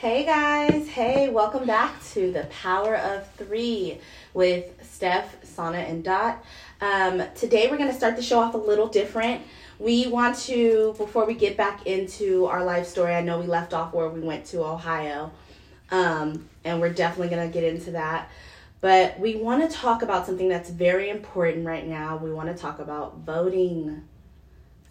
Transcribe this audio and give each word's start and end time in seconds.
Hey 0.00 0.24
guys, 0.24 0.86
hey, 0.86 1.28
welcome 1.28 1.66
back 1.66 2.00
to 2.12 2.30
the 2.30 2.44
Power 2.62 2.94
of 2.94 3.28
Three 3.32 3.98
with 4.32 4.70
Steph, 4.88 5.44
Sana, 5.44 5.78
and 5.78 6.04
Dot. 6.04 6.44
Um, 6.80 7.20
today 7.34 7.66
we're 7.68 7.78
going 7.78 7.90
to 7.90 7.96
start 7.96 8.14
the 8.14 8.22
show 8.22 8.38
off 8.38 8.54
a 8.54 8.58
little 8.58 8.86
different. 8.86 9.42
We 9.80 10.06
want 10.06 10.38
to, 10.42 10.94
before 10.96 11.26
we 11.26 11.34
get 11.34 11.56
back 11.56 11.84
into 11.84 12.46
our 12.46 12.64
life 12.64 12.86
story, 12.86 13.12
I 13.12 13.22
know 13.22 13.40
we 13.40 13.48
left 13.48 13.74
off 13.74 13.92
where 13.92 14.08
we 14.08 14.20
went 14.20 14.44
to 14.46 14.62
Ohio, 14.62 15.32
um, 15.90 16.48
and 16.62 16.80
we're 16.80 16.92
definitely 16.92 17.34
going 17.34 17.50
to 17.50 17.52
get 17.52 17.64
into 17.64 17.90
that. 17.90 18.30
But 18.80 19.18
we 19.18 19.34
want 19.34 19.68
to 19.68 19.76
talk 19.76 20.02
about 20.02 20.26
something 20.26 20.48
that's 20.48 20.70
very 20.70 21.10
important 21.10 21.66
right 21.66 21.84
now. 21.84 22.18
We 22.18 22.32
want 22.32 22.56
to 22.56 22.62
talk 22.62 22.78
about 22.78 23.18
voting. 23.26 24.04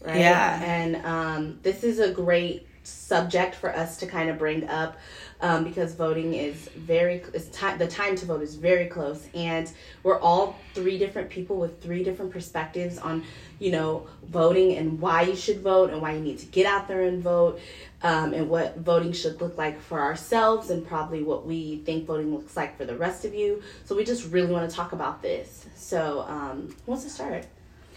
Right? 0.05 0.19
Yeah. 0.19 0.61
And 0.61 0.97
um, 1.05 1.59
this 1.63 1.85
is 1.85 1.99
a 1.99 2.11
great 2.11 2.67
subject 2.87 3.55
for 3.55 3.75
us 3.75 3.97
to 3.97 4.07
kind 4.07 4.29
of 4.29 4.37
bring 4.37 4.67
up 4.69 4.97
um, 5.41 5.63
because 5.63 5.93
voting 5.93 6.33
is 6.33 6.67
very 6.69 7.21
it's 7.33 7.47
time 7.49 7.77
the 7.77 7.87
time 7.87 8.15
to 8.15 8.25
vote 8.25 8.41
is 8.41 8.55
very 8.55 8.87
close 8.87 9.27
and 9.35 9.71
we're 10.03 10.19
all 10.19 10.57
three 10.73 10.97
different 10.97 11.29
people 11.29 11.57
with 11.57 11.81
three 11.81 12.03
different 12.03 12.31
perspectives 12.31 12.97
on 12.97 13.23
you 13.59 13.71
know 13.71 14.07
voting 14.25 14.77
and 14.77 14.99
why 14.99 15.21
you 15.21 15.35
should 15.35 15.61
vote 15.61 15.91
and 15.91 16.01
why 16.01 16.13
you 16.13 16.19
need 16.19 16.39
to 16.39 16.45
get 16.47 16.65
out 16.65 16.87
there 16.87 17.03
and 17.03 17.21
vote 17.21 17.59
um, 18.03 18.33
and 18.33 18.49
what 18.49 18.77
voting 18.77 19.11
should 19.11 19.41
look 19.41 19.57
like 19.57 19.79
for 19.81 19.99
ourselves 19.99 20.69
and 20.69 20.85
probably 20.87 21.23
what 21.23 21.45
we 21.45 21.77
think 21.77 22.05
voting 22.05 22.33
looks 22.33 22.55
like 22.55 22.77
for 22.77 22.85
the 22.85 22.95
rest 22.95 23.25
of 23.25 23.33
you. 23.33 23.61
So 23.85 23.95
we 23.95 24.03
just 24.03 24.31
really 24.31 24.51
want 24.51 24.69
to 24.69 24.75
talk 24.75 24.91
about 24.91 25.21
this. 25.21 25.65
So 25.75 26.21
um, 26.27 26.75
who 26.85 26.91
wants 26.91 27.05
to 27.05 27.09
start? 27.09 27.45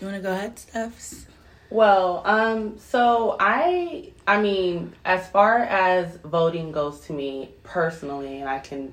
You 0.01 0.07
want 0.07 0.17
to 0.17 0.23
go 0.23 0.33
ahead, 0.33 0.59
Steph? 0.59 1.30
Well, 1.71 2.23
um, 2.25 2.79
so 2.79 3.37
I, 3.39 4.13
I 4.27 4.41
mean, 4.41 4.93
as 5.05 5.29
far 5.29 5.59
as 5.59 6.17
voting 6.17 6.73
goes 6.73 7.01
to 7.03 7.13
me 7.13 7.51
personally, 7.63 8.41
and 8.41 8.49
I 8.49 8.59
can 8.59 8.93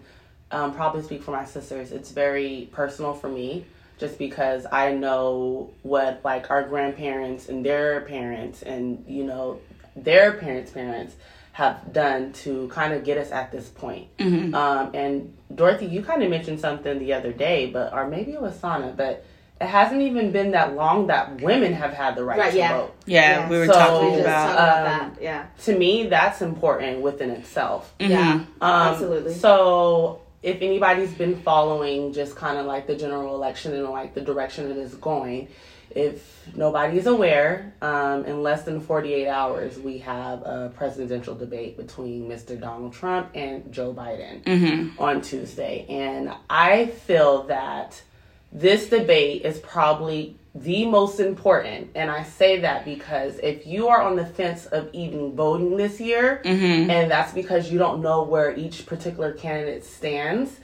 um, 0.52 0.74
probably 0.74 1.02
speak 1.02 1.24
for 1.24 1.32
my 1.32 1.46
sisters, 1.46 1.92
it's 1.92 2.12
very 2.12 2.70
personal 2.72 3.14
for 3.14 3.30
me 3.30 3.66
just 3.98 4.20
because 4.20 4.66
I 4.72 4.94
know 4.94 5.72
what 5.82 6.22
like 6.24 6.52
our 6.52 6.64
grandparents 6.64 7.50
and 7.50 7.66
their 7.66 8.02
parents 8.02 8.62
and 8.62 9.04
you 9.08 9.24
know 9.24 9.60
their 9.96 10.34
parents' 10.34 10.70
parents 10.72 11.16
have 11.54 11.92
done 11.92 12.32
to 12.32 12.68
kind 12.68 12.94
of 12.94 13.04
get 13.04 13.18
us 13.18 13.32
at 13.32 13.52
this 13.52 13.68
point. 13.68 14.16
Mm-hmm. 14.18 14.54
Um, 14.54 14.92
and 14.94 15.36
Dorothy, 15.54 15.88
you 15.88 16.04
kind 16.04 16.22
of 16.22 16.30
mentioned 16.30 16.60
something 16.60 17.00
the 17.00 17.14
other 17.14 17.34
day, 17.34 17.72
but 17.72 17.94
or 17.94 18.08
maybe 18.08 18.34
it 18.34 18.42
was 18.42 18.60
Sana, 18.60 18.94
but 18.96 19.26
it 19.60 19.66
hasn't 19.68 20.02
even 20.02 20.32
been 20.32 20.52
that 20.52 20.76
long 20.76 21.08
that 21.08 21.42
women 21.42 21.74
have 21.74 21.92
had 21.94 22.16
the 22.16 22.24
right, 22.24 22.38
Right, 22.40 22.52
to 22.52 22.58
yeah. 22.58 22.78
vote. 22.78 22.94
Yeah, 23.06 23.40
Yeah. 23.42 23.50
we 23.50 23.58
were 23.58 23.66
So- 23.66 23.74
talking 23.74 24.14
we 24.14 24.20
about. 24.22 24.46
talked 24.48 24.54
about 24.54 24.78
um, 24.78 24.86
that 25.16 25.22
yeah 25.22 25.44
To 25.66 25.78
me, 25.78 26.08
that's 26.08 26.42
important 26.42 27.02
within 27.02 27.32
itself. 27.32 27.94
yeah 28.00 28.34
Mhm. 28.34 28.40
Um, 28.62 28.94
Absolutely. 28.94 29.34
So, 29.34 30.20
if 30.44 30.62
anybody's 30.62 31.12
been 31.14 31.36
following 31.38 32.14
just 32.14 32.36
kind 32.36 32.58
of 32.60 32.66
like 32.68 32.86
the 32.88 32.96
general 32.96 33.34
election 33.36 33.74
and 33.74 33.90
like 33.90 34.14
the 34.14 34.22
direction 34.22 34.70
it 34.70 34.78
is 34.78 34.94
going, 34.96 35.48
if 35.90 36.46
nobody's 36.56 37.08
aware, 37.08 37.74
um, 37.82 38.24
in 38.26 38.44
less 38.44 38.62
than 38.64 38.80
48 38.80 39.28
hours, 39.28 39.80
we 39.80 39.98
have 40.00 40.42
a 40.44 40.72
presidential 40.76 41.34
debate 41.34 41.76
between 41.78 42.30
Mr. 42.30 42.60
Donald 42.60 42.94
Trump 42.94 43.30
and 43.34 43.72
Joe 43.74 43.94
Biden 43.94 44.44
Mhm. 44.44 44.92
on 45.00 45.22
Tuesday. 45.22 45.86
And 45.90 46.32
I 46.50 46.86
feel 46.88 47.44
that 47.44 48.02
this 48.52 48.90
debate 48.90 49.44
is 49.44 49.60
probably 49.60 50.38
the 50.56 50.86
most 50.86 51.20
important. 51.20 51.90
And 51.94 52.10
I 52.10 52.24
say 52.24 52.62
that 52.62 52.84
because 52.84 53.38
if 53.40 53.68
you 53.68 53.90
are 53.90 54.02
on 54.02 54.16
the 54.16 54.26
fence 54.26 54.66
of 54.66 54.90
even 54.94 55.36
voting 55.36 55.78
this 55.78 56.00
year, 56.00 56.42
Mhm. 56.44 56.90
and 56.90 57.12
that's 57.12 57.32
because 57.34 57.72
you 57.72 57.78
don't 57.78 58.02
know 58.02 58.24
where 58.24 58.56
each 58.56 58.86
particular 58.86 59.34
candidate 59.34 59.86
stands, 59.86 60.60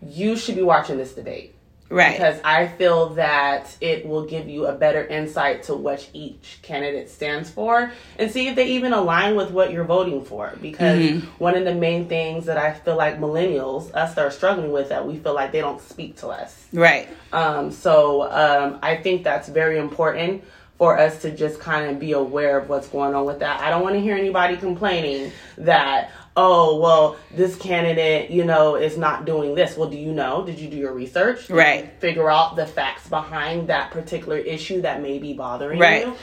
you 0.00 0.36
should 0.36 0.54
be 0.56 0.62
watching 0.62 0.96
this 0.96 1.12
debate 1.12 1.54
Right. 1.90 2.12
because 2.12 2.40
I 2.44 2.68
feel 2.68 3.10
that 3.14 3.76
it 3.80 4.06
will 4.06 4.24
give 4.24 4.48
you 4.48 4.66
a 4.66 4.72
better 4.72 5.04
insight 5.04 5.64
to 5.64 5.74
what 5.74 6.08
each 6.12 6.60
candidate 6.62 7.10
stands 7.10 7.50
for 7.50 7.90
and 8.16 8.30
see 8.30 8.46
if 8.46 8.54
they 8.54 8.68
even 8.68 8.92
align 8.92 9.34
with 9.34 9.50
what 9.50 9.72
you're 9.72 9.84
voting 9.84 10.24
for. 10.24 10.52
Because 10.62 10.98
Mhm. 11.00 11.22
one 11.38 11.56
of 11.56 11.64
the 11.64 11.74
main 11.74 12.06
things 12.06 12.46
that 12.46 12.56
I 12.56 12.72
feel 12.72 12.96
like 12.96 13.18
millennials, 13.20 13.92
us 13.92 14.14
that 14.14 14.24
are 14.24 14.30
struggling 14.30 14.70
with 14.70 14.90
that, 14.90 15.04
we 15.06 15.16
feel 15.16 15.34
like 15.34 15.50
they 15.50 15.60
don't 15.60 15.80
speak 15.80 16.16
to 16.20 16.28
us. 16.28 16.56
Right. 16.72 17.08
Um, 17.32 17.72
so 17.72 18.22
um, 18.30 18.78
I 18.82 18.94
think 18.96 19.24
that's 19.24 19.48
very 19.48 19.76
important 19.78 20.44
for 20.78 20.96
us 20.98 21.20
to 21.20 21.30
just 21.30 21.60
kind 21.60 21.90
of 21.90 21.98
be 21.98 22.12
aware 22.12 22.56
of 22.56 22.68
what's 22.70 22.88
going 22.88 23.14
on 23.14 23.26
with 23.26 23.40
that. 23.40 23.60
I 23.60 23.68
don't 23.68 23.82
want 23.82 23.96
to 23.96 24.00
hear 24.00 24.16
anybody 24.16 24.56
complaining 24.56 25.30
that, 25.58 26.10
oh, 26.36 26.78
well, 26.78 27.16
this 27.34 27.56
candidate, 27.56 28.30
you 28.30 28.44
know, 28.44 28.76
is 28.76 28.96
not 28.96 29.24
doing 29.24 29.54
this. 29.54 29.76
Well, 29.76 29.90
do 29.90 29.96
you 29.98 30.12
know? 30.12 30.44
Did 30.44 30.58
you 30.58 30.68
do 30.68 30.76
your 30.76 30.92
research? 30.92 31.48
Did 31.48 31.56
Right. 31.56 31.84
you 31.84 31.90
Figure 31.98 32.30
out 32.30 32.56
the 32.56 32.66
facts 32.66 33.08
behind 33.08 33.68
that 33.68 33.90
particular 33.90 34.38
issue 34.38 34.80
that 34.82 35.02
may 35.02 35.18
be 35.18 35.32
bothering 35.32 35.78
Right. 35.78 36.06
you. 36.06 36.14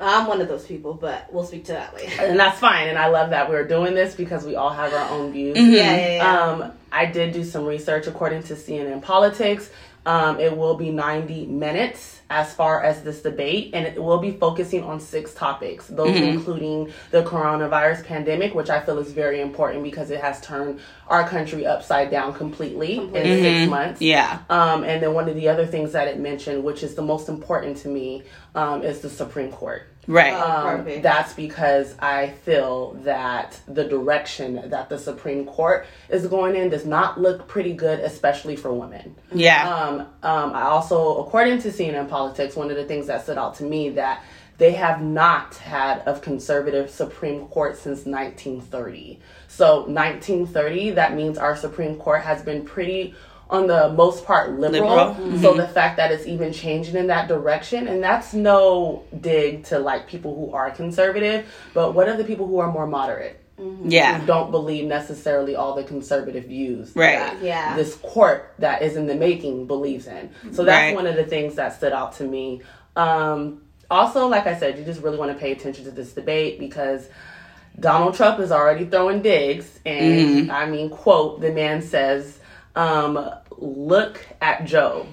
I'm 0.00 0.26
one 0.26 0.40
of 0.40 0.48
those 0.48 0.66
people, 0.66 0.94
but 0.94 1.32
we'll 1.32 1.44
speak 1.44 1.66
to 1.66 1.72
that 1.72 1.94
later. 1.94 2.10
And 2.22 2.38
that's 2.38 2.58
fine. 2.58 2.88
And 2.88 2.98
I 2.98 3.08
love 3.08 3.30
that 3.30 3.48
we're 3.48 3.66
doing 3.66 3.94
this 3.94 4.14
because 4.14 4.44
we 4.44 4.56
all 4.56 4.70
have 4.70 4.92
our 4.92 5.08
own 5.10 5.32
views. 5.32 5.56
Mhm. 5.56 5.72
Yeah, 5.72 5.96
yeah, 5.96 6.16
yeah. 6.16 6.42
Um, 6.42 6.72
I 6.92 7.06
did 7.06 7.32
do 7.32 7.44
some 7.44 7.64
research 7.64 8.06
according 8.08 8.42
to 8.44 8.54
CNN 8.56 9.00
Politics. 9.02 9.70
Um, 10.04 10.40
it 10.40 10.56
will 10.56 10.74
be 10.74 10.90
90 10.90 11.46
minutes 11.46 12.13
as 12.30 12.54
far 12.54 12.82
as 12.82 13.02
this 13.02 13.20
debate, 13.22 13.70
and 13.74 13.86
it 13.86 14.02
will 14.02 14.18
be 14.18 14.32
focusing 14.32 14.82
on 14.82 14.98
six 14.98 15.34
topics, 15.34 15.86
those 15.88 16.16
Mhm. 16.16 16.34
including 16.34 16.92
the 17.10 17.22
coronavirus 17.22 18.04
pandemic, 18.04 18.54
which 18.54 18.70
I 18.70 18.80
feel 18.80 18.98
is 18.98 19.12
very 19.12 19.40
important 19.40 19.84
because 19.84 20.10
it 20.10 20.20
has 20.20 20.40
turned 20.40 20.80
our 21.08 21.28
country 21.28 21.66
upside 21.66 22.10
down 22.10 22.32
completely, 22.34 22.96
Completely. 22.96 23.30
in 23.32 23.42
six 23.42 23.66
Mhm. 23.66 23.68
months. 23.70 24.00
Yeah. 24.00 24.38
Um, 24.48 24.84
and 24.84 25.02
then 25.02 25.12
one 25.14 25.28
of 25.28 25.34
the 25.34 25.48
other 25.48 25.66
things 25.66 25.92
that 25.92 26.08
it 26.08 26.18
mentioned, 26.18 26.64
which 26.64 26.82
is 26.82 26.94
the 26.94 27.02
most 27.02 27.28
important 27.28 27.76
to 27.78 27.88
me, 27.88 28.22
um, 28.54 28.82
is 28.82 29.00
the 29.00 29.10
Supreme 29.10 29.50
Court. 29.52 29.82
Right. 30.06 30.34
Um, 30.34 30.78
Perfect. 30.84 31.02
that's 31.02 31.32
because 31.32 31.94
I 31.98 32.28
feel 32.44 32.92
that 33.04 33.58
the 33.66 33.84
direction 33.84 34.62
that 34.68 34.90
the 34.90 34.98
Supreme 34.98 35.46
Court 35.46 35.86
is 36.10 36.26
going 36.26 36.56
in 36.56 36.68
does 36.68 36.84
not 36.84 37.18
look 37.18 37.48
pretty 37.48 37.72
good, 37.72 38.00
especially 38.00 38.54
for 38.56 38.70
women. 38.72 39.14
yeah. 39.32 39.66
Um, 39.74 40.00
um, 40.22 40.52
I 40.54 40.64
also, 40.64 41.18
according 41.22 41.60
to 41.62 41.68
CNN 41.72 42.08
Politics, 42.08 42.54
one 42.54 42.70
of 42.70 42.76
the 42.76 42.84
things 42.84 43.06
that 43.06 43.22
stood 43.22 43.38
out 43.38 43.54
to 43.56 43.64
me 43.64 43.88
that 43.90 44.22
they 44.58 44.72
have 44.72 45.02
not 45.02 45.56
had 45.56 46.02
a 46.06 46.18
conservative 46.20 46.90
Supreme 46.90 47.46
Court 47.48 47.76
since 47.76 48.06
1930. 48.06 49.18
So 49.48 49.80
1930, 49.86 50.90
that 50.90 51.14
means 51.14 51.38
our 51.38 51.56
Supreme 51.56 51.96
Court 51.96 52.22
has 52.22 52.42
been 52.42 52.64
pretty, 52.64 53.14
on 53.50 53.66
the 53.66 53.88
most 53.90 54.24
part, 54.24 54.52
liberal. 54.58 55.14
Liberal. 55.18 55.38
So 55.40 55.54
the 55.54 55.66
fact 55.68 55.96
that 55.96 56.10
it's 56.12 56.26
even 56.26 56.52
changing 56.52 56.96
in 56.96 57.08
that 57.08 57.28
direction, 57.28 57.88
and 57.88 58.02
that's 58.02 58.32
no 58.34 59.02
dig 59.20 59.64
to 59.64 59.78
like 59.78 60.06
people 60.08 60.34
who 60.34 60.54
are 60.54 60.70
conservative, 60.70 61.46
but 61.72 61.94
what 61.94 62.08
are 62.08 62.16
the 62.16 62.24
people 62.24 62.46
who 62.46 62.58
are 62.58 62.70
more 62.70 62.86
moderate? 62.86 63.40
yeah. 63.84 64.18
Who 64.18 64.26
don't 64.26 64.50
believe 64.50 64.84
necessarily 64.86 65.54
all 65.54 65.76
the 65.76 65.84
conservative 65.84 66.46
views 66.46 66.90
Right. 66.96 67.14
that 67.18 67.40
Yeah. 67.40 67.76
this 67.76 67.94
court 67.94 68.52
that 68.58 68.82
is 68.82 68.96
in 68.96 69.06
the 69.06 69.14
making 69.14 69.66
believes 69.68 70.08
in. 70.08 70.30
So 70.52 70.64
that's 70.64 70.86
Right. 70.88 70.94
one 70.96 71.06
of 71.06 71.14
the 71.14 71.22
things 71.24 71.54
that 71.54 71.72
stood 71.74 71.92
out 71.92 72.14
to 72.16 72.24
me. 72.24 72.62
Um, 72.96 73.62
also, 73.90 74.26
like 74.28 74.46
I 74.46 74.58
said, 74.58 74.78
you 74.78 74.84
just 74.84 75.02
really 75.02 75.18
want 75.18 75.32
to 75.32 75.38
pay 75.38 75.52
attention 75.52 75.84
to 75.84 75.90
this 75.90 76.12
debate 76.12 76.58
because 76.58 77.08
Donald 77.78 78.14
Trump 78.14 78.38
is 78.40 78.52
already 78.52 78.84
throwing 78.84 79.20
digs, 79.22 79.80
and 79.84 80.50
I 80.52 80.66
mean, 80.66 80.90
quote, 80.90 81.40
the 81.40 81.50
man 81.52 81.82
says, 81.82 82.38
um, 82.76 83.30
"Look 83.58 84.24
at 84.40 84.64
Joe. 84.64 85.06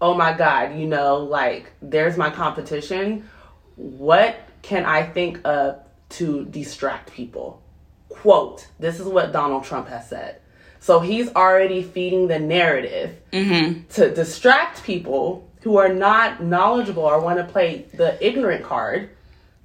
Oh 0.00 0.14
my 0.14 0.32
God, 0.32 0.78
you 0.78 0.86
know, 0.86 1.16
like 1.18 1.72
there's 1.82 2.16
my 2.16 2.30
competition. 2.30 3.28
What 3.76 4.36
can 4.62 4.84
I 4.84 5.02
think 5.02 5.40
of 5.44 5.80
to 6.10 6.44
distract 6.46 7.12
people?" 7.12 7.60
Quote, 8.08 8.66
this 8.78 8.98
is 8.98 9.06
what 9.06 9.32
Donald 9.32 9.64
Trump 9.64 9.88
has 9.88 10.08
said. 10.08 10.40
So 10.80 11.00
he's 11.00 11.28
already 11.34 11.82
feeding 11.82 12.28
the 12.28 12.38
narrative 12.38 13.16
Mm-hmm. 13.32 13.88
to 13.94 14.14
distract 14.14 14.84
people 14.84 15.50
who 15.66 15.78
are 15.78 15.92
not 15.92 16.40
knowledgeable 16.40 17.02
or 17.02 17.20
want 17.20 17.38
to 17.38 17.44
play 17.52 17.84
the 17.94 18.16
ignorant 18.24 18.64
card 18.64 19.10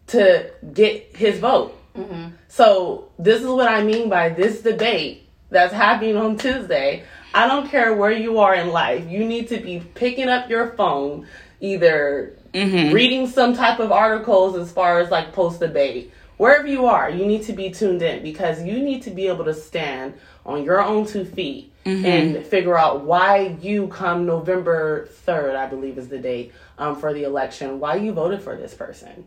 to 0.08 0.52
get 0.74 1.16
his 1.16 1.38
vote. 1.38 1.80
Mm-hmm. 1.96 2.30
So 2.48 3.12
this 3.20 3.40
is 3.40 3.46
what 3.46 3.68
I 3.68 3.84
mean 3.84 4.10
by 4.10 4.30
this 4.30 4.64
debate 4.64 5.30
that's 5.52 5.72
happening 5.72 6.18
on 6.18 6.38
Tuesday. 6.38 7.04
I 7.36 7.48
don't 7.48 7.70
care 7.70 7.94
where 7.94 8.12
you 8.12 8.40
are 8.40 8.56
in 8.56 8.70
life. 8.70 9.08
You 9.08 9.24
need 9.24 9.48
to 9.50 9.60
be 9.60 9.80
picking 9.94 10.28
up 10.28 10.50
your 10.50 10.72
phone, 10.72 11.28
either 11.60 12.36
mm-hmm. 12.52 12.96
reading 12.96 13.28
some 13.28 13.56
type 13.56 13.80
of 13.80 13.92
articles 13.92 14.58
as 14.58 14.72
far 14.72 15.02
as 15.02 15.12
like 15.12 15.34
post 15.34 15.60
debate. 15.60 16.12
Wherever 16.38 16.66
you 16.66 16.88
are, 16.88 17.12
you 17.12 17.28
need 17.28 17.44
to 17.44 17.54
be 17.54 17.70
tuned 17.70 18.02
in 18.02 18.24
because 18.24 18.64
you 18.64 18.80
need 18.82 19.04
to 19.04 19.12
be 19.12 19.28
able 19.28 19.46
to 19.46 19.54
stand 19.54 20.16
on 20.48 20.64
your 20.64 20.82
own 20.82 21.06
two 21.06 21.26
feet 21.26 21.71
and 21.86 22.46
figure 22.46 22.78
out 22.78 23.04
why 23.04 23.58
you 23.62 23.88
come 23.88 24.26
November 24.26 25.10
3rd, 25.26 25.56
I 25.56 25.66
believe 25.68 25.98
is 25.98 26.08
the 26.08 26.20
date 26.20 26.54
um, 26.78 26.96
for 26.96 27.14
the 27.14 27.24
election, 27.24 27.80
why 27.80 27.96
you 27.96 28.12
voted 28.12 28.42
for 28.42 28.56
this 28.56 28.74
person. 28.74 29.26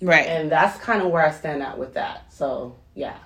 Right. 0.00 0.26
And 0.26 0.50
that's 0.50 0.78
kind 0.78 1.02
of 1.02 1.10
where 1.10 1.24
I 1.24 1.30
stand 1.30 1.62
at 1.62 1.78
with 1.78 1.94
that. 1.94 2.32
So, 2.32 2.76
yeah. 2.94 3.16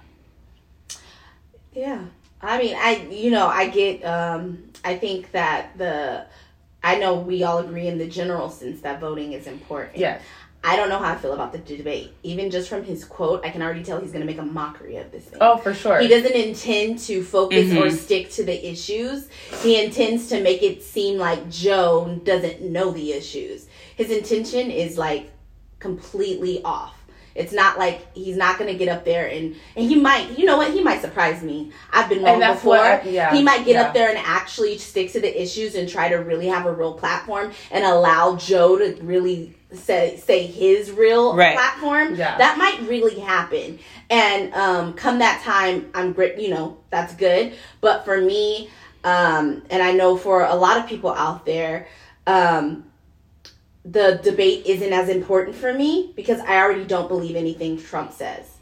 Yeah. 1.72 2.04
I 2.40 2.58
mean, 2.58 2.76
I 2.76 3.08
you 3.10 3.30
know, 3.30 3.48
I 3.48 3.68
get 3.68 4.04
um 4.04 4.70
I 4.84 4.96
think 4.96 5.32
that 5.32 5.76
the 5.76 6.26
I 6.82 6.98
know 6.98 7.18
we 7.18 7.42
all 7.42 7.58
agree 7.58 7.88
in 7.88 7.98
the 7.98 8.06
general 8.06 8.50
sense 8.50 8.80
that 8.82 9.00
voting 9.00 9.32
is 9.32 9.46
important. 9.46 9.98
Yes. 9.98 10.22
I 10.64 10.76
don't 10.76 10.88
know 10.88 10.98
how 10.98 11.12
I 11.12 11.16
feel 11.16 11.32
about 11.32 11.52
the 11.52 11.58
debate. 11.58 12.12
Even 12.24 12.50
just 12.50 12.68
from 12.68 12.82
his 12.84 13.04
quote, 13.04 13.44
I 13.44 13.50
can 13.50 13.62
already 13.62 13.84
tell 13.84 14.00
he's 14.00 14.10
going 14.10 14.20
to 14.20 14.26
make 14.26 14.38
a 14.38 14.42
mockery 14.44 14.96
of 14.96 15.10
this 15.12 15.24
thing. 15.24 15.38
Oh, 15.40 15.56
for 15.56 15.72
sure. 15.72 15.98
He 16.00 16.08
doesn't 16.08 16.32
intend 16.34 16.98
to 17.00 17.22
focus 17.22 17.70
or 17.72 17.86
Mhm. 17.86 17.96
stick 17.96 18.30
to 18.32 18.44
the 18.44 18.68
issues. 18.68 19.28
He 19.62 19.82
intends 19.82 20.28
to 20.30 20.40
make 20.42 20.62
it 20.62 20.82
seem 20.82 21.16
like 21.16 21.48
Joe 21.48 22.20
doesn't 22.24 22.60
know 22.60 22.90
the 22.90 23.12
issues. 23.12 23.66
His 23.96 24.10
intention 24.10 24.70
is 24.70 24.98
like 24.98 25.30
completely 25.78 26.60
off. 26.64 26.94
It's 27.34 27.52
not 27.52 27.78
like 27.78 28.00
he's 28.16 28.36
not 28.36 28.58
going 28.58 28.70
to 28.72 28.76
get 28.76 28.88
up 28.88 29.04
there 29.04 29.26
and 29.28 29.54
and 29.76 29.88
he 29.88 29.94
might, 29.94 30.36
you 30.36 30.44
know 30.44 30.56
what? 30.56 30.72
He 30.72 30.82
might 30.82 31.00
surprise 31.00 31.40
me. 31.40 31.70
I've 31.92 32.08
been 32.08 32.24
wrong 32.24 32.40
before. 32.40 32.78
I- 32.78 33.02
yeah, 33.02 33.32
he 33.32 33.42
might 33.44 33.64
get 33.64 33.74
yeah. 33.74 33.82
up 33.84 33.94
there 33.94 34.08
and 34.08 34.18
actually 34.18 34.76
stick 34.78 35.12
to 35.12 35.20
the 35.20 35.40
issues 35.40 35.76
and 35.76 35.88
try 35.88 36.08
to 36.08 36.16
really 36.16 36.48
have 36.48 36.66
a 36.66 36.72
real 36.72 36.94
platform 36.94 37.52
and 37.70 37.84
allow 37.84 38.34
Joe 38.34 38.76
to 38.76 38.96
really 39.02 39.54
say 39.72 40.16
say 40.16 40.46
his 40.46 40.90
real 40.90 41.34
Right. 41.36 41.54
platform. 41.56 42.14
Yeah. 42.14 42.38
That 42.38 42.56
might 42.58 42.80
really 42.88 43.18
happen. 43.20 43.78
And 44.10 44.54
um, 44.54 44.94
come 44.94 45.18
that 45.18 45.42
time, 45.42 45.90
I'm 45.94 46.12
great. 46.12 46.38
You 46.38 46.50
know, 46.50 46.78
that's 46.90 47.14
good. 47.14 47.54
But 47.80 48.04
for 48.04 48.20
me, 48.20 48.70
um, 49.04 49.62
and 49.70 49.82
I 49.82 49.92
know 49.92 50.16
for 50.16 50.44
a 50.44 50.54
lot 50.54 50.78
of 50.78 50.86
people 50.86 51.12
out 51.12 51.44
there, 51.44 51.86
um, 52.26 52.84
the 53.84 54.20
debate 54.22 54.66
isn't 54.66 54.92
as 54.92 55.08
important 55.08 55.56
for 55.56 55.72
me 55.72 56.12
because 56.16 56.40
I 56.40 56.56
already 56.58 56.84
don't 56.84 57.08
believe 57.08 57.36
anything 57.36 57.78
Trump 57.78 58.12
says. 58.12 58.57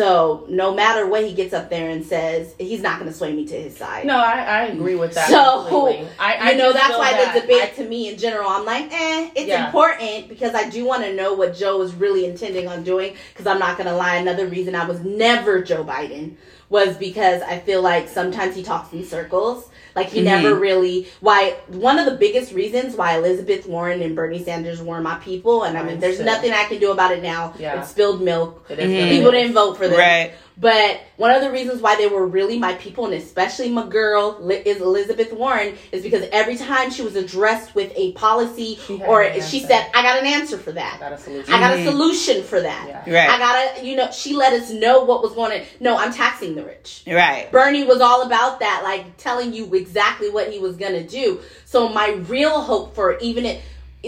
So 0.00 0.46
no 0.48 0.72
matter 0.72 1.06
what 1.06 1.26
he 1.26 1.34
gets 1.34 1.52
up 1.52 1.68
there 1.68 1.90
and 1.90 2.02
says, 2.02 2.54
he's 2.58 2.80
not 2.80 2.98
going 2.98 3.10
to 3.10 3.14
sway 3.16 3.34
me 3.34 3.44
to 3.48 3.54
his 3.54 3.76
side. 3.76 4.06
no, 4.06 4.16
I, 4.16 4.40
I 4.40 4.62
agree 4.68 4.94
with 4.94 5.12
that. 5.14 5.28
So, 5.28 5.66
completely. 5.68 6.08
I, 6.18 6.34
I 6.36 6.50
you 6.52 6.56
know 6.56 6.72
that's 6.72 6.96
why 6.96 7.12
that 7.12 7.34
the 7.34 7.42
debate 7.42 7.62
I- 7.64 7.74
to 7.82 7.86
me 7.86 8.08
in 8.08 8.16
general 8.18 8.48
i'm 8.48 8.64
like 8.64 8.86
eh 8.92 9.30
it's 9.34 9.46
Yeah. 9.46 9.66
important 9.66 10.28
because 10.30 10.54
i 10.54 10.68
do 10.70 10.86
want 10.86 11.02
to 11.04 11.14
know 11.14 11.34
what 11.34 11.54
joe 11.54 11.82
is 11.82 11.92
really 11.94 12.24
intending 12.24 12.66
on 12.66 12.82
doing 12.82 13.14
because 13.32 13.46
i'm 13.46 13.58
not 13.58 13.76
gonna 13.76 13.94
lie 13.94 14.16
another 14.16 14.46
reason 14.46 14.74
i 14.74 14.86
was 14.86 15.00
never 15.00 15.62
joe 15.62 15.84
biden 15.84 16.34
was 16.70 16.96
because 16.96 17.42
i 17.42 17.58
feel 17.58 17.82
like 17.82 18.08
sometimes 18.08 18.54
he 18.56 18.62
talks 18.62 18.92
in 18.92 19.04
circles 19.04 19.68
like 19.96 20.08
he 20.08 20.20
Mhm. 20.20 20.24
never 20.24 20.54
really 20.54 21.08
why 21.20 21.56
one 21.66 21.98
of 21.98 22.06
the 22.06 22.16
biggest 22.16 22.52
reasons 22.52 22.94
why 22.96 23.16
elizabeth 23.18 23.66
warren 23.66 24.00
and 24.02 24.14
bernie 24.16 24.42
sanders 24.42 24.80
were 24.80 25.00
my 25.00 25.16
people 25.16 25.64
and 25.64 25.76
i 25.76 25.82
mean 25.82 25.98
there's 26.00 26.20
nothing 26.20 26.52
i 26.52 26.64
can 26.64 26.78
do 26.78 26.92
about 26.92 27.10
it 27.10 27.22
now 27.22 27.52
Yeah. 27.58 27.80
it's 27.80 27.90
spilled 27.90 28.22
milk 28.22 28.64
It 28.70 28.78
is 28.78 28.90
Mhm. 28.90 29.08
people 29.10 29.32
didn't 29.32 29.52
vote 29.52 29.76
for 29.76 29.88
them 29.88 29.98
Right. 29.98 30.32
But 30.58 31.00
one 31.16 31.30
of 31.30 31.40
the 31.40 31.50
reasons 31.50 31.80
why 31.80 31.96
they 31.96 32.06
were 32.06 32.26
really 32.26 32.58
my 32.58 32.74
people, 32.74 33.06
and 33.06 33.14
especially 33.14 33.70
my 33.70 33.86
girl, 33.86 34.48
is 34.50 34.80
Elizabeth 34.80 35.32
Warren, 35.32 35.74
is 35.92 36.02
because 36.02 36.28
every 36.32 36.56
time 36.56 36.90
she 36.90 37.02
was 37.02 37.16
addressed 37.16 37.74
with 37.74 37.92
a 37.96 38.12
policy 38.12 38.76
She 38.86 39.00
or 39.02 39.22
an 39.22 39.40
she 39.42 39.60
said, 39.60 39.88
I 39.94 40.02
got 40.02 40.18
an 40.20 40.26
answer 40.26 40.58
for 40.58 40.70
I 40.70 40.74
that. 40.74 41.00
got 41.00 41.12
a 41.12 41.18
solution. 41.18 41.54
I 41.54 41.60
got 41.60 41.72
a 41.72 41.76
Mhm. 41.78 41.84
solution 41.84 42.42
for 42.42 42.60
that. 42.60 43.04
Yeah. 43.06 43.14
Right. 43.14 43.30
I 43.30 43.38
got 43.38 43.78
a 43.78 43.86
you 43.86 43.96
know, 43.96 44.10
she 44.10 44.34
let 44.34 44.52
us 44.52 44.70
know 44.70 45.04
what 45.04 45.22
was 45.22 45.32
going 45.32 45.60
to, 45.60 45.66
no, 45.80 45.96
I'm 45.96 46.12
taxing 46.12 46.54
the 46.54 46.64
rich. 46.64 47.04
Right. 47.06 47.48
Bernie 47.50 47.84
was 47.84 48.00
all 48.00 48.22
about 48.22 48.60
that, 48.60 48.82
like 48.84 49.16
telling 49.16 49.54
you 49.54 49.72
exactly 49.74 50.28
what 50.28 50.50
he 50.52 50.58
was 50.58 50.76
gonna 50.76 51.02
do. 51.04 51.40
So 51.64 51.88
my 51.88 52.10
real 52.28 52.60
hope 52.60 52.94
for 52.94 53.16
even 53.18 53.46
it, 53.46 53.62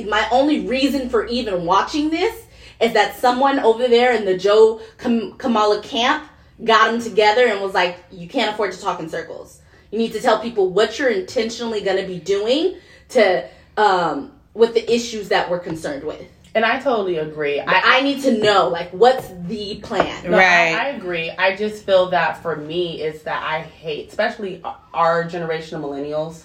my 0.08 0.26
only 0.30 0.66
reason 0.66 1.08
for 1.08 1.26
even 1.26 1.64
watching 1.64 2.10
this 2.10 2.34
is 2.80 2.92
that 2.94 3.16
someone 3.16 3.60
over 3.60 3.86
there 3.88 4.12
in 4.12 4.24
the 4.24 4.36
Joe 4.36 4.80
Kamala 4.98 5.80
camp 5.82 6.24
got 6.64 6.90
them 6.90 7.00
together 7.00 7.46
and 7.46 7.60
was 7.60 7.74
like, 7.74 7.98
"You 8.10 8.28
can't 8.28 8.52
afford 8.52 8.72
to 8.72 8.80
talk 8.80 9.00
in 9.00 9.08
circles. 9.08 9.60
You 9.90 9.98
need 9.98 10.12
to 10.12 10.20
tell 10.20 10.40
people 10.40 10.70
what 10.70 10.98
you're 10.98 11.10
intentionally 11.10 11.80
gonna 11.82 12.06
be 12.06 12.18
doing 12.18 12.76
to 13.10 13.48
um, 13.76 14.32
with 14.54 14.74
the 14.74 14.92
issues 14.92 15.28
that 15.28 15.50
we're 15.50 15.60
concerned 15.60 16.04
with." 16.04 16.26
And 16.54 16.66
I 16.66 16.80
totally 16.80 17.16
agree. 17.16 17.60
I, 17.60 17.98
I 17.98 18.00
need 18.02 18.20
to 18.22 18.38
know 18.38 18.68
like 18.68 18.90
what's 18.90 19.28
the 19.46 19.76
plan. 19.76 20.24
No, 20.24 20.36
Right. 20.36 20.74
I, 20.74 20.84
I 20.84 20.88
agree. 20.88 21.30
I 21.30 21.56
just 21.56 21.86
feel 21.86 22.10
that 22.10 22.42
for 22.42 22.56
me 22.56 23.00
is 23.00 23.22
that 23.22 23.42
I 23.42 23.60
hate, 23.60 24.08
especially 24.08 24.62
our 24.92 25.24
generation 25.24 25.78
of 25.78 25.82
millennials. 25.82 26.44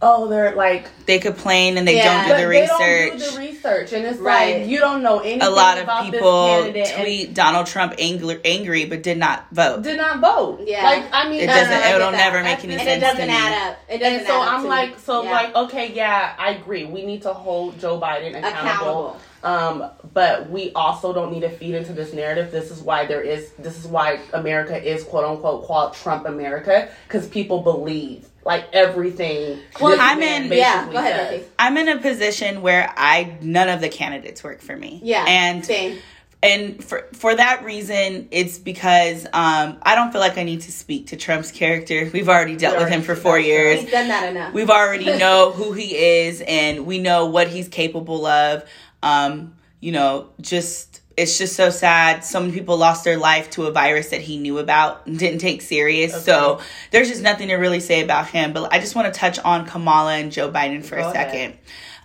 Oh, 0.00 0.28
they're 0.28 0.54
like 0.54 0.86
They 1.06 1.18
complain 1.18 1.76
and 1.76 1.86
they 1.88 1.96
Yeah. 1.96 2.20
don't 2.20 2.28
but 2.28 2.36
do 2.36 2.42
the 2.42 2.48
research. 2.48 2.78
they 2.78 3.08
don't 3.08 3.18
do 3.18 3.30
the 3.32 3.38
research, 3.38 3.92
and 3.92 4.06
it's 4.06 4.18
Right. 4.20 4.58
like 4.60 4.68
you 4.68 4.78
don't 4.78 5.02
know 5.02 5.18
anything. 5.18 5.42
a 5.42 5.50
lot 5.50 5.76
of 5.78 5.84
about 5.84 6.04
people 6.04 6.72
this 6.72 6.90
and 6.92 7.02
tweet 7.02 7.34
Donald 7.34 7.66
Trump 7.66 7.94
angry, 7.98 8.38
angry 8.44 8.84
but 8.84 9.02
did 9.02 9.18
not 9.18 9.46
vote. 9.50 9.82
did 9.82 9.96
not 9.96 10.20
vote. 10.20 10.60
Yeah. 10.64 10.84
like 10.84 11.04
I 11.12 11.28
mean, 11.28 11.40
It 11.40 11.46
doesn't. 11.48 11.70
no, 11.70 11.76
I 11.76 11.94
it'll 11.96 12.12
that. 12.12 12.16
never 12.16 12.44
make 12.44 12.62
any 12.62 12.74
and 12.74 12.82
sense 12.82 12.96
it 12.98 13.00
doesn't 13.00 13.20
to 13.22 13.26
me. 13.26 13.32
add 13.32 13.70
up. 13.70 13.78
It 13.88 13.98
doesn't 13.98 14.18
And 14.18 14.26
so 14.28 14.34
add 14.40 14.46
up 14.46 14.52
I'm 14.54 14.62
to 14.62 14.68
like, 14.68 14.90
me. 14.90 14.96
so 15.04 15.22
Yeah. 15.24 15.30
like, 15.32 15.56
okay, 15.56 15.92
yeah, 15.92 16.32
I 16.38 16.50
agree. 16.50 16.84
We 16.84 17.04
need 17.04 17.22
to 17.22 17.32
hold 17.32 17.80
Joe 17.80 17.98
Biden 18.00 18.38
accountable. 18.38 18.50
accountable. 18.52 19.16
Um, 19.42 19.84
but 20.14 20.50
we 20.50 20.72
also 20.74 21.12
don't 21.12 21.32
need 21.32 21.40
to 21.42 21.48
feed 21.50 21.74
into 21.74 21.92
this 21.92 22.12
narrative. 22.12 22.50
This 22.52 22.70
is 22.72 22.82
why 22.82 23.06
there 23.06 23.20
is. 23.22 23.50
This 23.58 23.78
is 23.78 23.86
why 23.86 24.18
America 24.32 24.76
is 24.80 25.02
quote 25.04 25.24
unquote 25.24 25.64
called 25.66 25.94
Trump 25.94 26.26
America 26.26 26.88
because 27.06 27.26
people 27.28 27.60
believe 27.60 28.26
like 28.48 28.64
everything. 28.72 29.60
Well, 29.78 29.96
I'm 30.00 30.20
in- 30.22 30.50
Yeah, 30.50 30.90
go 30.90 30.96
ahead. 30.98 31.44
I'm 31.58 31.76
in 31.76 31.88
a 31.88 31.98
position 31.98 32.62
where 32.62 32.92
I 32.96 33.36
none 33.42 33.68
of 33.68 33.80
the 33.82 33.90
candidates 33.90 34.42
work 34.42 34.60
for 34.62 34.74
me. 34.74 35.00
Yeah, 35.04 35.24
and 35.28 35.64
same. 35.64 35.98
and 36.42 36.82
for 36.82 37.06
for 37.12 37.34
that 37.36 37.62
reason, 37.62 38.26
it's 38.30 38.58
because 38.58 39.26
um, 39.34 39.76
I 39.82 39.94
don't 39.94 40.10
feel 40.12 40.22
like 40.22 40.38
I 40.38 40.44
need 40.44 40.62
to 40.62 40.72
speak 40.72 41.08
to 41.08 41.16
Trump's 41.16 41.52
character. 41.52 42.10
We've 42.12 42.30
already 42.30 42.56
dealt 42.56 42.78
We 42.78 42.84
with 42.84 42.92
him 42.92 43.02
for 43.02 43.14
four 43.14 43.38
years. 43.38 43.82
He's 43.82 43.90
done 43.90 44.08
that 44.08 44.30
enough. 44.30 44.54
We've 44.54 44.70
already 44.70 45.18
know 45.18 45.52
who 45.52 45.72
he 45.72 45.94
is, 45.94 46.40
and 46.40 46.86
we 46.86 46.98
know 46.98 47.26
what 47.26 47.48
he's 47.48 47.68
capable 47.68 48.24
of. 48.24 48.64
Um, 49.02 49.54
you 49.80 49.92
know, 49.92 50.30
just 50.40 50.97
it's 51.18 51.36
just 51.36 51.56
so 51.56 51.68
sad. 51.70 52.24
So 52.24 52.40
many 52.40 52.52
people 52.52 52.76
lost 52.76 53.02
their 53.02 53.18
life 53.18 53.50
to 53.50 53.66
a 53.66 53.72
virus 53.72 54.10
that 54.10 54.20
he 54.20 54.38
knew 54.38 54.58
about 54.58 55.06
and 55.06 55.18
didn't 55.18 55.40
take 55.40 55.62
serious. 55.62 56.24
So 56.24 56.60
there's 56.92 57.08
just 57.08 57.22
nothing 57.22 57.48
to 57.48 57.56
really 57.56 57.80
say 57.80 58.02
about 58.02 58.28
him. 58.28 58.52
But 58.52 58.72
I 58.72 58.78
just 58.78 58.94
want 58.94 59.12
to 59.12 59.18
touch 59.18 59.38
on 59.40 59.66
Kamala 59.66 60.14
and 60.14 60.30
Joe 60.30 60.50
Biden 60.50 60.84
for 60.84 60.96
Go 60.96 61.08
a 61.08 61.12
second. 61.12 61.58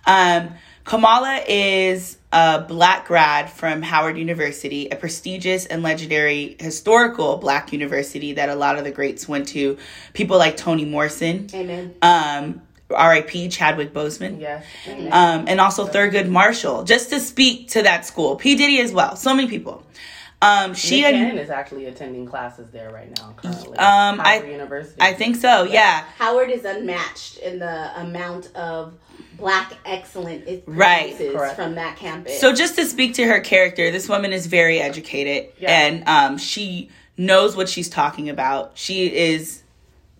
Um, 0.04 0.50
Kamala 0.82 1.42
is 1.48 2.18
a 2.32 2.60
black 2.60 3.06
grad 3.06 3.48
from 3.50 3.82
Howard 3.82 4.18
University, 4.18 4.88
a 4.88 4.96
prestigious 4.96 5.64
and 5.64 5.82
legendary 5.82 6.56
historical 6.58 7.36
black 7.36 7.72
university 7.72 8.34
that 8.34 8.48
a 8.48 8.54
lot 8.56 8.76
of 8.76 8.84
the 8.84 8.90
greats 8.90 9.28
went 9.28 9.48
to. 9.48 9.78
People 10.12 10.36
like 10.36 10.56
Toni 10.56 10.84
Morrison, 10.84 11.46
Amen. 11.54 11.94
um, 12.02 12.62
R.I.P. 12.94 13.48
Chadwick 13.48 13.92
Boseman, 13.92 14.40
Yes. 14.40 14.64
um, 15.12 15.44
and 15.48 15.60
also 15.60 15.86
Thurgood 15.86 16.28
Marshall, 16.28 16.84
just 16.84 17.10
to 17.10 17.20
speak 17.20 17.68
to 17.70 17.82
that 17.82 18.04
school. 18.06 18.36
P 18.36 18.54
Diddy 18.56 18.80
as 18.80 18.92
well. 18.92 19.16
So 19.16 19.34
many 19.34 19.48
people. 19.48 19.82
Um, 20.42 20.74
she 20.74 21.00
Nick 21.00 21.14
Cannon 21.14 21.38
is 21.38 21.48
actually 21.48 21.86
attending 21.86 22.26
classes 22.26 22.68
there 22.70 22.90
right 22.90 23.08
now. 23.18 23.32
Currently, 23.36 23.78
Um, 23.78 24.20
I- 24.20 24.42
University. 24.46 24.96
I 25.00 25.14
think 25.14 25.36
so. 25.36 25.62
Yeah. 25.64 26.04
Howard 26.18 26.50
is 26.50 26.64
unmatched 26.66 27.38
in 27.38 27.58
the 27.60 27.98
amount 27.98 28.54
of 28.54 28.92
black 29.38 29.72
excellent 29.86 30.46
it 30.46 30.62
Right. 30.66 31.16
Correct. 31.16 31.56
from 31.56 31.76
that 31.76 31.96
campus. 31.96 32.38
So 32.40 32.52
just 32.52 32.76
to 32.76 32.84
speak 32.84 33.14
to 33.14 33.24
her 33.26 33.40
character, 33.40 33.90
this 33.90 34.06
woman 34.08 34.32
is 34.34 34.46
very 34.46 34.80
educated 34.80 35.50
Yeah. 35.58 35.70
and 35.70 36.06
um, 36.08 36.36
she 36.38 36.90
knows 37.16 37.56
what 37.56 37.68
she's 37.68 37.88
talking 37.88 38.28
about. 38.28 38.72
She 38.74 39.06
is 39.06 39.62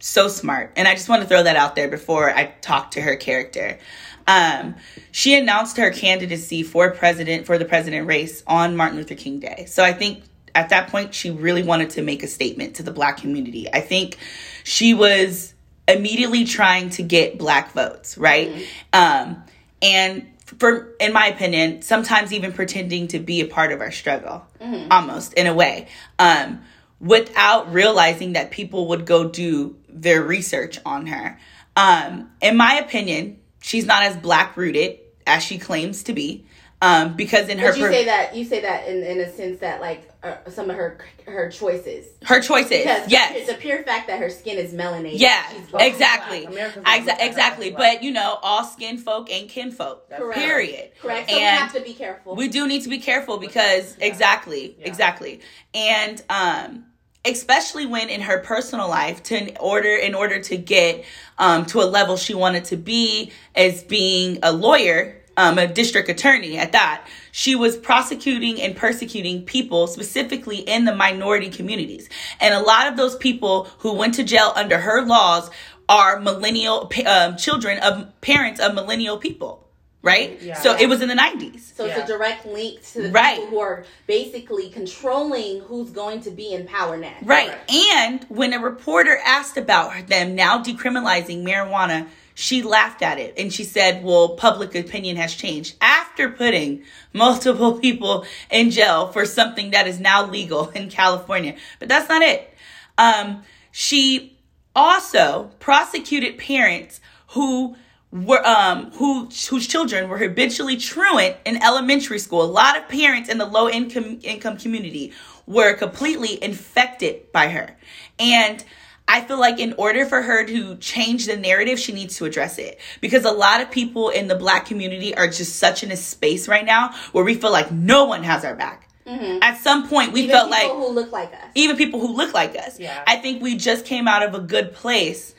so 0.01 0.29
smart, 0.29 0.73
and 0.77 0.87
I 0.87 0.95
just 0.95 1.09
want 1.09 1.23
to 1.23 1.29
throw 1.29 1.43
that 1.43 1.57
out 1.57 1.77
there 1.77 1.89
before 1.89 2.31
I 2.31 2.47
talk 2.61 2.93
to 2.93 3.01
her 3.01 3.17
character. 3.17 3.79
Um, 4.27 4.77
she 5.13 5.37
announced 5.39 5.77
her 5.77 5.91
candidacy 5.91 6.63
for 6.63 6.91
president 6.91 7.47
for 7.47 7.59
the 7.59 7.65
president 7.65 8.07
race 8.07 8.43
on 8.47 8.77
Martin 8.77 8.99
Luther 8.99 9.15
King 9.15 9.41
Day. 9.41 9.67
So 9.69 9.85
I 9.85 9.93
think 9.93 10.25
at 10.55 10.71
that 10.71 10.89
point 10.89 11.15
she 11.15 11.31
really 11.31 11.63
wanted 11.63 11.91
to 11.91 12.03
make 12.03 12.23
a 12.23 12.27
statement 12.27 12.77
to 12.77 12.83
the 12.83 12.91
black 12.91 13.19
community. 13.19 13.69
I 13.73 13.81
think 13.81 14.17
she 14.63 14.95
was 14.95 15.55
immediately 15.87 16.45
trying 16.45 16.91
to 16.91 17.03
get 17.03 17.39
black 17.39 17.73
votes, 17.73 18.17
right? 18.17 18.49
Um, 18.93 19.43
and 19.83 20.27
for 20.59 20.95
in 21.01 21.13
my 21.13 21.27
opinion, 21.27 21.83
sometimes 21.83 22.33
even 22.33 22.53
pretending 22.53 23.09
to 23.09 23.19
be 23.19 23.41
a 23.41 23.47
part 23.47 23.73
of 23.73 23.81
our 23.81 23.91
struggle, 23.91 24.47
almost 24.91 25.35
in 25.35 25.47
a 25.47 25.55
way, 25.55 25.89
um, 26.19 26.63
without 27.01 27.73
realizing 27.73 28.33
that 28.35 28.51
people 28.51 28.89
would 28.89 29.05
go 29.05 29.29
do 29.29 29.77
their 29.95 30.23
research 30.23 30.79
on 30.85 31.07
her. 31.07 31.39
Um, 31.77 32.31
in 32.43 32.57
my 32.57 32.75
opinion, 32.75 33.39
she's 33.63 33.87
not 33.87 34.03
as 34.03 34.17
black 34.17 34.57
rooted 34.57 34.99
as 35.27 35.43
she 35.43 35.59
claims 35.59 36.03
to 36.05 36.13
be, 36.13 36.47
um, 36.83 37.17
because 37.17 37.49
in 37.49 37.59
her 37.59 37.69
but 37.71 37.79
you 37.79 37.85
per- 37.87 37.93
say 37.93 38.05
that 38.05 38.37
you 38.37 38.45
say 38.45 38.61
that 38.61 38.87
in, 38.89 39.03
in 39.03 39.19
a 39.21 39.33
sense 39.33 39.61
that 39.61 39.81
like 39.81 40.11
uh, 40.23 40.37
some 40.51 40.69
of 40.69 40.77
her 40.77 40.99
her 41.27 41.49
choices. 41.51 42.07
her 42.25 42.41
choices, 42.41 42.83
Because 42.85 43.09
yes, 43.11 43.47
the 43.47 43.55
pure 43.55 43.83
fact 43.85 44.09
that 44.09 44.19
her 44.19 44.29
skin 44.29 44.59
is 44.59 44.75
melanated. 44.75 45.19
Yeah, 45.19 45.49
she's 45.49 45.67
black. 45.71 45.87
exactly. 45.87 46.47
Black. 46.47 46.75
Exa- 46.75 47.17
exactly. 47.21 47.71
Black. 47.71 47.95
But 47.97 48.03
you 48.03 48.11
know, 48.13 48.39
all 48.43 48.65
skin 48.65 48.99
folk 48.99 49.33
ain't 49.33 49.49
kin 49.51 49.73
folk. 49.73 50.11
Correct. 50.11 50.39
Period. 50.39 50.91
Correct. 51.01 51.31
So 51.31 51.37
we 51.37 51.43
And 51.43 51.59
have 51.59 51.73
to 51.73 51.81
be 51.81 51.95
careful. 51.95 52.37
we 52.37 52.49
do 52.49 52.67
need 52.69 52.83
to 52.83 52.89
be 52.91 52.99
careful 52.99 53.39
because 53.39 53.97
exactly, 54.01 54.77
Yeah. 54.79 54.87
exactly. 54.87 55.41
And 55.75 56.23
um 56.29 56.85
especially 57.25 57.87
when 57.87 58.09
in 58.09 58.21
her 58.21 58.39
personal 58.39 58.89
life 58.89 59.23
to 59.25 59.37
in 59.37 59.57
order 59.59 59.89
in 59.89 60.15
order 60.15 60.41
to 60.41 60.57
get 60.57 61.05
um, 61.39 61.67
to 61.67 61.81
a 61.81 61.85
level 61.87 62.17
she 62.17 62.35
wanted 62.35 62.65
to 62.65 62.77
be 62.77 63.33
as 63.55 63.83
being 63.83 64.39
a 64.43 64.53
lawyer 64.53 65.17
um, 65.37 65.59
a 65.59 65.67
district 65.67 66.09
attorney 66.09 66.57
at 66.59 66.73
that 66.73 67.07
she 67.37 67.57
was 67.57 67.77
prosecuting 67.77 68.63
and 68.63 68.77
persecuting 68.77 69.43
people 69.43 69.89
specifically 69.89 70.59
in 70.59 70.85
the 70.85 70.95
minority 70.95 71.51
communities. 71.51 72.09
And 72.39 72.55
a 72.55 72.61
lot 72.61 72.87
of 72.87 72.97
those 72.97 73.17
people 73.17 73.65
who 73.79 73.95
went 73.95 74.15
to 74.15 74.23
jail 74.23 74.53
under 74.55 74.79
her 74.79 75.05
laws 75.05 75.51
are 75.89 76.21
millennial 76.21 76.93
um, 77.05 77.37
children 77.37 77.81
of 77.81 78.21
parents 78.21 78.61
of 78.61 78.73
millennial 78.73 79.19
people 79.19 79.64
right 80.05 80.41
Yeah. 80.41 80.55
so 80.55 80.77
it 80.77 80.87
was 80.89 81.01
in 81.03 81.09
the 81.09 81.15
90s 81.17 81.73
So 81.75 81.87
it's 81.87 81.99
a 81.99 82.07
direct 82.07 82.47
link 82.47 82.83
to 82.93 83.03
the 83.03 83.11
Right. 83.11 83.37
people 83.37 83.51
who 83.51 83.59
are 83.61 83.85
basically 84.07 84.69
controlling 84.71 85.61
who's 85.63 85.91
going 85.91 86.21
to 86.21 86.31
be 86.31 86.53
in 86.53 86.67
power 86.67 86.97
next. 86.97 87.27
Right. 87.27 87.53
And 87.69 88.25
when 88.29 88.53
a 88.53 88.61
reporter 88.61 89.19
asked 89.25 89.57
about 89.57 90.07
them 90.09 90.35
now 90.37 90.63
decriminalizing 90.63 91.43
marijuana, 91.43 92.07
she 92.37 92.63
laughed 92.63 93.01
at 93.03 93.19
it 93.19 93.35
and 93.39 93.53
she 93.53 93.65
said, 93.65 94.05
Well, 94.05 94.31
public 94.37 94.75
opinion 94.75 95.17
has 95.17 95.35
changed 95.35 95.77
after 95.81 96.29
putting 96.31 96.83
multiple 97.13 97.79
people 97.87 98.25
in 98.51 98.71
jail 98.71 99.09
for 99.09 99.25
something 99.25 99.71
that 99.71 99.87
is 99.87 99.99
now 100.01 100.27
legal 100.27 100.69
in 100.79 100.91
California. 100.91 101.55
But 101.79 101.89
that's 101.89 102.09
not 102.09 102.23
it. 102.23 102.53
Um, 102.99 103.43
she 103.73 104.37
also 104.77 105.51
prosecuted 105.61 106.39
parents 106.39 107.01
who 107.29 107.77
were 108.15 108.47
um 108.47 108.93
who 108.93 109.25
whose 109.51 109.67
children 109.67 110.09
were 110.09 110.19
habitually 110.19 110.77
truant 110.77 111.37
in 111.45 111.61
elementary 111.63 112.19
school. 112.21 112.43
A 112.43 112.47
lot 112.47 112.77
of 112.79 112.89
parents 112.89 113.29
in 113.29 113.39
the 113.39 113.45
low 113.45 113.69
income 113.69 114.21
income 114.23 114.57
community 114.57 115.13
were 115.47 115.75
completely 115.75 116.43
infected 116.43 117.33
by 117.33 117.49
her. 117.49 117.77
And 118.21 118.65
I 119.09 119.21
feel 119.21 119.39
like 119.39 119.59
in 119.59 119.75
order 119.77 120.07
for 120.07 120.23
her 120.23 120.47
to 120.47 120.77
change 120.77 121.27
the 121.27 121.37
narrative, 121.37 121.79
she 121.79 121.93
needs 121.93 122.17
to 122.17 122.25
address 122.25 122.57
it. 122.59 122.79
Because 123.03 123.25
a 123.25 123.33
lot 123.33 123.61
of 123.61 123.71
people 123.71 124.09
in 124.11 124.29
the 124.29 124.37
black 124.37 124.65
community 124.65 125.15
are 125.15 125.27
just 125.27 125.57
such 125.57 125.83
in 125.83 125.91
a 125.91 125.97
space 125.97 126.47
right 126.49 126.65
now 126.65 126.95
where 127.13 127.25
we 127.25 127.35
feel 127.35 127.51
like 127.53 127.71
no 127.71 128.05
one 128.05 128.23
has 128.23 128.45
our 128.45 128.55
back. 128.55 128.89
At 129.07 129.59
some 129.59 129.87
point, 129.87 130.15
we 130.15 130.21
Even 130.23 130.31
felt 130.37 130.51
people 130.51 130.79
like 130.79 130.87
who 130.87 130.95
look 130.95 131.13
like 131.13 131.31
us. 131.35 131.51
even 131.55 131.77
people 131.77 132.01
who 132.01 132.17
look 132.17 132.33
like 132.33 132.57
us. 132.57 132.81
Yeah. 132.81 133.05
I 133.07 133.17
think 133.17 133.43
we 133.43 133.55
just 133.57 133.85
came 133.85 134.09
out 134.09 134.23
of 134.23 134.33
a 134.35 134.39
good 134.41 134.73
place 134.73 135.34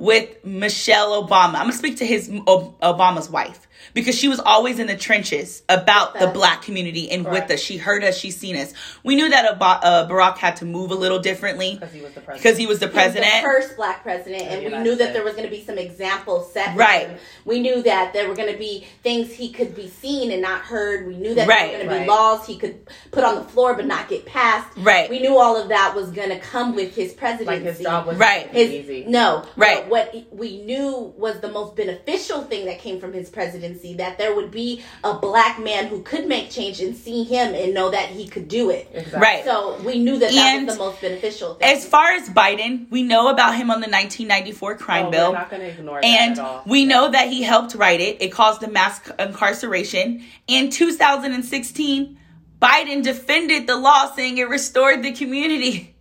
with 0.00 0.42
Michelle 0.46 1.22
Obama. 1.22 1.56
I'm 1.56 1.66
gonna 1.66 1.72
speak 1.74 1.98
to 1.98 2.06
his 2.06 2.30
Obama's 2.30 3.28
wife 3.28 3.68
because 3.94 4.14
she 4.18 4.28
was 4.28 4.40
always 4.40 4.78
in 4.78 4.86
the 4.86 4.96
trenches 4.96 5.62
about 5.68 6.18
the 6.18 6.26
black 6.28 6.62
community 6.62 7.10
and 7.10 7.24
with 7.24 7.50
us. 7.50 7.60
She 7.60 7.76
heard 7.76 8.04
us. 8.04 8.16
she 8.18 8.30
seen 8.30 8.56
us. 8.56 8.72
We 9.04 9.16
knew 9.16 9.28
that 9.28 9.46
Ob- 9.54 9.80
uh, 9.82 10.08
Barack 10.08 10.36
had 10.38 10.56
to 10.56 10.64
move 10.64 10.90
a 10.90 10.94
little 10.94 11.18
differently 11.18 11.74
Because 11.78 11.92
he 11.94 12.00
was 12.00 12.12
the 12.14 12.20
president. 12.20 12.42
because 12.42 12.58
he 12.58 12.66
was 12.66 12.78
the 12.78 12.86
He 12.86 12.94
was 12.94 13.02
president. 13.02 13.32
the 13.32 13.42
first 13.42 13.76
black 13.76 14.02
president, 14.02 14.42
and 14.42 14.62
we 14.72 14.78
knew 14.82 14.90
that 14.96 14.96
States. 14.96 15.12
there 15.14 15.24
was 15.24 15.34
going 15.34 15.48
to 15.48 15.50
be 15.54 15.64
some 15.64 15.78
examples 15.78 16.52
set. 16.52 16.76
Right. 16.76 17.18
We 17.44 17.60
knew 17.60 17.82
that 17.82 18.12
there 18.12 18.28
were 18.28 18.34
going 18.34 18.52
to 18.52 18.58
be 18.58 18.86
things 19.02 19.32
he 19.32 19.50
could 19.50 19.74
be 19.74 19.88
seen 19.88 20.30
and 20.32 20.42
not 20.42 20.62
heard. 20.62 21.06
We 21.06 21.16
knew 21.16 21.34
that 21.34 21.48
Right. 21.48 21.70
there 21.72 21.78
were 21.78 21.84
going 21.84 21.88
to 21.88 21.94
Right. 22.00 22.04
be 22.04 22.10
laws 22.10 22.46
he 22.46 22.56
could 22.58 22.86
put 23.10 23.24
on 23.24 23.36
the 23.36 23.44
floor 23.44 23.74
but 23.74 23.86
not 23.86 24.08
get 24.08 24.26
passed. 24.26 24.68
Right. 24.78 25.08
We 25.10 25.18
knew 25.20 25.36
all 25.38 25.56
of 25.56 25.68
that 25.68 25.94
was 25.94 26.10
going 26.10 26.30
to 26.30 26.38
come 26.38 26.74
with 26.74 26.94
his 26.94 27.12
presidency. 27.12 27.44
like 27.46 27.62
his 27.62 27.80
job 27.80 28.06
was 28.06 28.16
Right. 28.16 28.48
His, 28.48 28.70
easy. 28.70 29.04
No, 29.08 29.44
Right. 29.56 29.78
But 29.82 29.88
what 29.88 30.14
we 30.32 30.62
knew 30.62 31.12
was 31.16 31.40
the 31.40 31.50
most 31.50 31.76
beneficial 31.76 32.42
thing 32.42 32.66
that 32.66 32.78
came 32.78 33.00
from 33.00 33.12
his 33.12 33.28
presidency 33.30 33.69
that 33.96 34.18
there 34.18 34.34
would 34.34 34.50
be 34.50 34.82
a 35.04 35.14
black 35.14 35.58
man 35.58 35.86
who 35.86 36.02
could 36.02 36.26
make 36.26 36.50
change 36.50 36.80
and 36.80 36.96
see 36.96 37.24
him 37.24 37.54
and 37.54 37.72
know 37.74 37.90
that 37.90 38.08
he 38.10 38.26
could 38.28 38.48
do 38.48 38.70
it. 38.70 38.88
Exactly. 38.92 39.20
Right. 39.20 39.44
So 39.44 39.80
we 39.84 39.98
knew 39.98 40.18
that 40.18 40.30
that 40.32 40.56
And 40.56 40.66
was 40.66 40.76
the 40.76 40.82
most 40.82 41.00
beneficial 41.00 41.54
thing. 41.54 41.68
As 41.68 41.86
far 41.86 42.12
as 42.12 42.28
Biden, 42.28 42.90
we 42.90 43.02
know 43.02 43.28
about 43.28 43.54
him 43.54 43.70
on 43.70 43.80
the 43.80 43.88
1994 43.88 44.76
crime 44.76 45.06
Oh, 45.06 45.10
bill. 45.10 45.32
We're 45.32 45.38
not 45.38 45.50
going 45.50 45.62
to 45.62 45.68
ignore 45.68 46.00
And 46.02 46.36
that 46.36 46.42
at 46.42 46.44
all. 46.44 46.62
we 46.66 46.84
know 46.84 47.10
that 47.10 47.28
he 47.28 47.42
helped 47.42 47.74
write 47.74 48.00
it. 48.00 48.20
It 48.22 48.32
caused 48.32 48.62
a 48.62 48.68
mass 48.70 49.00
incarceration. 49.18 50.24
In 50.46 50.70
2016, 50.70 52.18
Biden 52.60 53.02
defended 53.02 53.66
the 53.66 53.76
law 53.76 54.12
saying 54.14 54.38
it 54.38 54.48
restored 54.48 55.02
the 55.02 55.12
community. 55.12 55.96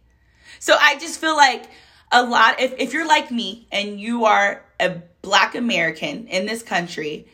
So 0.60 0.76
I 0.80 0.98
just 1.00 1.22
feel 1.22 1.38
like 1.38 1.64
a 2.12 2.22
lot, 2.26 2.60
if, 2.60 2.74
if 2.80 2.92
you're 2.94 3.08
like 3.08 3.32
me 3.32 3.68
and 3.72 4.00
you 4.00 4.26
are 4.26 4.62
a 4.80 5.02
black 5.22 5.56
American 5.56 6.28
in 6.28 6.46
this 6.46 6.62
country, 6.64 7.28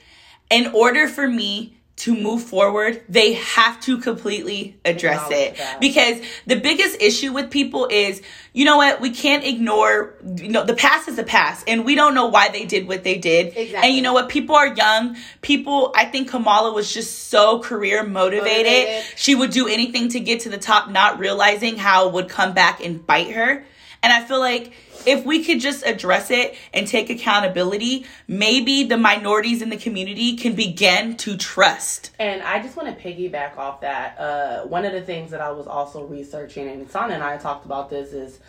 in 0.50 0.68
order 0.74 1.08
for 1.08 1.28
me 1.28 1.72
to 1.98 2.14
move 2.14 2.44
forward, 2.44 3.02
they 3.08 3.34
have 3.36 3.80
to 3.80 3.98
completely 3.98 4.78
address 4.84 5.32
it. 5.32 5.56
that. 5.56 5.80
Because 5.80 6.22
the 6.46 6.60
biggest 6.60 7.02
issue 7.02 7.32
with 7.32 7.50
people 7.50 7.88
is, 7.90 8.22
you 8.52 8.66
know 8.66 8.76
what, 8.76 9.00
we 9.00 9.12
can't 9.12 9.46
ignore, 9.46 10.14
you 10.36 10.50
know, 10.50 10.66
the 10.66 10.74
past 10.74 11.08
is 11.08 11.16
the 11.16 11.24
past, 11.24 11.64
and 11.70 11.86
we 11.86 11.96
don't 11.96 12.14
know 12.14 12.26
why 12.26 12.50
they 12.50 12.66
did 12.66 12.86
what 12.90 13.06
they 13.06 13.18
did. 13.18 13.48
Exactly. 13.56 13.76
And 13.76 13.96
you 13.96 14.02
know 14.02 14.12
what, 14.12 14.28
people 14.28 14.58
are 14.58 14.68
young. 14.68 15.16
People, 15.42 15.94
I 15.96 16.04
think 16.04 16.30
Kamala 16.30 16.74
was 16.74 16.94
just 16.94 17.30
so 17.30 17.60
career 17.60 18.04
motivated. 18.04 18.44
Motivated. 18.44 19.04
She 19.16 19.34
would 19.34 19.52
do 19.52 19.70
anything 19.70 20.10
to 20.10 20.20
get 20.20 20.42
to 20.42 20.50
the 20.50 20.58
top, 20.58 20.90
not 20.90 21.18
realizing 21.18 21.78
how 21.78 22.10
it 22.10 22.14
would 22.14 22.28
come 22.28 22.54
back 22.54 22.84
and 22.84 23.08
bite 23.08 23.32
her. 23.32 23.64
And 24.04 24.14
I 24.14 24.24
feel 24.24 24.40
like 24.40 24.74
if 25.08 25.26
we 25.26 25.44
could 25.44 25.60
just 25.60 25.86
address 25.86 26.32
it 26.32 26.56
and 26.74 26.88
take 26.88 27.10
accountability, 27.10 28.06
maybe 28.28 28.84
the 28.84 28.98
minorities 28.98 29.62
in 29.62 29.70
the 29.70 29.78
community 29.78 30.36
can 30.38 30.56
begin 30.56 31.18
to 31.18 31.38
trust. 31.38 32.12
And 32.20 32.42
I 32.42 32.62
just 32.62 32.76
want 32.78 32.98
to 32.98 33.04
piggyback 33.04 33.58
off 33.58 33.82
that. 33.82 34.20
Uh, 34.20 34.66
one 34.66 34.86
of 34.86 34.94
the 34.94 35.02
things 35.02 35.32
that 35.32 35.42
I 35.42 35.52
was 35.52 35.68
also 35.68 36.06
researching, 36.06 36.68
and 36.70 36.90
Sana 36.90 37.14
and 37.14 37.24
I 37.24 37.38
talked 37.38 37.66
about 37.66 37.90
this, 37.90 38.14
is 38.14 38.40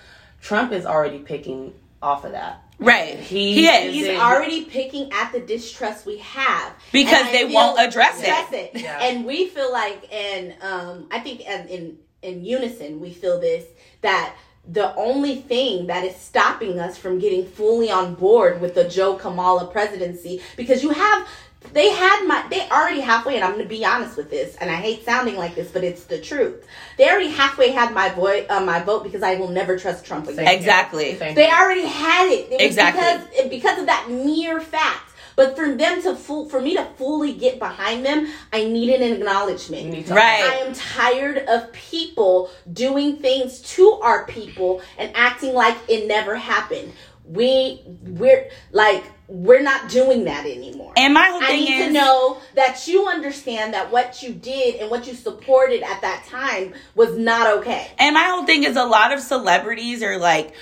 Trump 0.41 0.73
is 0.73 0.87
already 0.87 1.19
picking 1.19 1.75
off 2.03 2.25
of 2.25 2.33
that. 2.33 2.63
Right. 2.79 3.19
He 3.19 3.55
He 3.55 3.67
is. 3.69 3.87
is 3.87 3.95
He's 3.95 4.07
it- 4.09 4.19
already 4.19 4.67
picking 4.67 5.11
at 5.13 5.33
the 5.33 5.41
distrust 5.41 6.05
we 6.05 6.19
have 6.19 6.75
Because 6.93 7.31
they 7.33 7.47
won't 7.47 7.81
address 7.81 8.21
it. 8.21 8.29
address 8.29 8.53
it. 8.53 8.71
Yeah. 8.75 8.99
And 9.03 9.25
we 9.25 9.47
feel 9.49 9.73
like, 9.73 10.13
and 10.13 10.55
um, 10.61 11.09
I 11.11 11.21
think 11.21 11.41
in, 11.41 11.69
in 11.69 11.99
in 12.23 12.45
unison, 12.45 13.01
we 13.01 13.13
feel 13.13 13.41
this 13.41 13.65
that 14.03 14.35
the 14.69 14.95
only 14.97 15.37
thing 15.37 15.87
that 15.87 16.05
is 16.05 16.17
stopping 16.17 16.79
us 16.79 16.99
from 16.99 17.19
getting 17.19 17.47
fully 17.47 17.91
on 17.91 18.15
board 18.15 18.61
with 18.61 18.75
the 18.75 18.89
Joe 18.89 19.15
Kamala 19.15 19.67
presidency, 19.67 20.41
because 20.57 20.83
you 20.83 20.91
have. 20.91 21.29
They 21.73 21.91
had 21.91 22.27
my. 22.29 22.47
They 22.49 22.61
already 22.69 23.01
halfway, 23.01 23.35
and 23.35 23.45
I'm 23.45 23.53
going 23.53 23.65
to 23.65 23.69
be 23.69 23.85
honest 23.85 24.17
with 24.17 24.31
this, 24.31 24.55
and 24.57 24.71
I 24.71 24.77
hate 24.77 25.05
sounding 25.05 25.37
like 25.37 25.57
this, 25.57 25.73
but 25.73 25.83
it's 25.83 26.05
the 26.05 26.21
truth. 26.21 26.65
They 26.97 27.09
already 27.09 27.31
halfway 27.31 27.71
had 27.71 27.93
my 27.93 28.09
vote, 28.11 28.47
uh, 28.49 28.61
my 28.61 28.81
vote, 28.81 29.03
because 29.03 29.25
I 29.25 29.35
will 29.35 29.49
never 29.49 29.77
trust 29.77 30.05
Trump 30.07 30.29
again. 30.29 30.47
Exactly. 30.47 31.15
They 31.15 31.51
already 31.51 31.87
had 31.87 32.29
it. 32.31 32.53
it 32.53 32.61
Exactly. 32.61 33.03
Because, 33.03 33.51
because 33.51 33.79
of 33.81 33.87
that 33.87 34.09
mere 34.09 34.61
fact. 34.61 35.06
But 35.37 35.55
for 35.55 35.75
them 35.75 36.03
to 36.03 36.17
full, 36.17 36.49
for 36.49 36.61
me 36.61 36.75
to 36.77 36.85
fully 36.97 37.35
get 37.35 37.59
behind 37.59 38.05
them, 38.05 38.29
I 38.53 38.65
need 38.65 38.91
an 38.91 39.13
acknowledgement. 39.13 39.91
Need 39.91 40.09
Right. 40.09 40.43
I 40.43 40.67
am 40.67 40.73
tired 40.75 41.39
of 41.47 41.71
people 41.73 42.51
doing 42.73 43.19
things 43.19 43.61
to 43.75 43.93
our 44.03 44.27
people 44.27 44.81
and 44.99 45.13
acting 45.15 45.53
like 45.53 45.77
it 45.89 46.09
never 46.09 46.35
happened. 46.35 46.93
We 47.25 47.83
we're 48.03 48.49
like 48.73 49.05
we're 49.29 49.63
not 49.63 49.89
doing 49.89 50.25
that 50.25 50.47
anymore. 50.47 50.93
And 50.97 51.13
my 51.13 51.27
whole 51.27 51.41
thing 51.41 51.63
I 51.63 51.65
need 51.65 51.81
is 51.81 51.87
to 51.89 51.93
know 51.93 52.39
that 52.55 52.87
you 52.87 53.09
understand 53.09 53.75
that 53.75 53.91
what 53.91 54.23
you 54.23 54.33
did 54.33 54.77
and 54.77 54.91
what 54.91 55.07
you 55.07 55.15
supported 55.15 55.83
at 55.83 56.01
that 56.03 56.25
time 56.29 56.75
was 56.95 57.19
not 57.19 57.59
okay. 57.59 57.91
And 57.99 58.15
my 58.15 58.25
whole 58.25 58.47
thing 58.47 58.63
is 58.63 58.77
a 58.77 58.85
lot 58.85 59.13
of 59.13 59.21
celebrities 59.21 60.03
are 60.03 60.19
like, 60.19 60.55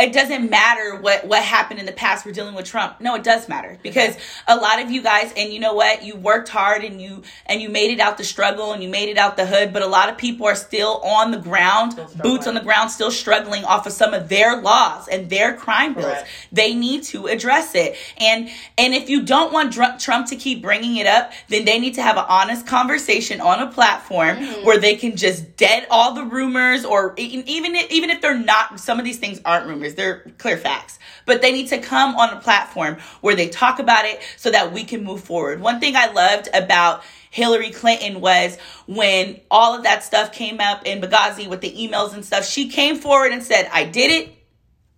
it 0.00 0.12
doesn't 0.12 0.50
matter 0.50 0.96
what 0.96 1.26
what 1.26 1.42
happened 1.42 1.80
in 1.80 1.86
the 1.86 1.92
past. 1.92 2.24
We're 2.24 2.32
dealing 2.32 2.54
with 2.54 2.66
Trump. 2.66 3.00
No, 3.00 3.14
it 3.14 3.22
does 3.22 3.48
matter 3.48 3.78
because 3.82 4.16
a 4.48 4.56
lot 4.56 4.82
of 4.82 4.90
you 4.90 5.02
guys, 5.02 5.32
and 5.36 5.52
you 5.52 5.60
know 5.60 5.74
what, 5.74 6.04
you 6.04 6.16
worked 6.16 6.48
hard 6.48 6.84
and 6.84 7.00
you 7.00 7.22
and 7.46 7.60
you 7.60 7.68
made 7.68 7.90
it 7.90 8.00
out 8.00 8.18
the 8.18 8.24
struggle 8.24 8.72
and 8.72 8.82
you 8.82 8.88
made 8.88 9.08
it 9.08 9.18
out 9.18 9.36
the 9.36 9.46
hood. 9.46 9.72
But 9.72 9.82
a 9.82 9.86
lot 9.86 10.08
of 10.08 10.18
people 10.18 10.46
are 10.46 10.54
still 10.54 10.98
on 10.98 11.30
the 11.30 11.38
ground, 11.38 12.00
boots 12.22 12.46
on 12.46 12.54
the 12.54 12.60
ground, 12.60 12.90
still 12.90 13.10
struggling 13.10 13.64
off 13.64 13.86
of 13.86 13.92
some 13.92 14.14
of 14.14 14.28
their 14.28 14.60
laws 14.60 15.08
and 15.08 15.28
their 15.30 15.54
crime 15.54 15.94
bills. 15.94 16.06
Correct. 16.06 16.28
They 16.52 16.74
need 16.74 17.02
to 17.04 17.26
address 17.26 17.74
it. 17.74 17.96
And 18.18 18.48
and 18.78 18.94
if 18.94 19.08
you 19.08 19.22
don't 19.22 19.52
want 19.52 19.72
Trump 19.72 20.28
to 20.28 20.36
keep 20.36 20.62
bringing 20.62 20.96
it 20.96 21.06
up, 21.06 21.32
then 21.48 21.64
they 21.64 21.78
need 21.78 21.94
to 21.94 22.02
have 22.02 22.16
an 22.16 22.24
honest 22.28 22.66
conversation 22.66 23.40
on 23.40 23.60
a 23.60 23.70
platform 23.70 24.36
mm-hmm. 24.36 24.64
where 24.64 24.78
they 24.78 24.96
can 24.96 25.16
just 25.16 25.56
dead 25.56 25.86
all 25.90 26.14
the 26.14 26.24
rumors, 26.24 26.84
or 26.84 27.14
even 27.16 27.76
even 27.90 28.10
if 28.10 28.20
they're 28.20 28.38
not, 28.38 28.80
some 28.80 28.98
of 28.98 29.04
these 29.04 29.18
things 29.18 29.40
aren't 29.44 29.66
rumors; 29.66 29.89
they're 29.94 30.20
clear 30.38 30.56
facts. 30.56 30.98
But 31.26 31.42
they 31.42 31.52
need 31.52 31.68
to 31.68 31.78
come 31.78 32.16
on 32.16 32.30
a 32.30 32.40
platform 32.40 32.98
where 33.20 33.34
they 33.34 33.48
talk 33.48 33.78
about 33.78 34.04
it 34.04 34.20
so 34.36 34.50
that 34.50 34.72
we 34.72 34.84
can 34.84 35.04
move 35.04 35.22
forward. 35.22 35.60
One 35.60 35.80
thing 35.80 35.96
I 35.96 36.10
loved 36.12 36.48
about 36.52 37.02
Hillary 37.30 37.70
Clinton 37.70 38.20
was 38.20 38.58
when 38.86 39.40
all 39.50 39.76
of 39.76 39.84
that 39.84 40.02
stuff 40.02 40.32
came 40.32 40.60
up 40.60 40.86
in 40.86 41.00
Benghazi 41.00 41.48
with 41.48 41.60
the 41.60 41.70
emails 41.70 42.12
and 42.14 42.24
stuff. 42.24 42.44
She 42.44 42.68
came 42.68 42.96
forward 42.96 43.32
and 43.32 43.42
said, 43.42 43.68
"I 43.72 43.84
did 43.84 44.10
it." 44.10 44.36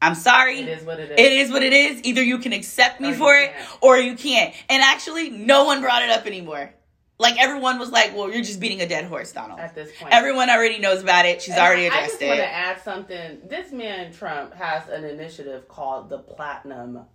I'm 0.00 0.16
sorry. 0.16 0.58
It 0.58 0.68
is 0.68 0.84
what 0.84 0.98
it 0.98 1.12
is. 1.12 1.18
It 1.18 1.32
is 1.32 1.50
what 1.50 1.62
it 1.62 1.72
is. 1.72 2.00
Either 2.04 2.22
you 2.22 2.38
can 2.38 2.52
accept 2.52 3.00
me 3.00 3.10
Or 3.10 3.14
for 3.14 3.34
it 3.36 3.52
or 3.80 3.98
you 3.98 4.16
can't. 4.16 4.52
And 4.68 4.82
actually, 4.82 5.30
no 5.30 5.64
one 5.64 5.80
brought 5.80 6.02
it 6.02 6.10
up 6.10 6.26
anymore. 6.26 6.74
Like 7.22 7.40
everyone 7.40 7.78
was 7.78 7.90
like, 7.90 8.14
"Well, 8.14 8.30
you're 8.30 8.42
just 8.42 8.60
beating 8.60 8.82
a 8.82 8.86
dead 8.88 9.06
horse, 9.06 9.32
Donald." 9.32 9.58
At 9.60 9.74
this 9.74 9.90
point, 9.98 10.12
Everyone 10.12 10.50
already 10.50 10.78
knows 10.78 11.02
about 11.02 11.24
it. 11.24 11.40
She's 11.40 11.54
And 11.54 11.62
already 11.62 11.86
it. 11.86 11.92
I 11.92 11.96
addressed 11.98 12.18
just 12.20 12.28
want 12.28 12.40
to 12.40 12.52
add 12.52 12.82
something. 12.82 13.38
This 13.48 13.72
man 13.72 14.12
Trump 14.12 14.52
has 14.54 14.88
an 14.88 15.04
initiative 15.04 15.68
called 15.68 16.10
the 16.10 16.18
Platinum 16.18 17.06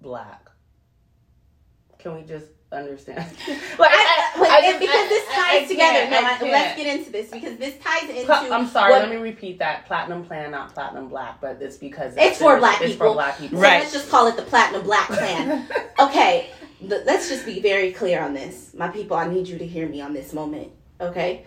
Black. 0.00 0.48
Can 1.98 2.14
we 2.16 2.22
just 2.22 2.46
understand? 2.72 3.18
like, 3.78 3.90
I, 3.92 4.32
wait, 4.40 4.50
I 4.50 4.56
and 4.58 4.64
just- 4.66 4.80
because 4.80 4.94
I- 5.04 5.08
this 5.08 5.24
I- 5.28 5.32
I 5.32 5.58
ties 5.60 5.68
together. 5.68 5.98
can't, 5.98 6.10
No, 6.10 6.16
I 6.18 6.48
I- 6.48 6.52
let's 6.52 6.76
get 6.82 6.96
into 6.98 7.10
this 7.12 7.30
because 7.30 7.58
this 7.58 7.74
ties 7.78 8.08
into. 8.10 8.24
Pla- 8.24 8.48
I'm 8.50 8.66
sorry. 8.66 8.90
what- 8.92 9.02
let 9.02 9.10
me 9.10 9.16
repeat 9.16 9.58
that. 9.60 9.86
Platinum 9.86 10.24
plan, 10.24 10.50
not 10.50 10.72
platinum 10.74 11.08
black, 11.08 11.40
but 11.40 11.60
it's 11.60 11.76
because 11.76 12.14
It's 12.16 12.38
for 12.38 12.58
black 12.58 12.80
It's 12.80 12.92
people. 12.92 13.08
for 13.10 13.14
black 13.14 13.38
people. 13.38 13.58
So 13.58 13.62
let's 13.62 13.92
just 13.92 14.10
call 14.10 14.26
it 14.26 14.36
the 14.36 14.42
Platinum 14.42 14.82
Black 14.82 15.06
Plan. 15.08 15.68
okay, 16.00 16.50
th- 16.58 16.61
let's 16.82 17.28
just 17.28 17.46
be 17.46 17.60
very 17.60 17.92
clear 17.92 18.22
on 18.22 18.34
this. 18.34 18.74
My 18.74 18.88
people, 18.88 19.16
I 19.16 19.28
need 19.28 19.48
you 19.48 19.58
to 19.58 19.66
hear 19.66 19.88
me 19.88 20.00
on 20.00 20.12
this 20.12 20.32
moment. 20.32 20.70
Okay? 21.00 21.44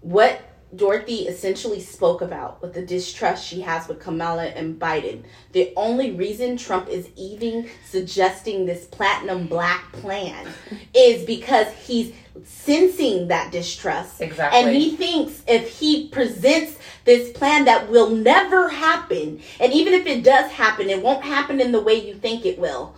What 0.00 0.40
Dorothy 0.74 1.28
essentially 1.28 1.80
spoke 1.80 2.22
about 2.22 2.60
with 2.60 2.74
the 2.74 2.82
distrust 2.82 3.46
she 3.46 3.60
has 3.60 3.86
with 3.88 4.00
Kamala 4.00 4.46
and 4.46 4.78
Biden, 4.78 5.22
the 5.52 5.72
only 5.76 6.10
reason 6.10 6.56
Trump 6.56 6.88
is 6.88 7.08
even 7.16 7.68
suggesting 7.84 8.66
this 8.66 8.84
Platinum 8.86 9.46
Black 9.46 9.92
Plan 9.92 10.46
is 10.94 11.24
because 11.24 11.68
he's 11.86 12.12
sensing 12.44 13.28
that 13.28 13.52
distrust. 13.52 14.20
Exactly. 14.20 14.60
And 14.60 14.76
he 14.76 14.96
thinks 14.96 15.42
if 15.46 15.78
he 15.78 16.08
presents 16.08 16.78
this 17.04 17.32
plan 17.32 17.64
that 17.66 17.88
will 17.88 18.10
never 18.10 18.68
happen, 18.68 19.40
and 19.60 19.72
even 19.72 19.94
if 19.94 20.06
it 20.06 20.24
does 20.24 20.50
happen, 20.50 20.90
it 20.90 21.02
won't 21.02 21.24
happen 21.24 21.60
in 21.60 21.72
the 21.72 21.80
way 21.80 21.94
you 21.94 22.14
think 22.14 22.44
it 22.44 22.58
will, 22.58 22.94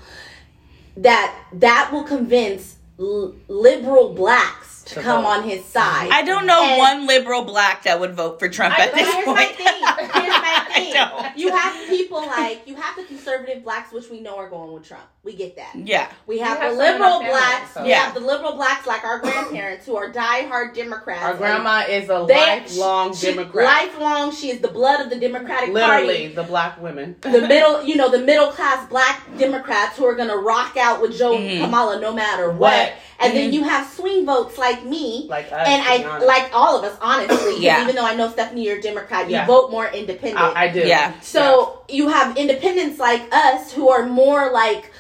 that 1.03 1.35
that 1.55 1.91
will 1.93 2.05
convince 2.05 2.77
l- 2.99 3.35
liberal 3.49 4.13
blacks 4.15 4.83
to, 4.85 4.95
To 4.97 5.01
come 5.03 5.23
vote. 5.23 5.29
on 5.29 5.43
his 5.49 5.65
side. 5.65 6.09
I 6.11 6.23
don't 6.23 6.47
know 6.47 6.63
And- 6.65 6.79
one 6.79 7.07
liberal 7.07 7.43
black 7.45 7.83
that 7.85 8.01
would 8.01 8.15
vote 8.15 8.39
for 8.39 8.49
Trump 8.49 8.79
I- 8.79 8.85
at 8.85 8.93
but 8.93 8.99
this 8.99 9.13
here's 9.13 9.25
point. 9.27 9.57
my 10.79 10.85
thing. 10.85 10.97
I 10.97 11.09
thing. 11.09 11.23
don't. 11.23 11.39
You 11.39 11.55
have 11.57 11.89
people 11.89 12.27
like 12.27 12.67
you 12.67 12.75
have 12.77 12.97
the 12.97 13.05
conservative 13.05 13.65
blacks, 13.65 13.93
which 13.93 14.09
we 14.11 14.21
know 14.21 14.37
are 14.37 14.49
going 14.49 14.73
with 14.73 14.85
Trump. 14.87 15.05
We 15.25 15.35
get 15.35 15.57
that. 15.57 15.75
Yeah. 15.77 16.09
We 16.27 16.39
have, 16.39 16.59
have 16.59 16.71
the 16.77 16.77
some 16.77 16.79
liberal 17.01 17.19
blacks. 17.21 17.75
so- 17.75 17.83
We 17.83 17.91
Yeah. 17.91 18.05
have 18.05 18.15
the 18.15 18.21
liberal 18.21 18.53
blacks, 18.53 18.87
like 18.87 19.05
our 19.05 19.19
grandparents, 19.19 19.85
who 19.85 19.97
are 19.97 20.11
diehard 20.11 20.75
Democrats. 20.75 21.23
Our 21.23 21.35
grandma 21.35 21.81
is 21.89 22.05
a 22.09 22.25
they- 22.27 22.35
lifelong 22.35 23.15
she- 23.15 23.27
Democrat. 23.27 23.65
Lifelong, 23.67 24.33
she 24.33 24.51
is 24.51 24.61
the 24.61 24.69
blood 24.69 25.01
of 25.01 25.11
the 25.11 25.17
Democratic 25.17 25.75
Literally, 25.75 26.07
Party. 26.07 26.29
the 26.35 26.43
black 26.45 26.81
women. 26.81 27.17
The 27.21 27.43
middle, 27.43 27.83
you 27.83 27.97
know, 27.97 28.09
the 28.11 28.21
middle 28.21 28.49
class 28.49 28.89
black 28.89 29.23
Democrats 29.39 29.97
who 29.99 30.07
are 30.07 30.15
gonna 30.15 30.37
rock 30.37 30.77
out 30.79 31.03
with 31.03 31.17
Joe 31.19 31.37
Mhm. 31.37 31.61
Kamala 31.61 32.01
no 32.01 32.13
matter 32.13 32.49
what. 32.51 32.59
What? 32.73 32.93
And 33.21 33.37
then 33.37 33.51
Mhm. 33.51 33.55
you 33.55 33.65
have 33.65 33.87
swing 33.93 34.25
votes 34.25 34.57
like 34.59 34.85
me. 34.85 35.27
like 35.29 35.47
us. 35.53 35.67
and 35.69 35.83
I 35.83 36.05
honest. 36.09 36.27
like 36.27 36.51
all 36.55 36.79
of 36.79 36.85
us, 36.85 36.97
honestly. 37.03 37.57
Yeah. 37.59 37.83
Even 37.83 37.97
though 37.97 38.05
I 38.07 38.15
know 38.15 38.31
Stephanie, 38.31 38.63
you're 38.65 38.79
a 38.79 38.83
Democrat, 38.83 39.27
you 39.27 39.33
Yeah. 39.33 39.47
vote 39.47 39.71
more 39.71 39.87
independent. 39.89 40.39
I, 40.57 40.65
I 40.65 40.68
do. 40.73 40.81
Yeah. 40.87 41.19
So 41.21 41.85
you 41.89 42.09
have 42.09 42.37
independents 42.37 42.99
like 42.99 43.23
us 43.33 43.73
who 43.73 43.89
are 43.91 44.07
more 44.07 44.53
like, 44.53 44.93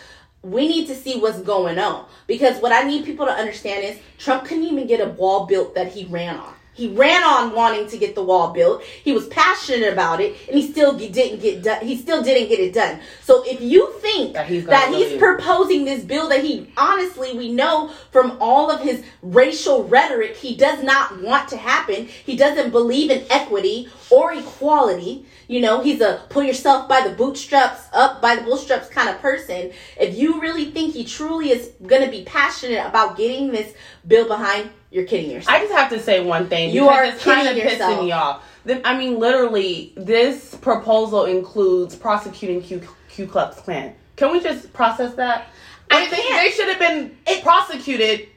we 0.42 0.68
need 0.68 0.86
to 0.86 0.94
see 0.94 1.18
what's 1.18 1.40
going 1.40 1.78
on. 1.78 2.06
Because 2.26 2.60
what 2.60 2.72
I 2.72 2.82
need 2.82 3.04
people 3.04 3.26
to 3.26 3.32
understand 3.32 3.84
is 3.84 3.98
Trump 4.18 4.44
couldn't 4.44 4.64
even 4.64 4.86
get 4.86 5.00
a 5.00 5.10
wall 5.10 5.46
built 5.46 5.74
that 5.74 5.92
he 5.92 6.04
ran 6.04 6.36
on. 6.36 6.54
He 6.78 6.86
ran 6.86 7.24
on 7.24 7.56
wanting 7.56 7.88
to 7.88 7.98
get 7.98 8.14
the 8.14 8.22
wall 8.22 8.52
built. 8.52 8.84
He 8.84 9.10
was 9.10 9.26
passionate 9.26 9.92
about 9.92 10.20
it, 10.20 10.36
and 10.46 10.56
he 10.56 10.70
still 10.70 10.96
didn't 10.96 11.40
get 11.40 11.60
done. 11.64 11.84
He 11.84 11.96
still 11.96 12.22
didn't 12.22 12.48
get 12.48 12.60
it 12.60 12.72
done. 12.72 13.00
So 13.24 13.42
if 13.44 13.60
you 13.60 13.92
think 13.98 14.34
That 14.34 14.46
he's 14.46 14.64
that 14.66 14.94
he's 14.94 15.18
proposing 15.18 15.84
this 15.84 16.04
bill 16.04 16.28
that 16.28 16.44
he 16.44 16.72
honestly 16.76 17.36
we 17.36 17.52
know 17.52 17.90
from 18.12 18.36
all 18.40 18.70
of 18.70 18.80
his 18.80 19.02
racial 19.22 19.84
rhetoric 19.88 20.36
he 20.36 20.54
does 20.54 20.82
not 20.84 21.20
want 21.20 21.48
to 21.48 21.56
happen 21.56 22.06
he 22.06 22.36
doesn't 22.36 22.70
believe 22.70 23.10
in 23.10 23.24
equity 23.28 23.88
or 24.10 24.32
equality 24.32 25.26
you 25.48 25.60
know 25.60 25.82
he's 25.82 26.00
a 26.00 26.22
pull 26.28 26.42
yourself 26.44 26.88
by 26.88 27.00
the 27.06 27.10
bootstraps 27.14 27.82
up 27.92 28.22
by 28.22 28.36
the 28.36 28.42
bootstraps 28.42 28.88
kind 28.88 29.08
of 29.08 29.18
person 29.20 29.72
if 29.98 30.16
you 30.16 30.40
really 30.40 30.70
think 30.70 30.92
he 30.94 31.04
truly 31.04 31.50
is 31.50 31.72
going 31.86 32.02
to 32.04 32.10
be 32.10 32.22
passionate 32.24 32.86
about 32.86 33.16
getting 33.16 33.50
this 33.50 33.74
bill 34.06 34.28
behind 34.28 34.70
you're 34.90 35.04
kidding 35.06 35.30
yourself 35.30 35.56
I 35.56 35.60
just 35.60 35.72
have 35.72 35.90
to 35.90 36.00
say 36.00 36.20
one 36.24 36.48
thing. 36.48 36.70
You 36.70 36.88
are 36.88 37.04
it's 37.04 37.22
kind 37.24 37.48
of 37.48 37.54
kidding 37.54 37.68
pissing 37.70 37.72
yourself. 37.78 38.04
me 38.04 38.12
off. 38.12 38.42
I 38.84 38.96
mean, 38.98 39.18
literally, 39.18 39.92
this 39.96 40.54
proposal 40.56 41.24
includes 41.24 41.94
prosecuting 41.96 42.62
Ku, 42.62 42.86
Ku 43.14 43.26
Klux 43.26 43.60
Klan. 43.60 43.94
Can 44.16 44.30
we 44.32 44.40
just 44.40 44.72
process 44.72 45.14
that? 45.14 45.48
I 45.90 46.06
think 46.06 46.28
they 46.28 46.50
should 46.50 46.68
have 46.68 46.78
been 46.78 47.16
It- 47.26 47.42
prosecuted. 47.42 48.28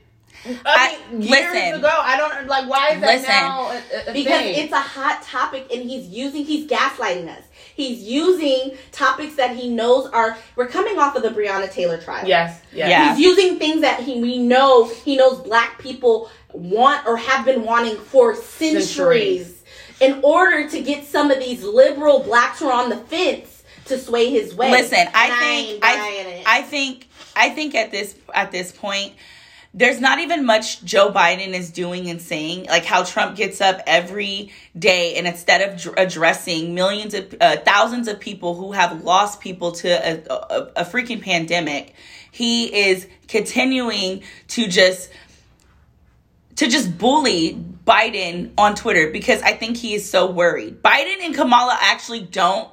I, 0.45 0.53
I- 0.65 1.13
years 1.15 1.29
listen. 1.29 1.73
ago. 1.79 1.89
I 1.91 2.17
don't 2.17 2.47
like. 2.47 2.69
Why 2.69 2.89
is 2.93 3.01
that 3.01 3.15
Listen. 3.15 3.29
now 3.29 3.69
a, 3.69 3.75
a- 3.75 4.09
a 4.09 4.13
because 4.13 4.41
thing? 4.41 4.63
it's 4.63 4.73
a 4.73 4.79
hot 4.79 5.21
topic 5.23 5.67
and 5.73 5.81
he's 5.83 6.07
using 6.07 6.43
he's 6.45 6.67
gaslighting 6.69 7.27
us 7.29 7.43
he's 7.75 8.01
using 8.03 8.77
topics 8.91 9.35
that 9.35 9.55
he 9.55 9.69
knows 9.69 10.07
are 10.11 10.37
we're 10.55 10.67
coming 10.67 10.97
off 10.99 11.15
of 11.15 11.21
the 11.23 11.29
breonna 11.29 11.71
taylor 11.71 11.97
trial 11.99 12.27
yes, 12.27 12.61
yes. 12.73 12.89
Yeah. 12.89 13.15
He's 13.15 13.25
using 13.25 13.59
things 13.59 13.81
that 13.81 13.99
he 14.01 14.19
we 14.21 14.37
know 14.39 14.87
he 14.89 15.15
knows 15.15 15.39
black 15.41 15.79
people 15.79 16.29
want 16.53 17.05
or 17.07 17.17
have 17.17 17.45
been 17.45 17.63
wanting 17.63 17.95
for 17.97 18.35
centuries, 18.35 18.89
Centuries. 18.89 19.63
in 20.01 20.19
order 20.23 20.69
to 20.69 20.81
get 20.81 21.05
some 21.05 21.31
of 21.31 21.39
these 21.39 21.63
liberal 21.63 22.19
blacks 22.23 22.59
who 22.59 22.67
are 22.67 22.83
on 22.83 22.89
the 22.89 22.97
fence 22.97 23.63
to 23.85 23.97
sway 23.97 24.29
his 24.29 24.53
way. 24.53 24.69
Listen, 24.71 25.07
I 25.13 25.25
ain't 25.55 25.69
think 25.69 25.81
buying 25.81 26.43
I. 26.45 26.59
I 26.59 26.61
think 26.63 27.07
I 27.35 27.49
think 27.51 27.75
at 27.75 27.91
this 27.91 28.15
at 28.33 28.51
this 28.51 28.71
point 28.71 29.13
there's 29.73 30.01
not 30.01 30.19
even 30.19 30.45
much 30.45 30.83
Joe 30.83 31.11
Biden 31.11 31.53
is 31.53 31.71
doing 31.71 32.09
and 32.09 32.21
saying 32.21 32.65
like 32.65 32.83
how 32.83 33.03
Trump 33.03 33.37
gets 33.37 33.61
up 33.61 33.81
every 33.87 34.51
day 34.77 35.15
and 35.15 35.25
instead 35.27 35.61
of 35.61 35.81
dr- 35.81 35.95
addressing 35.97 36.75
millions 36.75 37.13
of 37.13 37.33
uh, 37.39 37.57
thousands 37.57 38.07
of 38.07 38.19
people 38.19 38.55
who 38.55 38.73
have 38.73 39.03
lost 39.03 39.39
people 39.39 39.71
to 39.73 39.89
a, 39.89 40.23
a, 40.29 40.71
a 40.77 40.85
freaking 40.85 41.21
pandemic 41.21 41.93
he 42.31 42.89
is 42.89 43.07
continuing 43.27 44.23
to 44.49 44.67
just 44.67 45.09
to 46.55 46.67
just 46.67 46.97
bully 46.97 47.55
Biden 47.85 48.51
on 48.57 48.75
Twitter 48.75 49.09
because 49.09 49.41
I 49.41 49.53
think 49.53 49.77
he 49.77 49.93
is 49.95 50.07
so 50.07 50.29
worried. 50.29 50.81
Biden 50.83 51.23
and 51.23 51.33
Kamala 51.33 51.77
actually 51.81 52.21
don't 52.21 52.69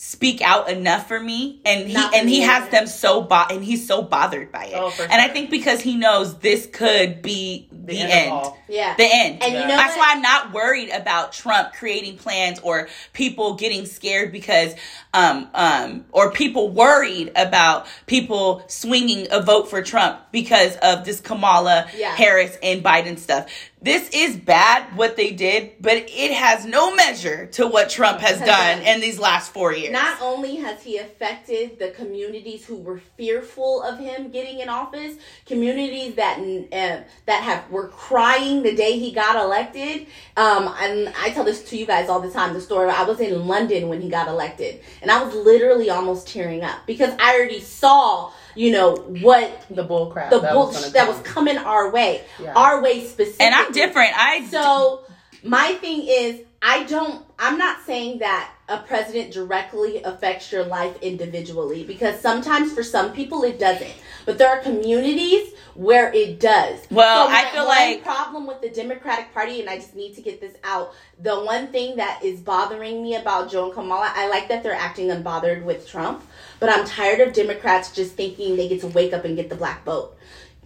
speak 0.00 0.40
out 0.40 0.70
enough 0.70 1.08
for 1.08 1.18
me 1.18 1.60
and 1.64 1.88
he 1.88 1.92
Not 1.94 2.12
for 2.12 2.18
and 2.20 2.28
he 2.28 2.40
has 2.42 2.62
either. 2.62 2.70
them 2.70 2.86
so 2.86 3.20
bo- 3.20 3.46
and 3.50 3.64
he's 3.64 3.84
so 3.84 4.00
bothered 4.00 4.52
by 4.52 4.66
it. 4.66 4.74
Oh, 4.76 4.90
for 4.90 5.02
and 5.02 5.14
I 5.20 5.26
think 5.26 5.50
because 5.50 5.80
he 5.80 5.96
knows 5.96 6.38
this 6.38 6.66
could 6.72 7.20
be 7.20 7.66
the, 7.72 7.94
The 7.94 8.00
end 8.02 8.12
end. 8.12 8.46
yeah. 8.68 8.94
The 8.96 9.08
end. 9.10 9.42
And 9.42 9.52
you 9.54 9.60
know 9.60 9.66
That's 9.66 9.96
what? 9.96 10.06
why 10.06 10.12
I'm 10.14 10.22
not 10.22 10.52
worried 10.52 10.90
about 10.90 11.32
Trump 11.32 11.72
creating 11.72 12.16
plans 12.16 12.60
or 12.60 12.88
people 13.12 13.54
getting 13.54 13.86
scared 13.86 14.30
because, 14.30 14.72
um, 15.14 15.48
um, 15.52 16.04
or 16.12 16.30
people 16.30 16.70
worried 16.70 17.32
about 17.34 17.88
people 18.06 18.62
swinging 18.68 19.26
a 19.32 19.42
vote 19.42 19.68
for 19.68 19.82
Trump 19.82 20.20
because 20.30 20.76
of 20.76 21.04
this 21.06 21.18
Kamala 21.18 21.86
Yeah. 21.96 22.14
Harris 22.14 22.56
and 22.62 22.84
Biden 22.84 23.18
stuff. 23.18 23.46
This 23.80 24.10
is 24.12 24.36
bad 24.36 24.96
what 24.96 25.16
they 25.16 25.30
did, 25.30 25.72
but 25.80 25.96
it 25.96 26.32
has 26.32 26.66
no 26.66 26.94
measure 26.96 27.46
to 27.52 27.66
what 27.66 27.88
Trump 27.88 28.18
has, 28.20 28.40
done. 28.40 28.82
in 28.82 29.00
these 29.00 29.20
last 29.20 29.52
four 29.52 29.72
years. 29.72 29.92
Not 29.92 30.20
only 30.20 30.56
has 30.56 30.82
he 30.82 30.98
affected 30.98 31.78
the 31.78 31.90
communities 31.90 32.64
who 32.64 32.76
were 32.76 33.00
fearful 33.16 33.82
of 33.82 33.98
him 33.98 34.30
getting 34.30 34.58
in 34.58 34.68
office, 34.68 35.16
communities 35.46 36.16
that 36.16 36.38
uh, 36.38 37.04
that 37.26 37.42
have 37.42 37.70
were 37.70 37.88
crying 37.88 38.62
the 38.62 38.74
day 38.74 38.98
he 38.98 39.12
got 39.12 39.36
elected. 39.36 40.06
Um, 40.36 40.74
and 40.80 41.12
I 41.20 41.30
tell 41.30 41.44
this 41.44 41.62
to 41.70 41.76
you 41.76 41.86
guys 41.86 42.08
all 42.08 42.20
the 42.20 42.30
time. 42.30 42.54
The 42.54 42.60
story 42.60 42.90
I 42.90 43.04
was 43.04 43.20
in 43.20 43.46
London 43.46 43.88
when 43.88 44.00
he 44.00 44.08
got 44.08 44.26
elected, 44.26 44.80
and 45.02 45.10
I 45.10 45.22
was 45.22 45.34
literally 45.34 45.88
almost 45.88 46.26
tearing 46.26 46.64
up 46.64 46.84
because 46.86 47.14
I 47.20 47.36
already 47.36 47.60
saw, 47.60 48.32
you 48.54 48.70
know, 48.72 48.96
what 48.96 49.64
the 49.70 49.82
bull 49.84 50.06
crap. 50.10 50.30
the 50.30 50.40
that 50.40 50.52
bull 50.52 50.66
was 50.68 50.80
gonna 50.80 50.92
that 50.92 51.08
was 51.08 51.18
coming 51.22 51.56
our 51.58 51.90
way, 51.90 52.22
Yeah. 52.42 52.52
our 52.54 52.82
way 52.82 53.04
specifically. 53.04 53.46
and 53.46 53.54
I'm 53.54 53.72
different. 53.72 54.10
I 54.16 54.44
So 54.46 55.04
my 55.42 55.74
thing 55.74 56.06
is, 56.08 56.40
I 56.60 56.82
don't. 56.84 57.24
I'm 57.38 57.56
not 57.56 57.84
saying 57.86 58.18
that 58.18 58.50
a 58.68 58.78
president 58.78 59.32
directly 59.32 60.02
affects 60.02 60.50
your 60.50 60.64
life 60.64 61.00
individually 61.02 61.84
because 61.84 62.18
sometimes 62.20 62.72
for 62.72 62.82
some 62.82 63.12
people 63.12 63.44
it 63.44 63.58
doesn't. 63.60 63.92
But 64.26 64.38
there 64.38 64.48
are 64.48 64.58
communities 64.60 65.52
where 65.74 66.12
it 66.12 66.40
does. 66.40 66.80
Well, 66.90 67.28
So 67.28 67.32
I 67.32 67.44
feel 67.52 67.64
one 67.66 67.76
like- 67.78 68.02
problem 68.02 68.46
with 68.48 68.60
the 68.60 68.68
Democratic 68.68 69.32
Party, 69.32 69.60
and 69.60 69.70
I 69.70 69.76
just 69.76 69.94
need 69.94 70.16
to 70.16 70.20
get 70.20 70.40
this 70.40 70.54
out. 70.64 70.92
The 71.22 71.36
one 71.38 71.68
thing 71.68 71.96
that 71.96 72.24
is 72.24 72.40
bothering 72.40 73.00
me 73.02 73.14
about 73.14 73.48
Joe 73.50 73.66
and 73.66 73.72
Kamala, 73.72 74.12
I 74.14 74.28
like 74.28 74.48
that 74.48 74.64
they're 74.64 74.74
acting 74.74 75.08
unbothered 75.08 75.62
with 75.62 75.88
Trump, 75.88 76.24
but 76.60 76.70
I'm 76.70 76.84
tired 76.84 77.20
of 77.20 77.32
Democrats 77.32 77.92
just 77.92 78.14
thinking 78.14 78.56
they 78.56 78.68
get 78.68 78.80
to 78.80 78.88
wake 78.88 79.12
up 79.12 79.24
and 79.24 79.36
get 79.36 79.48
the 79.48 79.54
black 79.54 79.84
vote. 79.84 80.16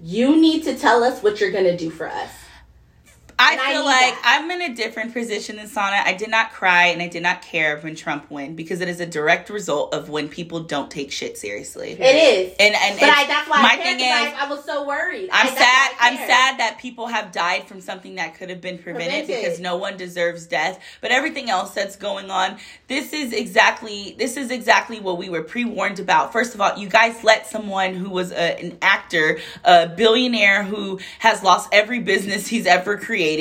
You 0.03 0.37
need 0.41 0.65
to 0.65 0.77
tell 0.77 1.05
us 1.05 1.23
what 1.23 1.41
you're 1.41 1.53
gonna 1.53 1.77
do 1.77 1.91
for 1.91 2.09
us. 2.09 2.42
I 3.43 3.53
And 3.53 3.61
feel 3.63 3.81
need 3.81 3.87
like 3.87 4.15
that. 4.23 4.41
I'm 4.43 4.51
in 4.51 4.63
a 4.71 4.75
different 4.75 5.13
position 5.13 5.57
than 5.57 5.67
Sana. 5.67 6.03
I 6.05 6.15
did 6.15 6.31
not 6.31 6.53
cry 6.53 6.87
and 6.87 7.03
I 7.03 7.09
did 7.09 7.23
not 7.23 7.43
care 7.43 7.79
when 7.81 7.95
Trump 7.95 8.31
won 8.31 8.55
because 8.55 8.81
it 8.81 8.89
is 8.89 9.01
a 9.01 9.07
direct 9.07 9.51
result 9.51 9.93
of 9.95 10.09
when 10.09 10.29
people 10.29 10.61
don't 10.61 10.91
take 10.91 11.11
shit 11.13 11.37
seriously. 11.39 11.93
It 11.93 12.01
is. 12.01 12.55
And 12.61 12.75
and 12.75 13.01
but 13.01 13.09
I, 13.09 13.27
that's 13.27 13.49
why 13.51 13.63
my 13.63 13.69
I 13.71 13.77
cared 13.77 13.99
thing 13.99 14.09
'cause 14.11 14.29
is, 14.29 14.35
I, 14.41 14.47
I 14.47 14.49
was 14.51 14.65
so 14.65 14.87
worried. 14.87 15.29
I'm 15.33 15.47
I, 15.47 15.51
sad. 15.51 15.93
I 16.01 16.09
I'm 16.13 16.17
sad 16.19 16.59
that 16.61 16.79
people 16.79 17.07
have 17.07 17.33
died 17.33 17.67
from 17.67 17.81
something 17.81 18.17
that 18.17 18.35
could 18.37 18.51
have 18.51 18.61
been 18.61 18.79
prevented, 18.79 19.27
Prevented. 19.27 19.43
because 19.45 19.61
no 19.61 19.77
one 19.77 19.97
deserves 19.97 20.47
death. 20.47 20.79
But 21.01 21.11
everything 21.11 21.51
else 21.51 21.73
that's 21.75 21.97
going 21.97 22.31
on, 22.31 22.59
this 22.89 23.13
is 23.13 23.33
exactly 23.33 24.15
this 24.19 24.37
is 24.37 24.51
exactly 24.51 25.01
what 25.01 25.19
we 25.19 25.29
were 25.29 25.43
pre-warned 25.43 25.99
about. 26.01 26.33
First 26.33 26.55
of 26.55 26.61
all, 26.61 26.77
you 26.77 26.89
guys 26.89 27.23
let 27.25 27.47
someone 27.47 27.95
who 27.95 28.11
was 28.11 28.31
a, 28.33 28.61
an 28.61 28.79
actor, 28.83 29.39
a 29.65 29.89
billionaire 29.89 30.63
who 30.65 31.01
has 31.19 31.43
lost 31.43 31.69
every 31.73 32.01
business 32.01 32.47
he's 32.47 32.67
ever 32.67 32.97
created, 32.99 33.32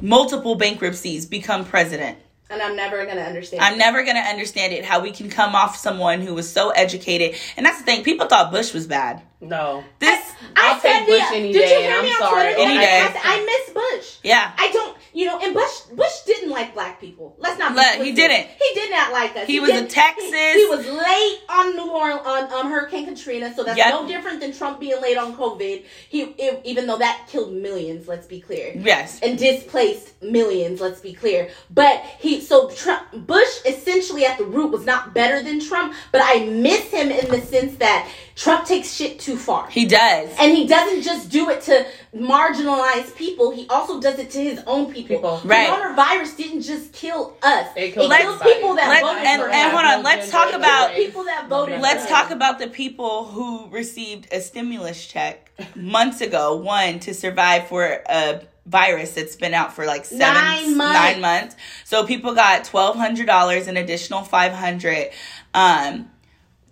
multiple 0.00 0.54
bankruptcies, 0.54 1.26
become 1.26 1.64
president. 1.64 2.18
And 2.50 2.62
I'm 2.62 2.76
never 2.76 3.04
gonna 3.04 3.20
understand. 3.20 3.62
I'm 3.62 3.74
it. 3.74 3.78
never 3.78 4.02
gonna 4.04 4.20
understand 4.20 4.72
it. 4.72 4.82
How 4.84 5.00
we 5.00 5.10
can 5.10 5.28
come 5.28 5.54
off 5.54 5.76
someone 5.76 6.22
who 6.22 6.32
was 6.34 6.50
so 6.50 6.70
educated, 6.70 7.36
and 7.58 7.66
that's 7.66 7.78
the 7.78 7.84
thing. 7.84 8.02
People 8.02 8.26
thought 8.26 8.50
Bush 8.50 8.72
was 8.72 8.86
bad. 8.86 9.20
No. 9.42 9.84
This, 9.98 10.18
I 10.56 10.72
I'll 10.72 10.80
said 10.80 11.00
take 11.00 11.06
Bush 11.08 11.28
the- 11.28 11.36
any 11.36 11.52
did 11.52 11.60
day, 11.68 11.74
you 11.74 11.80
hear 11.90 12.02
me 12.02 12.08
I'm 12.08 12.22
on 12.22 12.28
sorry. 12.30 12.54
Twitter? 12.54 12.70
Any 12.70 12.78
day. 12.78 13.00
I, 13.06 13.20
I 13.22 13.44
miss 13.44 13.74
Bush. 13.74 14.16
yeah, 14.24 14.52
I 14.56 14.70
don't, 14.72 14.96
you 15.18 15.24
know, 15.24 15.36
and 15.42 15.52
Bush 15.52 15.80
Bush 15.94 16.20
didn't 16.26 16.48
like 16.48 16.74
black 16.74 17.00
people. 17.00 17.34
Let's 17.40 17.58
not. 17.58 17.74
be 17.74 18.04
he 18.04 18.12
didn't. 18.12 18.46
He 18.50 18.74
did 18.74 18.88
not 18.92 19.10
like 19.10 19.34
us. 19.36 19.48
He 19.48 19.58
was 19.58 19.70
in 19.70 19.88
Texas. 19.88 20.30
He, 20.30 20.52
he 20.52 20.66
was 20.66 20.86
late 20.86 21.40
on 21.48 21.74
New 21.74 21.90
Orleans 21.90 22.24
on 22.24 22.52
um, 22.52 22.70
Hurricane 22.70 23.04
Katrina, 23.04 23.52
so 23.52 23.64
that's 23.64 23.76
Yep. 23.76 23.90
no 23.90 24.06
different 24.06 24.38
than 24.38 24.52
Trump 24.52 24.78
being 24.78 25.02
late 25.02 25.16
on 25.16 25.34
COVID. 25.34 25.82
He, 26.08 26.22
it, 26.22 26.60
even 26.64 26.86
though 26.86 26.98
that 26.98 27.26
killed 27.28 27.52
millions. 27.52 28.06
Let's 28.06 28.28
be 28.28 28.40
clear. 28.40 28.72
yes. 28.76 29.18
and 29.20 29.36
displaced 29.36 30.22
millions. 30.22 30.80
Let's 30.80 31.00
be 31.00 31.14
clear. 31.14 31.50
But 31.68 32.00
he, 32.20 32.40
so 32.40 32.70
Trump, 32.70 33.26
Bush 33.26 33.48
essentially 33.66 34.24
at 34.24 34.38
the 34.38 34.44
root 34.44 34.70
was 34.70 34.86
not 34.86 35.14
better 35.14 35.42
than 35.42 35.58
Trump, 35.58 35.94
but 36.12 36.20
I 36.24 36.44
miss 36.44 36.92
him 36.92 37.10
in 37.10 37.28
the 37.28 37.40
sense 37.40 37.76
that 37.78 38.08
Trump 38.38 38.64
takes 38.66 38.94
shit 38.94 39.18
too 39.18 39.36
far. 39.36 39.68
He 39.68 39.84
does. 39.84 40.30
and 40.38 40.56
he 40.56 40.64
doesn't 40.66 41.02
just 41.02 41.28
do 41.28 41.50
it 41.50 41.60
to 41.62 41.84
marginalize 42.14 43.14
people. 43.16 43.50
He 43.50 43.66
also 43.68 44.00
does 44.00 44.18
it 44.20 44.30
to 44.30 44.38
his 44.38 44.60
own 44.66 44.92
people. 44.92 45.16
People. 45.16 45.40
Right. 45.44 45.68
Coronavirus 45.68 46.36
didn't 46.36 46.62
just 46.62 46.92
kill 46.92 47.36
us. 47.42 47.66
It 47.74 47.80
It 47.82 47.94
killed 47.94 48.10
killed 48.12 48.12
everybody. 48.12 48.52
people 48.54 48.74
that 48.76 48.88
Let- 48.88 49.02
voted 49.02 49.24
and- 49.26 49.42
for 49.42 49.48
and 49.48 49.54
him. 49.56 49.70
hold 49.70 49.84
on, 49.84 50.02
let's 50.04 50.30
talk 50.30 50.52
about- 50.52 50.94
people 50.94 51.24
that 51.24 51.48
voted. 51.48 51.80
Let's 51.80 52.04
for 52.04 52.10
talk 52.10 52.30
about 52.30 52.58
the 52.60 52.68
people 52.68 53.24
who 53.24 53.68
received 53.70 54.32
a 54.32 54.40
stimulus 54.40 55.04
check 55.04 55.50
months 55.74 56.20
ago. 56.20 56.54
One 56.56 57.00
to 57.00 57.14
survive 57.14 57.66
for 57.68 58.02
a 58.08 58.42
virus 58.66 59.12
that's 59.12 59.34
been 59.34 59.54
out 59.54 59.74
for 59.74 59.84
like 59.84 60.04
seven, 60.04 60.34
Nine 60.34 60.76
months. 60.76 60.94
nine 60.94 61.20
months. 61.20 61.56
So 61.84 62.06
people 62.06 62.34
got 62.34 62.62
twelve 62.64 62.94
hundred 62.96 63.26
dollars, 63.26 63.66
an 63.66 63.76
additional 63.76 64.22
five 64.22 64.52
hundred, 64.52 65.10
um, 65.54 66.10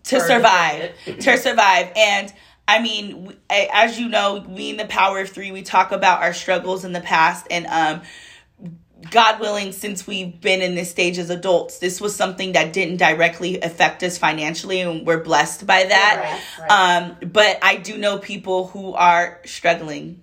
to 0.06 0.20
survive. 0.20 0.92
to 1.04 1.36
survive, 1.36 1.92
and. 1.96 2.32
I 2.68 2.82
mean, 2.82 3.32
as 3.48 3.96
you 3.96 4.08
know, 4.08 4.44
we 4.48 4.70
in 4.70 4.76
the 4.76 4.86
Power 4.86 5.20
of 5.20 5.28
Three, 5.28 5.52
we 5.52 5.62
talk 5.62 5.92
about 5.92 6.22
our 6.22 6.32
struggles 6.32 6.84
in 6.84 6.92
the 6.92 7.00
past, 7.00 7.46
and 7.48 7.64
um, 7.68 8.02
God 9.10 9.40
willing, 9.40 9.72
since 9.72 10.06
we've 10.06 10.40
been 10.40 10.62
in 10.62 10.74
this 10.74 10.90
stage 10.90 11.18
as 11.18 11.30
adults, 11.30 11.78
this 11.78 12.00
was 12.00 12.16
something 12.16 12.52
that 12.52 12.72
didn't 12.72 12.96
directly 12.96 13.60
affect 13.60 14.02
us 14.02 14.18
financially, 14.18 14.80
and 14.80 15.06
we're 15.06 15.22
blessed 15.22 15.66
by 15.66 15.84
that. 15.84 16.40
Right, 16.58 16.68
right. 16.68 17.02
Um, 17.02 17.16
but 17.30 17.58
I 17.62 17.76
do 17.76 17.98
know 17.98 18.18
people 18.18 18.68
who 18.68 18.94
are 18.94 19.40
struggling 19.44 20.22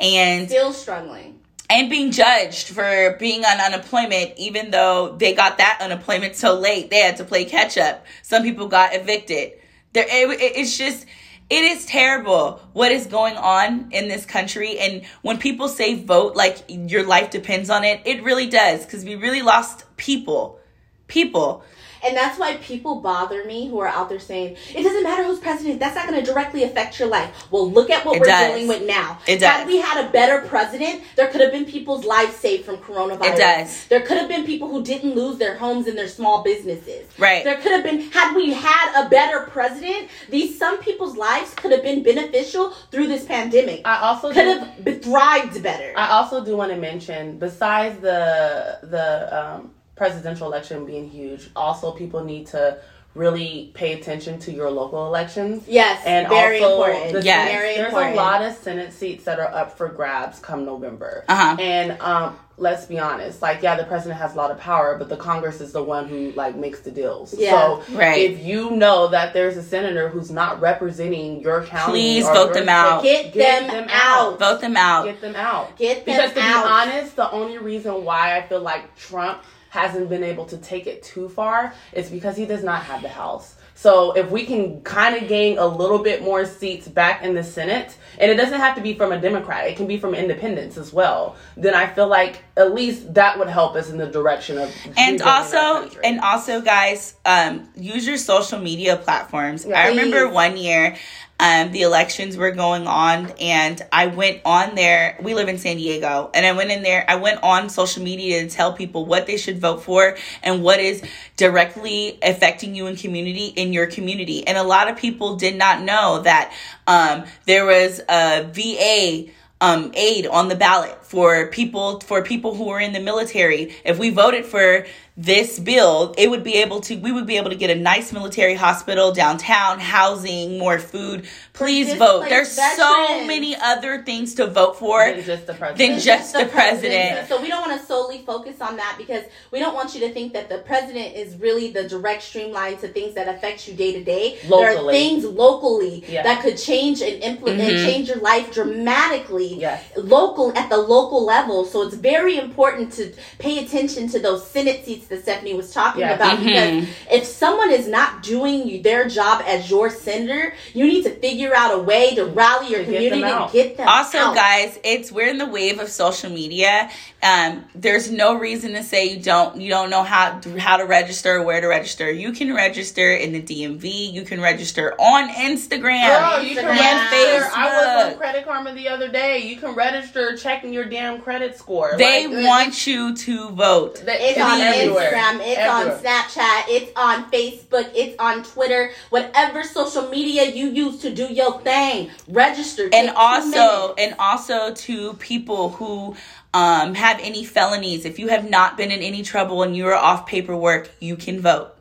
and 0.00 0.48
Still 0.48 0.72
struggling. 0.72 1.40
And 1.68 1.90
being 1.90 2.12
judged 2.12 2.68
for 2.68 3.16
being 3.18 3.44
on 3.44 3.60
unemployment, 3.60 4.32
even 4.36 4.70
though 4.70 5.16
they 5.18 5.34
got 5.34 5.58
that 5.58 5.78
unemployment 5.80 6.36
so 6.36 6.54
late, 6.58 6.90
they 6.90 7.00
had 7.00 7.16
to 7.16 7.24
play 7.24 7.44
catch 7.44 7.76
up. 7.78 8.04
Some 8.22 8.42
people 8.42 8.68
got 8.68 8.94
evicted. 8.94 9.52
There, 9.92 10.04
it, 10.08 10.40
it- 10.40 10.56
it's 10.56 10.76
just. 10.78 11.06
It 11.48 11.62
is 11.62 11.86
terrible 11.86 12.60
what 12.72 12.90
is 12.90 13.06
going 13.06 13.36
on 13.36 13.92
in 13.92 14.08
this 14.08 14.26
country. 14.26 14.80
And 14.80 15.04
when 15.22 15.38
people 15.38 15.68
say 15.68 15.94
vote 15.94 16.34
like 16.34 16.64
your 16.68 17.06
life 17.06 17.30
depends 17.30 17.70
on 17.70 17.84
it, 17.84 18.00
it 18.04 18.24
really 18.24 18.48
does 18.48 18.84
because 18.84 19.04
we 19.04 19.14
really 19.14 19.42
lost 19.42 19.84
people. 19.96 20.58
People. 21.06 21.62
And 22.06 22.16
that's 22.16 22.38
why 22.38 22.56
people 22.56 23.00
bother 23.00 23.44
me 23.44 23.68
who 23.68 23.78
are 23.80 23.88
out 23.88 24.08
there 24.08 24.18
saying, 24.20 24.56
it 24.74 24.82
doesn't 24.82 25.02
matter 25.02 25.24
who's 25.24 25.38
president, 25.40 25.80
that's 25.80 25.96
not 25.96 26.08
going 26.08 26.22
to 26.24 26.30
directly 26.32 26.62
affect 26.62 26.98
your 26.98 27.08
life. 27.08 27.46
Well, 27.50 27.70
look 27.70 27.90
at 27.90 28.04
what 28.04 28.16
It 28.16 28.20
we're 28.20 28.26
does. 28.26 28.52
dealing 28.52 28.68
with 28.68 28.86
now. 28.86 29.18
It 29.26 29.38
does. 29.40 29.48
Had 29.48 29.66
we 29.66 29.78
had 29.78 30.04
a 30.06 30.10
better 30.10 30.46
president, 30.46 31.02
there 31.16 31.28
could 31.28 31.40
have 31.40 31.52
been 31.52 31.64
people's 31.64 32.04
lives 32.04 32.34
saved 32.36 32.64
from 32.64 32.76
coronavirus. 32.78 33.34
It 33.34 33.36
does. 33.38 33.86
There 33.88 34.00
could 34.02 34.18
have 34.18 34.28
been 34.28 34.44
people 34.44 34.68
who 34.68 34.82
didn't 34.82 35.14
lose 35.14 35.38
their 35.38 35.56
homes 35.56 35.86
and 35.86 35.96
their 35.98 36.08
small 36.08 36.42
businesses. 36.42 37.06
Right. 37.18 37.42
There 37.44 37.56
could 37.56 37.72
have 37.72 37.82
been, 37.82 38.00
had 38.12 38.34
we 38.34 38.52
had 38.52 39.04
a 39.04 39.08
better 39.08 39.40
president, 39.50 40.08
these 40.30 40.56
some 40.58 40.78
people's 40.78 41.16
lives 41.16 41.52
could 41.54 41.72
have 41.72 41.82
been 41.82 42.02
beneficial 42.02 42.70
through 42.90 43.08
this 43.08 43.24
pandemic. 43.24 43.82
I 43.84 44.00
also 44.00 44.32
could 44.32 44.84
do- 44.84 44.90
have 44.92 45.02
thrived 45.02 45.62
better. 45.62 45.92
I 45.96 46.08
also 46.10 46.44
do 46.44 46.56
want 46.56 46.70
to 46.72 46.78
mention, 46.78 47.38
besides 47.38 47.98
the 48.00 48.78
the 48.82 49.38
um, 49.38 49.70
presidential 49.96 50.46
election 50.46 50.84
being 50.86 51.08
huge, 51.10 51.48
also 51.56 51.90
people 51.92 52.22
need 52.24 52.46
to 52.48 52.78
really 53.14 53.70
pay 53.72 53.94
attention 53.94 54.38
to 54.38 54.52
your 54.52 54.70
local 54.70 55.06
elections. 55.06 55.64
yes, 55.66 56.02
And 56.04 56.28
very 56.28 56.62
also, 56.62 56.84
important. 56.84 57.12
the 57.14 57.22
Yes. 57.22 57.50
Very 57.50 57.74
there's 57.76 57.86
important. 57.88 58.12
a 58.12 58.16
lot 58.16 58.42
of 58.42 58.54
Senate 58.56 58.92
seats 58.92 59.24
that 59.24 59.40
are 59.40 59.48
up 59.54 59.74
for 59.78 59.88
grabs 59.88 60.38
come 60.38 60.66
November. 60.66 61.24
Uh-huh. 61.26 61.56
And 61.58 61.98
um, 62.02 62.36
let's 62.58 62.84
be 62.84 62.98
honest, 62.98 63.40
like 63.40 63.62
yeah, 63.62 63.74
the 63.74 63.84
president 63.84 64.20
has 64.20 64.34
a 64.34 64.36
lot 64.36 64.50
of 64.50 64.58
power, 64.60 64.98
but 64.98 65.08
the 65.08 65.16
Congress 65.16 65.62
is 65.62 65.72
the 65.72 65.82
one 65.82 66.06
who 66.10 66.32
like 66.32 66.56
makes 66.56 66.80
the 66.80 66.90
deals. 66.90 67.34
Yeah. 67.38 67.52
So 67.52 67.82
Right. 67.96 68.18
if 68.32 68.44
you 68.44 68.72
know 68.72 69.08
that 69.08 69.32
there's 69.32 69.56
a 69.56 69.62
senator 69.62 70.10
who's 70.10 70.30
not 70.30 70.60
representing 70.60 71.40
your 71.40 71.64
county, 71.64 71.92
Please 71.92 72.26
vote 72.26 72.52
them 72.52 72.68
out. 72.68 73.02
Get, 73.02 73.32
Get 73.32 73.62
them, 73.62 73.70
them 73.70 73.88
out. 73.90 74.34
out. 74.34 74.38
Vote 74.38 74.60
them 74.60 74.76
out. 74.76 75.04
Get 75.06 75.22
them 75.22 75.36
out. 75.36 75.74
Get 75.78 76.04
them 76.04 76.16
Because 76.16 76.32
to 76.34 76.40
out. 76.40 76.64
be 76.64 76.92
honest, 76.92 77.16
the 77.16 77.30
only 77.30 77.56
reason 77.56 78.04
why 78.04 78.36
I 78.36 78.42
feel 78.46 78.60
like 78.60 78.94
Trump 78.94 79.42
hasn't 79.76 80.08
been 80.08 80.24
able 80.24 80.46
to 80.46 80.56
take 80.56 80.86
it 80.86 81.02
too 81.02 81.28
far 81.28 81.74
is 81.92 82.08
because 82.10 82.36
he 82.36 82.46
does 82.46 82.64
not 82.64 82.82
have 82.82 83.02
the 83.02 83.08
House. 83.08 83.56
So 83.74 84.12
if 84.12 84.30
we 84.30 84.46
can 84.46 84.80
kind 84.80 85.14
of 85.14 85.28
gain 85.28 85.58
a 85.58 85.66
little 85.66 85.98
bit 85.98 86.22
more 86.22 86.46
seats 86.46 86.88
back 86.88 87.22
in 87.22 87.34
the 87.34 87.44
Senate, 87.44 87.94
and 88.18 88.30
it 88.30 88.36
doesn't 88.36 88.58
have 88.58 88.74
to 88.76 88.80
be 88.80 88.94
from 88.94 89.12
a 89.12 89.20
Democrat, 89.20 89.66
it 89.68 89.76
can 89.76 89.86
be 89.86 89.98
from 89.98 90.14
independents 90.14 90.78
as 90.78 90.94
well, 90.94 91.36
then 91.58 91.74
I 91.74 91.86
feel 91.86 92.08
like 92.08 92.42
at 92.56 92.72
least 92.72 93.12
that 93.14 93.38
would 93.38 93.48
help 93.48 93.76
us 93.76 93.90
in 93.90 93.98
the 93.98 94.06
direction 94.06 94.56
of 94.56 94.74
and 94.96 95.20
also 95.20 95.90
and 96.02 96.20
also 96.20 96.62
guys 96.62 97.14
um 97.26 97.68
use 97.76 98.06
your 98.06 98.16
social 98.16 98.58
media 98.58 98.96
platforms 98.96 99.66
Yeah. 99.66 99.78
i 99.78 99.88
remember 99.88 100.28
one 100.28 100.56
year 100.56 100.96
um 101.38 101.72
the 101.72 101.82
elections 101.82 102.36
were 102.36 102.50
going 102.50 102.86
on 102.86 103.30
and 103.40 103.82
i 103.92 104.06
went 104.06 104.40
on 104.44 104.74
there 104.74 105.18
we 105.22 105.34
live 105.34 105.48
in 105.48 105.58
san 105.58 105.76
diego 105.76 106.30
and 106.34 106.46
i 106.46 106.52
went 106.52 106.70
in 106.70 106.82
there 106.82 107.04
i 107.08 107.16
went 107.16 107.42
on 107.42 107.68
social 107.68 108.02
media 108.02 108.42
to 108.42 108.48
tell 108.48 108.72
people 108.72 109.04
what 109.04 109.26
they 109.26 109.36
should 109.36 109.58
vote 109.58 109.82
for 109.82 110.16
and 110.42 110.62
what 110.62 110.80
is 110.80 111.02
directly 111.36 112.18
affecting 112.22 112.74
you 112.74 112.86
in 112.86 112.96
community 112.96 113.46
in 113.46 113.72
your 113.72 113.86
community 113.86 114.46
and 114.46 114.56
a 114.56 114.62
lot 114.62 114.88
of 114.88 114.96
people 114.96 115.36
did 115.36 115.56
not 115.56 115.82
know 115.82 116.20
that 116.22 116.52
um 116.86 117.24
there 117.44 117.66
was 117.66 118.00
a 118.08 118.42
va 118.52 119.32
um, 119.60 119.90
aid 119.94 120.26
on 120.26 120.48
the 120.48 120.54
ballot 120.54 121.04
for 121.04 121.46
people 121.48 122.00
for 122.00 122.22
people 122.22 122.54
who 122.54 122.68
are 122.68 122.80
in 122.80 122.92
the 122.92 123.00
military. 123.00 123.74
If 123.84 123.98
we 123.98 124.10
voted 124.10 124.44
for 124.44 124.86
this 125.18 125.58
bill, 125.58 126.14
it 126.18 126.28
would 126.28 126.44
be 126.44 126.54
able 126.56 126.80
to 126.82 126.96
we 126.96 127.10
would 127.10 127.26
be 127.26 127.38
able 127.38 127.48
to 127.48 127.56
get 127.56 127.70
a 127.70 127.74
nice 127.74 128.12
military 128.12 128.54
hospital 128.54 129.12
downtown, 129.12 129.80
housing, 129.80 130.58
more 130.58 130.78
food. 130.78 131.26
Please 131.54 131.94
vote. 131.94 132.28
There's 132.28 132.48
displaced 132.48 132.76
so 132.76 133.24
many 133.26 133.56
other 133.56 134.02
things 134.02 134.34
to 134.34 134.46
vote 134.46 134.78
for. 134.78 135.02
than 135.10 135.24
just 135.24 135.46
the 135.46 135.54
president. 135.54 135.78
Than 135.78 136.00
just 136.00 136.32
the 136.34 136.44
president. 136.44 137.28
So 137.28 137.40
we 137.40 137.48
don't 137.48 137.66
want 137.66 137.80
to 137.80 137.86
solely 137.86 138.18
focus 138.26 138.60
on 138.60 138.76
that 138.76 138.96
because 138.98 139.24
we 139.50 139.58
don't 139.58 139.74
want 139.74 139.94
you 139.94 140.00
to 140.00 140.12
think 140.12 140.34
that 140.34 140.50
the 140.50 140.58
president 140.58 141.16
is 141.16 141.36
really 141.36 141.70
the 141.70 141.88
direct 141.88 142.22
streamline 142.22 142.76
to 142.78 142.88
things 142.88 143.14
that 143.14 143.26
affect 143.26 143.66
you 143.66 143.74
day 143.74 143.92
to 143.92 144.04
day. 144.04 144.38
There 144.46 144.76
are 144.76 144.90
things 144.92 145.24
locally 145.24 146.04
Yeah. 146.06 146.24
that 146.24 146.42
could 146.42 146.58
change 146.58 147.00
and 147.00 147.22
implement 147.22 147.62
and 147.70 147.78
Mhm. 147.78 147.86
change 147.86 148.08
your 148.08 148.18
life 148.18 148.52
dramatically. 148.52 149.54
Yes. 149.58 149.82
Local 149.96 150.52
at 150.56 150.68
the 150.68 150.76
local 150.76 151.24
level. 151.24 151.64
So 151.64 151.82
it's 151.82 151.94
very 151.94 152.36
important 152.36 152.92
to 152.94 153.12
pay 153.38 153.64
attention 153.64 154.10
to 154.10 154.18
those 154.18 154.46
Senate 154.46 154.84
seats 154.84 155.05
receipts 155.06 155.08
that 155.08 155.22
Stephanie 155.22 155.54
was 155.54 155.72
talking 155.72 156.00
Yeah. 156.02 156.14
about. 156.14 156.38
Mhm. 156.38 156.44
Because 156.44 156.88
if 157.10 157.26
someone 157.26 157.70
is 157.70 157.86
not 157.86 158.22
doing 158.22 158.82
their 158.82 159.08
job 159.08 159.42
as 159.46 159.70
your 159.70 159.90
senator, 159.90 160.54
you 160.74 160.86
need 160.86 161.02
to 161.04 161.10
figure 161.10 161.54
out 161.54 161.74
a 161.74 161.78
way 161.78 162.14
to 162.14 162.24
rally 162.26 162.68
your 162.68 162.80
To 162.80 162.84
get 162.84 162.94
community 162.94 163.20
them 163.22 163.30
and 163.30 163.42
out. 163.44 163.52
get 163.52 163.76
them 163.76 163.88
also 163.88 164.18
out. 164.18 164.34
guys 164.34 164.78
it's 164.84 165.10
we're 165.12 165.28
in 165.28 165.38
the 165.38 165.46
wave 165.46 165.78
of 165.80 165.88
social 165.88 166.30
media 166.30 166.90
um, 167.22 167.64
there's 167.74 168.10
no 168.10 168.34
reason 168.34 168.72
to 168.74 168.82
say 168.82 169.06
you 169.06 169.16
don't 169.22 169.60
you 169.60 169.68
don't 169.70 169.90
know 169.90 170.02
how 170.02 170.38
how 170.58 170.76
to 170.76 170.84
register 170.84 171.36
or 171.36 171.42
where 171.42 171.60
to 171.60 171.66
register 171.66 172.10
you 172.10 172.32
can 172.32 172.54
register 172.54 173.12
in 173.14 173.32
the 173.32 173.40
dmv 173.42 174.12
you 174.12 174.22
can 174.22 174.40
register 174.40 174.94
on 174.98 175.28
instagram 175.30 176.06
Girl, 176.06 176.42
you 176.42 176.54
can 176.56 176.64
Instagram, 176.64 177.10
register. 177.10 177.50
I 177.54 177.66
was 178.04 178.12
on 178.12 178.18
Credit 178.18 178.44
Karma 178.44 178.74
the 178.74 178.88
other 178.88 179.08
day. 179.08 179.38
You 179.40 179.56
can 179.56 179.74
register 179.74 180.36
checking 180.36 180.72
your 180.72 180.84
damn 180.84 181.20
credit 181.20 181.56
score. 181.58 181.94
they 181.96 182.26
Like, 182.26 182.46
want 182.46 182.86
you 182.86 183.14
to 183.16 183.48
vote 183.50 184.02
they- 184.04 184.12
It's 184.30 184.40
on 184.40 184.60
everywhere. 184.60 184.95
Instagram, 184.96 185.40
it's 185.40 185.58
Everywhere. 185.58 185.94
on 185.96 186.02
Snapchat, 186.02 186.62
it's 186.68 186.92
on 186.96 187.30
Facebook, 187.30 187.90
it's 187.94 188.16
on 188.18 188.42
Twitter, 188.42 188.90
whatever 189.10 189.62
social 189.62 190.08
media 190.08 190.44
you 190.54 190.68
use 190.70 191.00
to 191.02 191.14
do 191.14 191.26
your 191.32 191.60
thing. 191.60 192.10
Register. 192.28 192.88
and 192.92 193.10
also 193.10 193.94
and 193.98 194.14
also 194.18 194.74
to 194.74 195.14
people 195.14 195.70
who 195.70 196.16
um, 196.54 196.94
have 196.94 197.18
any 197.20 197.44
felonies 197.44 198.04
if 198.04 198.18
you 198.18 198.28
have 198.28 198.48
not 198.48 198.76
been 198.76 198.90
in 198.90 199.00
any 199.00 199.22
trouble 199.22 199.62
and 199.62 199.76
you 199.76 199.86
are 199.86 199.94
off 199.94 200.26
paperwork 200.26 200.90
you 201.00 201.14
can 201.16 201.40
vote 201.40 201.74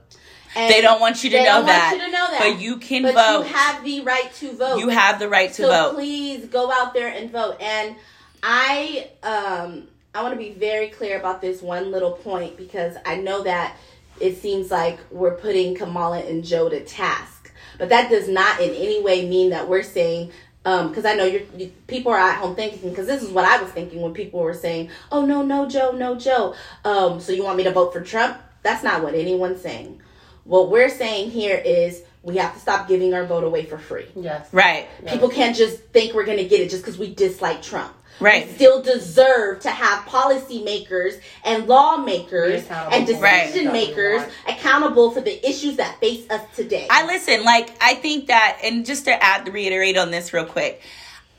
And 0.55 0.69
they 0.73 0.81
don't 0.81 0.99
want 0.99 1.23
you 1.23 1.29
to 1.29 1.37
they 1.37 1.43
know 1.45 1.57
don't 1.59 1.65
that, 1.67 1.91
want 1.91 2.01
you 2.01 2.05
to 2.07 2.11
know 2.11 2.27
that. 2.31 2.39
but 2.39 2.59
you 2.61 2.77
can 2.77 3.03
but 3.03 3.13
vote 3.13 3.47
you 3.47 3.53
have 3.53 3.83
the 3.85 4.01
right 4.01 4.33
to 4.33 4.51
vote. 4.57 4.77
you 4.79 4.89
have 4.89 5.19
the 5.19 5.29
right 5.29 5.49
to 5.53 5.61
so 5.63 5.69
vote 5.69 5.95
please 5.95 6.45
go 6.47 6.71
out 6.73 6.93
there 6.93 7.07
and 7.07 7.31
vote. 7.31 7.55
And 7.61 7.95
I 8.43 9.09
um 9.23 9.87
I 10.15 10.21
want 10.21 10.33
to 10.33 10.37
be 10.37 10.51
very 10.51 10.87
clear 10.87 11.19
about 11.19 11.41
this 11.41 11.61
one 11.61 11.91
little 11.91 12.13
point 12.13 12.55
because 12.55 12.95
I 13.05 13.17
know 13.17 13.43
that 13.43 13.75
it 14.21 14.37
seems 14.37 14.71
like 14.71 14.97
we're 15.11 15.35
putting 15.35 15.75
Kamala 15.75 16.19
and 16.19 16.41
Joe 16.41 16.69
to 16.69 16.83
task, 16.85 17.51
but 17.77 17.89
that 17.89 18.09
does 18.09 18.29
not 18.29 18.61
in 18.61 18.69
any 18.69 19.03
way 19.03 19.27
mean 19.27 19.49
that 19.49 19.67
we're 19.67 19.83
saying. 19.83 20.31
Because 20.63 21.05
I 21.05 21.13
know 21.13 21.25
you're, 21.25 21.43
you, 21.55 21.71
people 21.85 22.11
are 22.11 22.17
at 22.17 22.39
home 22.39 22.55
thinking. 22.55 22.89
Because 22.89 23.05
this 23.05 23.21
is 23.21 23.29
what 23.29 23.45
I 23.45 23.61
was 23.61 23.69
thinking 23.71 24.01
when 24.01 24.13
people 24.13 24.39
were 24.39 24.53
saying, 24.53 24.89
"Oh 25.11 25.25
no, 25.25 25.43
no 25.43 25.67
Joe, 25.67 25.91
no 25.91 26.15
Joe." 26.15 26.55
Um, 26.85 27.19
so 27.19 27.33
you 27.33 27.43
want 27.43 27.57
me 27.57 27.65
to 27.65 27.71
vote 27.71 27.91
for 27.91 28.01
Trump? 28.01 28.37
That's 28.63 28.83
not 28.83 29.03
what 29.03 29.13
anyone's 29.13 29.61
saying. 29.61 30.01
What 30.45 30.71
we're 30.71 30.89
saying 30.89 31.31
here 31.31 31.57
is 31.57 32.03
we 32.23 32.37
have 32.37 32.53
to 32.53 32.59
stop 32.59 32.87
giving 32.87 33.13
our 33.13 33.25
vote 33.25 33.43
away 33.43 33.65
for 33.65 33.77
free. 33.77 34.07
Yes. 34.15 34.47
right 34.51 34.87
People 35.05 35.29
can't 35.29 35.55
just 35.55 35.79
think 35.89 36.15
we're 36.15 36.25
going 36.25 36.39
to 36.39 36.47
get 36.47 36.61
it 36.61 36.69
just 36.71 36.83
because 36.83 36.97
we 36.97 37.13
dislike 37.13 37.61
Trump. 37.61 37.94
Right. 38.19 38.47
We 38.47 38.53
still 38.53 38.81
deserve 38.81 39.59
to 39.61 39.69
have 39.69 40.05
policymakers 40.05 41.19
and 41.43 41.67
lawmakers 41.67 42.65
and 42.69 43.07
for 43.07 43.13
Right. 43.21 43.47
decision 43.47 43.71
makers 43.73 44.21
what 44.21 44.31
accountable 44.57 45.11
for 45.11 45.21
the 45.21 45.47
issues 45.47 45.77
that 45.77 45.99
face 45.99 46.29
us 46.29 46.41
today. 46.55 46.87
I 46.89 47.05
listen, 47.05 47.43
like 47.43 47.71
I 47.81 47.95
think 47.95 48.27
that 48.27 48.59
and 48.63 48.85
just 48.85 49.05
to 49.05 49.23
add 49.23 49.51
reiterate 49.51 49.97
on 49.97 50.11
this 50.11 50.33
real 50.33 50.45
quick. 50.45 50.81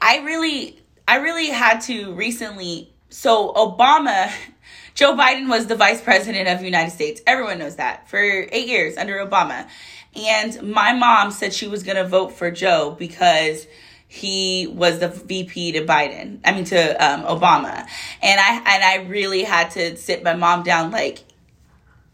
I 0.01 0.19
really 0.19 0.79
I 1.09 1.17
really 1.17 1.49
had 1.49 1.81
to 1.83 2.13
recently 2.13 2.93
so 3.09 3.53
Obama 3.55 4.31
Joe 4.95 5.15
Biden 5.15 5.49
was 5.49 5.67
the 5.67 5.77
vice 5.77 6.01
president 6.01 6.49
of 6.49 6.59
the 6.59 6.65
United 6.65 6.91
States. 6.91 7.21
Everyone 7.27 7.59
knows 7.59 7.77
that 7.77 8.09
for 8.09 8.19
8 8.19 8.67
years 8.67 8.97
under 8.97 9.17
Obama. 9.25 9.69
And 10.17 10.63
my 10.73 10.95
mom 10.95 11.31
said 11.33 11.53
she 11.53 11.69
was 11.69 11.83
going 11.83 11.97
to 11.99 12.09
vote 12.09 12.33
for 12.33 12.51
Joe 12.51 12.97
because 12.99 13.67
he 14.09 14.67
was 14.67 14.99
the 15.01 15.09
VP 15.09 15.73
to 15.73 15.85
Biden. 15.85 16.41
I 16.45 16.53
mean 16.53 16.65
to 16.67 17.05
um, 17.05 17.25
Obama. 17.25 17.87
And 18.23 18.41
I 18.41 18.57
and 18.57 18.85
I 18.85 19.07
really 19.09 19.43
had 19.43 19.71
to 19.73 19.97
sit 19.97 20.23
my 20.23 20.35
mom 20.35 20.63
down 20.63 20.91
like 20.91 21.25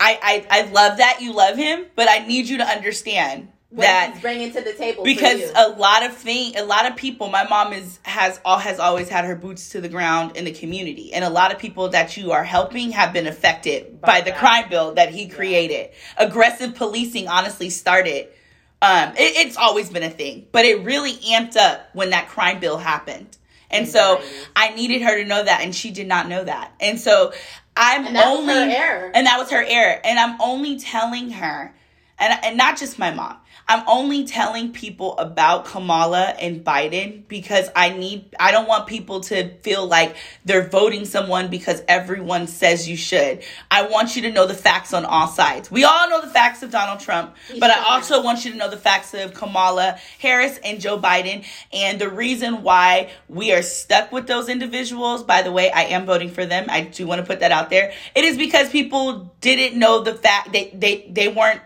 I, 0.00 0.46
I 0.50 0.60
I 0.60 0.70
love 0.70 0.98
that 0.98 1.18
you 1.20 1.32
love 1.32 1.56
him, 1.56 1.86
but 1.94 2.08
I 2.08 2.26
need 2.26 2.48
you 2.48 2.58
to 2.58 2.64
understand 2.64 3.48
what 3.72 3.84
that 3.84 4.12
he's 4.12 4.20
bringing 4.20 4.52
to 4.52 4.60
the 4.60 4.74
table 4.74 5.02
because 5.02 5.50
a 5.56 5.70
lot 5.70 6.02
of 6.02 6.14
thing 6.14 6.54
a 6.58 6.64
lot 6.64 6.90
of 6.90 6.94
people 6.94 7.30
my 7.30 7.48
mom 7.48 7.72
is 7.72 7.98
has 8.02 8.38
all 8.44 8.58
has 8.58 8.78
always 8.78 9.08
had 9.08 9.24
her 9.24 9.34
boots 9.34 9.70
to 9.70 9.80
the 9.80 9.88
ground 9.88 10.36
in 10.36 10.44
the 10.44 10.52
community 10.52 11.14
and 11.14 11.24
a 11.24 11.30
lot 11.30 11.50
of 11.50 11.58
people 11.58 11.88
that 11.88 12.14
you 12.14 12.32
are 12.32 12.44
helping 12.44 12.90
have 12.90 13.14
been 13.14 13.26
affected 13.26 13.98
by, 14.02 14.20
By 14.20 14.30
the 14.30 14.32
crime 14.32 14.68
bill 14.68 14.92
that 14.94 15.08
he 15.08 15.26
created 15.26 15.88
aggressive 16.18 16.74
policing 16.74 17.28
honestly 17.28 17.70
started 17.70 18.28
um 18.82 19.10
it, 19.16 19.46
it's 19.46 19.56
always 19.56 19.88
been 19.88 20.02
a 20.02 20.10
thing 20.10 20.46
but 20.52 20.66
it 20.66 20.84
really 20.84 21.14
amped 21.14 21.56
up 21.56 21.88
when 21.94 22.10
that 22.10 22.28
crime 22.28 22.60
bill 22.60 22.76
happened. 22.76 23.38
And 23.70 23.88
so 23.88 24.20
i 24.54 24.74
needed 24.74 25.00
her 25.00 25.22
to 25.22 25.24
know 25.24 25.42
that 25.42 25.62
and 25.62 25.74
she 25.74 25.90
did 25.90 26.06
not 26.06 26.28
know 26.28 26.44
that. 26.44 26.72
And 26.80 27.00
so 27.00 27.32
i'm 27.74 28.06
And 28.06 28.16
only 28.18 28.52
and 29.14 29.26
that 29.26 29.38
was 29.38 29.50
her 29.50 29.64
error. 29.66 29.98
And 30.04 30.18
I'm 30.18 30.38
only 30.40 30.78
telling 30.78 31.30
her, 31.30 31.74
and, 32.18 32.44
and 32.44 32.56
not 32.58 32.76
just 32.76 32.98
my 32.98 33.10
mom, 33.12 33.38
I'm 33.68 33.82
only 33.86 34.24
telling 34.24 34.72
people 34.72 35.16
about 35.18 35.66
Kamala 35.66 36.34
and 36.40 36.64
Biden 36.64 37.26
because 37.28 37.68
I 37.74 37.90
need, 37.90 38.34
I 38.38 38.50
don't 38.50 38.68
want 38.68 38.86
people 38.86 39.20
to 39.22 39.54
feel 39.58 39.86
like 39.86 40.16
they're 40.44 40.68
voting 40.68 41.04
someone 41.04 41.48
because 41.48 41.82
everyone 41.88 42.46
says 42.46 42.88
you 42.88 42.96
should. 42.96 43.42
I 43.70 43.86
want 43.86 44.16
you 44.16 44.22
to 44.22 44.32
know 44.32 44.46
the 44.46 44.54
facts 44.54 44.92
on 44.92 45.04
all 45.04 45.28
sides. 45.28 45.70
We 45.70 45.84
all 45.84 46.10
know 46.10 46.20
the 46.20 46.28
facts 46.28 46.62
of 46.62 46.70
Donald 46.70 47.00
Trump, 47.00 47.34
but 47.58 47.70
I 47.70 47.94
also 47.94 48.22
want 48.22 48.44
you 48.44 48.52
to 48.52 48.56
know 48.56 48.68
the 48.68 48.76
facts 48.76 49.14
of 49.14 49.34
Kamala 49.34 49.98
Harris 50.18 50.58
and 50.64 50.80
Joe 50.80 50.98
Biden. 50.98 51.44
And 51.72 52.00
the 52.00 52.10
reason 52.10 52.62
why 52.62 53.10
we 53.28 53.52
are 53.52 53.62
stuck 53.62 54.12
with 54.12 54.26
those 54.26 54.48
individuals, 54.48 55.22
by 55.22 55.42
the 55.42 55.52
way, 55.52 55.70
I 55.70 55.84
am 55.84 56.06
voting 56.06 56.30
for 56.30 56.44
them. 56.46 56.66
I 56.68 56.82
do 56.82 57.06
want 57.06 57.20
to 57.20 57.26
put 57.26 57.40
that 57.40 57.52
out 57.52 57.70
there. 57.70 57.92
It 58.14 58.24
is 58.24 58.36
because 58.36 58.68
people 58.70 59.34
didn't 59.40 59.78
know 59.78 60.02
the 60.02 60.14
fact 60.14 60.52
they 60.52 60.70
they 60.74 61.06
they 61.10 61.28
weren't 61.28 61.60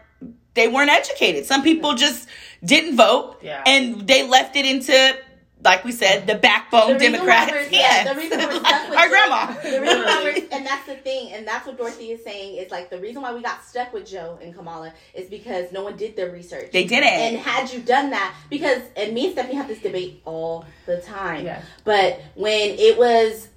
they 0.57 0.67
weren't 0.69 0.91
educated. 0.91 1.47
Some 1.47 1.63
people 1.63 1.95
just 1.95 2.29
didn't 2.65 2.97
vote 2.97 3.37
Yeah. 3.43 3.63
and 3.67 4.07
they 4.09 4.27
left 4.27 4.57
it 4.57 4.67
into 4.67 5.17
like 5.65 5.85
we 5.85 5.91
said, 5.91 6.27
the 6.29 6.35
backbone 6.37 6.93
The 6.93 6.99
Democrats. 6.99 7.51
Yes. 7.73 7.73
yeah, 7.73 8.13
the 8.13 8.21
reason 8.21 8.39
we're 8.39 8.61
stuck 8.61 8.89
with 8.91 8.99
Our 8.99 9.05
Joe- 9.07 9.11
grandma. 9.11 9.47
The 9.63 9.81
reason 9.81 10.03
why 10.05 10.23
we're, 10.23 10.47
and 10.57 10.67
that's 10.67 10.87
the 10.87 10.95
thing, 10.97 11.33
and 11.33 11.49
that's 11.49 11.67
what 11.67 11.77
Dorothy 11.77 12.11
is 12.13 12.23
saying 12.23 12.57
is 12.59 12.71
like 12.71 12.89
the 12.89 13.01
reason 13.01 13.23
why 13.23 13.33
we 13.35 13.43
got 13.43 13.65
stuck 13.65 13.93
with 13.93 14.07
Joe 14.07 14.39
and 14.41 14.55
Kamala 14.55 14.93
is 15.15 15.29
because 15.29 15.73
no 15.73 15.83
one 15.83 15.97
did 15.97 16.15
their 16.15 16.31
research. 16.31 16.71
They 16.73 16.85
didn't. 16.85 17.09
And 17.09 17.37
had 17.39 17.73
you 17.73 17.81
done 17.81 18.11
that, 18.11 18.37
because 18.49 18.81
and 18.97 19.13
me 19.13 19.25
and 19.25 19.33
Stephanie 19.33 19.57
have 19.57 19.67
this 19.67 19.81
debate 19.81 20.21
all 20.25 20.67
the 20.85 21.01
time. 21.01 21.47
Yes. 21.47 21.65
But 21.85 22.21
when 22.35 22.71
it 22.79 22.97
was 22.97 23.49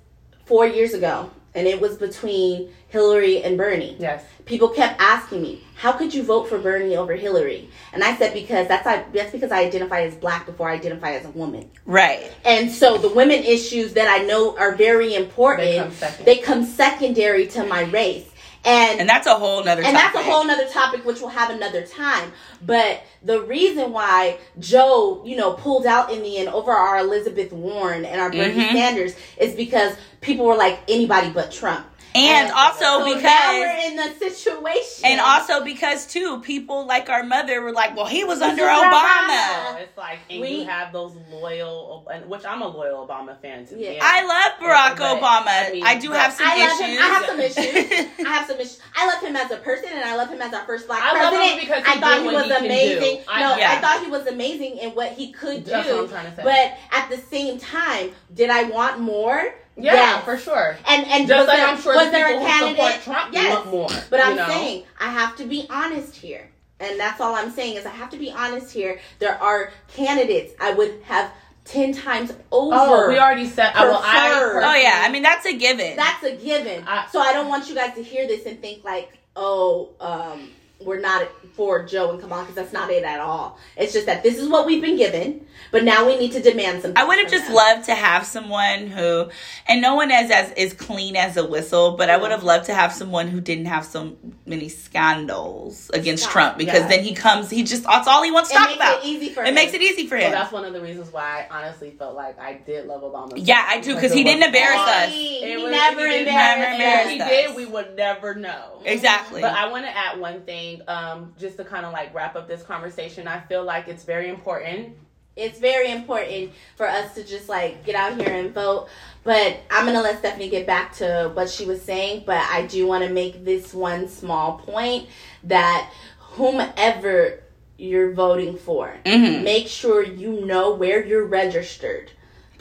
four 0.45 0.65
years 0.65 0.93
ago, 0.95 1.29
and 1.53 1.67
it 1.67 1.79
was 1.79 1.97
between 1.97 2.71
Hillary 2.89 3.43
and 3.43 3.57
Bernie, 3.57 3.95
Yes. 3.99 4.23
people 4.45 4.69
kept 4.69 4.99
asking 4.99 5.41
me, 5.41 5.63
"How 5.75 5.91
could 5.91 6.13
you 6.13 6.23
vote 6.23 6.49
for 6.49 6.57
Bernie 6.57 6.95
over 6.97 7.13
Hillary?" 7.13 7.69
And 7.93 8.03
I 8.03 8.15
said, 8.15 8.33
"Because 8.33 8.67
that's 8.67 8.85
I, 8.87 9.03
that's 9.13 9.31
because 9.31 9.51
I 9.51 9.59
identify 9.61 10.01
as 10.01 10.15
black 10.15 10.45
before 10.45 10.69
I 10.69 10.73
identify 10.73 11.11
as 11.13 11.25
a 11.25 11.29
woman." 11.29 11.69
right. 11.85 12.31
And 12.45 12.71
so 12.71 12.97
the 12.97 13.09
women 13.09 13.43
issues 13.43 13.93
that 13.93 14.07
I 14.07 14.23
know 14.25 14.55
are 14.57 14.73
very 14.75 15.13
important, 15.15 15.69
They 15.69 15.77
come 15.77 15.91
second. 15.91 16.25
they 16.25 16.37
come 16.37 16.65
secondary 16.65 17.47
to 17.47 17.63
my 17.63 17.81
race. 17.83 18.25
And 18.65 18.99
And 18.99 19.07
that's 19.07 19.25
a 19.25 19.35
whole 19.35 19.63
nother 19.63 19.81
and 19.83 19.95
that's 19.95 20.15
a 20.17 20.21
whole 20.21 20.43
nother 20.43 20.65
topic 20.67 21.05
which 21.05 21.21
we'll 21.21 21.29
have 21.29 21.49
another 21.49 21.83
time. 21.83 22.33
But 22.65 23.03
the 23.23 23.39
reason 23.43 23.93
why 23.93 24.37
Joe, 24.59 25.21
you 25.25 25.37
know, 25.37 25.53
pulled 25.53 25.85
out 25.85 26.11
in 26.11 26.23
the 26.23 26.37
end 26.39 26.49
over 26.49 26.71
our 26.73 26.97
Elizabeth 26.97 27.53
Warren 27.53 28.03
and 28.03 28.19
our 28.19 28.29
Bernie 28.29 28.55
Mhm. 28.65 28.71
Sanders 28.73 29.13
is 29.37 29.53
because 29.53 29.93
people 30.19 30.45
were 30.45 30.57
like 30.57 30.79
anybody 30.89 31.29
but 31.29 31.51
Trump. 31.53 31.85
And 32.15 32.51
also 32.51 32.79
so 32.79 33.05
because 33.05 33.23
now 33.23 33.51
we're 33.59 33.87
in 33.89 33.95
the 33.95 34.09
situation. 34.17 35.05
And 35.05 35.19
also 35.21 35.63
because 35.63 36.07
too, 36.07 36.39
people 36.41 36.85
like 36.85 37.09
our 37.09 37.23
mother 37.23 37.61
were 37.61 37.71
like, 37.71 37.95
"Well, 37.95 38.05
he 38.07 38.23
was 38.23 38.41
under 38.41 38.63
Obama." 38.79 38.89
Obama. 39.29 39.81
It's 39.81 39.97
like, 39.97 40.19
and 40.29 40.41
We- 40.41 40.49
you 40.61 40.65
have 40.65 40.91
those 40.91 41.15
loyal, 41.31 42.07
and 42.11 42.29
which 42.29 42.45
I'm 42.45 42.61
a 42.61 42.67
loyal 42.67 43.05
Obama 43.07 43.39
fan 43.41 43.65
to. 43.67 43.77
Yeah. 43.77 43.99
I 44.01 44.23
love 44.25 44.59
Barack 44.59 44.97
But, 44.97 45.21
Obama. 45.21 45.67
I 45.69 45.71
mean, 45.71 45.83
I 45.85 45.97
do 45.99 46.11
have 46.11 46.33
some 46.33 46.47
I 46.47 46.57
love 46.67 46.79
issues. 46.81 46.95
him. 46.97 47.01
I 47.01 47.07
have 47.07 47.25
some 47.25 47.39
issues. 47.39 48.09
I 48.25 48.29
have 48.29 48.47
some 48.47 48.59
issues. 48.59 48.79
I 48.95 49.07
love 49.07 49.23
him 49.23 49.35
as 49.35 49.51
a 49.51 49.57
person, 49.57 49.89
and 49.93 50.03
I 50.03 50.15
love 50.15 50.29
him 50.29 50.41
as 50.41 50.53
our 50.53 50.65
first 50.65 50.87
black 50.87 51.03
I 51.03 51.13
love 51.23 51.33
him 51.33 51.39
president. 51.39 51.61
because 51.61 51.83
I 51.85 51.93
he 51.95 51.99
thought 51.99 52.13
did 52.15 52.19
he 52.21 52.25
what 52.25 52.35
was 52.35 52.43
he 52.45 52.49
can 52.51 52.65
amazing. 52.65 53.17
do. 53.17 53.23
I- 53.29 53.39
no, 53.41 53.55
Yeah. 53.57 53.71
I 53.71 53.75
thought 53.81 54.03
he 54.03 54.11
was 54.11 54.27
amazing 54.27 54.77
in 54.77 54.89
what 54.91 55.11
he 55.13 55.31
could 55.31 55.63
do. 55.63 55.71
That's 55.71 55.89
what 55.89 55.99
I'm 56.03 56.09
trying 56.09 56.29
to 56.31 56.35
say. 56.35 56.43
But 56.43 56.77
at 56.97 57.09
the 57.09 57.17
same 57.17 57.59
time, 57.59 58.11
did 58.33 58.49
I 58.49 58.63
want 58.63 58.99
more? 58.99 59.53
Yeah, 59.81 59.93
Yes. 59.93 60.23
for 60.25 60.37
sure. 60.37 60.77
And 60.87 61.05
and 61.07 61.27
Just 61.27 61.39
was 61.39 61.47
like 61.47 61.57
there, 61.57 61.67
I'm 61.67 61.81
sure 61.81 61.95
was 61.95 62.05
the 62.05 62.11
there 62.11 62.27
people 62.27 62.45
a 62.45 62.49
candidate? 62.49 63.01
Trump 63.03 63.33
yes. 63.33 63.55
want 63.55 63.67
more. 63.71 63.89
But 64.09 64.23
I'm 64.23 64.35
know? 64.35 64.47
saying 64.47 64.83
I 64.99 65.09
have 65.09 65.35
to 65.37 65.45
be 65.45 65.65
honest 65.69 66.15
here, 66.15 66.49
and 66.79 66.99
that's 66.99 67.19
all 67.21 67.35
I'm 67.35 67.51
saying 67.51 67.75
is 67.77 67.85
I 67.85 67.89
have 67.91 68.09
to 68.11 68.17
be 68.17 68.31
honest 68.31 68.71
here. 68.73 68.99
There 69.19 69.41
are 69.41 69.71
candidates 69.87 70.53
I 70.59 70.73
would 70.73 71.01
have 71.05 71.31
ten 71.65 71.93
times 71.93 72.31
over. 72.51 72.75
Oh, 72.75 73.09
we 73.09 73.17
already 73.19 73.47
said. 73.47 73.71
I 73.75 73.85
well, 73.85 74.01
I 74.03 74.29
oh 74.63 74.75
yeah, 74.75 75.03
I 75.05 75.11
mean 75.11 75.23
that's 75.23 75.45
a 75.45 75.57
given. 75.57 75.95
That's 75.95 76.23
a 76.23 76.35
given. 76.35 76.83
I- 76.87 77.07
so 77.11 77.19
I 77.19 77.33
don't 77.33 77.47
want 77.47 77.69
you 77.69 77.75
guys 77.75 77.93
to 77.95 78.03
hear 78.03 78.27
this 78.27 78.45
and 78.45 78.59
think 78.61 78.83
like, 78.83 79.11
oh, 79.35 79.89
um, 79.99 80.49
we're 80.81 80.99
not 81.01 81.27
for 81.55 81.83
Joe 81.83 82.11
and 82.11 82.21
Kamala 82.21 82.43
because 82.43 82.55
that's 82.55 82.71
not 82.73 82.89
it 82.89 83.03
at 83.03 83.19
all. 83.19 83.57
It's 83.75 83.91
just 83.91 84.05
that 84.05 84.23
this 84.23 84.37
is 84.37 84.47
what 84.47 84.65
we've 84.65 84.81
been 84.81 84.95
given, 84.95 85.45
but 85.71 85.83
now 85.83 86.05
we 86.07 86.17
need 86.17 86.31
to 86.31 86.41
demand 86.41 86.81
something. 86.81 86.97
I 86.97 87.05
would 87.05 87.19
have 87.19 87.29
just 87.29 87.47
them. 87.47 87.55
loved 87.55 87.85
to 87.85 87.95
have 87.95 88.25
someone 88.25 88.87
who, 88.87 89.29
and 89.67 89.81
no 89.81 89.95
one 89.95 90.09
as 90.09 90.31
as 90.31 90.51
is 90.53 90.73
clean 90.73 91.17
as 91.17 91.35
a 91.35 91.45
whistle, 91.45 91.97
but 91.97 92.09
I 92.09 92.15
would 92.15 92.31
have 92.31 92.43
loved 92.43 92.65
to 92.67 92.73
have 92.73 92.93
someone 92.93 93.27
who 93.27 93.41
didn't 93.41 93.65
have 93.65 93.83
so 93.83 94.15
many 94.45 94.69
scandals 94.69 95.89
against 95.93 96.23
Stop. 96.23 96.33
Trump 96.33 96.57
because 96.57 96.81
Yeah. 96.83 96.87
then 96.87 97.03
he 97.03 97.13
comes, 97.13 97.49
he 97.49 97.63
just 97.63 97.83
that's 97.83 98.07
all 98.07 98.23
he 98.23 98.31
wants 98.31 98.49
to 98.49 98.55
It 98.55 98.59
talk 98.59 98.67
makes 98.69 98.77
about. 98.77 98.99
it 98.99 99.05
easy 99.05 99.29
for 99.33 99.43
It 99.43 99.49
him. 99.49 99.55
makes 99.55 99.73
it 99.73 99.81
easy 99.81 100.07
for 100.07 100.17
So 100.19 100.25
him. 100.25 100.31
that's 100.31 100.51
one 100.51 100.65
of 100.65 100.73
the 100.73 100.81
reasons 100.81 101.11
why 101.11 101.45
I 101.49 101.57
honestly 101.59 101.91
felt 101.91 102.15
like 102.15 102.39
I 102.39 102.53
did 102.53 102.85
love 102.87 103.01
Obama. 103.01 103.33
Yeah, 103.35 103.63
I 103.67 103.79
do 103.81 103.95
because 103.95 104.13
he 104.13 104.23
didn't 104.23 104.43
embarrass 104.43 104.79
all- 104.79 104.87
us. 104.87 105.09
He, 105.09 105.43
It 105.43 105.57
he 105.57 105.63
was- 105.63 105.71
never 105.71 106.07
he 106.07 106.19
embarrassed 106.19 106.79
never 106.79 106.83
And 106.83 107.21
us. 107.21 107.27
if 107.29 107.29
he 107.29 107.47
did, 107.47 107.55
we 107.55 107.65
would 107.65 107.95
never 107.97 108.35
know. 108.35 108.79
exactly. 108.85 109.41
But 109.41 109.53
I 109.53 109.67
want 109.67 109.85
to 109.85 109.95
add 109.95 110.19
one 110.19 110.41
thing, 110.43 110.68
um, 110.87 111.33
just 111.39 111.57
to 111.57 111.63
kind 111.63 111.85
of 111.85 111.93
like 111.93 112.13
wrap 112.13 112.35
up 112.35 112.47
this 112.47 112.63
conversation. 112.63 113.27
I 113.27 113.39
feel 113.41 113.63
like 113.63 113.87
it's 113.87 114.03
very 114.03 114.29
important. 114.29 114.95
it's 115.35 115.59
very 115.59 115.89
important 115.91 116.51
for 116.75 116.85
us 116.87 117.13
to 117.15 117.23
just 117.23 117.47
like 117.47 117.85
get 117.85 117.95
out 117.95 118.19
here 118.19 118.33
and 118.33 118.53
vote. 118.53 118.87
But 119.23 119.57
I'm 119.71 119.85
gonna 119.85 120.01
let 120.01 120.19
Stephanie 120.19 120.49
get 120.49 120.65
back 120.67 120.93
to 120.97 121.31
what 121.33 121.49
she 121.49 121.65
was 121.65 121.81
saying. 121.81 122.23
But 122.25 122.41
I 122.51 122.65
do 122.67 122.85
want 122.87 123.03
to 123.05 123.09
make 123.13 123.45
this 123.45 123.73
one 123.73 124.07
small 124.09 124.57
point 124.57 125.07
that 125.45 125.89
whomever 126.19 127.43
you're 127.77 128.11
voting 128.13 128.57
for, 128.57 128.93
Mhm. 129.05 129.43
make 129.43 129.67
sure 129.67 130.03
you 130.03 130.45
know 130.45 130.71
where 130.73 131.05
you're 131.05 131.25
registered. 131.25 132.11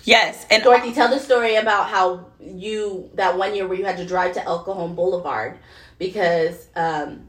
yes, 0.04 0.46
and 0.50 0.62
Dorothy, 0.62 0.92
tell 0.94 1.08
the 1.08 1.18
story 1.18 1.56
about 1.56 1.88
how 1.88 2.26
you 2.40 3.10
that 3.14 3.36
one 3.36 3.54
year 3.54 3.66
where 3.66 3.76
you 3.76 3.84
had 3.84 3.96
to 3.96 4.06
drive 4.06 4.32
to 4.34 4.44
El 4.44 4.62
Cajon 4.62 4.94
Boulevard 4.94 5.58
because 5.98 6.68
um, 6.76 7.26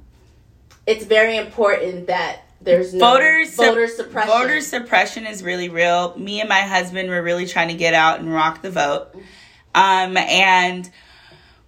it's 0.90 1.06
very 1.06 1.38
important 1.38 2.08
that 2.08 2.42
there's 2.62 2.96
no 2.96 3.12
voter 3.12 3.46
voter 3.56 3.88
suppression. 3.88 4.28
Voter 4.28 4.60
suppression 4.60 5.28
is 5.28 5.44
really 5.44 5.70
real. 5.70 6.18
Me 6.18 6.40
and 6.40 6.50
my 6.50 6.62
husband 6.62 7.10
were 7.10 7.22
really 7.22 7.46
trying 7.46 7.68
to 7.68 7.76
get 7.76 7.94
out 7.94 8.20
and 8.20 8.34
rock 8.34 8.64
the 8.64 8.72
vote. 8.72 9.10
Um, 9.76 10.18
and 10.18 10.90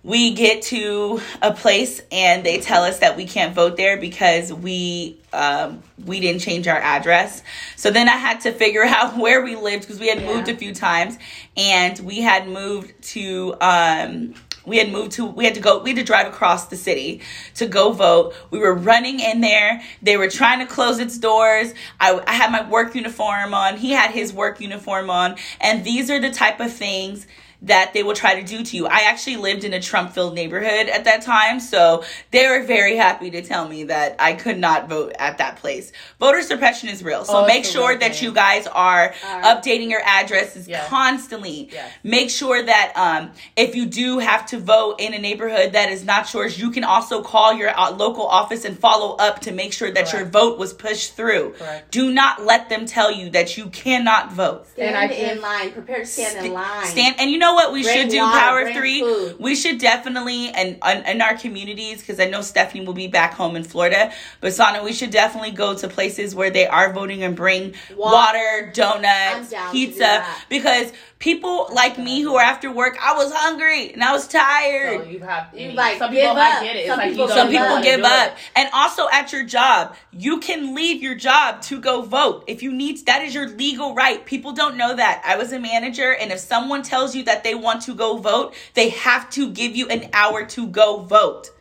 we 0.03 0.33
get 0.33 0.63
to 0.63 1.21
a 1.43 1.53
place 1.53 2.01
and 2.11 2.43
they 2.43 2.59
tell 2.59 2.83
us 2.83 2.97
that 2.99 3.15
we 3.15 3.25
can't 3.27 3.53
vote 3.53 3.77
there 3.77 3.97
because 3.97 4.51
we 4.51 5.19
um, 5.31 5.83
we 6.03 6.19
didn't 6.19 6.41
change 6.41 6.67
our 6.67 6.79
address. 6.79 7.43
So 7.75 7.91
then 7.91 8.09
I 8.09 8.17
had 8.17 8.41
to 8.41 8.51
figure 8.51 8.83
out 8.85 9.17
where 9.17 9.43
we 9.43 9.55
lived 9.55 9.83
because 9.83 9.99
we 9.99 10.07
had 10.07 10.19
Yeah. 10.19 10.33
moved 10.33 10.49
a 10.49 10.57
few 10.57 10.73
times 10.73 11.19
and 11.55 11.97
we 11.99 12.21
had 12.21 12.47
moved 12.47 12.99
to 13.13 13.55
um, 13.61 14.33
we 14.65 14.77
had 14.77 14.91
moved 14.91 15.13
to 15.13 15.25
we 15.25 15.45
had 15.45 15.55
to 15.55 15.61
go 15.61 15.79
we 15.79 15.91
had 15.91 15.97
to 15.97 16.03
drive 16.03 16.27
across 16.27 16.67
the 16.67 16.75
city 16.75 17.21
to 17.55 17.65
go 17.65 17.91
vote. 17.91 18.33
We 18.49 18.59
were 18.59 18.73
running 18.73 19.19
in 19.19 19.41
there. 19.41 19.81
They 20.01 20.17
were 20.17 20.29
trying 20.29 20.59
to 20.59 20.65
close 20.65 20.99
its 20.99 21.17
doors. 21.17 21.73
I, 21.99 22.21
I 22.27 22.33
had 22.33 22.51
my 22.51 22.67
work 22.69 22.95
uniform 22.95 23.53
on. 23.53 23.77
He 23.77 23.91
had 23.91 24.11
his 24.11 24.33
work 24.33 24.61
uniform 24.61 25.09
on. 25.09 25.35
And 25.59 25.83
these 25.83 26.09
are 26.09 26.19
the 26.19 26.31
type 26.31 26.59
of 26.59 26.71
things 26.71 27.27
that 27.63 27.93
they 27.93 28.01
will 28.01 28.15
try 28.15 28.39
to 28.41 28.45
do 28.45 28.63
to 28.63 28.75
you. 28.75 28.87
I 28.87 29.01
actually 29.01 29.35
lived 29.37 29.63
in 29.63 29.73
a 29.73 29.79
Trump 29.79 30.13
filled 30.13 30.33
neighborhood 30.33 30.89
at 30.89 31.03
that 31.05 31.21
time, 31.21 31.59
so 31.59 32.03
they 32.31 32.47
were 32.47 32.63
very 32.63 32.95
happy 32.95 33.29
to 33.31 33.41
tell 33.43 33.67
me 33.67 33.83
that 33.85 34.15
I 34.17 34.33
could 34.33 34.57
not 34.57 34.89
vote 34.89 35.13
at 35.19 35.37
that 35.37 35.57
place. 35.57 35.91
Voter 36.19 36.41
suppression 36.41 36.89
is 36.89 37.03
real, 37.03 37.23
so 37.23 37.43
Oh, 37.43 37.45
make 37.47 37.63
sure 37.65 37.95
that 37.95 38.15
thing. 38.15 38.23
you 38.23 38.31
guys 38.33 38.65
are 38.67 39.13
Are- 39.25 39.41
updating 39.43 39.89
your 39.91 40.01
addresses 40.03 40.67
Yes. 40.67 40.87
constantly. 40.89 41.69
Yes. 41.71 41.91
Make 42.03 42.29
sure 42.31 42.63
that 42.63 42.93
um, 42.95 43.31
if 43.55 43.75
you 43.75 43.85
do 43.85 44.17
have 44.19 44.45
to 44.47 44.57
vote 44.59 44.95
in 44.99 45.13
a 45.13 45.19
neighborhood 45.19 45.73
that 45.73 45.91
is 45.91 46.03
not 46.03 46.33
yours, 46.33 46.59
you 46.59 46.71
can 46.71 46.83
also 46.83 47.21
call 47.21 47.53
your 47.53 47.77
uh, 47.79 47.91
local 47.91 48.25
office 48.25 48.65
and 48.65 48.77
follow 48.79 49.15
up 49.17 49.39
to 49.41 49.51
make 49.51 49.71
sure 49.73 49.91
that 49.91 50.11
your 50.13 50.25
vote 50.25 50.57
was 50.57 50.73
pushed 50.73 51.15
through. 51.15 51.53
Correct. 51.59 51.91
Do 51.91 52.11
not 52.11 52.43
let 52.43 52.69
them 52.69 52.85
tell 52.87 53.11
you 53.11 53.29
that 53.31 53.55
you 53.57 53.67
cannot 53.67 54.31
vote. 54.31 54.67
Stand 54.69 54.95
And 54.95 54.97
I 54.97 55.13
in 55.13 55.41
line. 55.41 55.71
Prepare 55.73 55.99
to 55.99 56.05
stand 56.05 56.43
in 56.45 56.53
line. 56.53 56.85
Stand 56.87 57.15
and 57.19 57.29
you 57.29 57.37
know 57.37 57.50
what 57.53 57.71
we 57.73 57.83
Bring 57.83 57.97
should 58.03 58.09
do 58.09 58.19
water, 58.19 58.39
power 58.39 58.61
bring 58.63 58.75
three 58.75 59.01
food. 59.01 59.35
we 59.39 59.55
should 59.55 59.77
definitely 59.79 60.49
and 60.49 60.77
and 60.83 61.05
in 61.07 61.21
our 61.21 61.35
communities 61.37 61.99
because 61.99 62.19
I 62.19 62.25
know 62.25 62.41
Stephanie 62.41 62.85
will 62.85 62.93
be 62.93 63.07
back 63.07 63.33
home 63.33 63.55
in 63.55 63.63
Florida 63.63 64.11
but 64.39 64.53
Sana 64.53 64.83
we 64.83 64.93
should 64.93 65.11
definitely 65.11 65.51
go 65.51 65.75
to 65.75 65.87
places 65.87 66.33
where 66.35 66.49
they 66.49 66.67
are 66.67 66.91
voting 66.93 67.23
and 67.23 67.35
bring 67.35 67.73
Water. 67.95 67.97
water, 67.97 68.71
donuts 68.73 69.53
pizza 69.71 70.23
do 70.25 70.31
because 70.49 70.91
people 71.19 71.69
like 71.71 71.97
me 71.99 72.21
who 72.21 72.35
are 72.35 72.41
after 72.43 72.71
work 72.71 72.97
I 73.01 73.13
was 73.15 73.31
hungry 73.31 73.93
and 73.93 74.03
I 74.03 74.11
was 74.11 74.27
tired 74.27 75.01
So 75.01 75.07
you 75.07 75.19
have 75.19 75.53
You, 75.55 75.71
like, 75.73 75.99
some 75.99 76.11
give 76.11 76.21
people 76.21 76.37
up. 76.37 76.61
I 76.61 76.63
get 76.63 76.75
it. 76.75 76.87
Some 76.87 76.97
like 76.97 77.09
people 77.11 77.27
don't 77.27 77.37
some 77.37 77.49
give 77.51 77.61
people 77.61 77.75
up. 77.77 77.83
give 77.83 78.03
up 78.03 78.27
it. 78.31 78.37
and 78.55 78.69
also 78.73 79.07
at 79.11 79.31
your 79.31 79.43
job 79.45 79.95
you 80.11 80.39
can 80.39 80.73
leave 80.75 81.01
your 81.03 81.13
job 81.15 81.61
to 81.63 81.79
go 81.79 82.01
vote 82.01 82.43
if 82.47 82.63
you 82.63 82.71
need 82.73 83.05
that 83.05 83.21
is 83.21 83.33
your 83.35 83.47
legal 83.49 83.93
right 83.93 84.25
people 84.25 84.51
don't 84.51 84.75
know 84.77 84.95
that 84.95 85.21
i 85.25 85.35
was 85.37 85.51
a 85.53 85.59
manager 85.59 86.15
and 86.19 86.31
if 86.31 86.39
someone 86.39 86.81
tells 86.81 87.15
you 87.15 87.23
that 87.23 87.40
they 87.43 87.55
want 87.55 87.81
to 87.83 87.93
go 87.93 88.17
vote 88.17 88.53
they 88.73 88.89
have 88.89 89.29
to 89.31 89.49
give 89.51 89.75
you 89.75 89.87
an 89.89 90.09
hour 90.13 90.45
to 90.45 90.67
go 90.67 90.97
vote 91.01 91.51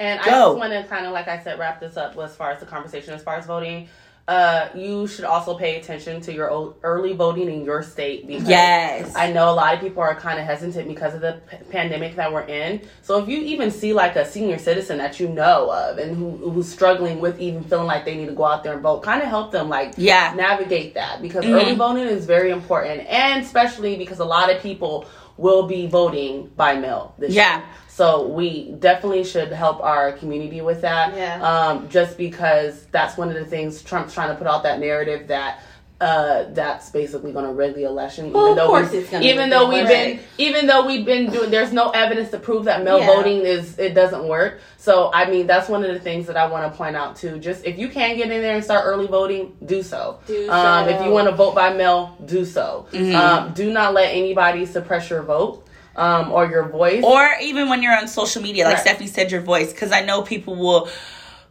And 0.00 0.20
I 0.20 0.24
just 0.24 0.58
want 0.58 0.72
to 0.72 0.84
kind 0.84 1.06
of, 1.06 1.12
like 1.12 1.26
I 1.26 1.42
said, 1.42 1.58
wrap 1.58 1.80
this 1.80 1.96
up 1.96 2.16
as 2.16 2.36
far 2.36 2.52
as 2.52 2.60
the 2.60 2.66
conversation, 2.66 3.14
as 3.14 3.22
far 3.22 3.34
as 3.36 3.46
voting. 3.46 3.88
Uh, 4.28 4.68
you 4.74 5.06
should 5.06 5.24
also 5.24 5.56
pay 5.58 5.80
attention 5.80 6.20
to 6.20 6.30
your 6.34 6.74
early 6.82 7.14
voting 7.14 7.48
in 7.50 7.64
your 7.64 7.82
state 7.82 8.26
because 8.26 8.46
yes 8.46 9.16
I 9.16 9.32
know 9.32 9.48
a 9.50 9.56
lot 9.62 9.72
of 9.72 9.80
people 9.80 10.02
are 10.02 10.14
kind 10.14 10.38
of 10.38 10.44
hesitant 10.44 10.86
because 10.86 11.14
of 11.14 11.22
the 11.22 11.40
p- 11.50 11.56
pandemic 11.70 12.14
that 12.16 12.30
we're 12.30 12.42
in. 12.42 12.82
So 13.00 13.18
if 13.22 13.26
you 13.26 13.38
even 13.38 13.70
see 13.70 13.94
like 13.94 14.16
a 14.16 14.26
senior 14.26 14.58
citizen 14.58 14.98
that 14.98 15.18
you 15.18 15.30
know 15.30 15.70
of 15.72 15.96
and 15.96 16.14
who, 16.14 16.36
who's 16.36 16.68
struggling 16.70 17.20
with 17.20 17.40
even 17.40 17.64
feeling 17.64 17.86
like 17.86 18.04
they 18.04 18.16
need 18.18 18.26
to 18.26 18.34
go 18.34 18.44
out 18.44 18.62
there 18.64 18.74
and 18.74 18.82
vote, 18.82 19.02
kind 19.02 19.22
of 19.22 19.28
help 19.28 19.50
them 19.50 19.70
like 19.70 19.94
Yeah. 19.96 20.34
navigate 20.36 20.92
that 20.94 21.22
because 21.22 21.46
Mhm. 21.46 21.54
early 21.54 21.74
voting 21.74 22.04
is 22.04 22.26
very 22.26 22.50
important 22.50 23.06
and 23.08 23.42
especially 23.42 23.96
because 23.96 24.18
a 24.20 24.26
lot 24.26 24.52
of 24.54 24.60
people 24.60 25.06
will 25.38 25.66
be 25.66 25.86
voting 25.86 26.50
by 26.56 26.74
mail 26.76 27.14
this 27.18 27.32
Yeah. 27.32 27.56
year. 27.58 27.64
So 27.88 28.26
we 28.28 28.72
definitely 28.78 29.24
should 29.24 29.50
help 29.50 29.82
our 29.82 30.12
community 30.12 30.60
with 30.60 30.82
that. 30.82 31.16
Yeah. 31.16 31.42
Um, 31.42 31.88
just 31.88 32.16
because 32.16 32.86
that's 32.92 33.16
one 33.16 33.28
of 33.28 33.34
the 33.34 33.44
things 33.44 33.82
Trump's 33.82 34.14
trying 34.14 34.28
to 34.28 34.34
put 34.36 34.46
out 34.46 34.62
that 34.64 34.78
narrative 34.78 35.26
that 35.28 35.60
uh, 36.00 36.44
that's 36.50 36.90
basically 36.90 37.32
going 37.32 37.44
to 37.44 37.52
rig 37.52 37.74
the 37.74 37.82
election. 37.82 38.32
Well, 38.32 38.50
of 38.50 38.56
though 38.56 38.66
course 38.68 38.92
we- 38.92 38.98
it's 38.98 39.10
gonna 39.10 39.24
even 39.24 39.50
though 39.50 39.68
we've 39.68 39.80
election. 39.80 40.16
been 40.18 40.24
even 40.38 40.66
though 40.68 40.86
we've 40.86 41.04
been 41.04 41.28
doing 41.30 41.50
there's 41.50 41.72
no 41.72 41.90
evidence 41.90 42.30
to 42.30 42.38
prove 42.38 42.66
that 42.66 42.84
mail 42.84 42.98
Yeah. 43.00 43.06
voting 43.06 43.38
is 43.40 43.76
it 43.80 43.94
doesn't 43.94 44.26
work. 44.28 44.60
So 44.76 45.10
I 45.12 45.28
mean 45.28 45.48
that's 45.48 45.68
one 45.68 45.84
of 45.84 45.92
the 45.92 45.98
things 45.98 46.28
that 46.28 46.36
I 46.36 46.46
want 46.46 46.70
to 46.72 46.76
point 46.78 46.94
out 46.94 47.16
too. 47.16 47.38
Just 47.40 47.64
if 47.66 47.78
you 47.78 47.88
can 47.88 48.16
get 48.16 48.30
in 48.30 48.40
there 48.42 48.54
and 48.54 48.62
start 48.64 48.84
early 48.86 49.08
voting, 49.08 49.56
do 49.66 49.82
so. 49.82 50.20
Do 50.28 50.48
um, 50.50 50.86
so. 50.86 50.94
If 50.94 51.04
you 51.04 51.10
want 51.10 51.28
to 51.28 51.34
vote 51.34 51.56
by 51.56 51.72
mail, 51.74 52.16
do 52.24 52.44
so. 52.44 52.86
Mm-hmm. 52.92 53.16
Um, 53.16 53.52
do 53.54 53.72
not 53.72 53.92
let 53.92 54.10
anybody 54.14 54.66
suppress 54.66 55.10
your 55.10 55.22
vote 55.22 55.66
um, 55.96 56.30
or 56.30 56.46
your 56.46 56.68
voice. 56.68 57.02
or 57.02 57.28
even 57.42 57.68
when 57.68 57.82
you're 57.82 57.96
on 57.96 58.06
social 58.06 58.40
media 58.40 58.66
like 58.66 58.74
Right. 58.74 58.82
stephanie 58.82 59.08
said 59.08 59.32
your 59.32 59.40
voice 59.40 59.72
because 59.72 59.90
i 59.90 60.00
know 60.00 60.22
people 60.22 60.54
will 60.54 60.88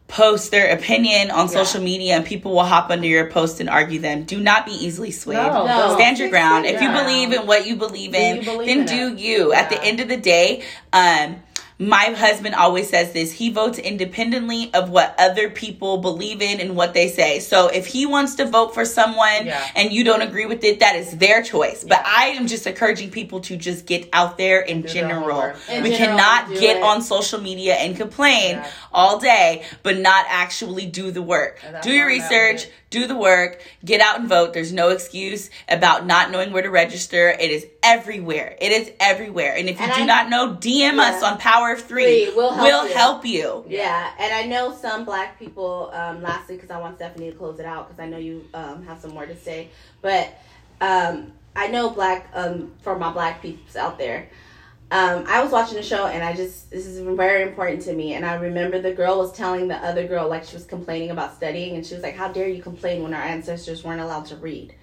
post 0.08 0.52
their 0.52 0.72
opinion 0.74 1.30
on 1.32 1.48
Yeah. 1.48 1.52
social 1.54 1.82
media 1.82 2.16
and 2.16 2.26
people 2.26 2.54
will 2.54 2.64
hop 2.64 2.90
under 2.90 3.08
your 3.08 3.30
post 3.30 3.60
and 3.60 3.70
argue 3.70 4.00
them. 4.00 4.24
Do 4.24 4.40
not 4.40 4.66
be 4.66 4.72
easily 4.72 5.12
swayed. 5.12 5.36
No, 5.38 5.66
No. 5.66 5.96
stand 5.96 6.18
your 6.18 6.30
ground. 6.30 6.66
If 6.66 6.82
you 6.82 6.90
believe 6.90 7.34
in 7.34 7.46
what 7.46 7.68
you 7.68 7.76
believe 7.76 8.16
in 8.16 8.38
you 8.38 8.42
believe 8.44 8.68
then 8.68 8.80
in 8.80 8.86
do 8.86 9.08
it? 9.14 9.20
you. 9.20 9.52
At 9.54 9.70
the 9.70 9.84
end 9.84 10.00
of 10.00 10.08
the 10.08 10.16
day 10.18 10.62
um 10.94 11.42
my 11.80 12.06
husband 12.18 12.56
always 12.56 12.90
says 12.90 13.14
this 13.14 13.32
he 13.32 13.52
votes 13.52 13.78
independently 13.78 14.74
of 14.74 14.90
what 14.90 15.14
other 15.20 15.48
people 15.50 16.00
believe 16.00 16.42
in 16.42 16.60
and 16.60 16.76
what 16.76 16.96
they 16.96 17.08
say 17.08 17.40
so 17.40 17.68
if 17.68 17.86
he 17.86 18.04
wants 18.06 18.34
to 18.36 18.46
vote 18.46 18.74
for 18.74 18.84
someone 18.84 19.46
Yeah. 19.46 19.64
and 19.76 19.92
you 19.94 20.04
don't 20.04 20.24
agree 20.24 20.48
with 20.48 20.64
it 20.64 20.80
that 20.80 20.96
is 20.96 21.16
their 21.18 21.44
choice 21.44 21.84
but 21.84 22.02
i 22.04 22.30
am 22.30 22.48
just 22.48 22.66
encouraging 22.66 23.12
people 23.12 23.42
to 23.42 23.56
just 23.56 23.86
get 23.86 24.10
out 24.12 24.40
there 24.40 24.62
in 24.62 24.82
Do 24.82 24.88
general. 24.88 25.54
In 25.70 25.84
we 25.84 25.92
general, 25.92 26.18
cannot 26.18 26.50
get 26.60 26.78
it. 26.78 26.84
on 26.84 27.02
social 27.04 27.40
media 27.42 27.76
and 27.76 27.96
complain 27.96 28.56
Yeah. 28.56 28.72
all 28.92 29.20
day, 29.20 29.64
but 29.84 29.98
not 30.00 30.26
actually 30.30 30.86
do 30.88 31.12
the 31.12 31.22
work. 31.22 31.60
Do 31.84 31.92
your 31.92 32.08
why 32.08 32.14
I'm 32.16 32.22
at 32.22 32.30
research. 32.30 32.72
Do 32.90 33.06
the 33.06 33.16
work, 33.18 33.62
get 33.84 34.00
out 34.00 34.20
and 34.20 34.30
vote. 34.30 34.54
There's 34.54 34.72
no 34.72 34.90
excuse 34.90 35.50
about 35.68 36.06
not 36.06 36.32
knowing 36.32 36.54
where 36.54 36.64
to 36.64 36.70
register. 36.70 37.30
It 37.30 37.52
is 37.52 37.66
everywhere. 37.84 38.56
It 38.62 38.72
is 38.72 38.92
everywhere. 39.00 39.56
And 39.56 39.68
if 39.68 39.78
you 39.80 39.86
And 39.86 39.94
do 39.96 40.02
I- 40.04 40.06
not 40.06 40.30
know, 40.30 40.56
DM 40.56 40.98
us 41.00 41.22
on 41.22 41.38
Power 41.38 41.74
of 41.74 41.82
Three. 41.82 42.26
Three, 42.28 42.36
we'll 42.36 42.52
help 42.54 42.90
you. 42.90 42.96
help 42.96 43.26
you. 43.26 43.66
Yeah, 43.68 44.10
and 44.20 44.34
I 44.34 44.44
know 44.44 44.74
some 44.74 45.04
black 45.06 45.38
people. 45.38 45.90
Um, 45.94 46.22
lastly, 46.22 46.56
because 46.56 46.72
I 46.72 46.80
want 46.80 46.96
Stephanie 46.96 47.32
to 47.32 47.38
close 47.38 47.60
it 47.60 47.66
out, 47.66 47.88
because 47.90 48.00
I 48.02 48.08
know 48.08 48.18
you 48.18 48.46
um, 48.54 48.86
have 48.86 49.00
some 49.00 49.12
more 49.12 49.26
to 49.26 49.36
say. 49.36 49.70
But 50.02 50.34
um, 50.80 51.34
I 51.56 51.68
know 51.68 51.90
black 51.90 52.30
um, 52.34 52.72
for 52.84 52.98
my 52.98 53.12
black 53.12 53.42
peeps 53.42 53.76
out 53.76 53.98
there. 53.98 54.30
Um, 54.90 55.26
I 55.28 55.44
was 55.44 55.52
watching 55.52 55.76
the 55.76 55.84
show, 55.84 56.08
and 56.08 56.24
I 56.24 56.34
just 56.34 56.72
this 56.72 56.86
is 56.86 57.00
very 57.00 57.42
important 57.42 57.82
to 57.84 57.94
me. 57.94 58.14
And 58.14 58.26
I 58.26 58.36
remember 58.36 58.80
the 58.80 58.94
girl 58.94 59.18
was 59.18 59.34
telling 59.34 59.68
the 59.68 59.76
other 59.76 60.08
girl, 60.08 60.30
like 60.30 60.46
she 60.46 60.56
was 60.56 60.66
complaining 60.66 61.12
about 61.12 61.36
studying, 61.36 61.76
and 61.76 61.86
she 61.86 61.94
was 61.94 62.04
like, 62.04 62.16
"How 62.16 62.30
dare 62.30 62.48
you 62.48 62.62
complain 62.62 63.04
when 63.04 63.14
our 63.14 63.22
ancestors 63.22 63.84
weren't 63.84 64.00
allowed 64.00 64.26
to 64.28 64.38
read?" 64.38 64.74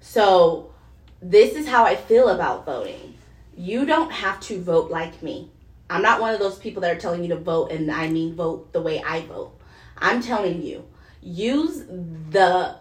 So, 0.00 0.74
this 1.22 1.54
is 1.54 1.66
how 1.66 1.84
I 1.84 1.96
feel 1.96 2.28
about 2.28 2.66
voting. 2.66 3.14
You 3.56 3.86
don't 3.86 4.12
have 4.12 4.40
to 4.40 4.60
vote 4.60 4.90
like 4.90 5.22
me. 5.22 5.50
I'm 5.88 6.02
not 6.02 6.20
one 6.20 6.34
of 6.34 6.40
those 6.40 6.58
people 6.58 6.82
that 6.82 6.96
are 6.96 7.00
telling 7.00 7.22
you 7.22 7.30
to 7.30 7.36
vote 7.36 7.72
and 7.72 7.90
I 7.90 8.08
mean 8.08 8.34
vote 8.34 8.72
the 8.72 8.80
way 8.80 9.02
I 9.02 9.22
vote. 9.22 9.58
I'm 9.98 10.22
telling 10.22 10.62
you, 10.62 10.84
use 11.20 11.84
the 11.88 12.76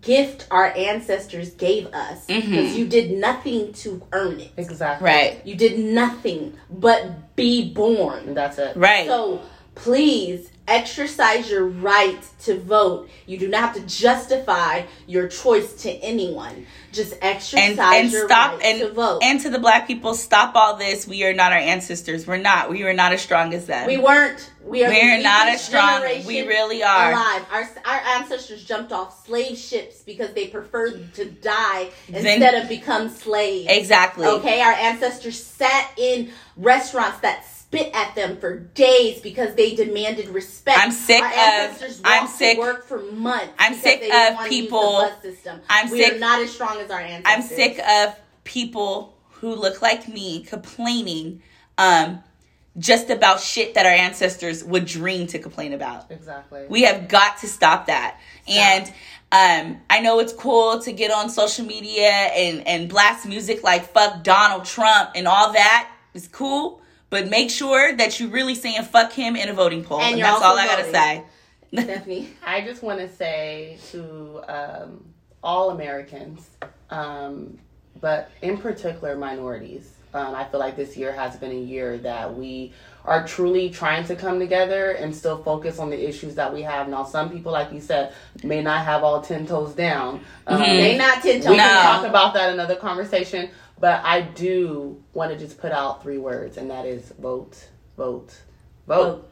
gift 0.00 0.46
our 0.50 0.66
ancestors 0.76 1.50
gave 1.50 1.86
us 1.88 2.26
mm-hmm. 2.26 2.50
because 2.50 2.76
you 2.76 2.86
did 2.86 3.10
nothing 3.12 3.72
to 3.74 4.02
earn 4.12 4.40
it. 4.40 4.52
Exactly. 4.56 5.04
Right. 5.06 5.46
You 5.46 5.56
did 5.56 5.78
nothing 5.78 6.56
but 6.70 7.36
be 7.36 7.72
born. 7.72 8.34
That's 8.34 8.58
it. 8.58 8.76
Right. 8.76 9.06
So 9.06 9.42
please 9.74 10.50
exercise 10.70 11.50
your 11.50 11.66
right 11.66 12.18
to 12.44 12.58
vote. 12.58 13.10
You 13.26 13.38
do 13.38 13.48
not 13.48 13.60
have 13.60 13.74
to 13.74 13.80
justify 13.82 14.84
your 15.06 15.28
choice 15.28 15.82
to 15.82 15.90
anyone. 15.90 16.66
Just 16.92 17.14
exercise 17.20 17.70
and 17.70 17.80
and 17.80 18.10
your 18.10 18.26
stop 18.26 18.54
right 18.54 18.64
and 18.64 18.80
to 18.80 18.92
vote. 18.92 19.20
and 19.22 19.40
to 19.40 19.50
the 19.50 19.58
black 19.58 19.86
people 19.86 20.14
stop 20.14 20.56
all 20.56 20.76
this 20.76 21.06
we 21.06 21.24
are 21.24 21.32
not 21.32 21.52
our 21.52 21.58
ancestors 21.58 22.26
we're 22.26 22.36
not 22.36 22.68
we 22.68 22.82
were 22.82 22.92
not 22.92 23.12
as 23.12 23.20
strong 23.20 23.54
as 23.54 23.66
them 23.66 23.86
we 23.86 23.96
weren't. 23.96 24.50
We 24.64 24.84
are. 24.84 24.90
We're 24.90 25.22
not 25.22 25.48
as 25.48 25.64
strong. 25.64 26.02
We 26.26 26.42
really 26.46 26.82
are. 26.82 27.12
alive. 27.12 27.46
Our 27.50 27.68
our 27.86 28.00
ancestors 28.16 28.64
jumped 28.64 28.92
off 28.92 29.24
slave 29.24 29.56
ships 29.56 30.02
because 30.02 30.32
they 30.34 30.48
preferred 30.48 31.14
to 31.14 31.26
die 31.26 31.90
Then- 32.08 32.26
instead 32.26 32.54
of 32.62 32.68
become 32.68 33.08
slaves. 33.08 33.68
exactly 33.70 34.26
Okay, 34.26 34.60
our 34.60 34.72
ancestors 34.72 35.42
sat 35.42 35.92
in 35.96 36.30
restaurants 36.56 37.20
that 37.20 37.44
spit 37.70 37.94
at 37.94 38.16
them 38.16 38.36
for 38.36 38.58
days 38.58 39.20
because 39.20 39.54
they 39.54 39.76
demanded 39.76 40.28
respect. 40.28 40.78
I'm 40.80 40.90
sick 40.90 41.22
our 41.22 41.70
of- 41.70 42.00
I'm 42.04 42.26
sick- 42.26 42.56
to 42.56 42.60
work 42.60 42.84
for 42.84 42.98
months. 43.12 43.52
I'm 43.58 43.74
sick 43.74 44.02
of 44.12 44.48
people- 44.48 44.98
The 45.02 45.06
bus 45.10 45.22
system. 45.22 45.60
I'm 45.68 45.88
we 45.90 46.02
sick- 46.02 46.14
are 46.14 46.18
not 46.18 46.40
as 46.40 46.52
strong 46.52 46.80
as 46.80 46.90
our 46.90 46.98
ancestors. 46.98 47.24
i'm 47.26 47.42
sick 47.42 47.78
of 47.88 48.16
people 48.42 49.14
who 49.34 49.54
look 49.54 49.80
like 49.82 50.08
me 50.08 50.42
complaining 50.42 51.42
um 51.78 52.22
just 52.78 53.08
about 53.10 53.40
shit 53.40 53.74
that 53.74 53.86
our 53.86 53.92
ancestors 53.92 54.64
would 54.64 54.84
dream 54.86 55.26
to 55.28 55.38
complain 55.38 55.72
about 55.72 56.10
Exactly. 56.10 56.66
We 56.68 56.82
have 56.82 57.08
got 57.08 57.38
to 57.38 57.46
stop 57.48 57.86
that. 57.86 58.18
And 58.48 58.86
um, 59.32 59.80
I 59.90 60.00
know 60.00 60.18
it's 60.20 60.32
cool 60.32 60.80
to 60.80 60.92
get 60.92 61.10
on 61.12 61.30
social 61.30 61.64
media 61.66 62.08
and, 62.10 62.66
and 62.66 62.88
blast 62.88 63.26
music 63.26 63.62
like 63.62 63.92
fuck 63.92 64.22
Donald 64.24 64.64
Trump 64.64 65.10
and 65.14 65.26
all 65.28 65.52
that 65.52 65.90
is 66.14 66.26
cool. 66.28 66.80
But 67.10 67.28
make 67.28 67.50
sure 67.50 67.94
that 67.96 68.18
you're 68.20 68.30
really 68.30 68.54
saying 68.54 68.82
fuck 68.84 69.12
him 69.12 69.34
in 69.36 69.48
a 69.48 69.52
voting 69.52 69.84
poll. 69.84 70.00
And 70.00 70.14
And, 70.14 70.22
that's 70.22 70.34
also 70.34 70.46
all 70.46 70.58
I 70.58 70.66
gotta 70.66 70.90
say. 70.92 71.22
Stephanie. 71.72 72.28
I 72.44 72.60
just 72.62 72.82
want 72.82 72.98
to 73.00 73.08
say 73.08 73.78
to 73.90 74.40
um, 74.48 75.04
all 75.42 75.70
Americans, 75.70 76.48
um, 76.90 77.58
but 78.00 78.30
in 78.42 78.58
particular 78.58 79.16
minorities, 79.16 79.92
um, 80.14 80.34
I 80.34 80.44
feel 80.44 80.58
like 80.58 80.74
this 80.76 80.96
year 80.96 81.12
has 81.12 81.36
been 81.36 81.52
a 81.52 81.60
year 81.60 81.96
that 81.98 82.34
we 82.36 82.72
are 83.04 83.24
truly 83.26 83.70
trying 83.70 84.04
to 84.06 84.16
come 84.16 84.40
together 84.40 84.90
and 84.92 85.14
still 85.14 85.42
focus 85.44 85.78
on 85.78 85.88
the 85.90 86.08
issues 86.08 86.34
that 86.34 86.52
we 86.52 86.62
have. 86.62 86.88
Now, 86.88 87.04
some 87.04 87.30
people, 87.30 87.52
like 87.52 87.72
you 87.72 87.80
said, 87.80 88.12
may 88.42 88.60
not 88.62 88.84
have 88.84 89.04
all 89.04 89.20
10 89.22 89.46
toes 89.46 89.72
down. 89.72 90.20
Um, 90.48 90.58
They 90.60 90.98
not 90.98 91.22
ten 91.22 91.36
we 91.40 91.40
toes 91.40 91.44
No. 91.44 91.50
can 91.54 91.58
down. 91.58 91.82
talk 92.00 92.06
about 92.06 92.34
that 92.34 92.48
in 92.48 92.54
another 92.54 92.74
conversation, 92.76 93.50
but 93.80 94.04
I 94.04 94.20
do 94.20 95.02
want 95.14 95.32
to 95.32 95.38
just 95.38 95.58
put 95.58 95.72
out 95.72 96.02
three 96.02 96.18
words, 96.18 96.56
and 96.56 96.70
that 96.70 96.84
is 96.86 97.12
vote, 97.18 97.68
vote, 97.96 98.38
vote. 98.86 99.26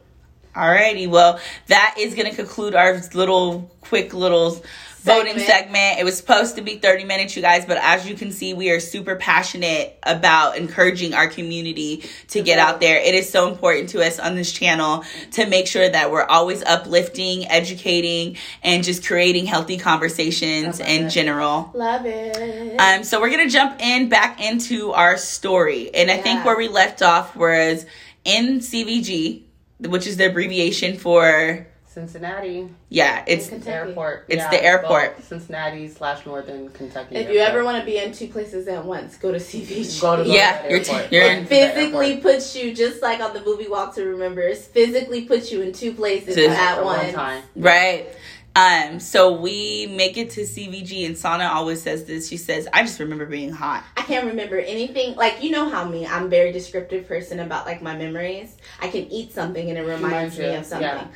Alrighty, 0.55 1.07
well, 1.07 1.39
that 1.67 1.95
is 1.99 2.15
gonna 2.15 2.33
conclude 2.33 2.73
our 2.73 2.99
little 3.13 3.71
quick 3.81 4.13
little 4.13 4.61
voting 5.01 5.39
Segment. 5.39 5.99
It 5.99 6.03
was 6.03 6.17
supposed 6.17 6.55
to 6.57 6.61
be 6.61 6.77
30 6.77 7.05
minutes, 7.05 7.35
you 7.35 7.41
guys, 7.41 7.65
but 7.65 7.77
as 7.77 8.07
you 8.07 8.15
can 8.15 8.31
see, 8.31 8.53
we 8.53 8.69
are 8.71 8.79
super 8.79 9.15
passionate 9.15 9.97
about 10.03 10.57
encouraging 10.57 11.13
our 11.13 11.27
community 11.27 12.03
to 12.29 12.41
get 12.41 12.59
out 12.59 12.79
there. 12.79 12.97
It 12.97 13.15
is 13.15 13.29
so 13.29 13.49
important 13.49 13.89
to 13.89 14.05
us 14.05 14.19
on 14.19 14.35
this 14.35 14.51
channel 14.51 15.03
to 15.31 15.47
make 15.47 15.67
sure 15.67 15.87
that 15.87 16.11
we're 16.11 16.25
always 16.25 16.63
uplifting, 16.63 17.47
educating, 17.47 18.37
and 18.61 18.83
just 18.83 19.05
creating 19.05 19.45
healthy 19.45 19.77
conversations 19.77 20.79
in 20.79 21.05
it. 21.05 21.09
general. 21.09 21.71
Love 21.73 22.05
it. 22.05 22.79
Um, 22.79 23.03
so 23.03 23.21
we're 23.21 23.31
gonna 23.31 23.49
jump 23.49 23.81
in 23.81 24.09
back 24.09 24.41
into 24.41 24.91
our 24.91 25.17
story, 25.17 25.93
and 25.93 26.11
I 26.11 26.17
think 26.17 26.45
where 26.45 26.57
we 26.57 26.67
left 26.67 27.01
off 27.01 27.35
was 27.35 27.85
in 28.25 28.59
CVG, 28.59 29.43
which 29.79 30.05
is 30.05 30.17
the 30.17 30.29
abbreviation 30.29 30.97
for 30.97 31.68
Cincinnati. 31.89 32.69
yeah, 32.89 33.23
it's 33.27 33.45
In 33.47 33.55
Kentucky. 33.61 33.89
Airport. 33.89 34.25
It's 34.29 34.47
the 34.47 34.63
airport. 34.63 35.17
both 35.17 35.27
Cincinnati 35.27 35.87
slash 35.89 36.23
Northern 36.25 36.69
Kentucky. 36.69 37.15
if 37.15 37.29
you 37.31 37.39
ever 37.39 37.63
want 37.63 37.79
to 37.79 37.85
be 37.85 37.97
in 37.97 38.11
two 38.13 38.27
places 38.27 38.67
at 38.67 38.85
once, 38.85 39.17
go 39.17 39.31
to 39.31 39.39
CVG. 39.39 39.99
go 39.99 40.15
to 40.17 40.23
the 40.23 40.29
Yeah, 40.29 40.67
you're 40.69 40.79
airport. 40.79 41.09
t- 41.09 41.15
you're 41.15 41.25
Go 41.25 41.31
in- 41.39 41.45
physically 41.47 42.17
puts 42.17 42.55
you 42.55 42.73
just 42.75 43.01
like 43.01 43.19
on 43.21 43.33
the 43.33 43.41
movie 43.41 43.67
Walk 43.67 43.95
to 43.95 44.05
Remember. 44.05 44.41
It's 44.41 44.65
physically 44.65 45.23
puts 45.25 45.51
you 45.51 45.61
in 45.61 45.73
two 45.73 45.93
places 45.93 46.35
To- 46.35 46.47
at 46.47 46.77
At 46.77 46.85
one 46.85 47.11
time. 47.11 47.43
right. 47.55 48.07
Um, 48.55 48.99
so 48.99 49.39
we 49.39 49.87
make 49.95 50.17
it 50.17 50.31
to 50.31 50.41
CVG, 50.41 51.05
and 51.05 51.17
Sana 51.17 51.45
always 51.45 51.81
says 51.81 52.05
this. 52.05 52.27
She 52.27 52.35
says, 52.35 52.67
"I 52.73 52.81
just 52.81 52.99
remember 52.99 53.25
being 53.27 53.51
hot." 53.51 53.83
I 53.95 54.01
can't 54.01 54.25
remember 54.25 54.57
anything. 54.57 55.15
Like 55.15 55.41
you 55.43 55.51
know 55.51 55.69
how 55.69 55.85
me, 55.85 56.05
I'm 56.05 56.25
a 56.25 56.27
very 56.27 56.51
descriptive 56.51 57.07
person 57.07 57.39
about 57.39 57.65
like 57.67 57.81
my 57.81 57.95
memories. 57.95 58.57
I 58.81 58.89
can 58.89 59.09
eat 59.11 59.33
something 59.33 59.69
and 59.69 59.77
it 59.77 59.81
reminds 59.83 60.03
Reminds 60.03 60.39
me 60.39 60.45
you, 60.45 60.57
of 60.57 60.65
something. 60.65 60.87
yeah. 60.87 61.07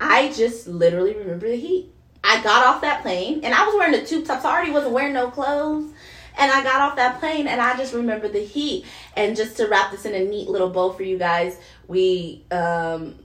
I 0.00 0.32
just 0.32 0.66
literally 0.68 1.14
remember 1.14 1.48
the 1.48 1.56
heat. 1.56 1.90
I 2.24 2.42
got 2.42 2.66
off 2.66 2.80
that 2.82 3.02
plane 3.02 3.40
and 3.44 3.54
I 3.54 3.64
was 3.66 3.74
wearing 3.76 3.94
a 3.94 4.04
tube 4.04 4.26
top, 4.26 4.44
I 4.44 4.50
already 4.52 4.70
wasn't 4.70 4.92
wearing 4.92 5.14
no 5.14 5.30
clothes. 5.30 5.92
And 6.36 6.52
I 6.52 6.62
got 6.62 6.80
off 6.80 6.96
that 6.96 7.18
plane 7.18 7.48
and 7.48 7.60
I 7.60 7.76
just 7.76 7.92
remember 7.94 8.28
the 8.28 8.44
heat. 8.44 8.84
And 9.16 9.36
just 9.36 9.56
to 9.56 9.66
wrap 9.66 9.90
this 9.90 10.04
in 10.04 10.14
a 10.14 10.24
neat 10.24 10.48
little 10.48 10.70
bow 10.70 10.92
for 10.92 11.02
you 11.02 11.18
guys, 11.18 11.58
we 11.88 12.44
um 12.50 13.16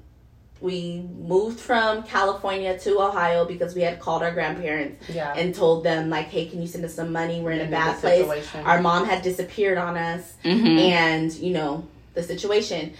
we 0.62 1.04
moved 1.20 1.60
from 1.60 2.04
California 2.04 2.80
to 2.80 2.98
Ohio 3.02 3.44
because 3.44 3.76
we 3.76 3.82
had 3.82 4.00
called 4.00 4.24
our 4.24 4.32
grandparents 4.32 5.10
Yeah. 5.10 5.34
and 5.36 5.54
told 5.54 5.84
them 5.84 6.10
like, 6.10 6.28
"Hey, 6.28 6.46
can 6.46 6.62
you 6.62 6.68
send 6.68 6.86
us 6.86 6.94
some 6.94 7.12
money? 7.12 7.42
We're 7.42 7.52
in 7.52 7.68
a 7.68 7.70
bad 7.70 8.00
place. 8.00 8.46
Our 8.64 8.82
mom 8.82 9.06
had 9.06 9.24
disappeared 9.24 9.78
on 9.78 9.98
us, 9.98 10.34
Mhm. 10.46 10.80
and 10.80 11.34
you 11.34 11.52
know 11.52 11.84
the 12.14 12.24
situation." 12.24 12.94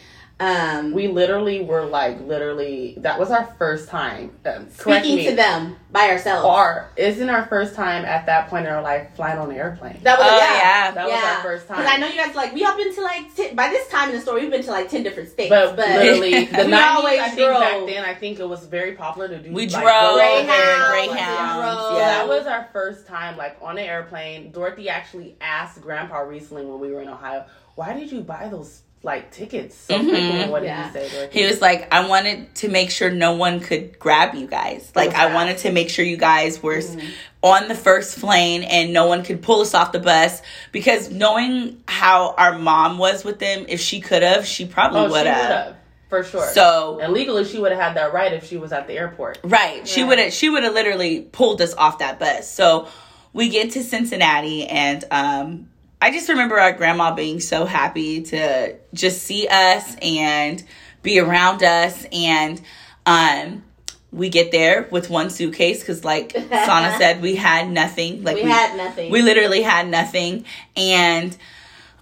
Um, 0.44 0.92
we 0.92 1.08
literally 1.08 1.62
were 1.64 1.86
like 1.86 2.20
literally 2.22 2.96
that 2.98 3.18
was 3.20 3.32
our 3.32 3.46
first 3.58 3.90
time. 3.90 4.32
Um, 4.46 4.70
speaking 4.70 5.16
me. 5.18 5.26
to 5.30 5.36
them 5.36 5.76
by 5.92 6.10
ourselves. 6.10 6.46
Our 6.46 6.90
isn't 6.98 7.30
our 7.30 7.46
first 7.46 7.76
time 7.76 8.04
at 8.06 8.26
that 8.26 8.50
point 8.50 8.66
in 8.66 8.74
our 8.74 8.82
life 8.82 9.08
flying 9.16 9.38
on 9.40 9.52
an 9.52 9.58
airplane. 9.58 10.00
that 10.04 10.18
was 10.20 10.28
Oh, 10.30 10.38
yeah. 10.38 10.56
yeah. 10.58 10.92
That 10.92 11.08
was 11.08 11.24
our 11.24 11.42
first 11.44 11.68
time. 11.68 11.78
Because 11.78 11.92
I 11.94 11.98
know 11.98 12.08
you 12.08 12.16
guys 12.18 12.36
like 12.36 12.54
we 12.54 12.66
all 12.66 12.76
been 12.76 12.94
to 12.94 13.02
like 13.02 13.34
ten, 13.36 13.56
by 13.56 13.70
this 13.70 13.88
time 13.90 14.10
in 14.10 14.16
the 14.16 14.22
story 14.22 14.42
we've 14.42 14.52
been 14.52 14.64
to 14.64 14.72
like 14.72 14.90
ten 14.90 15.04
different 15.04 15.30
states, 15.30 15.50
But, 15.50 15.76
but, 15.76 15.88
literally, 15.88 16.46
the 16.46 16.64
We 16.66 16.72
nineties. 16.72 16.98
always 16.98 17.20
I 17.20 17.30
think 17.30 17.52
back 17.52 17.86
then, 17.88 18.06
I 18.06 18.14
think 18.16 18.40
it 18.40 18.48
was 18.50 18.66
very 18.66 18.94
popular 18.94 19.28
to 19.30 19.40
do. 19.40 19.52
We 19.52 19.64
like, 19.68 19.72
drove 19.72 19.86
road 19.86 20.18
there, 20.18 20.90
Greyhound, 20.90 20.92
Greyhounds. 20.92 21.54
drove. 21.62 21.82
So 21.92 21.98
Yeah. 21.98 22.08
that 22.10 22.28
was 22.28 22.48
our 22.48 22.68
first 22.74 23.08
time, 23.08 23.38
like 23.38 23.58
on 23.62 23.78
an 23.78 23.86
airplane. 23.86 24.52
Dorothy 24.52 24.90
actually 24.90 25.36
asked 25.42 25.80
Grandpa 25.82 26.20
recently 26.20 26.66
when 26.66 26.80
we 26.80 26.92
were 26.92 27.02
in 27.02 27.08
Ohio, 27.10 27.46
"Why 27.76 27.94
did 27.94 28.12
you 28.12 28.22
buy 28.22 28.48
those 28.50 28.82
like 29.04 29.32
tickets 29.32 29.76
so 29.78 29.96
Mhm. 30.00 30.10
quickly?" 30.10 30.42
And 30.42 30.52
what 30.52 30.62
did 30.62 30.68
Yeah. 30.68 30.88
he 30.88 30.94
say, 30.94 31.10
Dorothy? 31.10 31.40
He 31.40 31.46
was 31.46 31.62
like, 31.62 31.94
I 31.94 32.08
wanted 32.08 32.56
to 32.56 32.70
make 32.70 32.90
sure 32.90 33.12
no 33.12 33.34
one 33.34 33.60
could 33.60 34.00
grab 34.00 34.34
you 34.34 34.48
guys. 34.48 34.92
Like, 34.96 35.10
was 35.10 35.18
I 35.18 35.34
wanted 35.34 35.58
to 35.60 35.72
make 35.72 35.90
sure 35.90 36.06
you 36.06 36.18
guys 36.18 36.64
were 36.64 36.78
Mm-hmm. 36.78 37.08
on 37.44 37.68
the 37.68 37.76
first 37.76 38.20
plane 38.22 38.64
and 38.64 38.94
no 38.94 39.08
one 39.08 39.22
could 39.24 39.42
pull 39.42 39.60
us 39.62 39.74
off 39.74 39.92
the 39.92 40.00
bus. 40.00 40.42
Because 40.72 41.12
knowing 41.12 41.84
how 41.88 42.34
our 42.38 42.58
mom 42.58 42.98
was 42.98 43.24
with 43.26 43.40
them, 43.40 43.66
if 43.68 43.82
she 43.82 44.00
could 44.00 44.24
have, 44.24 44.46
she 44.48 44.66
probably 44.66 45.00
"Oh, 45.02 45.04
would 45.04 45.12
would 45.12 45.28
have. 45.28 45.52
have 45.52 45.76
for 46.10 46.24
sure." 46.24 46.48
So, 46.54 47.00
and 47.02 47.12
legally, 47.12 47.44
she 47.44 47.60
would 47.60 47.72
have 47.74 47.82
had 47.82 47.98
that 47.98 48.14
right 48.14 48.32
if 48.32 48.48
she 48.48 48.56
was 48.56 48.72
at 48.72 48.88
the 48.88 48.94
airport. 48.98 49.40
right, 49.44 49.86
she 49.86 50.04
would 50.06 50.20
have. 50.20 50.32
She 50.32 50.50
would 50.50 50.64
have 50.64 50.74
literally 50.74 51.22
pulled 51.22 51.62
us 51.62 51.74
off 51.74 52.00
that 52.00 52.20
bus. 52.20 52.50
So 52.50 52.88
we 53.34 53.50
get 53.50 53.72
to 53.72 53.84
Cincinnati, 53.84 54.66
and 54.68 55.04
um, 55.12 55.70
I 56.04 56.12
just 56.12 56.28
remember 56.28 56.60
our 56.60 56.74
grandma 56.74 57.16
being 57.16 57.40
so 57.40 57.66
happy 57.66 58.24
to 58.24 58.76
just 58.94 59.24
see 59.24 59.48
us 59.48 59.96
and 60.02 60.62
be 61.02 61.18
around 61.18 61.64
us, 61.64 62.06
and 62.12 62.62
um, 63.06 63.64
we 64.12 64.28
get 64.28 64.52
there 64.52 64.90
with 64.92 65.10
one 65.10 65.30
suitcase 65.30 65.80
because, 65.80 66.04
like 66.04 66.34
Sana 66.34 66.94
said, 66.98 67.22
we 67.22 67.36
had 67.38 67.70
nothing. 67.70 68.22
Like 68.22 68.36
we, 68.36 68.42
had 68.42 68.76
nothing. 68.76 69.12
we 69.12 69.22
literally 69.22 69.62
had 69.62 69.88
nothing 69.88 70.44
and 70.76 71.38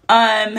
um 0.09 0.57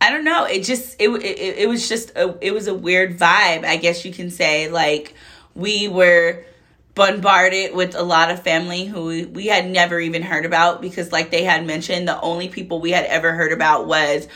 i 0.00 0.10
don't 0.10 0.24
know 0.24 0.44
it 0.44 0.64
just 0.64 0.96
it, 0.98 1.08
it, 1.10 1.58
it 1.58 1.68
was 1.68 1.86
just 1.88 2.10
a, 2.16 2.34
it 2.40 2.52
was 2.52 2.66
a 2.66 2.74
weird 2.74 3.18
vibe 3.18 3.64
i 3.64 3.76
guess 3.76 4.04
you 4.04 4.12
can 4.12 4.30
say 4.30 4.70
like 4.70 5.14
we 5.54 5.86
were 5.88 6.44
bombarded 6.94 7.74
with 7.74 7.94
a 7.94 8.02
lot 8.02 8.30
of 8.30 8.42
family 8.42 8.84
who 8.84 9.28
we, 9.28 9.46
had 9.46 9.68
never 9.68 9.98
even 9.98 10.22
heard 10.22 10.44
about 10.44 10.80
because 10.80 11.10
like 11.12 11.30
they 11.30 11.44
had 11.44 11.66
mentioned 11.66 12.06
the 12.06 12.20
only 12.20 12.48
people 12.48 12.80
we 12.80 12.92
had 12.92 13.04
ever 13.06 13.32
heard 13.32 13.52
about 13.52 13.86
was 13.86 14.28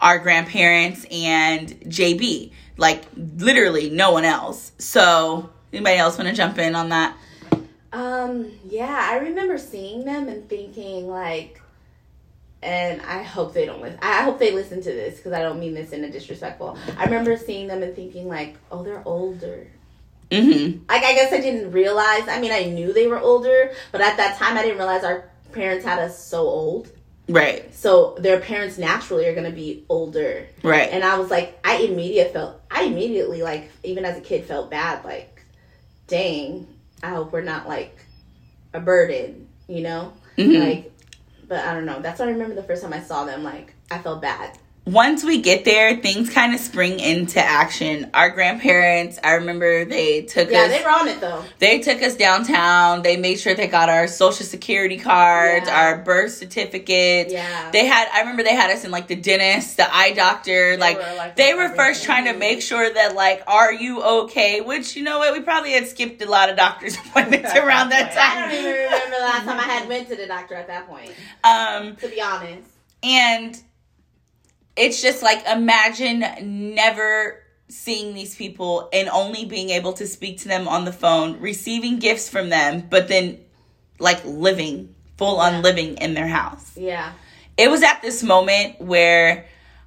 our 0.00 0.18
grandparents 0.18 1.06
and 1.10 1.68
jb 1.82 2.52
like 2.76 3.04
literally 3.16 3.90
no 3.90 4.12
one 4.12 4.24
else 4.24 4.72
so 4.78 5.50
anybody 5.72 5.96
else 5.96 6.16
want 6.18 6.28
to 6.28 6.34
jump 6.34 6.58
in 6.58 6.74
on 6.74 6.90
that 6.90 7.16
Um, 7.94 8.50
yeah, 8.68 9.08
I 9.12 9.18
remember 9.18 9.56
seeing 9.56 10.04
them 10.04 10.26
and 10.26 10.48
thinking 10.48 11.06
like, 11.08 11.62
and 12.60 13.00
I 13.02 13.22
hope 13.22 13.54
they 13.54 13.66
don't 13.66 13.80
listen. 13.80 14.00
I 14.02 14.22
hope 14.24 14.40
they 14.40 14.50
listen 14.50 14.78
to 14.82 14.90
this 14.90 15.18
because 15.18 15.32
I 15.32 15.42
don't 15.42 15.60
mean 15.60 15.74
this 15.74 15.92
in 15.92 16.02
a 16.02 16.10
disrespectful. 16.10 16.76
I 16.98 17.04
remember 17.04 17.36
seeing 17.36 17.68
them 17.68 17.84
and 17.84 17.94
thinking 17.94 18.26
like, 18.26 18.56
oh, 18.72 18.82
they're 18.82 19.02
older. 19.04 19.68
Mm-hmm. 20.30 20.84
Like 20.88 21.04
I 21.04 21.14
guess 21.14 21.32
I 21.32 21.40
didn't 21.40 21.72
realize. 21.72 22.28
I 22.28 22.40
mean, 22.40 22.52
I 22.52 22.64
knew 22.64 22.92
they 22.92 23.06
were 23.06 23.18
older, 23.18 23.72
but 23.92 24.00
at 24.00 24.16
that 24.16 24.38
time 24.38 24.56
I 24.56 24.62
didn't 24.62 24.78
realize 24.78 25.04
our 25.04 25.30
parents 25.52 25.84
had 25.84 25.98
us 25.98 26.18
so 26.18 26.40
old. 26.40 26.90
Right. 27.28 27.74
So 27.74 28.16
their 28.18 28.40
parents 28.40 28.76
naturally 28.76 29.26
are 29.26 29.34
gonna 29.34 29.50
be 29.50 29.84
older. 29.88 30.46
Right. 30.62 30.90
And 30.90 31.02
I 31.04 31.18
was 31.18 31.30
like, 31.30 31.58
I 31.64 31.76
immediately 31.78 32.32
felt, 32.32 32.60
I 32.70 32.84
immediately 32.84 33.42
like, 33.42 33.70
even 33.82 34.04
as 34.04 34.18
a 34.18 34.20
kid, 34.20 34.44
felt 34.44 34.70
bad. 34.70 35.04
Like, 35.04 35.42
dang, 36.06 36.66
I 37.02 37.10
hope 37.10 37.32
we're 37.32 37.42
not 37.42 37.66
like 37.68 37.96
a 38.72 38.80
burden, 38.80 39.48
you 39.68 39.82
know? 39.82 40.12
Mhm. 40.36 40.60
Like, 40.60 40.92
but 41.48 41.64
I 41.64 41.74
don't 41.74 41.86
know. 41.86 42.00
That's 42.00 42.18
what 42.18 42.28
I 42.28 42.32
remember 42.32 42.54
the 42.54 42.62
first 42.62 42.82
time 42.82 42.92
I 42.92 43.00
saw 43.00 43.24
them. 43.24 43.42
Like, 43.42 43.74
I 43.90 43.98
felt 43.98 44.20
bad. 44.20 44.58
Once 44.86 45.24
we 45.24 45.40
get 45.40 45.64
there, 45.64 45.96
things 45.96 46.28
kind 46.28 46.54
of 46.54 46.60
spring 46.60 47.00
into 47.00 47.40
action. 47.42 48.10
Our 48.12 48.28
grandparents, 48.28 49.18
I 49.24 49.32
remember 49.36 49.86
they 49.86 50.22
took 50.22 50.50
Yeah, 50.50 50.64
us. 50.64 50.70
they 50.70 50.82
were 50.82 50.90
on 50.90 51.08
it 51.08 51.20
though. 51.22 51.42
They 51.58 51.78
took 51.80 52.02
us 52.02 52.16
downtown. 52.16 53.00
They 53.02 53.16
made 53.16 53.40
sure 53.40 53.54
they 53.54 53.66
got 53.66 53.88
our 53.88 54.06
social 54.06 54.44
security 54.44 54.98
cards, 54.98 55.68
Yeah. 55.68 55.80
our 55.80 55.98
birth 55.98 56.32
certificates. 56.34 57.32
Yeah. 57.32 57.70
They 57.70 57.86
had 57.86 58.08
I 58.12 58.20
remember 58.20 58.42
they 58.42 58.54
had 58.54 58.70
us 58.70 58.84
in 58.84 58.90
like 58.90 59.06
the 59.08 59.16
dentist, 59.16 59.78
the 59.78 59.86
eye 59.94 60.12
doctor, 60.12 60.76
like 60.76 60.98
were, 60.98 61.14
like, 61.16 61.36
they 61.36 61.54
were 61.54 61.70
first 61.70 62.04
trying 62.04 62.26
to 62.26 62.34
make 62.34 62.60
sure 62.60 62.92
that 62.92 63.14
like 63.14 63.42
are 63.46 63.72
you 63.72 64.02
okay? 64.02 64.60
Which 64.60 64.96
you 64.96 65.02
know 65.02 65.18
what, 65.18 65.32
we 65.32 65.40
probably 65.40 65.72
had 65.72 65.86
skipped 65.88 66.20
a 66.22 66.28
lot 66.28 66.50
of 66.50 66.56
doctor's 66.56 66.94
appointments 67.06 67.52
around 67.56 67.88
that 67.88 68.12
time. 68.12 68.38
I 68.38 68.50
don't 68.52 68.60
even 68.60 68.74
remember 68.74 69.16
the 69.16 69.22
last 69.22 69.44
time 69.44 69.58
I 69.60 69.62
had 69.62 69.88
went 69.94 70.08
to 70.08 70.16
the 70.16 70.26
doctor 70.26 70.54
at 70.56 70.66
that 70.66 70.86
point, 70.86 71.10
Um 71.42 71.96
to 71.96 72.08
be 72.08 72.20
honest. 72.20 72.68
and 73.02 73.58
it's 74.76 75.00
just 75.02 75.22
like 75.22 75.46
imagine 75.46 76.74
never 76.74 77.40
seeing 77.68 78.14
these 78.14 78.34
people 78.34 78.88
and 78.92 79.08
only 79.08 79.44
being 79.44 79.70
able 79.70 79.92
to 79.94 80.06
speak 80.06 80.38
to 80.40 80.48
them 80.48 80.68
on 80.68 80.84
the 80.84 80.92
phone, 80.92 81.40
receiving 81.40 81.98
gifts 81.98 82.28
from 82.28 82.48
them, 82.48 82.86
but 82.90 83.08
then 83.08 83.38
like 83.98 84.24
living 84.24 84.94
full 85.16 85.38
on 85.38 85.54
Yeah. 85.54 85.60
living 85.60 85.96
in 85.98 86.14
their 86.14 86.26
house. 86.26 86.72
Yeah. 86.76 87.12
It 87.56 87.70
was 87.70 87.82
at 87.82 88.02
this 88.02 88.22
moment 88.22 88.80
where 88.80 89.46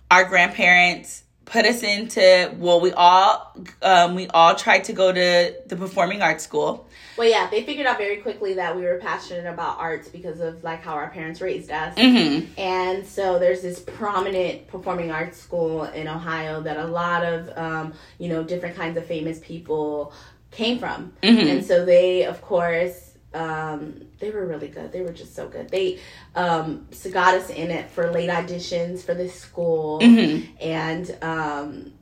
our 0.09 0.23
grandparents 0.23 1.23
put 1.47 1.65
us 1.65 1.81
into 1.81 2.53
well 2.59 2.79
we 2.81 2.91
all 2.91 3.55
um, 3.81 4.15
we 4.15 4.27
all 4.27 4.53
tried 4.53 4.83
to 4.83 4.93
go 4.93 5.11
to 5.11 5.55
the 5.65 5.75
performing 5.75 6.21
arts 6.21 6.43
school 6.43 6.87
Well, 7.17 7.27
yeah, 7.27 7.49
they 7.49 7.63
figured 7.63 7.87
out 7.87 7.97
very 7.97 8.17
quickly 8.17 8.53
that 8.55 8.75
we 8.75 8.83
were 8.83 8.99
passionate 8.99 9.47
about 9.51 9.79
arts 9.79 10.07
because 10.07 10.39
of 10.39 10.63
like 10.63 10.83
how 10.83 10.93
our 10.93 11.09
parents 11.09 11.41
raised 11.41 11.71
us. 11.71 11.95
mm-hmm. 11.95 12.45
And 12.59 13.05
so 13.07 13.39
there's 13.39 13.61
this 13.63 13.79
prominent 13.79 14.67
performing 14.67 15.09
arts 15.09 15.39
school 15.41 15.85
in 15.85 16.07
Ohio 16.07 16.61
that 16.61 16.77
a 16.77 16.85
lot 16.85 17.23
of, 17.25 17.57
um, 17.57 17.93
you 18.19 18.29
know, 18.29 18.43
different 18.43 18.75
kinds 18.75 18.97
of 18.97 19.05
famous 19.05 19.39
people 19.39 20.13
came 20.51 20.77
from. 20.77 21.13
Mhm. 21.23 21.47
And 21.49 21.65
so 21.65 21.85
they, 21.85 22.23
of 22.25 22.41
course, 22.41 23.06
um, 23.33 24.07
they 24.19 24.31
were 24.31 24.45
really 24.45 24.67
good. 24.67 24.91
They 24.91 25.01
were 25.01 25.11
just 25.13 25.35
so 25.35 25.47
good. 25.47 25.69
They 25.69 25.99
um, 26.35 26.87
so 26.91 27.11
got 27.11 27.35
us 27.35 27.49
in 27.49 27.71
it 27.71 27.89
for 27.89 28.11
late 28.11 28.29
auditions 28.29 29.01
for 29.01 29.13
this 29.13 29.33
school. 29.33 29.99
Mhm. 29.99 30.47
And 30.61 31.17
um, 31.21 31.93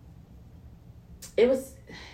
it 1.35 1.49
was, 1.49 1.73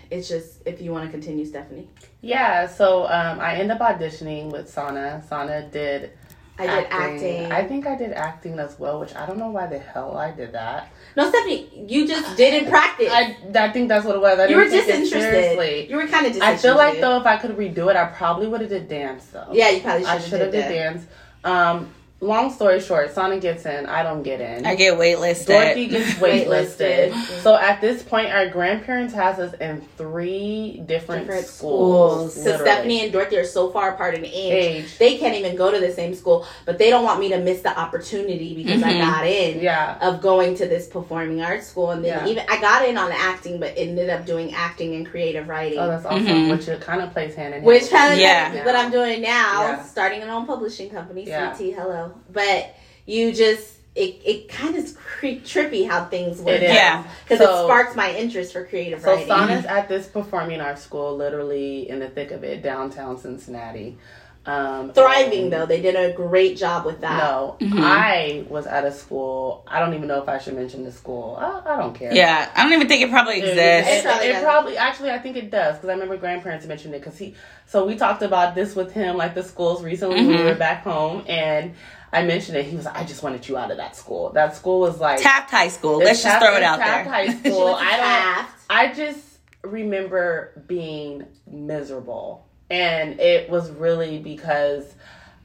it's 0.10 0.28
just, 0.28 0.62
if 0.66 0.82
you 0.82 0.92
want 0.92 1.06
to 1.06 1.12
continue, 1.12 1.46
Stephanie. 1.46 1.90
Yeah, 2.22 2.68
so 2.68 3.04
um, 3.06 3.40
I 3.40 3.56
end 3.56 3.72
up 3.72 3.80
auditioning 3.80 4.52
with 4.52 4.70
Sana. 4.70 5.24
Sana 5.28 5.68
did 5.70 6.12
I 6.60 6.68
did 6.68 6.88
acting. 6.92 7.52
I 7.52 7.64
think 7.66 7.88
I 7.88 7.96
did 7.96 8.12
acting 8.14 8.60
as 8.60 8.78
well, 8.78 9.00
which 9.00 9.16
I 9.16 9.26
don't 9.26 9.40
know 9.40 9.50
why 9.50 9.68
the 9.68 9.80
hell 9.80 10.16
I 10.18 10.32
did 10.32 10.52
that. 10.52 10.90
no, 11.18 11.30
Stephanie, 11.30 11.86
you 11.88 12.08
just 12.08 12.38
didn't 12.38 12.70
practice. 12.70 13.10
I, 13.12 13.36
I 13.56 13.72
think 13.72 13.88
that's 13.90 14.06
what 14.06 14.16
it 14.16 14.22
was. 14.22 14.38
I 14.38 14.48
you 14.48 14.56
were 14.58 14.66
didn't 14.66 14.86
take 14.86 14.96
it 14.96 15.00
disinterested. 15.00 15.22
seriously. 15.22 15.90
You 15.90 15.96
were 15.96 16.08
kind 16.08 16.28
of 16.28 16.42
I 16.42 16.56
feel 16.58 16.76
like 16.76 17.00
though 17.00 17.20
if 17.20 17.26
I 17.26 17.38
could 17.38 17.52
redo 17.58 17.90
it, 17.90 17.96
I 17.96 18.06
probably 18.06 18.48
would 18.48 18.62
have 18.62 18.70
did 18.70 18.88
dance 18.88 19.26
though. 19.28 19.48
Yeah, 19.52 19.70
you 19.70 19.82
probably 19.82 20.06
I 20.06 20.20
should 20.20 20.30
should 20.30 20.42
have 20.42 20.54
have 20.54 20.64
did 20.64 20.68
did 20.70 20.76
dance. 20.76 21.06
Um, 21.44 21.90
long 22.22 22.52
story 22.54 22.80
short, 22.80 23.12
Sana 23.14 23.40
gets 23.40 23.66
in. 23.66 23.88
I 23.88 24.04
don't 24.04 24.22
get 24.22 24.40
in. 24.40 24.64
I 24.66 24.76
get 24.76 24.94
waitlisted. 24.98 25.48
Dorothy 25.48 25.88
gets 25.88 26.12
waitlisted. 26.20 27.12
Waitlisted. 27.12 27.42
so 27.42 27.56
at 27.58 27.82
this 27.82 28.04
point, 28.04 28.28
our 28.32 28.48
grandparents 28.48 29.14
has 29.16 29.40
us 29.40 29.54
in 29.56 29.82
three 29.98 30.84
different, 30.86 31.26
different 31.26 31.48
schools. 31.48 32.34
schools. 32.36 32.44
So. 32.58 32.58
Stephanie 32.64 33.04
and 33.04 33.12
Dorothy 33.12 33.38
are 33.38 33.46
so 33.46 33.72
far 33.72 33.94
apart 33.96 34.14
in 34.14 34.24
age, 34.24 34.86
Age. 34.86 34.98
they 35.00 35.18
can't 35.18 35.36
even 35.36 35.56
go 35.56 35.72
to 35.72 35.80
the 35.80 35.92
same 35.92 36.14
school. 36.14 36.46
But 36.66 36.78
they 36.78 36.92
don't 36.92 37.04
want 37.04 37.20
me 37.20 37.30
to 37.30 37.40
miss 37.40 37.62
the 37.62 37.78
opportunity 37.78 38.54
because 38.56 38.84
I 38.84 38.94
Mhm. 38.94 39.00
got 39.02 39.26
in 39.28 39.60
Yeah. 39.62 39.98
of 40.02 40.22
going 40.22 40.56
to 40.58 40.68
this 40.68 40.88
performing 40.88 41.42
arts 41.42 41.68
school, 41.68 41.90
and 41.90 42.06
then 42.06 42.26
Yeah. 42.26 42.32
even 42.32 42.46
I 42.48 42.62
got 42.62 42.88
in 42.88 42.98
on 42.98 43.12
acting, 43.12 43.60
but 43.60 43.74
ended 43.76 44.12
up 44.12 44.26
doing 44.28 44.54
acting 44.54 44.94
and 44.96 45.10
creative 45.10 45.48
writing. 45.48 45.80
Oh, 45.80 45.88
that's 45.88 46.06
awesome. 46.06 46.26
Mhm. 46.28 46.52
Which 46.52 46.82
kind 46.82 47.02
of 47.02 47.12
plays 47.14 47.34
hand 47.34 47.48
in 47.48 47.62
hand. 47.62 47.66
which 47.66 47.90
kind 47.90 48.14
of 48.14 48.20
Yeah. 48.20 48.54
yeah. 48.54 48.66
what 48.66 48.76
I'm 48.76 48.92
doing 48.92 49.22
now, 49.22 49.62
Yeah. 49.64 49.84
starting 49.84 50.22
an 50.22 50.30
own 50.30 50.46
publishing 50.46 50.90
company, 50.92 51.24
Yeah. 51.26 51.52
CT. 51.54 51.72
Hello, 51.72 52.11
but 52.32 52.76
you 53.06 53.32
just 53.34 53.76
it 53.96 54.22
it 54.26 54.48
kind 54.50 54.76
of 54.76 54.84
is 54.86 54.94
cre- 54.94 55.42
trippy 55.44 55.88
how 55.88 56.06
things 56.06 56.40
work. 56.40 56.56
It 56.56 56.64
is. 56.64 56.74
Yeah. 56.74 57.04
because 57.24 57.46
So- 57.46 57.64
it 57.64 57.68
sparks 57.68 57.96
my 57.96 58.14
interest 58.16 58.54
for 58.54 58.66
creative 58.66 59.02
So 59.02 59.12
writing. 59.12 59.28
Sana's 59.28 59.66
at 59.66 59.90
this 59.90 60.08
performing 60.08 60.62
arts 60.62 60.82
school, 60.82 61.16
literally 61.18 61.90
in 61.90 62.00
the 62.00 62.08
thick 62.10 62.32
of 62.32 62.44
it, 62.44 62.62
downtown 62.64 63.18
Cincinnati. 63.20 63.98
Um, 64.44 64.92
Thriving 64.94 65.44
and- 65.44 65.54
though, 65.54 65.66
they 65.68 65.82
did 65.82 65.96
a 65.96 66.14
great 66.16 66.58
job 66.58 66.84
with 66.86 67.02
that. 67.02 67.18
No, 67.18 67.58
Mhm. 67.60 67.80
I 67.80 68.44
was 68.50 68.66
at 68.66 68.86
a 68.86 68.92
school. 68.92 69.64
I 69.68 69.80
don't 69.80 69.94
even 69.94 70.08
know 70.08 70.20
if 70.24 70.28
I 70.28 70.40
should 70.40 70.56
mention 70.56 70.84
the 70.84 70.92
school. 70.92 71.38
I, 71.40 71.62
I 71.74 71.78
don't 71.78 71.94
care. 71.94 72.12
Yeah, 72.12 72.50
I 72.56 72.64
don't 72.64 72.74
even 72.74 72.88
think 72.88 73.04
it 73.04 73.12
probably 73.12 73.36
It, 73.40 73.50
exists. 73.50 74.00
it, 74.00 74.04
probably 74.04 74.28
it 74.30 74.42
probably 74.44 74.78
actually 74.78 75.12
I 75.12 75.20
think 75.20 75.38
it 75.38 75.52
does 75.52 75.76
because 75.76 75.90
I 75.90 75.94
remember 75.94 76.18
grandparents 76.18 76.66
mentioned 76.66 76.96
it 76.96 77.02
because 77.04 77.20
he. 77.20 77.36
So 77.68 77.86
we 77.86 77.96
talked 77.98 78.24
about 78.24 78.56
this 78.56 78.76
with 78.76 78.92
him 78.94 79.16
like 79.16 79.36
the 79.36 79.44
schools 79.44 79.84
recently 79.84 80.16
when 80.26 80.38
we 80.38 80.44
were 80.44 80.56
back 80.56 80.84
home 80.84 81.24
and 81.28 81.76
I 82.14 82.24
mentioned 82.24 82.58
it. 82.58 82.66
He 82.66 82.76
was 82.76 82.86
like, 82.86 82.98
I 82.98 83.04
just 83.04 83.24
wanted 83.24 83.48
you 83.48 83.58
out 83.58 83.72
of 83.72 83.78
that 83.78 83.96
school. 83.96 84.32
That 84.32 84.56
school 84.56 84.82
was 84.82 85.00
like 85.00 85.22
Taft 85.22 85.50
High 85.50 85.70
School. 85.70 86.00
Let's 86.00 86.22
just 86.22 86.40
throw 86.40 86.58
it 86.58 86.64
out 86.64 86.78
Taft 86.78 87.06
there. 87.06 87.14
High 87.14 87.34
School. 87.40 87.76
I 87.80 87.98
don't. 87.98 88.48
I 88.70 88.94
just 88.94 89.40
remember 89.64 90.64
being 90.68 91.26
miserable. 91.48 92.48
And 92.70 93.20
it 93.20 93.50
was 93.50 93.70
really 93.70 94.20
because, 94.20 94.94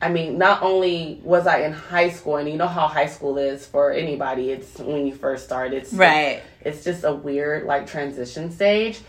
I 0.00 0.08
mean, 0.08 0.38
not 0.38 0.62
only 0.62 1.20
was 1.24 1.46
I 1.46 1.60
in 1.60 1.72
high 1.72 2.10
school, 2.10 2.36
and 2.36 2.48
you 2.48 2.56
know 2.56 2.68
how 2.68 2.86
high 2.86 3.06
school 3.06 3.38
is 3.38 3.66
for 3.66 3.92
anybody, 3.92 4.50
it's 4.50 4.78
when 4.78 5.06
you 5.06 5.14
first 5.14 5.44
start, 5.44 5.72
it's 5.72 5.92
right. 5.92 6.42
it's 6.60 6.84
just 6.84 7.04
a 7.04 7.12
weird 7.12 7.64
like 7.64 7.86
transition 7.86 8.50
stage. 8.50 9.00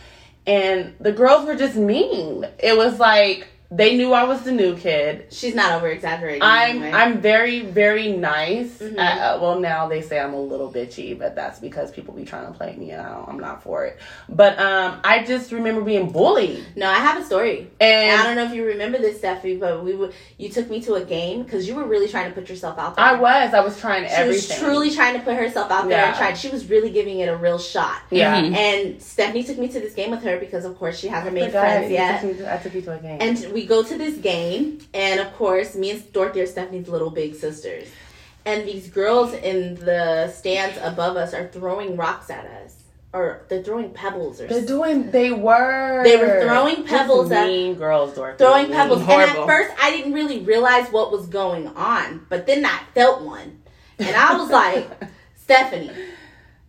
And 0.48 0.96
the 1.00 1.12
girls 1.12 1.46
were 1.46 1.56
just 1.56 1.76
mean. 1.76 2.48
It 2.58 2.78
was 2.78 3.00
like 3.00 3.50
they 3.70 3.98
knew 3.98 4.14
I 4.14 4.24
was 4.24 4.44
the 4.44 4.52
new 4.52 4.78
kid. 4.78 5.28
She's 5.30 5.54
not 5.54 5.74
over 5.74 5.88
exaggerating. 5.90 6.42
I'm 6.42 6.82
right? 6.82 6.94
I'm 6.94 7.20
very 7.20 7.60
very 7.62 8.14
nice. 8.14 8.78
Mhm. 8.80 8.98
Uh, 8.98 9.02
uh, 9.02 9.40
well, 9.42 9.60
now 9.60 9.88
they 9.88 10.02
say 10.02 10.20
I'm 10.20 10.34
a 10.34 10.40
little 10.42 10.72
bitchy, 10.72 11.18
but 11.18 11.36
that's 11.36 11.60
because 11.60 11.92
people 11.92 12.14
be 12.14 12.24
trying 12.24 12.46
to 12.48 12.54
play 12.54 12.76
me, 12.76 12.92
and 12.92 13.02
I 13.02 13.10
don't, 13.14 13.28
I'm 13.28 13.40
not 13.40 13.62
for 13.64 13.86
it. 13.86 13.98
But 14.30 14.58
um, 14.60 15.00
I 15.04 15.24
just 15.24 15.52
remember 15.52 15.82
being 15.82 16.10
bullied, 16.12 16.64
no, 16.76 16.88
I 16.90 16.96
have 16.96 17.22
a 17.22 17.26
story. 17.26 17.70
And 17.82 18.22
I 18.22 18.24
don't 18.24 18.36
know 18.36 18.46
if 18.46 18.54
you 18.54 18.64
remember 18.66 18.98
this, 19.00 19.20
Steffi, 19.20 19.60
but 19.60 19.84
we 19.84 19.96
would 19.96 20.14
you 20.38 20.48
took 20.50 20.70
me 20.70 20.82
to 20.84 20.94
a 20.96 21.04
game 21.04 21.44
because 21.44 21.68
you 21.68 21.76
were 21.76 21.86
really 21.86 22.08
trying 22.08 22.30
to 22.30 22.36
put 22.40 22.50
yourself 22.50 22.78
out 22.80 22.96
there. 22.96 23.04
I 23.06 23.14
was 23.20 23.54
I 23.54 23.60
was 23.60 23.80
trying 23.80 24.04
She 24.06 24.12
everything. 24.12 24.50
was 24.50 24.60
truly 24.60 24.92
trying 24.92 25.16
to 25.16 25.20
put 25.20 25.36
herself 25.36 25.72
out 25.72 25.90
there 25.90 26.06
and 26.06 26.16
tried. 26.16 26.36
She 26.38 26.50
was 26.50 26.70
really 26.70 26.90
giving 26.90 27.20
it 27.20 27.28
a 27.28 27.36
real 27.36 27.60
shot. 27.60 28.02
yeah. 28.12 28.42
Mhm. 28.42 28.56
And 28.56 29.02
Stephanie 29.02 29.44
took 29.44 29.58
me 29.58 29.68
to 29.68 29.80
this 29.80 29.94
game 29.94 30.12
with 30.12 30.24
her 30.24 30.38
because, 30.38 30.64
of 30.64 30.78
course, 30.80 30.98
she 30.98 31.08
hasn't 31.10 31.34
made 31.34 31.48
Forgot 31.48 31.60
friends 31.62 31.90
you 31.90 31.96
yet. 31.96 32.22
took 32.22 32.32
me 32.32 32.38
to- 32.38 32.54
I 32.54 32.58
took 32.58 32.74
you 32.74 32.82
to 32.84 32.94
a 32.94 32.98
game. 33.00 33.18
And 33.20 33.38
we 33.58 33.66
go 33.66 33.82
to 33.82 33.98
this 33.98 34.18
game, 34.20 34.78
and 34.94 35.20
of 35.20 35.34
course, 35.34 35.74
me 35.76 35.90
and 35.90 36.14
Dorothy 36.14 36.42
are 36.42 36.46
Stephanie's 36.46 36.88
little 36.88 37.10
big 37.10 37.34
sisters. 37.34 37.88
And 38.46 38.68
these 38.68 38.88
girls 38.88 39.34
in 39.34 39.74
the 39.76 40.32
stands 40.32 40.78
above 40.82 41.18
us 41.18 41.34
are 41.34 41.48
throwing 41.48 41.98
rocks 41.98 42.30
at 42.30 42.46
us, 42.46 42.76
or 43.14 43.42
they're 43.50 43.64
throwing 43.64 43.90
pebbles, 43.90 44.40
or 44.40 44.46
They're 44.48 44.64
doing. 44.64 45.10
They 45.10 45.32
were. 45.32 46.04
They 46.04 46.18
were 46.18 46.44
throwing 46.46 46.76
Just 46.78 46.88
pebbles 46.88 47.32
at- 47.32 47.48
mean 47.48 47.74
girls, 47.74 48.14
Dorothy. 48.14 48.38
throwing 48.38 48.66
Mean. 48.68 48.74
pebbles. 48.74 49.00
And 49.00 49.08
Horrible. 49.10 49.42
at 49.42 49.48
first, 49.48 49.74
I 49.82 49.90
didn't 49.90 50.14
really 50.14 50.40
realize 50.42 50.88
what 50.92 51.12
was 51.12 51.26
going 51.26 51.68
on, 51.70 52.28
but 52.30 52.46
then 52.46 52.64
I 52.64 52.80
felt 52.94 53.24
one, 53.24 53.60
and 53.98 54.16
I 54.16 54.38
was 54.38 54.52
like, 54.52 54.88
Stephanie. 55.36 55.90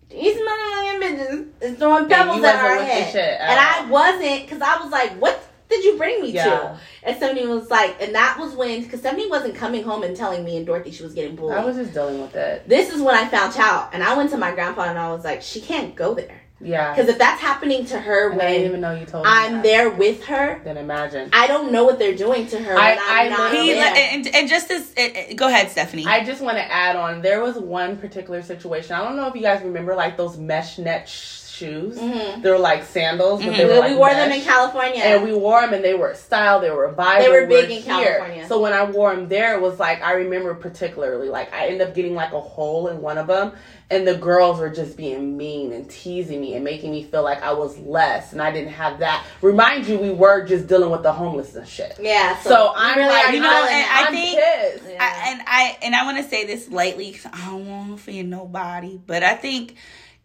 These 0.09 0.39
motherfucking 0.39 1.01
bitches 1.03 1.47
is 1.61 1.78
throwing 1.78 2.05
And 2.05 2.11
you 2.11 2.16
pebbles 2.16 2.43
at 2.43 2.55
wasn't 2.55 2.64
our 2.80 2.82
head. 2.82 3.12
shit 3.12 3.20
at 3.20 3.51
And. 3.51 3.61
I 3.61 3.91
wasn't, 3.91 4.43
because 4.47 4.62
I 4.62 4.82
was 4.82 4.91
like, 4.91 5.12
what 5.20 5.39
did 5.68 5.84
you 5.84 5.96
bring 5.96 6.22
me 6.22 6.30
Yeah. 6.30 6.44
to? 6.44 6.78
And 7.02 7.16
Stephanie 7.16 7.46
was 7.46 7.70
like, 7.70 7.96
and 8.00 8.14
that 8.14 8.38
was 8.40 8.54
when, 8.54 8.82
because 8.82 9.00
Stephanie 9.00 9.28
wasn't 9.28 9.54
coming 9.54 9.82
home 9.82 10.02
and 10.02 10.16
telling 10.16 10.44
me 10.44 10.56
and 10.56 10.66
Dorothy 10.66 10.90
she 10.90 11.02
was 11.02 11.14
getting 11.14 11.36
bullied. 11.36 11.58
I 11.58 11.64
was 11.64 11.76
just 11.76 11.92
dealing 11.94 12.20
with 12.20 12.34
it. 12.36 12.68
this 12.68 12.92
is 12.92 13.00
when 13.02 13.14
I 13.14 13.26
found 13.28 13.56
out. 13.58 13.90
And 13.92 14.02
I 14.02 14.16
went 14.16 14.30
to 14.30 14.36
my 14.38 14.50
grandpa 14.52 14.82
and 14.84 14.98
I 14.98 15.10
was 15.12 15.24
like, 15.24 15.42
she 15.42 15.60
can't 15.60 15.94
go 15.94 16.14
there. 16.14 16.40
Yeah. 16.60 16.92
Because 16.92 17.08
if 17.08 17.18
that's 17.18 17.40
happening 17.40 17.84
to 17.86 18.00
her 18.00 18.30
And 18.30 18.42
I 18.42 18.46
didn't 18.46 18.56
when 18.62 18.68
even 18.70 18.80
know 18.80 18.92
you 18.98 19.06
told. 19.06 19.24
I'm 19.28 19.52
that. 19.54 19.62
there 19.62 19.90
with 19.90 20.24
her, 20.24 20.60
Then 20.64 20.76
imagine. 20.76 21.30
I 21.32 21.46
don't 21.46 21.70
know 21.70 21.84
what 21.84 22.00
they're 22.00 22.16
doing 22.16 22.48
to 22.48 22.58
her 22.58 22.76
I- 22.76 22.88
when 22.96 22.98
I'm 22.98 23.26
I 23.32 23.36
not 23.36 23.52
He 23.54 23.72
there. 23.74 23.94
and, 23.96 24.26
and 24.34 24.48
just 24.48 24.68
as 24.72 24.92
uh, 24.98 25.02
uh, 25.02 25.34
go 25.36 25.46
ahead, 25.46 25.70
Stephanie. 25.70 26.04
I 26.06 26.24
just 26.24 26.40
want 26.42 26.56
to 26.56 26.64
add 26.64 26.96
on. 26.96 27.22
There 27.22 27.42
was 27.44 27.56
one 27.56 27.96
particular 27.96 28.42
situation. 28.42 28.96
I 28.96 29.04
don't 29.04 29.14
know 29.16 29.28
if 29.28 29.36
you 29.36 29.42
guys 29.42 29.62
remember, 29.62 29.94
like 29.94 30.16
those 30.16 30.36
mesh 30.36 30.78
net 30.78 31.08
sh- 31.08 31.42
shoes. 31.59 31.98
Mhm. 31.98 32.42
They 32.42 32.50
were 32.50 32.59
like 32.59 32.84
sandals, 32.84 33.42
but 33.44 33.56
they 33.56 33.64
Mhm. 33.64 33.68
were 33.68 33.74
we 33.74 33.78
like 33.80 33.96
wore 33.98 34.11
them 34.14 34.30
in 34.32 34.40
California. 34.42 35.02
And 35.02 35.24
we 35.24 35.34
wore 35.34 35.61
them, 35.62 35.74
and 35.74 35.84
they 35.84 35.94
were 35.94 36.14
style. 36.14 36.61
They 36.61 36.70
were 36.70 36.88
vibrant. 36.92 37.24
They 37.24 37.40
were 37.40 37.46
big 37.46 37.70
in 37.70 37.82
here. 37.82 38.16
California. 38.18 38.46
So 38.48 38.61
when 38.61 38.72
I 38.72 38.84
wore 38.84 39.14
them 39.14 39.28
there, 39.28 39.54
it 39.54 39.61
was 39.61 39.78
like 39.78 40.02
I 40.02 40.12
remember 40.12 40.54
particularly 40.54 41.28
like 41.28 41.52
I 41.52 41.66
ended 41.66 41.86
up 41.88 41.94
getting 41.94 42.14
like 42.14 42.32
a 42.32 42.40
hole 42.40 42.88
in 42.88 43.02
one 43.02 43.18
of 43.18 43.26
them, 43.26 43.52
and 43.90 44.06
the 44.06 44.14
girls 44.14 44.61
were 44.61 44.68
just 44.70 44.96
being 44.96 45.36
mean 45.36 45.72
and 45.72 45.88
teasing 45.90 46.40
me 46.40 46.54
and 46.54 46.62
making 46.64 46.90
me 46.92 47.02
feel 47.02 47.22
like 47.22 47.42
I 47.42 47.52
was 47.52 47.76
less, 47.78 48.32
and 48.32 48.40
I 48.40 48.50
didn't 48.52 48.72
have 48.72 49.00
that. 49.00 49.24
Remind 49.42 49.86
you, 49.86 49.98
we 49.98 50.11
were 50.11 50.44
just 50.44 50.66
dealing 50.66 50.90
with 50.90 51.02
the 51.02 51.12
homelessness 51.12 51.68
shit. 51.68 51.96
yeah. 52.00 52.38
So, 52.40 52.50
So 52.50 52.72
I'm 52.76 52.96
really 52.98 53.09
like, 53.09 53.34
you 53.34 53.40
know, 53.40 53.66
and 53.68 53.80
it. 53.80 53.86
I 53.90 54.04
I'm 54.06 54.12
think- 54.12 54.38
pissed. 54.38 54.84
Yeah. 54.92 54.98
I, 55.00 55.30
and 55.30 55.40
I 55.46 55.76
and 55.82 55.94
I 55.94 56.04
want 56.04 56.18
to 56.18 56.28
say 56.28 56.44
this 56.46 56.68
lightly 56.70 57.11
because 57.12 57.26
I 57.32 57.46
don't 57.46 57.66
want 57.68 57.88
to 57.88 57.94
offend 57.94 58.30
nobody, 58.30 58.98
but 59.06 59.22
I 59.22 59.34
think 59.34 59.74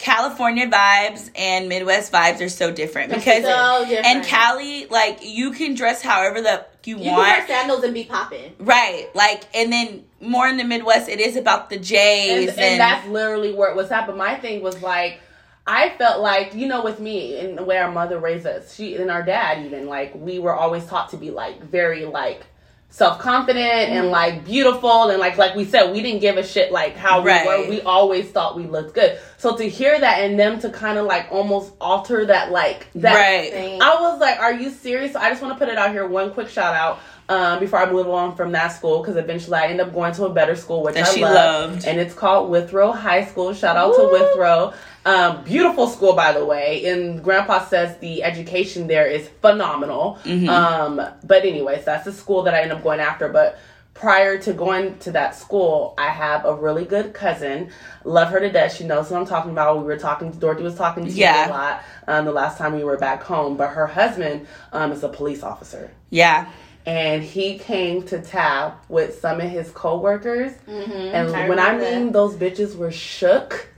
California 0.04 0.68
vibes 0.68 1.32
and 1.34 1.70
Midwest 1.70 2.12
vibes 2.12 2.42
are 2.42 2.50
so 2.50 2.74
different 2.74 3.14
because 3.14 3.44
so 3.44 3.86
different. 3.88 4.06
and 4.06 4.26
Cali, 4.26 4.86
like 4.88 5.20
you 5.24 5.52
can 5.52 5.76
dress 5.76 6.02
however 6.02 6.42
the 6.42 6.66
you, 6.84 6.98
you 6.98 7.12
want, 7.12 7.24
can 7.24 7.38
wear 7.38 7.48
sandals 7.48 7.84
and 7.86 7.94
be 7.94 8.04
popping. 8.04 8.54
right? 8.60 9.08
Like, 9.16 9.44
and 9.56 9.72
then 9.72 10.04
more 10.20 10.46
in 10.46 10.58
the 10.58 10.66
Midwest, 10.66 11.08
it 11.08 11.22
is 11.22 11.38
about 11.38 11.70
the 11.70 11.78
and, 11.78 11.86
J's 11.86 12.50
and 12.50 12.60
and, 12.60 12.80
that's 12.82 13.08
literally 13.08 13.54
where 13.54 13.70
it 13.70 13.78
was 13.78 13.92
at. 13.92 14.06
But 14.06 14.18
my 14.18 14.36
thing 14.36 14.62
was 14.62 14.82
like, 14.82 15.22
I 15.66 15.94
felt 15.98 16.22
like 16.22 16.54
you 16.54 16.68
know, 16.68 16.84
with 16.84 17.00
me 17.00 17.40
and 17.40 17.58
the 17.58 17.64
way 17.64 17.78
our 17.78 17.90
mother 17.90 18.20
raised 18.20 18.46
us, 18.46 18.76
she 18.76 18.98
and 18.98 19.10
our 19.10 19.24
dad 19.24 19.66
even 19.66 19.88
like 19.88 20.14
we 20.16 20.38
were 20.38 20.54
always 20.54 20.86
taught 20.86 21.12
to 21.12 21.18
be 21.18 21.32
like 21.32 21.64
very 21.64 22.04
like 22.04 22.46
self 22.94 23.18
confident 23.18 23.64
Mm-hmm. 23.90 23.98
and 23.98 24.10
like 24.10 24.46
beautiful 24.46 25.10
and 25.10 25.20
like 25.20 25.36
like 25.38 25.56
we 25.56 25.66
said, 25.66 25.92
we 25.92 26.02
didn't 26.04 26.22
give 26.22 26.38
a 26.38 26.44
shit 26.44 26.72
like 26.72 26.96
how 26.96 27.24
Right. 27.24 27.48
we 27.48 27.64
were. 27.64 27.70
We 27.70 27.82
always 27.82 28.30
thought 28.30 28.56
we 28.56 28.66
looked 28.66 28.94
good. 28.94 29.18
So 29.38 29.58
to 29.58 29.68
hear 29.68 30.00
that 30.00 30.20
and 30.22 30.40
them 30.40 30.60
to 30.60 30.70
kind 30.70 31.00
of 31.00 31.06
like 31.08 31.28
almost 31.32 31.74
alter 31.82 32.26
that 32.28 32.52
like 32.52 32.88
that 32.96 33.16
right. 33.16 33.52
Thing. 33.52 33.82
I 33.82 34.00
was 34.00 34.20
like, 34.22 34.40
"Are 34.40 34.54
you 34.54 34.70
serious?" 34.70 35.14
So 35.14 35.20
I 35.20 35.30
just 35.32 35.42
want 35.42 35.56
to 35.56 35.60
put 35.66 35.70
it 35.74 35.78
out 35.80 35.92
here. 35.92 36.08
One 36.08 36.32
quick 36.34 36.50
shout 36.50 36.76
out 36.76 37.00
um, 37.30 37.60
before 37.60 37.80
I 37.80 37.92
move 37.92 38.08
on 38.10 38.36
from 38.36 38.52
that 38.52 38.70
school 38.70 39.02
because 39.02 39.16
eventually 39.16 39.58
I 39.58 39.68
end 39.68 39.80
up 39.82 39.94
going 39.94 40.14
to 40.16 40.26
a 40.26 40.30
better 40.34 40.56
school, 40.56 40.84
which 40.84 40.96
That 40.96 41.08
I 41.08 41.14
she 41.14 41.22
love, 41.22 41.72
loved. 41.72 41.86
and 41.88 42.00
it's 42.00 42.14
called 42.14 42.50
Withrow 42.50 42.92
High 42.92 43.26
School. 43.26 43.54
Shout 43.54 43.78
out 43.78 43.92
Woo. 43.92 43.98
to 43.98 44.12
Withrow. 44.24 44.74
Um, 45.06 45.44
beautiful 45.44 45.88
school, 45.88 46.14
by 46.14 46.32
the 46.34 46.46
way. 46.46 46.86
And 46.86 47.24
Grandpa 47.24 47.66
says 47.66 47.98
the 48.00 48.24
education 48.24 48.88
there 48.88 49.08
is 49.08 49.28
phenomenal. 49.42 50.20
Mm-hmm. 50.24 50.50
Um, 50.50 50.96
but 51.24 51.44
anyways, 51.46 51.86
that's 51.86 52.06
the 52.06 52.14
school 52.14 52.44
that 52.44 52.54
I 52.54 52.62
end 52.62 52.72
up 52.72 52.84
going 52.84 53.00
after. 53.02 53.28
But 53.30 53.58
prior 53.94 54.38
to 54.40 54.54
going 54.54 54.98
to 55.00 55.12
that 55.12 55.36
school, 55.36 55.94
I 55.98 56.08
have 56.10 56.46
a 56.46 56.56
really 56.56 56.86
good 56.86 57.14
cousin. 57.14 57.70
Love 58.06 58.30
her 58.32 58.40
to 58.40 58.50
death. 58.52 58.76
She 58.76 58.86
knows 58.86 59.10
what 59.12 59.20
I'm 59.20 59.26
talking 59.28 59.52
about. 59.52 59.78
We 59.80 59.84
were 59.86 59.98
talking. 59.98 60.32
Dorothy 60.32 60.64
was 60.64 60.76
talking 60.76 61.06
to 61.06 61.12
Yeah. 61.12 61.48
a 61.48 61.50
lot 61.50 61.84
um, 62.08 62.26
the 62.26 62.32
last 62.32 62.58
time 62.58 62.74
we 62.74 62.84
were 62.84 62.98
back 62.98 63.24
home. 63.24 63.56
But 63.58 63.70
her 63.72 63.88
husband 63.88 64.48
um, 64.72 64.92
is 64.94 65.04
a 65.04 65.10
police 65.10 65.44
officer, 65.44 65.92
Yeah. 66.10 66.48
And 66.86 67.24
he 67.24 67.58
came 67.58 68.04
to 68.08 68.22
Taft 68.22 68.90
with 68.90 69.20
some 69.20 69.40
of 69.40 69.50
his 69.50 69.72
coworkers. 69.72 70.52
Mm-hmm. 70.68 70.92
And 70.92 71.50
when 71.50 71.60
I 71.60 71.78
mean 71.78 72.06
that. 72.08 72.14
those 72.14 72.36
bitches 72.36 72.76
were 72.76 72.92
shook, 72.92 73.70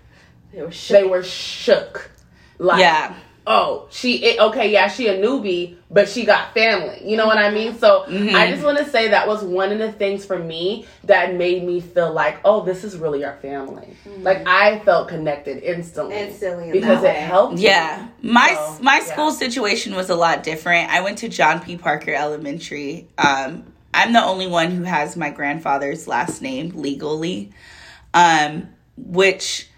they 0.52 0.62
were 0.62 0.68
they 0.68 0.74
shook. 0.74 1.10
were 1.12 1.24
shook. 1.24 2.12
Like, 2.58 2.80
Yeah. 2.80 3.16
Oh, 3.48 3.88
she 3.92 4.24
it, 4.24 4.40
okay, 4.40 4.72
yeah, 4.72 4.88
she 4.88 5.08
a 5.08 5.18
newbie, 5.18 5.76
but 5.92 6.10
she 6.10 6.26
got 6.26 6.54
family. 6.54 7.02
You 7.08 7.16
know 7.18 7.28
what 7.28 7.38
I 7.38 7.52
mean? 7.52 7.78
So 7.78 8.06
Mhm. 8.08 8.34
I 8.34 8.50
just 8.52 8.64
want 8.64 8.78
to 8.80 8.90
say 8.90 9.10
that 9.10 9.28
was 9.28 9.44
one 9.44 9.72
of 9.72 9.80
the 9.80 9.92
things 9.92 10.26
for 10.26 10.38
me 10.40 10.86
that 11.04 11.36
made 11.36 11.64
me 11.64 11.80
feel 11.80 12.12
like, 12.12 12.38
oh, 12.44 12.64
this 12.66 12.84
is 12.84 12.98
really 12.98 13.24
our 13.24 13.36
family. 13.38 13.88
Like 14.22 14.48
I 14.48 14.80
felt 14.80 15.08
connected 15.10 15.62
instantly, 15.64 16.16
Instantly 16.18 16.66
in 16.66 16.72
because 16.72 17.04
it 17.04 17.08
way. 17.08 17.14
helped. 17.20 17.56
me. 17.56 17.62
Yeah, 17.64 18.08
my 18.22 18.54
So, 18.56 18.84
my 18.84 18.98
yeah. 19.06 19.14
school 19.14 19.32
situation 19.32 19.96
was 19.96 20.10
a 20.10 20.16
lot 20.16 20.44
different. 20.44 20.90
I 20.92 21.02
went 21.02 21.20
to 21.20 21.30
John 21.30 21.60
P. 21.60 21.78
Parker 21.78 22.14
Elementary. 22.14 23.08
Um, 23.18 23.72
I'm 23.94 24.12
the 24.12 24.24
only 24.24 24.48
one 24.48 24.72
who 24.72 24.84
has 24.84 25.16
my 25.16 25.30
grandfather's 25.30 26.08
last 26.08 26.42
name 26.42 26.72
legally, 26.76 27.52
um, 28.14 28.68
which 28.98 29.70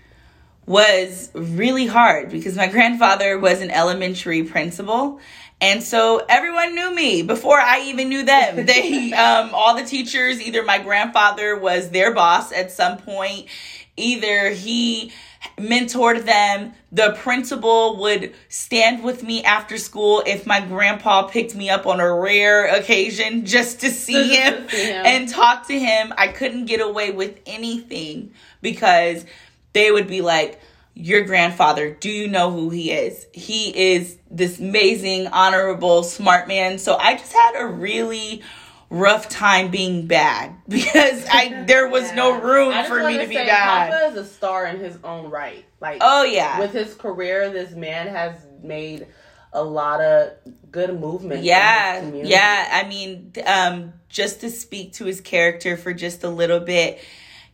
was 0.67 1.31
really 1.33 1.87
hard 1.87 2.29
because 2.29 2.55
my 2.55 2.67
grandfather 2.67 3.39
was 3.39 3.61
an 3.61 3.71
elementary 3.71 4.43
principal. 4.43 5.19
And 5.59 5.81
so 5.81 6.23
everyone 6.29 6.75
knew 6.75 6.93
me 6.93 7.23
before 7.23 7.59
I 7.59 7.81
even 7.85 8.09
knew 8.09 8.23
them. 8.23 8.65
They, 8.67 9.13
um, 9.13 9.49
all 9.53 9.75
the 9.75 9.83
teachers, 9.85 10.39
either 10.39 10.61
my 10.63 10.77
grandfather 10.77 11.57
was 11.57 11.89
their 11.89 12.13
boss 12.13 12.51
at 12.51 12.71
some 12.71 12.97
point, 12.97 13.47
either 13.95 14.51
he 14.51 15.13
mentored 15.57 16.25
them. 16.25 16.73
The 16.91 17.13
principal 17.17 17.97
would 17.97 18.33
stand 18.49 19.03
with 19.03 19.23
me 19.23 19.43
after 19.43 19.77
school 19.77 20.21
if 20.27 20.45
my 20.45 20.59
grandpa 20.61 21.23
picked 21.23 21.55
me 21.55 21.69
up 21.69 21.87
on 21.87 21.99
a 21.99 22.13
rare 22.13 22.67
occasion 22.75 23.45
just 23.45 23.79
to 23.81 23.89
see 24.05 24.35
him 24.35 24.67
see 24.69 24.91
him. 24.91 25.05
and 25.05 25.29
talk 25.29 25.67
to 25.67 25.79
him. 25.79 26.13
I 26.17 26.27
couldn't 26.27 26.65
get 26.65 26.81
away 26.81 27.11
with 27.11 27.39
anything 27.45 28.33
because 28.61 29.25
they 29.77 29.91
would 29.91 30.07
be 30.07 30.21
like, 30.21 30.59
Your 30.93 31.21
grandfather, 31.23 31.91
do 31.91 32.09
you 32.09 32.27
know 32.27 32.51
who 32.51 32.69
he 32.69 32.91
is? 32.91 33.27
He 33.33 33.93
is 33.93 34.17
this 34.31 34.59
amazing, 34.59 35.27
honorable, 35.27 36.03
smart 36.03 36.47
man. 36.47 36.79
So 36.79 36.95
I 36.95 37.15
just 37.15 37.31
had 37.31 37.53
a 37.61 37.67
really 37.67 38.41
rough 38.89 39.27
time 39.29 39.69
being 39.69 40.07
bad 40.07 40.55
because 40.67 41.25
I 41.31 41.63
there 41.67 41.87
was 41.89 42.11
no 42.13 42.39
room 42.39 42.73
for 42.85 42.97
me 42.97 43.03
wanna 43.03 43.23
to 43.23 43.27
be 43.27 43.35
bad. 43.35 43.91
Papa 43.91 44.05
is 44.11 44.15
a 44.17 44.25
star 44.25 44.65
in 44.65 44.79
his 44.79 44.97
own 45.03 45.29
right. 45.29 45.65
Like, 45.79 45.99
Oh 46.01 46.23
yeah. 46.23 46.59
with 46.59 46.71
his 46.73 46.95
career, 46.95 47.51
this 47.51 47.71
man 47.71 48.07
has 48.07 48.33
made 48.63 49.07
a 49.53 49.63
lot 49.63 50.01
of 50.01 50.31
good 50.69 50.99
movement. 50.99 51.41
yeah 51.43 52.03
yeah 52.11 52.67
i 52.73 52.87
mean 52.87 53.31
um 53.45 53.93
just 54.09 54.41
to 54.41 54.49
speak 54.49 54.91
to 54.93 55.05
his 55.05 55.21
character 55.21 55.77
for 55.77 55.93
just 55.93 56.23
a 56.23 56.29
little 56.29 56.59
bit 56.59 56.99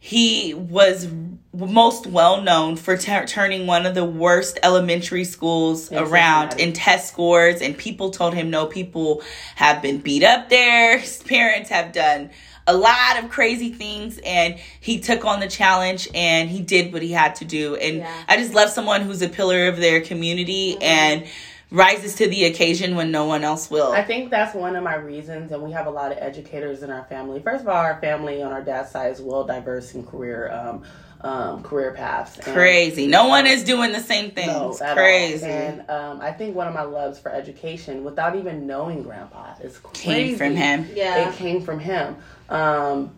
he 0.06 0.54
was 0.54 1.08
most 1.54 2.08
well 2.08 2.42
known 2.42 2.76
for 2.76 2.98
t- 2.98 3.26
turning 3.26 3.66
one 3.66 3.86
of 3.86 3.96
the 3.96 4.04
worst 4.04 4.60
elementary 4.62 5.24
schools 5.24 5.94
In 5.94 5.98
around 5.98 6.60
in 6.60 6.74
test 6.74 7.08
scores 7.08 7.62
and 7.62 7.78
people 7.78 8.12
told 8.12 8.34
him 8.34 8.50
no 8.50 8.66
people 8.66 9.24
have 9.56 9.82
been 9.82 10.00
beat 10.00 10.26
up 10.26 10.50
there. 10.50 10.98
His 11.00 11.24
parents 11.24 11.70
have 11.70 11.94
done 11.94 12.32
a 12.68 12.76
lot 12.76 13.24
of 13.24 13.30
crazy 13.30 13.72
things 13.72 14.20
and 14.26 14.56
he 14.82 15.00
took 15.00 15.24
on 15.24 15.40
the 15.40 15.48
challenge 15.48 16.10
and 16.14 16.50
he 16.50 16.60
did 16.60 16.92
what 16.92 17.02
he 17.02 17.14
had 17.14 17.36
to 17.36 17.46
do. 17.46 17.78
And 17.78 18.00
Yeah. 18.00 18.24
i 18.28 18.36
just 18.36 18.54
love 18.54 18.68
someone 18.72 19.04
who's 19.04 19.22
a 19.22 19.30
pillar 19.30 19.68
of 19.68 19.78
their 19.78 20.02
community 20.02 20.74
mm-hmm. 20.74 20.84
and 20.84 21.28
rises 21.74 22.14
to 22.16 22.30
the 22.30 22.46
occasion 22.46 22.96
when 22.96 23.12
no 23.12 23.26
one 23.26 23.44
else 23.44 23.70
will 23.70 23.92
I 23.92 24.04
think 24.04 24.30
that's 24.30 24.56
one 24.56 24.76
of 24.76 24.84
my 24.84 24.96
reasons, 24.96 25.52
and 25.52 25.62
we 25.62 25.72
have 25.72 25.88
a 25.88 25.90
lot 25.90 26.12
of 26.12 26.20
educators 26.20 26.84
in 26.84 26.92
our 26.92 27.04
family. 27.06 27.42
First 27.42 27.64
of 27.64 27.68
all, 27.68 27.76
our 27.76 28.00
family 28.00 28.42
on 28.42 28.54
our 28.54 28.62
dad's 28.62 28.92
side 28.92 29.12
is 29.12 29.20
well 29.22 29.44
diverse 29.44 29.96
in 29.96 30.06
career 30.06 30.52
um, 30.52 30.84
um, 31.22 31.64
career 31.64 31.94
paths. 31.94 32.36
And- 32.38 32.54
crazy. 32.54 33.08
No 33.08 33.28
one 33.28 33.48
is 33.48 33.64
doing 33.64 33.92
the 33.92 34.00
same 34.00 34.32
thing. 34.32 34.48
No, 34.48 34.76
at 34.82 34.90
all. 34.90 34.96
crazy. 34.96 35.46
And 35.46 35.90
um, 35.90 36.22
I 36.22 36.32
think 36.32 36.56
one 36.56 36.68
of 36.68 36.74
my 36.74 36.84
loves 36.84 37.18
for 37.18 37.32
education, 37.32 38.04
without 38.04 38.36
even 38.36 38.68
knowing 38.68 39.04
Grandpa, 39.04 39.56
is 39.62 39.80
crazy. 39.80 40.04
Came 40.04 40.36
from 40.36 40.56
him. 40.56 40.90
Yeah. 40.94 41.30
It 41.30 41.36
came 41.36 41.62
from 41.62 41.80
him. 41.80 42.18
Um, 42.50 43.16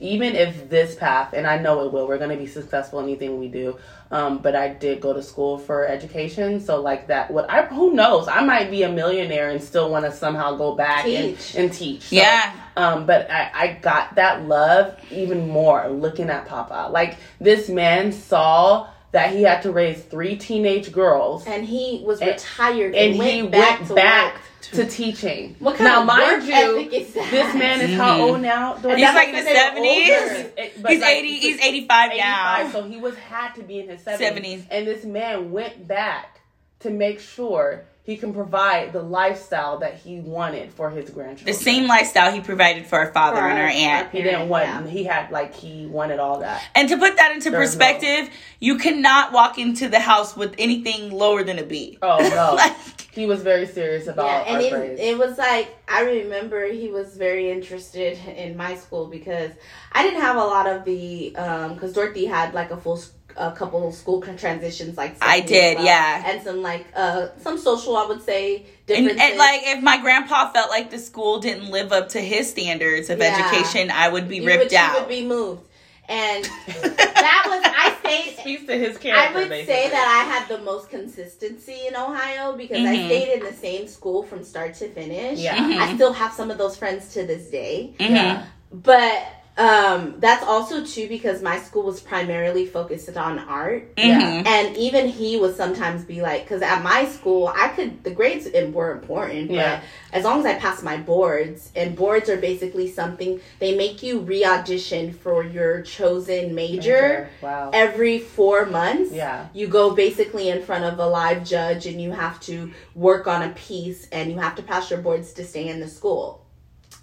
even 0.00 0.34
if 0.36 0.68
this 0.68 0.94
path, 0.94 1.32
and 1.32 1.46
I 1.46 1.58
know 1.58 1.84
it 1.86 1.92
will, 1.92 2.06
we're 2.08 2.18
going 2.18 2.30
to 2.30 2.36
be 2.36 2.46
successful 2.46 2.98
in 3.00 3.06
anything 3.06 3.38
we 3.38 3.48
do. 3.48 3.76
Um, 4.10 4.38
but 4.38 4.54
I 4.54 4.68
did 4.68 5.00
go 5.00 5.12
to 5.12 5.22
school 5.22 5.58
for 5.58 5.84
education, 5.86 6.60
so 6.60 6.80
like 6.80 7.08
that. 7.08 7.30
What 7.30 7.50
I 7.50 7.66
who 7.66 7.92
knows? 7.92 8.28
I 8.28 8.44
might 8.44 8.70
be 8.70 8.84
a 8.84 8.88
millionaire 8.88 9.50
and 9.50 9.60
still 9.62 9.90
want 9.90 10.04
to 10.04 10.12
somehow 10.12 10.56
go 10.56 10.74
back 10.76 11.04
and, 11.06 11.36
Teach. 11.36 11.54
and 11.56 11.72
teach. 11.72 12.02
So, 12.02 12.16
Yeah. 12.16 12.52
Um, 12.76 13.06
but 13.06 13.28
I, 13.30 13.50
I 13.54 13.66
got 13.80 14.14
that 14.16 14.46
love 14.46 14.96
even 15.10 15.48
more 15.48 15.88
looking 15.88 16.30
at 16.30 16.46
Papa. 16.46 16.88
Like 16.92 17.16
this 17.40 17.68
man 17.68 18.12
saw 18.12 18.88
that 19.12 19.32
he 19.32 19.42
had 19.42 19.62
to 19.62 19.72
raise 19.72 20.02
three 20.02 20.36
teenage 20.36 20.92
girls, 20.92 21.46
and 21.46 21.64
he 21.64 22.02
was 22.04 22.20
And- 22.20 22.30
retired 22.30 22.94
and 22.94 23.10
and, 23.12 23.18
went 23.18 23.30
he 23.32 23.42
back 23.48 23.78
went 23.78 23.88
to 23.88 23.94
back 23.94 24.40
work. 24.72 24.84
to 24.84 24.90
teaching. 24.90 25.56
What 25.58 25.76
kind 25.76 25.84
now, 25.84 26.00
of 26.00 26.06
mind 26.06 26.42
work 26.42 26.48
you, 26.48 26.54
ethic 26.54 26.92
is 26.92 27.14
that? 27.14 27.30
this 27.30 27.54
man 27.54 27.80
is 27.80 27.96
how 27.96 28.20
old 28.20 28.40
now? 28.40 28.74
Mm. 28.74 28.90
And 28.90 28.98
He's 28.98 29.14
like 29.14 29.28
in 29.28 29.44
the 29.44 29.50
70s. 29.50 30.38
older. 30.38 30.50
But 30.82 30.90
he's 30.92 31.00
like, 31.00 31.16
80. 31.16 31.38
He's 31.38 31.60
85 31.60 32.10
now. 32.16 32.70
so 32.70 32.82
he 32.84 32.96
was 32.98 33.16
had 33.16 33.54
to 33.54 33.62
be 33.62 33.80
in 33.80 33.88
his 33.88 34.02
70s. 34.02 34.18
70s. 34.18 34.66
And 34.70 34.86
this 34.86 35.04
man 35.04 35.50
went 35.52 35.86
back 35.86 36.40
to 36.80 36.90
make 36.90 37.20
sure 37.20 37.84
he 38.06 38.16
can 38.16 38.32
provide 38.32 38.92
the 38.92 39.02
lifestyle 39.02 39.78
that 39.80 39.96
he 39.96 40.20
wanted 40.20 40.72
for 40.72 40.90
his 40.90 41.10
grandchildren. 41.10 41.46
The 41.56 41.60
same 41.60 41.88
lifestyle 41.88 42.30
he 42.32 42.40
provided 42.40 42.86
for 42.86 43.00
our 43.00 43.12
father 43.12 43.38
For 43.38 43.48
and 43.48 43.58
our 43.58 43.64
our- 43.64 43.70
aunt. 43.70 44.12
He 44.12 44.22
didn't 44.22 44.48
want. 44.48 44.64
Yeah. 44.66 44.86
He 44.86 45.02
had 45.02 45.32
like 45.32 45.52
he 45.54 45.86
wanted 45.86 46.20
all 46.20 46.38
that. 46.38 46.62
And 46.76 46.88
to 46.88 46.96
put 46.96 47.16
that 47.16 47.32
into 47.32 47.50
There's 47.50 47.70
perspective, 47.70 48.30
you 48.60 48.78
cannot 48.78 49.32
walk 49.32 49.58
into 49.58 49.88
the 49.88 49.98
house 49.98 50.36
with 50.36 50.54
anything 50.56 51.10
lower 51.10 51.42
than 51.42 51.58
a 51.58 51.64
B. 51.64 51.98
Oh 52.00 52.18
no, 52.18 52.54
Like, 52.56 52.76
he 53.10 53.26
was 53.26 53.42
very 53.42 53.66
serious 53.66 54.06
about 54.06 54.26
yeah, 54.26 54.54
and 54.54 54.56
our 54.56 54.62
it, 54.62 54.70
grades. 54.70 55.00
it 55.00 55.18
was 55.18 55.36
like 55.36 55.74
I 55.88 56.02
remember 56.02 56.64
he 56.70 56.88
was 56.90 57.16
very 57.16 57.50
interested 57.50 58.18
in 58.36 58.56
my 58.56 58.76
school 58.76 59.06
because 59.06 59.50
I 59.90 60.04
didn't 60.04 60.20
have 60.20 60.36
a 60.36 60.44
lot 60.44 60.68
of 60.68 60.84
the 60.84 61.34
um, 61.36 61.74
because 61.74 61.92
Dorothy 61.92 62.26
had 62.26 62.54
like 62.54 62.70
a 62.70 62.76
full 62.76 62.98
a 63.36 63.52
couple 63.52 63.90
school 63.92 64.20
transitions, 64.22 64.96
like 64.96 65.16
I 65.20 65.40
did, 65.40 65.76
well. 65.76 65.84
yeah. 65.86 66.22
and 66.26 66.42
some 66.42 66.62
like 66.62 66.86
uh 66.94 67.28
some 67.38 67.58
social, 67.58 67.96
I 67.96 68.06
would 68.06 68.22
say, 68.22 68.56
And, 68.56 68.66
differences. 68.86 69.20
and 69.22 69.38
like 69.38 69.60
if 69.64 69.82
my 69.82 69.98
grandpa 70.00 70.50
felt 70.52 70.70
like 70.70 70.90
the 70.90 70.98
school 70.98 71.38
didn't 71.40 71.70
live 71.70 71.92
up 71.92 72.08
to 72.10 72.20
his 72.20 72.50
standards 72.50 73.10
of 73.10 73.18
Yeah. 73.18 73.36
education, 73.36 73.90
I 73.90 74.08
would 74.08 74.28
be 74.28 74.36
you 74.38 74.46
ripped 74.46 74.64
would, 74.64 74.72
you 74.72 74.78
out. 74.78 75.00
would 75.00 75.08
be 75.08 75.24
moved, 75.26 75.62
and 76.08 76.44
that 76.82 77.42
was 77.46 77.62
I 77.64 77.96
stayed. 78.00 78.32
Speaks 78.40 78.64
to 78.66 78.78
his 78.78 78.96
I 79.04 79.32
would 79.34 79.48
basically. 79.48 79.66
say 79.66 79.90
that 79.90 80.06
I 80.06 80.32
had 80.32 80.48
the 80.48 80.62
most 80.64 80.88
consistency 80.88 81.88
in 81.88 81.96
Ohio 81.96 82.56
because 82.56 82.78
I 82.78 82.94
Mhm. 82.96 83.06
stayed 83.06 83.32
in 83.38 83.44
the 83.44 83.52
same 83.52 83.88
school 83.88 84.22
from 84.22 84.44
start 84.44 84.74
to 84.74 84.88
finish. 84.88 85.40
Yeah. 85.40 85.56
Mhm. 85.56 85.78
I 85.80 85.94
still 85.96 86.12
have 86.12 86.32
some 86.32 86.52
of 86.52 86.56
those 86.58 86.76
friends 86.76 87.12
to 87.14 87.26
this 87.26 87.48
day. 87.50 87.94
Mhm. 87.98 88.10
Yeah. 88.14 88.44
But 88.72 89.24
um, 89.58 90.16
that's 90.18 90.44
also 90.44 90.84
too 90.84 91.08
because 91.08 91.40
my 91.40 91.58
school 91.58 91.84
was 91.84 91.98
primarily 92.00 92.66
focused 92.66 93.16
on 93.16 93.38
art. 93.38 93.94
Mhm. 93.96 94.46
And 94.46 94.76
even 94.76 95.08
he 95.08 95.38
would 95.38 95.56
sometimes 95.56 96.04
be 96.04 96.20
like, 96.20 96.42
because 96.44 96.60
at 96.60 96.82
my 96.82 97.06
school, 97.06 97.50
I 97.54 97.68
could, 97.68 98.04
the 98.04 98.10
grades 98.10 98.46
were 98.72 98.92
important, 98.92 99.50
Yeah. 99.50 99.80
but 99.80 100.18
as 100.18 100.24
long 100.24 100.40
as 100.40 100.46
I 100.46 100.54
passed 100.54 100.82
my 100.82 100.98
boards, 100.98 101.70
and 101.74 101.96
boards 101.96 102.28
are 102.28 102.36
basically 102.36 102.90
something, 102.90 103.40
they 103.58 103.74
make 103.76 104.02
you 104.02 104.18
re 104.20 104.44
audition 104.44 105.12
for 105.14 105.42
your 105.42 105.80
chosen 105.80 106.54
major 106.54 107.30
Wow. 107.40 107.70
every 107.72 108.18
four 108.18 108.66
months. 108.66 109.12
Yeah. 109.12 109.46
You 109.54 109.68
go 109.68 109.92
basically 109.92 110.50
in 110.50 110.62
front 110.62 110.84
of 110.84 110.98
a 110.98 111.06
live 111.06 111.44
judge 111.44 111.86
and 111.86 111.98
you 112.00 112.12
have 112.12 112.40
to 112.40 112.72
work 112.94 113.26
on 113.26 113.42
a 113.42 113.48
piece 113.50 114.06
and 114.12 114.30
you 114.30 114.38
have 114.38 114.54
to 114.56 114.62
pass 114.62 114.90
your 114.90 115.00
boards 115.00 115.32
to 115.34 115.44
stay 115.44 115.66
in 115.68 115.80
the 115.80 115.88
school. 115.88 116.42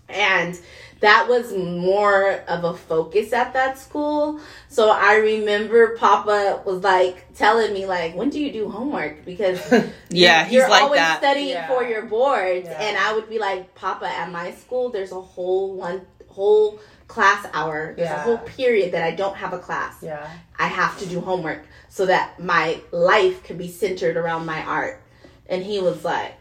And 0.09 0.59
that 1.03 1.27
was 1.27 1.51
more 1.53 2.31
of 2.47 2.63
a 2.63 2.73
focus 2.73 3.33
at 3.33 3.51
that 3.51 3.77
school. 3.77 4.39
So 4.69 4.89
I 4.89 5.15
remember 5.15 5.97
Papa 5.97 6.61
was 6.65 6.81
like 6.81 7.33
telling 7.35 7.73
me 7.73 7.85
like, 7.85 8.15
"When 8.15 8.29
do 8.29 8.39
you 8.39 8.51
do 8.53 8.69
homework?" 8.69 9.25
Because 9.25 9.59
Yeah, 10.09 10.45
he's 10.45 10.53
you're 10.53 10.69
like 10.69 10.83
always 10.83 10.99
that. 10.99 11.17
studying 11.19 11.49
Yeah. 11.49 11.67
for 11.67 11.83
your 11.83 12.03
boards, 12.03 12.67
Yeah. 12.69 12.81
and 12.81 12.97
I 12.97 13.13
would 13.13 13.27
be 13.29 13.37
like, 13.37 13.75
"Papa, 13.75 14.05
at 14.07 14.31
my 14.31 14.51
school, 14.53 14.89
there's 14.89 15.11
a 15.11 15.19
whole 15.21 15.73
one 15.75 16.05
whole 16.29 16.79
class 17.09 17.45
hour, 17.53 17.93
there's 17.97 18.09
a 18.09 18.13
Yeah. 18.13 18.23
whole 18.23 18.37
period 18.39 18.93
that 18.93 19.03
I 19.03 19.11
don't 19.11 19.35
have 19.35 19.51
a 19.53 19.59
class. 19.59 19.95
Yeah. 20.01 20.25
I 20.57 20.67
have 20.67 20.97
to 20.99 21.05
do 21.05 21.19
homework 21.19 21.63
so 21.89 22.05
that 22.05 22.39
my 22.39 22.79
life 22.91 23.43
can 23.43 23.57
be 23.57 23.67
centered 23.67 24.15
around 24.15 24.45
my 24.45 24.61
art." 24.63 25.01
And 25.49 25.61
he 25.63 25.79
was 25.81 26.05
like, 26.05 26.33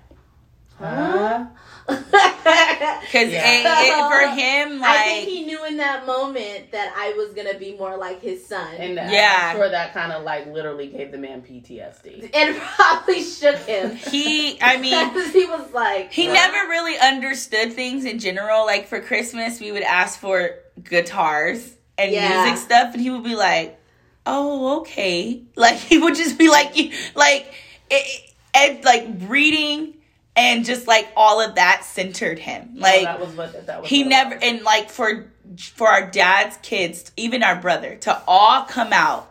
Huh? 0.78 1.46
Because 1.86 3.30
Yeah. 3.32 4.08
for 4.08 4.28
him, 4.34 4.82
I 4.82 5.02
think 5.04 5.28
he 5.28 5.44
knew 5.44 5.64
in 5.64 5.76
that 5.78 6.06
moment 6.06 6.72
that 6.72 6.92
I 6.96 7.12
was 7.16 7.32
gonna 7.34 7.58
be 7.58 7.76
more 7.76 7.96
like 7.96 8.20
his 8.22 8.44
son, 8.46 8.74
And 8.76 8.98
uh, 8.98 9.06
Yeah. 9.08 9.50
I'm 9.52 9.56
sure 9.56 9.68
that 9.68 9.92
kind 9.94 10.12
of 10.12 10.22
like 10.24 10.46
literally 10.46 10.86
gave 10.88 11.12
the 11.12 11.18
man 11.18 11.42
PTSD. 11.42 12.30
and 12.34 12.56
probably 12.76 13.22
shook 13.22 13.56
him. 13.58 13.94
he, 13.96 14.60
I 14.60 14.76
mean, 14.80 15.10
he 15.32 15.44
was 15.46 15.72
like, 15.72 16.12
he 16.12 16.26
"What?" 16.26 16.34
never 16.34 16.68
really 16.68 16.98
understood 16.98 17.72
things 17.72 18.04
in 18.04 18.18
general. 18.18 18.64
Like 18.66 18.86
for 18.88 19.00
Christmas, 19.00 19.60
we 19.60 19.72
would 19.72 19.82
ask 19.82 20.18
for 20.18 20.58
guitars 20.82 21.74
and 21.98 22.12
Yeah. 22.12 22.28
music 22.44 22.56
stuff, 22.58 22.92
and 22.94 23.02
he 23.02 23.10
would 23.10 23.24
be 23.24 23.36
like, 23.36 23.78
"Oh, 24.26 24.80
okay." 24.80 25.42
Like 25.56 25.76
he 25.90 25.98
would 25.98 26.14
just 26.14 26.38
be 26.38 26.48
like, 26.48 26.74
like, 27.14 27.52
it, 27.90 28.34
and 28.54 28.84
like 28.84 29.06
reading 29.28 29.94
and 30.36 30.64
just 30.64 30.86
like 30.86 31.08
all 31.16 31.40
of 31.40 31.56
that 31.56 31.84
centered 31.84 32.38
him. 32.38 32.70
Like 32.76 33.02
that 33.04 33.20
was 33.20 33.34
what 33.36 33.66
that 33.66 33.82
was. 33.82 33.90
he 33.90 34.04
never 34.04 34.34
was. 34.36 34.42
and 34.42 34.62
like 34.62 34.90
for 34.90 35.30
for 35.58 35.88
our 35.88 36.10
dad's 36.10 36.56
kids 36.62 37.12
even 37.16 37.42
our 37.42 37.56
brother 37.56 37.96
to 37.96 38.22
all 38.26 38.62
come 38.64 38.92
out 38.92 39.28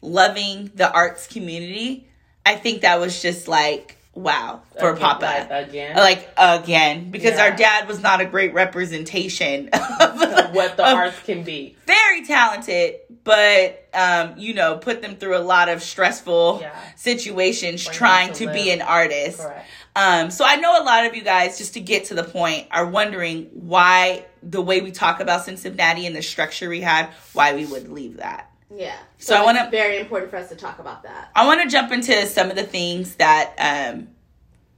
loving 0.00 0.70
the 0.74 0.90
arts 0.90 1.26
community 1.26 2.08
i 2.46 2.54
think 2.54 2.82
that 2.82 2.98
was 3.00 3.20
just 3.20 3.48
like 3.48 3.96
wow 4.14 4.62
for 4.78 4.90
Again, 4.90 5.00
papa 5.02 5.46
like, 5.50 5.68
again. 5.68 5.96
like 5.96 6.28
again 6.38 7.10
because 7.10 7.34
Yeah. 7.34 7.42
our 7.44 7.50
dad 7.56 7.86
was 7.88 8.00
not 8.00 8.20
a 8.20 8.24
great 8.24 8.54
representation 8.54 9.68
of 9.72 10.54
what 10.54 10.76
the 10.76 10.86
of- 10.86 10.94
arts 10.96 11.18
can 11.24 11.42
be. 11.42 11.76
very 11.86 12.24
talented 12.24 12.96
but 13.24 13.86
um 13.92 14.34
you 14.38 14.54
know 14.54 14.76
put 14.78 15.02
them 15.02 15.16
through 15.16 15.36
a 15.36 15.40
lot 15.44 15.68
of 15.68 15.82
stressful 15.82 16.60
Yeah. 16.62 16.74
situations 16.96 17.84
trying 17.84 18.32
to 18.34 18.46
to 18.46 18.52
be 18.52 18.70
an 18.70 18.80
artist 18.82 19.40
Correct. 19.40 19.66
Um, 19.98 20.30
so 20.30 20.44
I 20.46 20.56
know 20.56 20.80
a 20.80 20.84
lot 20.84 21.04
of 21.06 21.14
you 21.16 21.22
guys, 21.22 21.58
just 21.58 21.74
to 21.74 21.80
get 21.80 22.06
to 22.06 22.14
the 22.14 22.24
point, 22.24 22.68
are 22.70 22.86
wondering 22.86 23.46
why 23.52 24.24
the 24.42 24.62
way 24.62 24.80
we 24.80 24.92
talk 24.92 25.18
about 25.20 25.44
Cincinnati 25.44 26.06
and 26.06 26.14
the 26.14 26.22
structure 26.22 26.68
we 26.68 26.80
had, 26.80 27.08
why 27.32 27.54
we 27.54 27.66
would 27.66 27.88
leave 27.88 28.18
that. 28.18 28.50
Yeah. 28.74 28.96
So 29.18 29.34
I 29.34 29.44
wanna- 29.44 29.68
very 29.70 29.98
important 29.98 30.30
for 30.30 30.36
us 30.36 30.48
to 30.50 30.54
talk 30.56 30.78
about 30.78 31.02
that. 31.02 31.30
I 31.34 31.46
want 31.46 31.62
to 31.62 31.68
jump 31.68 31.90
into 31.90 32.26
some 32.26 32.50
of 32.50 32.54
the 32.56 32.62
things 32.62 33.16
that 33.16 33.54
um, 33.58 34.08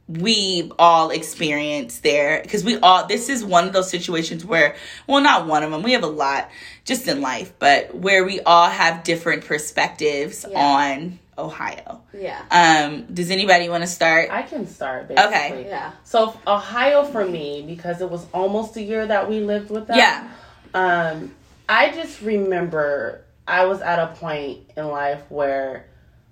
we 0.09 0.73
all 0.79 1.11
experienced 1.11 2.03
there 2.03 2.41
because 2.43 2.65
we 2.65 2.79
all 2.79 3.07
this 3.07 3.29
is 3.29 3.45
one 3.45 3.67
of 3.67 3.73
those 3.73 3.89
situations 3.89 4.45
where 4.45 4.75
well 5.07 5.21
not 5.23 5.47
one 5.47 5.63
of 5.63 5.71
them 5.71 5.83
we 5.85 5.93
have 5.93 6.03
a 6.03 6.09
lot 6.09 6.51
just 6.85 7.07
in 7.07 7.21
life 7.21 7.53
but 7.61 7.95
where 7.95 8.25
we 8.25 8.41
all 8.41 8.69
have 8.69 9.05
different 9.05 9.45
perspectives 9.45 10.45
Yeah. 10.51 10.59
on 10.59 11.19
ohio 11.41 12.03
Yeah. 12.13 12.41
um 12.51 13.07
does 13.13 13.31
anybody 13.31 13.69
want 13.69 13.83
to 13.83 13.87
start 13.87 14.29
I 14.31 14.43
can 14.43 14.67
start 14.67 15.09
basically. 15.09 15.29
Okay. 15.37 15.67
Yeah. 15.69 15.93
So 16.05 16.39
Ohio 16.47 17.05
for 17.05 17.25
me 17.25 17.65
because 17.67 18.01
it 18.01 18.11
was 18.11 18.27
almost 18.33 18.77
a 18.77 18.83
year 18.83 19.07
that 19.07 19.29
we 19.29 19.41
lived 19.41 19.71
with 19.71 19.87
them. 19.89 19.97
yeah 19.99 20.29
Um, 20.75 21.35
I 21.69 21.91
just 21.93 22.21
remember 22.23 23.25
I 23.49 23.65
was 23.65 23.81
at 23.81 23.99
a 23.99 24.09
point 24.15 24.59
in 24.77 24.87
life 24.89 25.23
where 25.29 25.87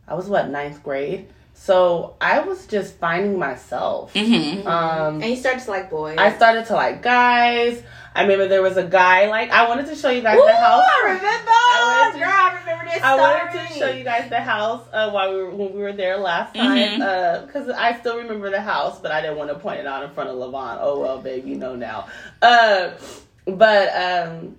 I 0.06 0.14
was 0.14 0.26
what 0.28 0.48
ninth 0.48 0.82
grade, 0.82 1.26
so 1.60 2.14
I 2.20 2.40
was 2.40 2.66
just 2.66 2.94
finding 2.94 3.38
myself. 3.38 4.12
hmm 4.14 4.66
Um, 4.66 5.20
And 5.22 5.24
you 5.24 5.36
start 5.36 5.58
to 5.60 5.70
like 5.70 5.90
boys. 5.90 6.16
I 6.18 6.32
started 6.32 6.64
to 6.66 6.74
like 6.74 7.02
guys. 7.02 7.82
I 8.14 8.22
remember 8.22 8.48
there 8.48 8.62
was 8.62 8.76
a 8.76 8.84
guy 8.84 9.28
like 9.28 9.50
I 9.50 9.68
wanted 9.68 9.86
to 9.86 9.94
show 9.96 10.10
you 10.10 10.22
guys 10.22 10.38
Ooh, 10.38 10.44
the 10.46 10.56
house. 10.56 10.82
I 10.86 11.02
remember. 11.04 11.50
I 11.50 11.80
wanted 11.84 12.12
to- 12.12 12.18
Girl, 12.24 12.28
I 12.34 12.58
remember 12.60 12.84
this 12.86 13.02
I 13.02 13.14
story. 13.14 13.20
wanted 13.20 13.68
to 13.68 13.74
show 13.78 13.90
you 13.90 14.04
guys 14.04 14.30
the 14.30 14.40
house 14.40 14.82
uh, 14.92 15.10
while 15.10 15.30
we 15.32 15.36
were 15.42 15.50
when 15.50 15.72
we 15.74 15.80
were 15.80 15.92
there 15.92 16.16
last 16.16 16.54
time 16.54 17.00
Mhm. 17.00 17.46
because 17.46 17.68
I 17.68 17.98
still 18.00 18.16
remember 18.16 18.50
the 18.50 18.60
house, 18.60 18.98
but 19.00 19.12
I 19.12 19.20
didn't 19.20 19.36
want 19.36 19.50
to 19.50 19.56
point 19.58 19.80
it 19.80 19.86
out 19.86 20.02
in 20.04 20.10
front 20.10 20.30
of 20.30 20.36
Levon. 20.36 20.78
Oh 20.80 20.98
well, 21.00 21.18
babe, 21.18 21.46
you 21.46 21.56
know 21.56 21.76
now. 21.76 22.06
Uh, 22.42 22.90
but 23.46 23.88
um, 23.94 24.56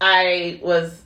I 0.00 0.60
was 0.62 0.96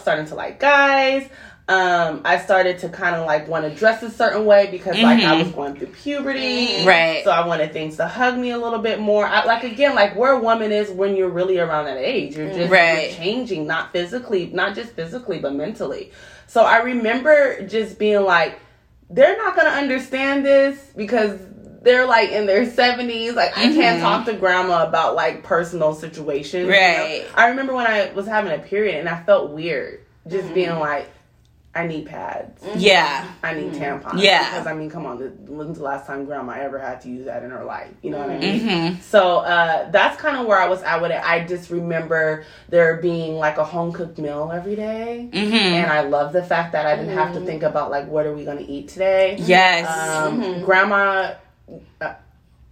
starting 0.00 0.26
to 0.26 0.34
like 0.34 0.58
guys. 0.60 1.28
Um, 1.66 2.20
I 2.26 2.38
started 2.38 2.78
to 2.80 2.90
kind 2.90 3.16
of 3.16 3.24
like 3.26 3.48
want 3.48 3.64
to 3.64 3.74
dress 3.74 4.02
a 4.02 4.10
certain 4.10 4.44
way 4.44 4.68
because 4.70 4.98
like 5.00 5.24
I 5.24 5.32
was 5.34 5.48
going 5.48 5.76
through 5.76 5.86
puberty, 5.88 6.84
Right. 6.84 7.22
So 7.24 7.30
I 7.30 7.46
wanted 7.46 7.72
things 7.72 7.96
to 7.96 8.06
hug 8.06 8.36
me 8.36 8.50
a 8.50 8.58
little 8.58 8.80
bit 8.80 9.00
more. 9.00 9.26
I, 9.26 9.44
like 9.46 9.64
again, 9.64 9.94
like 9.94 10.14
where 10.14 10.32
a 10.32 10.40
woman 10.40 10.72
is 10.72 10.90
when 10.90 11.16
you're 11.16 11.30
really 11.30 11.58
around 11.58 11.86
that 11.86 11.96
age, 11.96 12.36
you're 12.36 12.52
just 12.52 12.70
Right. 12.70 13.08
you're 13.08 13.16
changing, 13.16 13.66
not 13.66 13.92
physically, 13.92 14.50
not 14.52 14.74
just 14.74 14.92
physically, 14.92 15.38
but 15.38 15.54
mentally. 15.54 16.12
So 16.48 16.64
I 16.64 16.78
remember 16.82 17.66
just 17.66 17.98
being 17.98 18.22
like, 18.24 18.58
they're 19.08 19.38
not 19.38 19.56
gonna 19.56 19.70
understand 19.70 20.44
this 20.44 20.92
because 20.94 21.38
they're 21.80 22.04
like 22.06 22.30
in 22.30 22.44
their 22.44 22.66
70s. 22.66 23.32
Like 23.36 23.56
I 23.56 23.72
can't 23.72 23.98
Mhm. 23.98 24.02
talk 24.02 24.26
to 24.26 24.34
grandma 24.34 24.86
about 24.86 25.14
like 25.14 25.42
personal 25.42 25.94
situations. 25.94 26.64
you 26.64 26.70
know? 26.70 26.76
Right. 26.76 27.24
I 27.34 27.48
remember 27.48 27.72
when 27.74 27.86
I 27.86 28.10
was 28.14 28.26
having 28.26 28.52
a 28.52 28.58
period 28.58 28.96
and 28.96 29.08
I 29.08 29.22
felt 29.22 29.50
weird 29.50 30.00
just 30.28 30.52
being 30.52 30.78
like, 30.78 31.08
I 31.76 31.86
need 31.88 32.06
pads. 32.06 32.62
yeah 32.76 33.26
I 33.42 33.52
need 33.54 33.72
tampons. 33.72 34.22
Yeah. 34.22 34.48
Because 34.50 34.66
I 34.66 34.74
mean, 34.74 34.88
come 34.88 35.06
on, 35.06 35.18
when's 35.18 35.78
the 35.78 35.84
last 35.84 36.06
time 36.06 36.24
grandma 36.24 36.52
ever 36.52 36.78
had 36.78 37.00
to 37.02 37.08
use 37.08 37.24
that 37.26 37.42
in 37.42 37.50
her 37.50 37.64
life? 37.64 37.90
You 38.02 38.10
know 38.10 38.18
what 38.18 38.30
I 38.30 38.38
mean? 38.38 38.60
hmm 38.94 39.00
So 39.00 39.38
uh, 39.38 39.90
that's 39.90 40.16
kind 40.20 40.36
of 40.36 40.46
where 40.46 40.58
I 40.58 40.68
was 40.68 40.82
at 40.84 41.02
with 41.02 41.10
it. 41.10 41.20
I 41.22 41.44
just 41.44 41.70
remember 41.70 42.44
there 42.68 42.98
being 42.98 43.34
like 43.34 43.58
a 43.58 43.64
home 43.64 43.92
cooked 43.92 44.18
meal 44.18 44.50
every 44.54 44.76
day. 44.76 45.28
hmm 45.32 45.52
And 45.54 45.90
I 45.90 46.02
love 46.02 46.32
the 46.32 46.44
fact 46.44 46.72
that 46.72 46.86
I 46.86 46.94
didn't 46.96 47.12
have 47.14 47.32
to 47.34 47.40
Mhm. 47.40 47.46
think 47.46 47.62
about 47.64 47.90
like 47.90 48.06
what 48.08 48.24
are 48.24 48.32
we 48.34 48.44
gonna 48.44 48.64
eat 48.66 48.88
today. 48.88 49.36
yes 49.38 49.86
Um. 49.88 50.62
Grandma, 50.64 51.34
uh, 52.00 52.14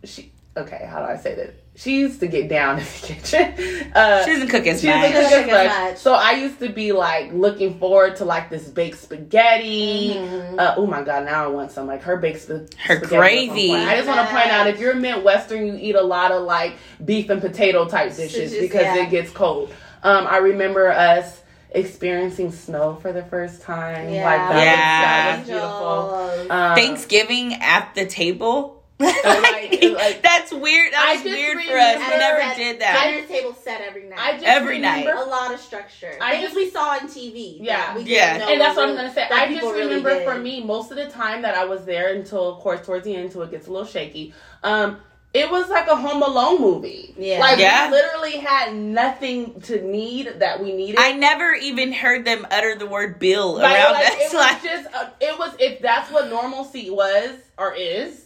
she 0.05 0.31
okay. 0.57 0.87
How 0.89 1.01
do 1.01 1.07
I 1.13 1.17
say 1.17 1.35
that? 1.35 1.55
She 1.75 2.01
used 2.01 2.21
to 2.21 2.27
get 2.27 2.49
down 2.51 2.79
in 2.79 2.85
the 2.85 2.91
kitchen. 3.03 3.93
Uh, 3.95 4.25
she 4.25 4.33
doesn't 4.33 4.49
cook 4.49 4.67
as 4.67 4.83
she 4.83 4.89
was 4.89 4.97
much 4.97 5.11
a 5.11 5.13
Doesn't 5.15 5.39
good 5.39 5.45
cook 5.49 5.55
as 5.55 5.91
much. 5.93 5.97
So 5.99 6.13
I 6.15 6.33
used 6.33 6.59
to 6.59 6.69
be 6.69 6.93
like 6.93 7.33
looking 7.33 7.79
forward 7.79 8.17
to 8.17 8.27
like 8.27 8.51
this 8.51 8.69
baked 8.69 8.99
spaghetti. 8.99 10.15
Mhm. 10.15 10.59
Uh, 10.59 10.75
oh 10.77 10.87
my 10.87 11.03
god! 11.03 11.25
Now 11.25 11.45
I 11.45 11.47
want 11.49 11.73
some 11.73 11.87
like 11.87 12.03
her 12.03 12.17
baked 12.19 12.43
sp- 12.45 12.69
Her 12.79 12.97
spaghetti. 12.99 13.01
was 13.01 13.09
gravy. 13.09 13.73
I 13.75 13.97
just 13.97 14.07
want 14.07 14.21
to 14.21 14.35
point 14.35 14.49
out 14.49 14.67
if 14.67 14.79
you're 14.81 14.95
Midwestern, 14.95 15.67
you 15.67 15.77
eat 15.81 15.95
a 15.95 16.03
lot 16.03 16.31
of 16.31 16.43
like 16.43 16.75
beef 17.05 17.31
and 17.31 17.41
potato 17.41 17.87
type 17.89 18.15
dishes 18.15 18.51
Dishes, 18.53 18.61
because 18.61 18.83
yeah. 18.83 19.05
it 19.07 19.11
gets 19.11 19.31
cold. 19.31 19.73
Um, 20.03 20.27
I 20.27 20.39
remember 20.39 20.91
us 20.91 21.41
experiencing 21.71 22.53
snow 22.53 22.99
for 23.01 23.13
the 23.13 23.23
first 23.25 23.63
time. 23.63 24.13
Yeah. 24.13 24.25
Like 24.27 24.49
that, 24.51 24.65
Yeah. 24.65 25.39
was, 25.39 25.47
that 25.49 25.55
was 25.55 26.39
beautiful. 26.47 26.51
Um, 26.53 26.75
Thanksgiving 26.77 27.55
at 27.55 27.95
the 27.95 28.05
table 28.07 28.82
like, 29.25 29.83
like 29.83 30.23
That's 30.23 30.53
weird. 30.53 30.93
That 30.93 31.05
I 31.09 31.13
was 31.15 31.23
just 31.23 31.35
weird 31.37 31.53
for 31.65 31.73
remember- 31.73 32.03
us. 32.05 32.11
We 32.11 32.17
never 32.19 32.41
set- 32.41 32.57
did 32.57 32.81
that. 32.81 33.05
Dinner 33.05 33.27
table 33.27 33.55
set 33.63 33.81
every 33.81 34.05
night. 34.09 34.19
I 34.19 34.33
just 34.35 34.45
Every 34.47 34.79
night. 34.79 35.07
remember- 35.07 35.23
a 35.23 35.27
lot 35.29 35.53
of 35.53 35.61
structure. 35.61 36.13
I 36.21 36.33
Things 36.33 36.45
just- 36.45 36.57
we 36.57 36.71
saw 36.71 36.91
on 36.91 37.09
TV. 37.09 37.59
Yeah. 37.61 37.95
we 37.97 38.03
Yeah. 38.03 38.39
know 38.39 38.49
and 38.49 38.61
that's 38.61 38.77
what 38.77 38.89
I'm 38.89 38.95
gonna 38.97 39.13
say. 39.13 39.27
I 39.31 39.47
just 39.47 39.55
people 39.55 39.73
really 39.73 39.97
remember 39.97 40.23
for 40.25 40.39
me, 40.39 40.63
most 40.63 40.91
of 40.91 40.97
the 40.97 41.07
time 41.09 41.43
that 41.43 41.55
I 41.55 41.65
was 41.65 41.85
there 41.85 42.15
until, 42.15 42.49
of 42.55 42.61
course, 42.61 42.85
towards 42.87 43.05
the 43.05 43.15
end, 43.15 43.25
until 43.27 43.43
it 43.43 43.51
gets 43.51 43.67
a 43.67 43.71
little 43.73 43.87
shaky. 43.87 44.33
Um, 44.63 44.99
it 45.35 45.51
was 45.51 45.71
like 45.71 45.87
a 45.89 45.97
Home 45.97 46.23
Alone 46.23 46.61
movie. 46.61 47.15
Yeah. 47.17 47.41
like 47.41 47.59
Yeah. 47.59 47.87
we 47.87 47.93
literally 47.97 48.37
had 48.37 48.75
nothing 48.75 49.63
to 49.63 49.81
need 49.81 50.41
that 50.41 50.63
we 50.63 50.75
needed. 50.75 50.97
I 51.01 51.13
never 51.13 51.55
even 51.55 51.91
heard 51.93 52.27
them 52.27 52.47
utter 52.51 52.75
the 52.77 52.87
word 52.87 53.19
bill 53.19 53.55
Like, 53.55 53.75
around 53.75 53.93
like, 53.95 54.07
us. 54.09 54.13
it 54.13 54.23
was 54.25 54.35
Like, 54.35 54.63
just, 54.63 54.95
uh, 54.95 55.07
it 55.23 55.39
was 55.39 55.55
if 55.59 55.81
that's 55.81 56.11
what 56.11 56.29
normalcy 56.29 56.91
was 56.91 57.31
or 57.57 57.75
is. 57.75 58.22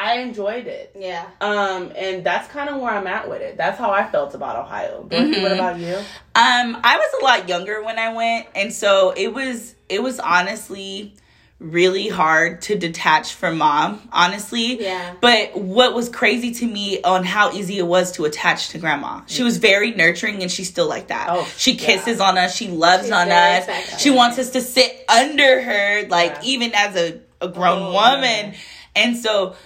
I 0.00 0.18
enjoyed 0.20 0.66
it. 0.68 0.94
Yeah. 0.98 1.26
Um, 1.40 1.92
and 1.96 2.22
that's 2.24 2.46
kind 2.52 2.68
of 2.70 2.80
where 2.80 2.92
I'm 2.92 3.06
at 3.08 3.28
with 3.28 3.40
it. 3.42 3.56
That's 3.56 3.78
how 3.78 3.90
I 3.90 4.08
felt 4.08 4.34
about 4.34 4.54
Ohio. 4.56 5.02
Dorothy, 5.08 5.34
Mhm. 5.34 5.42
What 5.42 5.52
about 5.52 5.78
you? 5.80 5.94
Um, 5.96 6.78
I 6.84 6.96
was 6.98 7.20
a 7.20 7.24
lot 7.24 7.48
younger 7.48 7.82
when 7.82 7.98
I 7.98 8.12
went, 8.12 8.46
and 8.54 8.72
so 8.72 9.12
it 9.16 9.34
was 9.34 9.74
it 9.88 10.02
was 10.02 10.20
honestly 10.20 11.14
really 11.58 12.06
hard 12.08 12.62
to 12.62 12.78
detach 12.78 13.32
from 13.34 13.58
mom, 13.58 14.08
honestly. 14.12 14.80
Yeah. 14.80 15.14
But 15.20 15.56
what 15.58 15.92
was 15.92 16.08
crazy 16.08 16.52
to 16.54 16.66
me 16.66 17.02
on 17.02 17.24
how 17.24 17.50
easy 17.50 17.78
it 17.78 17.86
was 17.86 18.12
to 18.12 18.26
attach 18.26 18.68
to 18.68 18.78
grandma. 18.78 19.22
She 19.26 19.42
was 19.42 19.56
very 19.56 19.90
nurturing 19.90 20.40
and 20.42 20.52
she's 20.52 20.68
still 20.68 20.86
like 20.86 21.08
that. 21.08 21.26
Oh, 21.30 21.48
she 21.56 21.72
yeah. 21.72 21.84
kisses 21.86 22.20
on 22.20 22.38
us, 22.38 22.54
she 22.54 22.68
loves 22.68 23.04
She's 23.06 23.12
on 23.12 23.28
us. 23.32 24.00
She 24.00 24.10
wants 24.10 24.38
us 24.38 24.50
to 24.50 24.60
sit 24.60 25.04
under 25.08 25.60
her, 25.62 26.06
like 26.08 26.30
Yeah. 26.36 26.40
even 26.44 26.72
as 26.76 26.94
a, 26.94 27.18
a 27.40 27.48
grown 27.48 27.82
Oh, 27.82 27.92
woman. 27.92 28.52
yeah. 28.52 28.58
And 28.94 29.16
so 29.16 29.56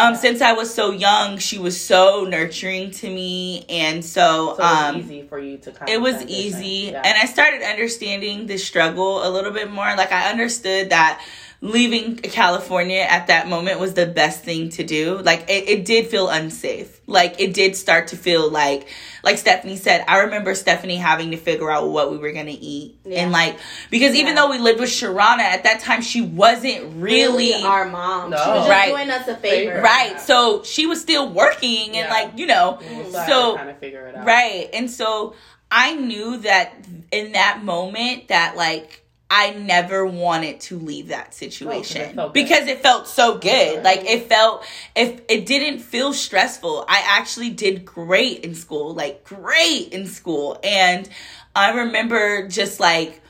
um, 0.00 0.14
since 0.16 0.40
I 0.40 0.52
was 0.52 0.72
so 0.72 0.90
young, 0.90 1.38
she 1.38 1.58
was 1.58 1.80
so 1.80 2.24
nurturing 2.28 2.90
to 2.92 3.08
me, 3.08 3.64
and 3.68 4.04
so, 4.04 4.20
So 4.20 4.52
it 4.54 4.58
was 4.58 4.88
um, 4.88 4.96
easy 4.96 5.22
for 5.22 5.38
you 5.38 5.58
to 5.58 5.72
kind 5.72 5.90
it 5.90 6.00
was 6.00 6.22
easy. 6.24 6.90
Yeah. 6.92 7.02
and 7.04 7.18
i 7.18 7.26
started 7.26 7.62
understanding 7.62 8.46
the 8.46 8.56
struggle 8.56 9.26
a 9.26 9.30
little 9.30 9.52
bit 9.52 9.70
more. 9.70 9.94
Like 9.96 10.12
i 10.12 10.30
understood 10.30 10.90
that 10.90 11.24
leaving 11.62 12.16
california 12.16 13.00
at 13.06 13.26
that 13.26 13.46
moment 13.46 13.78
was 13.78 13.92
the 13.92 14.06
best 14.06 14.42
thing 14.42 14.70
to 14.70 14.82
do 14.82 15.18
like 15.18 15.40
it, 15.50 15.68
it 15.68 15.84
did 15.84 16.06
feel 16.06 16.28
unsafe 16.30 17.00
like 17.06 17.38
it 17.38 17.52
did 17.52 17.76
start 17.76 18.08
to 18.08 18.16
feel 18.16 18.50
like 18.50 18.88
like 19.22 19.36
stephanie 19.36 19.76
said 19.76 20.02
i 20.08 20.20
remember 20.20 20.54
stephanie 20.54 20.96
having 20.96 21.32
to 21.32 21.36
figure 21.36 21.70
out 21.70 21.90
what 21.90 22.10
we 22.10 22.16
were 22.16 22.32
gonna 22.32 22.56
eat 22.58 22.98
Yeah. 23.04 23.22
and 23.24 23.32
like 23.32 23.58
because 23.90 24.14
even 24.14 24.34
though 24.36 24.48
we 24.50 24.58
lived 24.58 24.80
with 24.80 24.88
sharana 24.88 25.40
at 25.40 25.64
that 25.64 25.80
time 25.80 26.00
she 26.00 26.22
wasn't 26.22 26.94
really, 26.96 27.52
our 27.54 27.84
mom. 27.86 28.30
No. 28.30 28.36
She 28.38 28.50
was 28.50 28.58
just 28.60 28.70
Right. 28.70 28.88
doing 28.88 29.10
us 29.10 29.28
a 29.28 29.36
favor. 29.36 29.82
right 29.82 30.18
so 30.18 30.62
she 30.62 30.86
was 30.86 30.98
still 31.00 31.28
working 31.30 31.88
and 31.88 31.94
Yeah. 32.08 32.10
like 32.10 32.38
you 32.38 32.46
know 32.46 32.78
so 33.12 33.56
kind 33.56 33.68
of 33.68 33.78
figure 33.78 34.06
it 34.06 34.16
out. 34.16 34.24
Right. 34.26 34.70
And 34.72 34.90
so 34.90 35.34
I 35.70 35.94
knew 35.94 36.38
that 36.38 36.72
in 37.12 37.32
that 37.32 37.62
moment 37.62 38.28
that 38.28 38.56
like 38.56 39.04
I 39.30 39.50
never 39.50 40.04
wanted 40.04 40.58
to 40.62 40.78
leave 40.78 41.08
that 41.08 41.28
oh, 41.30 41.32
situation 41.32 42.16
felt 42.16 42.34
good. 42.34 42.46
because 42.46 42.66
it 42.66 42.82
felt 42.82 43.06
so 43.06 43.38
good. 43.38 43.76
Right. 43.76 43.84
Like 43.84 44.04
it 44.04 44.28
felt 44.28 44.66
if 44.96 45.20
it 45.28 45.46
didn't 45.46 45.78
feel 45.78 46.12
stressful. 46.12 46.84
I 46.88 47.04
actually 47.06 47.50
did 47.50 47.84
great 47.84 48.44
in 48.44 48.56
school, 48.56 48.92
like 48.92 49.22
great 49.22 49.92
in 49.92 50.08
school. 50.08 50.58
And 50.64 51.08
I 51.54 51.70
remember 51.72 52.48
just 52.48 52.80
like 52.80 53.22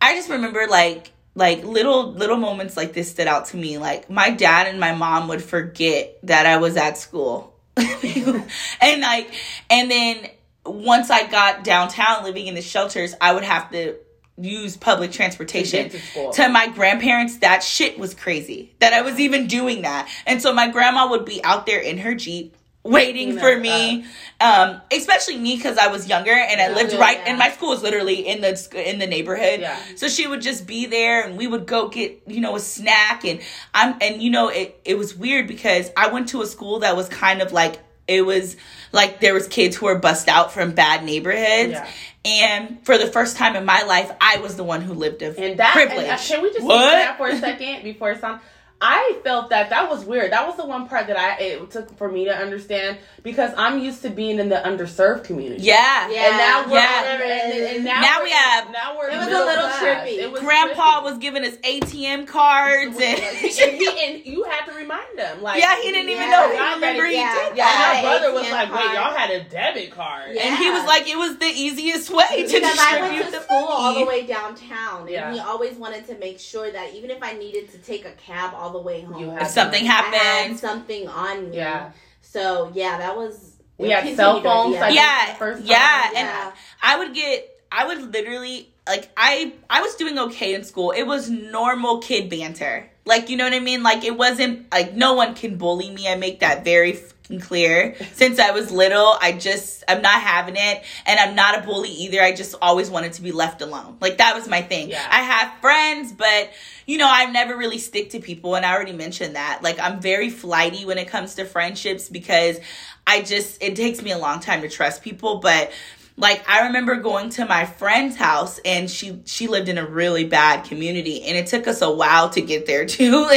I 0.00 0.14
just 0.14 0.30
remember 0.30 0.68
like 0.68 1.10
like 1.34 1.64
little 1.64 2.12
little 2.12 2.36
moments 2.36 2.76
like 2.76 2.92
this 2.92 3.10
stood 3.10 3.26
out 3.26 3.46
to 3.46 3.56
me. 3.56 3.76
Like 3.76 4.08
my 4.08 4.30
dad 4.30 4.68
and 4.68 4.78
my 4.78 4.94
mom 4.94 5.26
would 5.28 5.42
forget 5.42 6.16
that 6.22 6.46
I 6.46 6.58
was 6.58 6.76
at 6.76 6.96
school. 6.96 7.56
and 7.76 9.00
like 9.00 9.34
and 9.68 9.90
then 9.90 10.28
once 10.64 11.10
I 11.10 11.26
got 11.26 11.64
downtown 11.64 12.22
living 12.22 12.46
in 12.46 12.54
the 12.54 12.62
shelters, 12.62 13.14
I 13.20 13.32
would 13.32 13.44
have 13.44 13.72
to 13.72 13.96
use 14.40 14.76
public 14.76 15.12
transportation. 15.12 15.90
To 15.90 16.32
to 16.32 16.48
my 16.48 16.68
grandparents 16.68 17.38
that 17.38 17.62
shit 17.62 17.98
was 17.98 18.14
crazy. 18.14 18.74
That 18.80 18.92
i 18.92 19.02
was 19.02 19.18
even 19.20 19.46
doing 19.46 19.82
that. 19.82 20.08
And 20.26 20.40
so 20.42 20.52
my 20.52 20.68
grandma 20.68 21.08
would 21.10 21.24
be 21.24 21.42
out 21.44 21.66
there 21.66 21.80
in 21.80 21.98
her 21.98 22.14
jeep 22.14 22.56
waiting 22.82 23.38
for 23.38 23.58
me. 23.58 24.06
um 24.40 24.80
especially 24.90 25.36
me 25.36 25.54
because 25.54 25.76
i 25.76 25.88
was 25.88 26.08
younger 26.08 26.30
and 26.32 26.62
i 26.62 26.72
lived 26.72 26.94
Yeah, 26.94 26.98
right 27.00 27.18
yeah. 27.18 27.24
and 27.28 27.38
my 27.38 27.50
school 27.50 27.68
was 27.68 27.82
literally 27.82 28.26
in 28.26 28.40
the 28.40 28.52
in 28.90 28.98
the 28.98 29.06
neighborhood. 29.06 29.60
Yeah. 29.60 29.78
so 29.96 30.08
she 30.08 30.26
would 30.26 30.40
just 30.40 30.66
be 30.66 30.86
there 30.86 31.22
and 31.22 31.36
we 31.36 31.46
would 31.46 31.66
go 31.66 31.88
get 31.88 32.22
you 32.26 32.40
know 32.40 32.56
a 32.56 32.60
snack 32.60 33.26
and 33.26 33.40
i'm 33.74 33.96
and 34.00 34.22
you 34.22 34.30
know 34.30 34.48
it 34.48 34.80
it 34.86 34.96
was 34.96 35.14
weird 35.14 35.46
because 35.46 35.90
i 35.94 36.06
went 36.08 36.30
to 36.30 36.40
a 36.40 36.46
school 36.46 36.78
that 36.78 36.96
was 36.96 37.06
kind 37.10 37.42
of 37.42 37.52
like 37.52 37.80
it 38.10 38.22
was 38.26 38.56
like 38.92 39.20
there 39.20 39.32
was 39.34 39.46
kids 39.48 39.76
who 39.76 39.86
were 39.86 39.98
bust 39.98 40.28
out 40.28 40.52
from 40.52 40.72
bad 40.72 41.04
neighborhoods 41.04 41.72
Yeah. 41.72 41.88
and 42.24 42.84
for 42.84 42.98
the 42.98 43.06
first 43.06 43.36
time 43.36 43.54
in 43.56 43.64
my 43.64 43.82
life 43.84 44.10
i 44.20 44.38
was 44.38 44.56
the 44.56 44.64
one 44.64 44.82
who 44.82 44.92
lived 44.94 45.22
of 45.22 45.38
And 45.38 45.58
that, 45.58 45.72
privilege 45.72 46.06
and, 46.06 46.10
uh, 46.12 46.16
can 46.18 46.42
we 46.42 46.52
just 46.52 46.62
What? 46.64 46.78
that 46.90 47.16
for 47.16 47.28
a 47.28 47.38
second 47.38 47.84
before 47.84 48.16
some? 48.16 48.40
I 48.82 49.20
felt 49.24 49.50
that 49.50 49.68
that 49.70 49.90
was 49.90 50.04
weird. 50.06 50.32
That 50.32 50.46
was 50.46 50.56
the 50.56 50.64
one 50.64 50.88
part 50.88 51.06
that 51.08 51.16
I 51.18 51.36
it 51.42 51.70
took 51.70 51.96
for 51.98 52.10
me 52.10 52.24
to 52.24 52.34
understand 52.34 52.96
because 53.22 53.52
I'm 53.56 53.78
used 53.78 54.00
to 54.02 54.10
being 54.10 54.38
in 54.38 54.48
the 54.48 54.56
underserved 54.56 55.24
community. 55.24 55.62
yeah 55.62 56.08
Yeah. 56.08 56.28
And 56.28 56.36
now 56.38 56.64
we're 56.72 56.78
Yeah. 56.78 57.12
and, 57.12 57.22
and, 57.22 57.76
and 57.76 57.84
now, 57.84 58.00
Now 58.00 58.16
we're- 58.20 58.24
we 58.24 58.30
have- 58.30 58.70
now 58.72 58.96
we're 58.98 59.10
It 59.10 59.18
was 59.18 59.26
a 59.26 59.30
little 59.30 59.68
class. 59.68 59.82
trippy. 59.82 60.16
It 60.18 60.32
was 60.32 60.40
Grandpa 60.40 61.00
trippy. 61.00 61.04
was 61.04 61.18
giving 61.18 61.44
us 61.44 61.56
ATM 61.62 62.26
cards 62.26 62.96
and 62.96 63.02
and, 63.20 63.36
he, 63.36 64.04
and 64.06 64.24
you 64.26 64.44
had 64.44 64.64
to 64.70 64.72
remind 64.76 65.18
him 65.18 65.42
like 65.42 65.60
yeah, 65.60 65.76
he 65.82 65.92
didn't 65.92 66.08
even 66.08 66.22
Yeah. 66.22 66.30
know. 66.30 66.50
He 66.50 66.56
Y'all 66.56 66.74
remember 66.74 67.04
he 67.06 67.14
yeah. 67.16 67.34
did 67.48 67.56
yeah, 67.58 67.64
that. 67.66 67.88
my 67.92 67.94
had 67.96 68.20
brother 68.20 68.32
was 68.34 68.46
ATM 68.46 68.52
like, 68.52 68.72
wait, 68.72 68.80
card. 68.80 68.94
y'all 68.94 69.14
had 69.18 69.30
a 69.30 69.44
debit 69.44 69.90
card. 69.90 70.30
Yeah. 70.34 70.42
And 70.46 70.56
he 70.56 70.70
was 70.70 70.84
like, 70.86 71.06
it 71.06 71.18
was 71.18 71.36
the 71.36 71.46
easiest 71.46 72.08
way 72.10 72.24
to 72.46 72.52
Because 72.60 72.78
I 72.80 73.00
went 73.02 73.24
to 73.26 73.30
the 73.30 73.40
school 73.42 73.58
all 73.58 73.94
the 73.94 74.06
way 74.06 74.24
downtown, 74.26 75.02
and 75.02 75.10
Yeah. 75.10 75.32
he 75.34 75.38
always 75.40 75.74
wanted 75.76 76.06
to 76.08 76.16
make 76.18 76.40
sure 76.40 76.70
that 76.70 76.94
even 76.94 77.10
if 77.10 77.22
I 77.22 77.34
needed 77.34 77.70
to 77.72 77.78
take 77.78 78.04
a 78.06 78.12
cab 78.12 78.54
all 78.54 78.69
the 78.72 78.80
way 78.80 79.02
home, 79.02 79.36
If 79.38 79.48
something 79.48 79.84
happened, 79.84 80.58
something 80.58 81.08
on 81.08 81.50
me. 81.50 81.56
Yeah. 81.56 81.92
So 82.20 82.70
yeah, 82.74 82.98
that 82.98 83.16
was. 83.16 83.56
We 83.78 83.90
had 83.90 84.14
cell 84.14 84.42
phones, 84.42 84.74
Yeah. 84.74 84.84
I 84.84 84.88
Yeah, 84.88 85.54
yeah, 85.64 86.06
and 86.08 86.26
Yeah. 86.28 86.52
I 86.82 86.98
would 86.98 87.14
get, 87.14 87.48
I 87.72 87.86
would 87.86 88.12
literally 88.12 88.68
like, 88.86 89.08
I, 89.16 89.54
I 89.70 89.80
was 89.80 89.94
doing 89.94 90.18
okay 90.18 90.54
in 90.54 90.64
school. 90.64 90.90
It 90.90 91.04
was 91.04 91.30
normal 91.30 91.98
kid 92.00 92.28
banter, 92.28 92.90
like 93.06 93.30
you 93.30 93.36
know 93.36 93.44
what 93.44 93.54
I 93.54 93.60
mean. 93.60 93.82
Like 93.82 94.04
it 94.04 94.16
wasn't 94.18 94.70
like 94.72 94.94
no 94.94 95.14
one 95.14 95.34
can 95.34 95.56
bully 95.56 95.90
me. 95.90 96.08
I 96.08 96.16
make 96.16 96.40
that 96.40 96.64
very 96.64 96.92
fucking 96.92 97.40
clear. 97.40 97.96
Since 98.12 98.38
I 98.38 98.50
was 98.50 98.70
little, 98.70 99.16
I 99.20 99.32
just 99.32 99.84
I'm 99.88 100.02
not 100.02 100.20
having 100.20 100.56
it, 100.56 100.84
and 101.06 101.18
I'm 101.18 101.34
not 101.34 101.58
a 101.58 101.62
bully 101.62 101.88
either. 101.90 102.20
I 102.20 102.32
just 102.34 102.54
always 102.60 102.90
wanted 102.90 103.14
to 103.14 103.22
be 103.22 103.32
left 103.32 103.62
alone. 103.62 103.96
Like 104.00 104.18
that 104.18 104.34
was 104.34 104.48
my 104.48 104.60
thing. 104.62 104.90
Yeah. 104.90 105.06
I 105.10 105.22
have 105.22 105.60
friends, 105.60 106.12
but 106.12 106.50
you 106.90 106.98
know, 106.98 107.06
I've 107.06 107.32
never 107.32 107.56
really 107.56 107.78
stick 107.78 108.10
to 108.10 108.18
people, 108.18 108.56
and 108.56 108.66
I 108.66 108.74
already 108.74 108.92
mentioned 108.92 109.36
that. 109.36 109.60
Like 109.62 109.78
I'm 109.78 110.00
very 110.00 110.28
flighty 110.28 110.84
when 110.84 110.98
it 110.98 111.06
comes 111.06 111.36
to 111.36 111.44
friendships 111.44 112.08
because 112.08 112.58
I 113.06 113.22
just 113.22 113.62
it 113.62 113.76
takes 113.76 114.02
me 114.02 114.10
a 114.10 114.18
long 114.18 114.40
time 114.40 114.62
to 114.62 114.68
trust 114.68 115.00
people, 115.00 115.38
but 115.38 115.70
like 116.16 116.42
I 116.50 116.66
remember 116.66 116.96
going 116.96 117.30
to 117.30 117.46
my 117.46 117.64
friend's 117.64 118.16
house 118.16 118.58
and 118.64 118.90
she 118.90 119.22
she 119.24 119.46
lived 119.46 119.68
in 119.68 119.78
a 119.78 119.86
really 119.86 120.24
bad 120.24 120.64
community 120.64 121.22
and 121.22 121.36
it 121.38 121.46
took 121.46 121.68
us 121.68 121.80
a 121.80 121.88
while 121.88 122.28
to 122.30 122.40
get 122.40 122.66
there 122.66 122.84
too. 122.98 123.30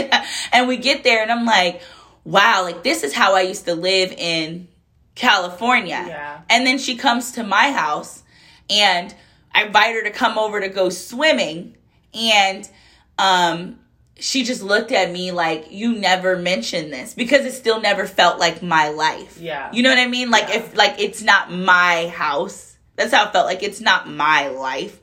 and 0.51 0.68
we 0.68 0.78
get 0.78 1.04
there 1.04 1.22
and 1.22 1.32
I'm 1.32 1.45
like, 1.45 1.84
wow, 2.24 2.64
like 2.64 2.82
this 2.82 3.04
is 3.04 3.14
how 3.14 3.36
I 3.36 3.41
used 3.41 3.66
to 3.66 3.76
live 3.76 4.14
in 4.14 4.68
California. 5.14 6.04
Yeah. 6.08 6.41
And 6.49 6.66
then 6.66 6.80
she 6.80 6.95
comes 6.95 7.34
to 7.34 7.43
my 7.43 7.72
house 7.72 8.24
and 8.68 9.14
I 9.54 9.66
invite 9.66 9.93
her 9.93 10.01
to 10.06 10.12
come 10.12 10.39
over 10.39 10.60
to 10.60 10.70
go 10.70 10.89
swimming 10.89 11.78
and 12.16 12.68
um 13.18 13.80
she 14.20 14.43
just 14.43 14.61
looked 14.61 14.91
at 14.91 15.11
me 15.11 15.32
like 15.32 15.72
you 15.72 15.95
never 15.95 16.38
mentioned 16.38 16.93
this 16.93 17.14
because 17.14 17.45
it 17.45 17.51
still 17.53 17.82
never 17.82 18.05
felt 18.05 18.39
like 18.39 18.61
my 18.61 18.89
life. 18.89 19.38
Yeah. 19.39 19.70
You 19.74 19.84
know 19.84 19.89
what 19.89 19.97
I 19.99 20.07
mean? 20.07 20.30
Like 20.32 20.49
Yeah. 20.49 20.57
if 20.59 20.76
like 20.78 20.95
it's 20.99 21.22
not 21.22 21.51
my 21.51 22.07
house. 22.07 22.78
That's 22.95 23.11
how 23.11 23.26
it 23.26 23.34
felt 23.34 23.47
like 23.47 23.64
it's 23.64 23.82
not 23.82 24.07
my 24.09 24.49
life. 24.49 24.99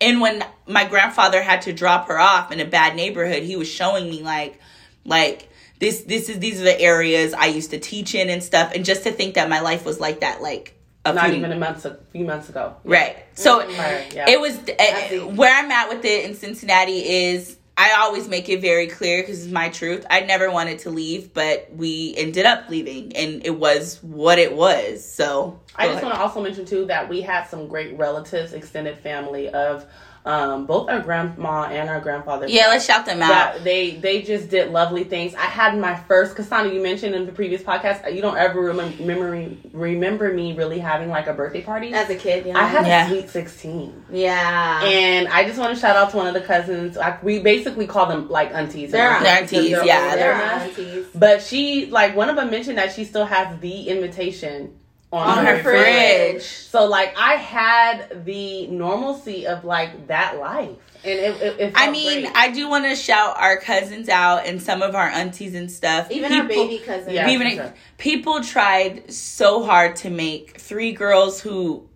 And 0.00 0.20
when 0.20 0.44
my 0.66 0.84
grandfather 0.86 1.42
had 1.42 1.62
to 1.62 1.72
drop 1.72 2.08
her 2.08 2.18
off 2.18 2.50
in 2.52 2.58
a 2.60 2.64
bad 2.64 2.96
neighborhood, 2.96 3.42
he 3.42 3.56
was 3.56 3.68
showing 3.68 4.08
me 4.10 4.22
like 4.22 4.58
like 5.04 5.48
this 5.78 6.00
this 6.02 6.28
is 6.28 6.38
these 6.38 6.60
are 6.60 6.64
the 6.64 6.80
areas 6.80 7.34
I 7.34 7.46
used 7.46 7.70
to 7.70 7.78
teach 7.78 8.14
in 8.14 8.28
and 8.30 8.42
stuff 8.42 8.72
and 8.74 8.84
just 8.84 9.02
to 9.04 9.12
think 9.12 9.34
that 9.34 9.48
my 9.50 9.60
life 9.60 9.84
was 9.84 10.00
like 10.00 10.20
that 10.20 10.40
like 10.40 10.74
a 11.04 11.12
Not 11.12 11.26
few 11.26 11.34
even 11.34 11.52
a 11.52 11.56
month, 11.56 11.84
a 11.84 11.98
few 12.12 12.24
months 12.24 12.48
ago. 12.48 12.76
Right. 12.84 13.16
So 13.34 13.58
Right, 13.58 14.12
yeah. 14.14 14.30
it 14.30 14.40
was 14.40 14.58
uh, 14.58 15.26
where 15.26 15.54
I'm 15.54 15.70
at 15.70 15.88
with 15.88 16.04
it 16.04 16.24
in 16.28 16.34
Cincinnati 16.34 16.98
is 16.98 17.56
I 17.76 17.94
always 17.98 18.28
make 18.28 18.48
it 18.48 18.60
very 18.60 18.86
clear 18.86 19.20
because 19.22 19.44
it's 19.44 19.52
my 19.52 19.68
truth. 19.68 20.06
I 20.08 20.20
never 20.20 20.50
wanted 20.50 20.78
to 20.80 20.90
leave, 20.90 21.34
but 21.34 21.68
we 21.74 22.14
ended 22.16 22.46
up 22.46 22.68
leaving, 22.70 23.16
and 23.16 23.44
it 23.44 23.58
was 23.58 23.98
what 24.02 24.38
it 24.38 24.54
was. 24.54 25.04
So 25.04 25.60
I 25.76 25.88
just 25.88 26.02
want 26.02 26.14
to 26.14 26.20
also 26.20 26.40
mention 26.42 26.64
too 26.64 26.86
that 26.86 27.08
we 27.08 27.20
had 27.20 27.44
some 27.48 27.68
great 27.68 27.96
relatives, 27.98 28.52
extended 28.52 28.98
family 28.98 29.48
of 29.48 29.84
Um, 30.26 30.64
both 30.64 30.88
our 30.88 31.00
grandma 31.00 31.64
and 31.64 31.90
our 31.90 32.00
grandfather. 32.00 32.46
Yeah, 32.48 32.68
let's 32.68 32.86
shout 32.86 33.04
them 33.04 33.20
out. 33.20 33.62
they 33.62 33.90
they 33.90 34.22
just 34.22 34.48
did 34.48 34.70
lovely 34.70 35.04
things. 35.04 35.34
I 35.34 35.48
had 35.60 35.76
my 35.78 35.96
first 36.08 36.34
Kasana. 36.34 36.72
You 36.72 36.82
mentioned 36.82 37.14
in 37.14 37.26
the 37.26 37.32
previous 37.32 37.60
podcast, 37.62 38.10
you 38.14 38.22
don't 38.22 38.38
ever 38.38 38.58
remember 38.58 39.50
remember 39.74 40.32
me 40.32 40.54
really 40.54 40.78
having 40.78 41.10
like 41.10 41.26
a 41.26 41.34
birthday 41.34 41.60
party 41.60 41.92
as 41.92 42.08
a 42.08 42.14
kid. 42.14 42.46
Yeah. 42.46 42.56
I 42.58 42.64
had 42.66 42.86
Yeah. 42.86 43.04
a 43.04 43.08
sweet 43.10 43.28
sixteen, 43.28 44.02
yeah. 44.10 44.82
and 44.82 45.28
I 45.28 45.44
just 45.44 45.58
want 45.58 45.74
to 45.74 45.78
shout 45.78 45.94
out 45.94 46.08
to 46.12 46.16
one 46.16 46.26
of 46.26 46.32
the 46.32 46.40
cousins. 46.40 46.96
Like, 46.96 47.22
we 47.22 47.40
basically 47.40 47.86
call 47.86 48.06
them 48.06 48.30
like 48.30 48.50
aunties. 48.54 48.92
They're 48.92 49.10
and 49.10 49.26
They're 49.26 49.32
uncles 49.42 49.50
because 49.50 49.64
aunties, 49.66 49.76
they're 49.76 49.84
yeah, 49.84 50.16
They're 50.16 50.34
us. 50.42 50.62
aunties. 50.62 51.06
But 51.14 51.42
she 51.42 51.86
like 51.90 52.16
one 52.16 52.30
of 52.30 52.36
them 52.36 52.50
mentioned 52.50 52.78
that 52.78 52.94
she 52.94 53.04
still 53.04 53.26
has 53.26 53.58
the 53.60 53.88
invitation 53.90 54.72
on, 55.14 55.38
On 55.38 55.46
her 55.46 55.62
fridge. 55.62 56.42
So 56.42 56.86
like 56.86 57.14
I 57.18 57.34
had 57.34 58.24
the 58.24 58.66
normalcy 58.68 59.46
of 59.46 59.64
like 59.64 60.08
that 60.08 60.38
life, 60.38 60.76
and 61.04 61.18
it. 61.18 61.42
it, 61.42 61.60
it 61.60 61.72
I 61.76 61.90
mean, 61.90 62.22
great. 62.24 62.36
I 62.36 62.50
do 62.50 62.68
want 62.68 62.84
to 62.84 62.96
shout 62.96 63.36
our 63.38 63.58
cousins 63.58 64.08
out 64.08 64.46
and 64.46 64.60
some 64.62 64.82
of 64.82 64.94
our 64.94 65.08
aunties 65.08 65.54
and 65.54 65.70
stuff. 65.70 66.10
Even 66.10 66.32
our 66.32 66.44
baby 66.48 66.78
cousins. 66.84 67.12
Yeah. 67.12 67.28
even 67.30 67.50
sure. 67.56 67.74
people 67.98 68.42
tried 68.42 69.12
so 69.12 69.64
hard 69.64 69.96
to 69.96 70.10
make 70.10 70.58
three 70.60 70.92
girls 70.92 71.40
who 71.40 71.88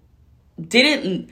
didn't 0.60 1.30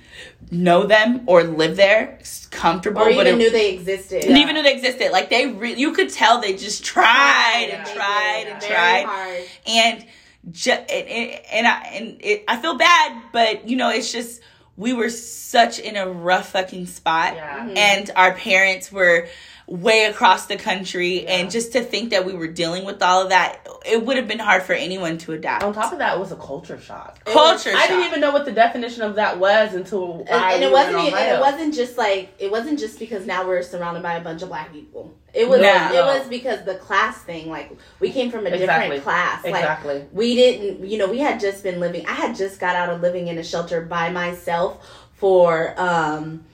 know 0.53 0.87
them 0.87 1.23
or 1.27 1.43
live 1.43 1.77
there 1.77 2.19
comfortable, 2.51 3.03
Or 3.03 3.07
but 3.07 3.27
even 3.27 3.27
it- 3.27 3.37
knew 3.39 3.51
they 3.51 3.75
existed. 3.75 4.21
didn't 4.23 4.37
even 4.37 4.55
know 4.55 4.63
they 4.63 4.75
existed. 4.75 5.11
Like 5.11 5.31
they, 5.31 5.49
re- 5.49 5.75
you 5.75 5.93
could 5.93 6.11
tell 6.11 6.41
they 6.41 6.57
just 6.57 6.85
tried 6.85 7.69
and 7.73 7.87
Yeah. 7.89 7.95
tried 7.95 8.45
and 8.49 8.63
tried, 8.63 9.05
hard. 9.05 9.45
and 9.67 10.07
ju- 10.51 10.71
and, 10.73 11.09
and, 11.09 11.41
and 11.53 11.67
I 11.67 11.81
and 11.95 12.17
it, 12.21 12.45
I 12.49 12.57
feel 12.57 12.77
bad, 12.77 13.23
but 13.33 13.69
you 13.69 13.77
know, 13.77 13.91
it's 13.91 14.13
just 14.13 14.41
we 14.77 14.93
were 14.93 15.09
such 15.11 15.79
in 15.79 15.97
a 15.97 16.07
rough 16.09 16.51
fucking 16.53 16.87
spot, 16.87 17.35
Yeah. 17.35 17.61
Mm-hmm. 17.67 17.77
and 17.77 18.11
our 18.17 18.33
parents 18.35 18.93
were 18.93 19.29
way 19.69 20.05
across 20.05 20.47
the 20.47 20.57
country, 20.57 21.25
Yeah. 21.25 21.31
and 21.39 21.51
just 21.51 21.73
to 21.73 21.83
think 21.83 22.11
that 22.11 22.25
we 22.25 22.35
were 22.35 22.47
dealing 22.47 22.85
with 22.85 23.03
all 23.03 23.23
of 23.25 23.31
that, 23.31 23.67
it 23.85 24.05
would 24.05 24.17
have 24.17 24.29
been 24.29 24.39
hard 24.39 24.63
for 24.63 24.75
anyone 24.75 25.19
to 25.19 25.33
adapt. 25.33 25.65
on 25.65 25.75
top 25.75 25.93
of 25.93 25.99
that, 25.99 26.17
it 26.17 26.21
was 26.21 26.31
a 26.31 26.37
culture 26.37 26.79
shock. 26.81 27.25
Culture 27.25 27.71
shock. 27.73 27.81
I 27.81 27.89
didn't 27.89 28.05
even 28.05 28.21
know 28.21 28.31
what 28.31 28.45
the 28.45 28.53
definition 28.53 29.03
of 29.03 29.17
that 29.17 29.41
was 29.41 29.75
until 29.75 30.21
And, 30.21 30.31
I 30.31 30.53
and 30.53 30.63
it 30.63 30.71
wasn't. 30.71 30.99
in 30.99 31.05
e- 31.07 31.13
And 31.17 31.37
it 31.37 31.41
wasn't 31.41 31.75
just 31.75 31.99
like 31.99 32.33
it 32.39 32.51
wasn't 32.51 32.79
just 32.79 32.99
because 33.01 33.27
now 33.27 33.45
we're 33.47 33.63
surrounded 33.63 34.05
by 34.05 34.15
a 34.15 34.21
bunch 34.23 34.43
of 34.43 34.49
black 34.51 34.73
people. 34.73 35.13
It 35.35 35.49
was. 35.49 35.61
No. 35.61 35.93
It 35.93 36.05
was 36.21 36.29
because 36.29 36.65
the 36.65 36.77
class 36.77 37.19
thing. 37.19 37.51
Like 37.51 37.71
we 37.99 38.11
came 38.13 38.31
from 38.31 38.47
a 38.47 38.51
Exactly. 38.51 38.85
different 38.99 39.03
class. 39.03 39.43
Like 39.45 39.55
Exactly. 39.57 40.05
we 40.13 40.37
didn't. 40.37 40.87
You 40.89 40.99
know, 40.99 41.09
we 41.09 41.19
had 41.19 41.41
just 41.41 41.65
been 41.65 41.81
living. 41.81 42.07
I 42.07 42.13
had 42.13 42.37
just 42.37 42.61
got 42.61 42.77
out 42.77 42.89
of 42.91 43.01
living 43.01 43.27
in 43.27 43.37
a 43.39 43.45
shelter 43.45 43.81
by 43.81 44.11
myself 44.11 44.79
for. 45.17 45.75
um 45.77 46.45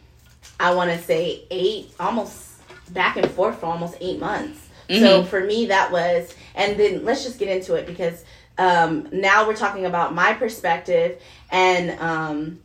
I 0.61 0.75
want 0.75 0.91
to 0.93 0.99
say 0.99 1.43
eight, 1.51 1.91
almost 1.99 2.52
back 2.93 3.17
and 3.17 3.31
forth 3.31 3.59
for 3.61 3.67
almost 3.67 3.97
eight 4.01 4.19
months. 4.21 4.69
So 4.91 5.23
for 5.25 5.41
me, 5.41 5.67
that 5.67 5.91
was, 5.91 6.35
and 6.55 6.79
then 6.79 7.05
let's 7.05 7.25
just 7.25 7.39
get 7.39 7.49
into 7.49 7.75
it 7.75 7.87
because 7.87 8.25
um, 8.59 9.09
now 9.11 9.47
we're 9.47 9.57
talking 9.57 9.87
about 9.87 10.15
my 10.15 10.35
perspective, 10.35 11.19
and 11.51 11.99
um, 11.99 12.61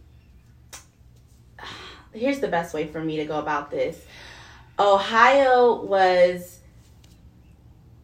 here's 2.14 2.40
the 2.40 2.50
best 2.50 2.74
way 2.74 2.88
for 2.88 3.02
me 3.02 3.18
to 3.18 3.26
go 3.26 3.40
about 3.40 3.72
this. 3.72 4.04
Ohio 4.78 5.84
was 5.86 6.60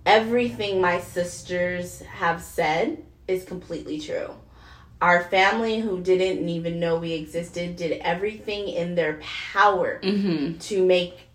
everything 0.06 0.82
my 0.82 1.00
sisters 1.00 2.02
have 2.04 2.42
said 2.42 3.04
is 3.28 3.44
completely 3.44 4.00
true. 4.00 4.30
Our 5.02 5.24
family, 5.26 5.80
who 5.82 6.00
didn't 6.02 6.48
even 6.48 6.80
know 6.80 6.98
we 6.98 7.12
existed, 7.14 7.76
did 7.76 8.00
everything 8.02 8.70
in 8.70 8.96
their 8.96 9.20
power 9.22 10.00
Mm-hmm. 10.02 10.60
to 10.60 10.86
make 10.86 11.28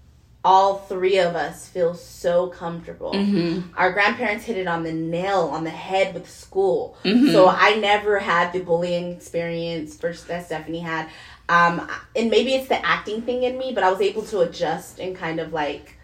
all 0.44 0.78
three 0.78 1.18
of 1.18 1.34
us 1.34 1.68
feel 1.68 1.94
so 1.94 2.46
comfortable. 2.46 3.12
Mm-hmm. 3.12 3.74
Our 3.76 3.92
grandparents 3.92 4.44
hit 4.44 4.56
it 4.56 4.66
on 4.68 4.82
the 4.84 4.92
nail 4.92 5.50
on 5.52 5.64
the 5.64 5.70
head 5.70 6.14
with 6.14 6.30
school. 6.30 6.96
Mhm. 7.04 7.32
So 7.32 7.48
I 7.48 7.74
never 7.76 8.18
had 8.18 8.52
the 8.52 8.60
bullying 8.60 9.12
experience 9.12 9.96
first 9.96 10.28
that 10.28 10.46
Stephanie 10.46 10.78
had. 10.80 11.08
Um, 11.48 11.88
and 12.14 12.30
maybe 12.30 12.54
it's 12.54 12.68
the 12.68 12.84
acting 12.86 13.22
thing 13.22 13.42
in 13.42 13.58
me, 13.58 13.72
but 13.74 13.82
I 13.82 13.90
was 13.90 14.00
able 14.00 14.22
to 14.26 14.40
adjust 14.40 15.00
and 15.00 15.16
kind 15.16 15.40
of 15.40 15.52
like 15.52 15.96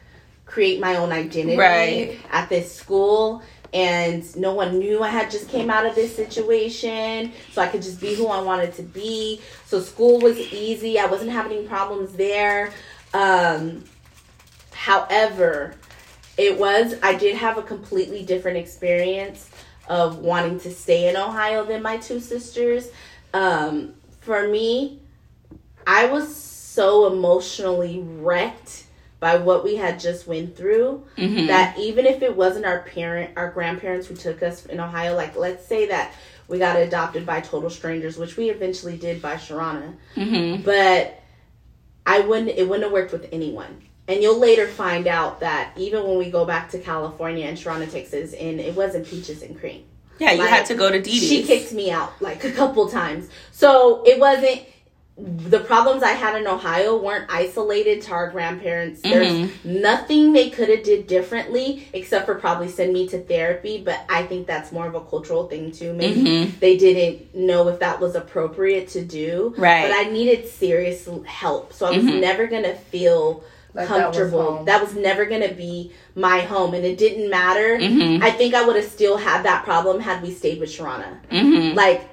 create 0.47 0.81
my 0.81 0.97
own 0.97 1.13
identity 1.13 1.57
Right. 1.57 2.19
at 2.33 2.49
this 2.49 2.75
school. 2.75 3.43
And 3.73 4.25
no 4.37 4.53
one 4.55 4.79
knew 4.79 5.03
I 5.03 5.09
had 5.09 5.31
just 5.31 5.49
came 5.49 5.69
out 5.69 5.85
of 5.85 5.95
this 5.97 6.15
situation, 6.15 7.33
so 7.53 7.61
I 7.61 7.67
could 7.67 7.83
just 7.83 8.01
be 8.01 8.15
who 8.15 8.29
I 8.29 8.41
wanted 8.41 8.75
to 8.77 8.83
be. 8.83 9.41
So 9.67 9.81
school 9.81 10.21
was 10.21 10.39
easy. 10.39 10.99
I 10.99 11.07
wasn't 11.07 11.31
having 11.33 11.57
any 11.59 11.67
problems 11.67 12.13
there. 12.13 12.73
Um, 13.13 13.85
however, 14.85 15.75
it 16.37 16.59
was 16.59 16.95
I 17.03 17.15
did 17.15 17.37
have 17.37 17.57
a 17.59 17.63
completely 17.63 18.23
different 18.25 18.59
experience 18.59 19.49
of 19.89 20.19
wanting 20.19 20.61
to 20.61 20.71
stay 20.71 21.09
in 21.09 21.17
Ohio 21.17 21.65
than 21.65 21.83
my 21.83 21.97
two 21.97 22.21
sisters. 22.21 22.91
Um, 23.33 23.95
for 24.21 24.47
me, 24.49 25.01
I 25.87 26.07
was 26.07 26.35
so 26.35 27.07
emotionally 27.13 28.01
wrecked 28.01 28.85
by 29.21 29.37
what 29.37 29.65
we 29.65 29.77
had 29.77 29.99
just 30.01 30.27
went 30.27 30.55
through 30.57 31.03
Mm-hmm. 31.17 31.47
that 31.47 31.79
even 31.79 32.05
if 32.05 32.21
it 32.23 32.37
wasn't 32.37 32.67
our 32.67 32.81
parent 32.81 33.31
our 33.37 33.51
grandparents 33.51 34.07
who 34.07 34.15
took 34.17 34.43
us 34.43 34.67
in 34.67 34.81
Ohio, 34.81 35.15
like 35.17 35.35
let's 35.37 35.65
say 35.67 35.87
that 35.89 36.13
we 36.47 36.59
got 36.59 36.77
adopted 36.77 37.25
by 37.25 37.41
total 37.41 37.71
strangers, 37.71 38.19
which 38.19 38.37
we 38.37 38.51
eventually 38.51 38.99
did 38.99 39.23
by 39.23 39.37
Sharana 39.37 39.95
Mm-hmm. 40.15 40.63
but 40.63 41.21
I 42.07 42.21
wouldn't 42.21 42.51
it 42.51 42.69
wouldn't 42.69 42.85
have 42.85 42.93
worked 42.93 43.13
with 43.13 43.29
anyone. 43.33 43.81
And 44.07 44.23
you'll 44.23 44.39
later 44.39 44.67
find 44.67 45.07
out 45.07 45.41
that 45.41 45.73
even 45.77 46.07
when 46.07 46.19
we 46.19 46.31
go 46.31 46.45
back 46.45 46.71
to 46.71 46.79
California 46.79 47.47
and 47.47 47.57
Toronto, 47.57 47.87
Texas, 47.87 48.35
and 48.35 48.61
it 48.61 48.75
wasn't 48.75 49.07
peaches 49.07 49.43
and 49.43 49.59
cream. 49.59 49.85
Yeah, 50.19 50.33
you 50.33 50.41
Like, 50.41 50.51
had 50.51 50.67
to 50.67 50.75
go 50.75 50.91
to 50.91 51.01
Dee 51.01 51.19
She 51.19 51.43
kicked 51.43 51.73
me 51.73 51.91
out 51.91 52.13
like 52.21 52.45
a 52.45 52.53
couple 52.53 52.89
times. 52.89 53.29
So 53.51 54.03
it 54.07 54.21
wasn't 54.21 54.61
the 55.17 55.61
problems 55.61 56.03
I 56.03 56.11
had 56.11 56.35
in 56.41 56.47
Ohio 56.47 56.97
weren't 57.01 57.27
isolated 57.33 58.03
to 58.03 58.13
our 58.13 58.31
grandparents. 58.31 59.01
There's 59.01 59.49
nothing 59.65 60.33
they 60.33 60.51
could 60.51 60.69
have 60.69 60.83
did 60.83 61.07
differently 61.07 61.89
except 61.93 62.27
for 62.27 62.35
probably 62.35 62.69
send 62.69 62.93
me 62.93 63.07
to 63.09 63.21
therapy, 63.21 63.81
but 63.85 64.01
I 64.09 64.25
think 64.25 64.49
that's 64.49 64.73
more 64.73 64.89
of 64.89 64.95
a 64.97 65.01
cultural 65.01 65.47
thing 65.47 65.71
too. 65.71 65.93
Maybe 65.93 66.21
Mhm. 66.23 66.59
they 66.59 66.77
didn't 66.77 67.33
know 67.35 67.69
if 67.69 67.79
that 67.79 68.01
was 68.01 68.17
appropriate 68.17 68.89
to 68.89 69.03
do. 69.03 69.55
Right. 69.57 69.83
But 69.89 69.93
I 69.97 70.11
needed 70.11 70.49
serious 70.49 71.09
help. 71.27 71.73
So 71.73 71.87
I 71.87 71.93
was 71.97 72.05
Mhm. 72.05 72.21
never 72.21 72.47
going 72.49 72.65
to 72.65 72.75
feel 72.75 73.45
Like 73.75 73.89
that 73.89 74.09
was 74.09 74.17
comfortable. 74.17 74.65
That 74.65 74.81
was, 74.81 74.95
never 74.95 75.25
going 75.27 75.47
to 75.49 75.55
be 75.55 75.93
my 76.15 76.41
home 76.41 76.75
and 76.75 76.85
it 76.85 76.97
didn't 76.97 77.29
matter. 77.29 77.77
Mhm. 77.79 78.23
I 78.23 78.31
think 78.31 78.55
I 78.55 78.65
would 78.65 78.77
have 78.77 78.85
still 78.85 79.17
had 79.17 79.45
that 79.45 79.65
problem 79.65 80.01
had 80.01 80.23
we 80.23 80.31
stayed 80.31 80.61
with 80.61 80.71
Sharana. 80.71 81.19
Mm-hmm. 81.31 81.77
Like 81.77 82.09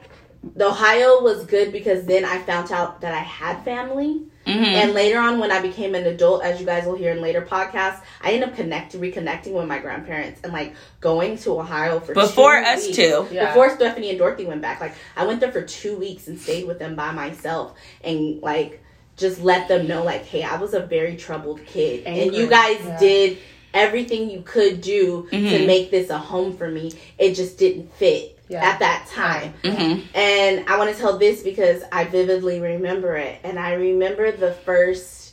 the 0.55 0.67
Ohio 0.67 1.21
was 1.21 1.45
good 1.45 1.71
because 1.71 2.05
then 2.05 2.25
I 2.25 2.39
found 2.39 2.71
out 2.71 3.01
that 3.01 3.13
I 3.13 3.19
had 3.19 3.63
family. 3.63 4.23
Mm-hmm. 4.47 4.63
And 4.63 4.93
later 4.93 5.19
on, 5.19 5.37
when 5.37 5.51
I 5.51 5.61
became 5.61 5.93
an 5.93 6.07
adult, 6.07 6.43
as 6.43 6.59
you 6.59 6.65
guys 6.65 6.85
will 6.87 6.95
hear 6.95 7.11
in 7.11 7.21
later 7.21 7.43
podcasts, 7.43 8.01
I 8.23 8.31
ended 8.31 8.49
up 8.49 8.55
connecting, 8.55 8.99
reconnecting 8.99 9.51
with 9.53 9.67
my 9.67 9.77
grandparents 9.77 10.41
and 10.43 10.51
like 10.51 10.73
going 10.99 11.37
to 11.39 11.59
Ohio 11.59 11.99
for 11.99 12.15
Before 12.15 12.59
two 12.59 12.65
us 12.67 12.85
weeks. 12.87 12.97
two. 12.97 13.27
Yeah. 13.31 13.49
Before 13.49 13.69
Stephanie 13.69 14.09
and 14.09 14.17
Dorothy 14.17 14.45
went 14.45 14.63
back, 14.63 14.81
like 14.81 14.95
I 15.15 15.27
went 15.27 15.41
there 15.41 15.51
for 15.51 15.61
two 15.61 15.95
weeks 15.95 16.27
and 16.27 16.39
stayed 16.39 16.65
with 16.65 16.79
them 16.79 16.95
by 16.95 17.11
myself 17.11 17.75
and 18.03 18.41
like 18.41 18.80
just 19.21 19.41
let 19.41 19.67
them 19.69 19.87
know, 19.87 20.03
like, 20.03 20.25
hey, 20.25 20.43
I 20.43 20.57
was 20.57 20.73
a 20.73 20.81
very 20.81 21.15
troubled 21.15 21.65
kid, 21.65 22.03
and 22.05 22.35
you 22.35 22.47
guys 22.47 22.79
yeah. 22.83 22.99
did 22.99 23.37
everything 23.73 24.29
you 24.29 24.41
could 24.41 24.81
do 24.81 25.27
to 25.29 25.37
Mhm. 25.37 25.65
make 25.65 25.91
this 25.91 26.09
a 26.09 26.17
home 26.17 26.57
for 26.57 26.67
me. 26.67 26.91
It 27.17 27.35
just 27.35 27.57
didn't 27.57 27.93
fit 27.93 28.37
Yeah. 28.49 28.65
at 28.69 28.79
that 28.79 29.07
time. 29.07 29.53
Mm-hmm. 29.63 30.01
And 30.13 30.67
I 30.67 30.77
want 30.77 30.93
to 30.93 30.99
tell 31.01 31.17
this 31.17 31.41
because 31.41 31.81
I 31.89 32.03
vividly 32.03 32.59
remember 32.59 33.15
it. 33.15 33.37
And 33.45 33.57
I 33.57 33.73
remember 33.75 34.29
the 34.33 34.51
first 34.51 35.31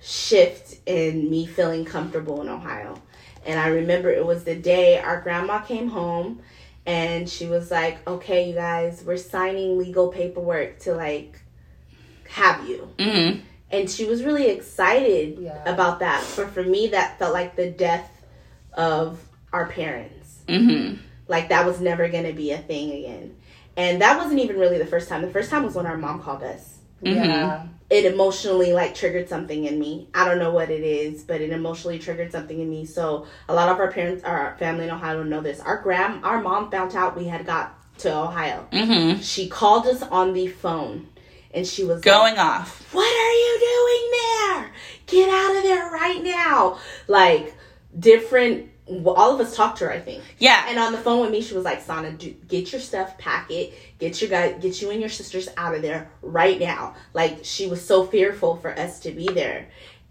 shift 0.00 0.76
in 0.86 1.28
me 1.28 1.44
feeling 1.46 1.84
comfortable 1.84 2.40
in 2.40 2.48
Ohio. 2.48 3.02
And 3.44 3.58
I 3.58 3.68
remember 3.68 4.10
it 4.10 4.24
was 4.24 4.44
the 4.44 4.54
day 4.54 5.00
our 5.00 5.20
grandma 5.20 5.58
came 5.58 5.88
home 5.88 6.40
and 6.86 7.28
she 7.28 7.46
was 7.46 7.72
like, 7.72 8.06
okay, 8.06 8.48
you 8.48 8.54
guys, 8.54 9.02
we're 9.04 9.16
signing 9.16 9.76
legal 9.76 10.08
paperwork 10.08 10.78
to 10.80 10.94
like 10.94 11.40
have 12.28 12.68
you. 12.68 12.88
Mm-hmm. 12.98 13.40
And 13.70 13.90
she 13.90 14.04
was 14.04 14.22
really 14.22 14.48
excited 14.48 15.38
Yeah. 15.40 15.62
about 15.66 15.98
that. 16.00 16.24
But 16.36 16.50
for 16.50 16.62
me, 16.62 16.88
that 16.88 17.18
felt 17.18 17.32
like 17.32 17.56
the 17.56 17.70
death 17.70 18.10
of 18.74 19.20
our 19.52 19.66
parents 19.66 20.42
Mm-hmm. 20.48 21.00
like 21.26 21.48
that 21.48 21.66
was 21.66 21.80
never 21.80 22.08
gonna 22.08 22.32
be 22.32 22.52
a 22.52 22.58
thing 22.58 22.92
again. 22.92 23.34
And 23.76 24.00
that 24.00 24.16
wasn't 24.16 24.38
even 24.40 24.58
really 24.58 24.78
the 24.78 24.86
first 24.86 25.08
time. 25.08 25.22
The 25.22 25.30
first 25.30 25.50
time 25.50 25.64
was 25.64 25.74
when 25.74 25.86
our 25.86 25.96
mom 25.98 26.22
called 26.22 26.42
us. 26.44 26.78
Yeah. 27.02 27.66
It 27.90 28.04
emotionally 28.04 28.72
like 28.72 28.94
triggered 28.94 29.28
something 29.28 29.64
in 29.64 29.78
me. 29.78 30.08
I 30.14 30.24
don't 30.24 30.38
know 30.38 30.52
what 30.52 30.70
it 30.70 30.82
is, 30.82 31.24
but 31.24 31.40
it 31.40 31.50
emotionally 31.50 31.98
triggered 31.98 32.30
something 32.32 32.58
in 32.60 32.70
me. 32.70 32.84
So 32.86 33.26
a 33.48 33.54
lot 33.54 33.68
of 33.68 33.78
our 33.78 33.90
parents, 33.90 34.22
our 34.24 34.56
family 34.58 34.84
in 34.84 34.90
Ohio 34.90 35.16
don't 35.18 35.28
know 35.30 35.40
this. 35.40 35.58
Our 35.60 35.82
grand, 35.82 36.24
our 36.24 36.40
mom 36.40 36.70
found 36.70 36.94
out 36.94 37.16
we 37.16 37.24
had 37.24 37.44
got 37.44 37.74
to 37.98 38.14
Ohio. 38.16 38.66
Mm-hmm. 38.72 39.20
She 39.20 39.48
called 39.48 39.86
us 39.86 40.02
on 40.02 40.32
the 40.32 40.46
phone 40.48 41.08
and 41.56 41.66
she 41.66 41.82
was 41.82 42.00
Going 42.02 42.36
like, 42.36 42.44
off. 42.44 42.94
what 42.94 43.02
are 43.04 43.32
you 43.32 43.58
doing 43.58 44.10
there? 44.12 44.72
Get 45.06 45.28
out 45.28 45.56
of 45.56 45.62
there 45.64 45.90
right 45.90 46.22
now. 46.22 46.78
Like 47.08 47.54
different 47.98 48.70
all 48.88 49.34
of 49.34 49.40
us 49.40 49.56
talked 49.56 49.78
to 49.78 49.86
her, 49.86 49.92
I 49.92 49.98
think. 49.98 50.22
Yeah. 50.38 50.64
And 50.68 50.78
on 50.78 50.92
the 50.92 50.98
phone 50.98 51.20
with 51.22 51.32
me, 51.32 51.42
she 51.42 51.54
was 51.54 51.64
like, 51.64 51.80
Sana, 51.82 52.12
do, 52.12 52.30
get 52.46 52.70
your 52.70 52.80
stuff, 52.80 53.18
pack 53.18 53.50
it, 53.50 53.74
get 53.98 54.20
your 54.20 54.30
guy, 54.30 54.52
get 54.52 54.80
you 54.80 54.90
and 54.90 55.00
your 55.00 55.08
sisters 55.10 55.48
out 55.56 55.74
of 55.74 55.82
there 55.82 56.08
right 56.22 56.60
now. 56.60 56.94
Like 57.12 57.40
she 57.42 57.66
was 57.66 57.84
so 57.84 58.06
fearful 58.06 58.56
for 58.56 58.70
us 58.78 59.00
to 59.00 59.10
be 59.10 59.26
there. 59.26 59.66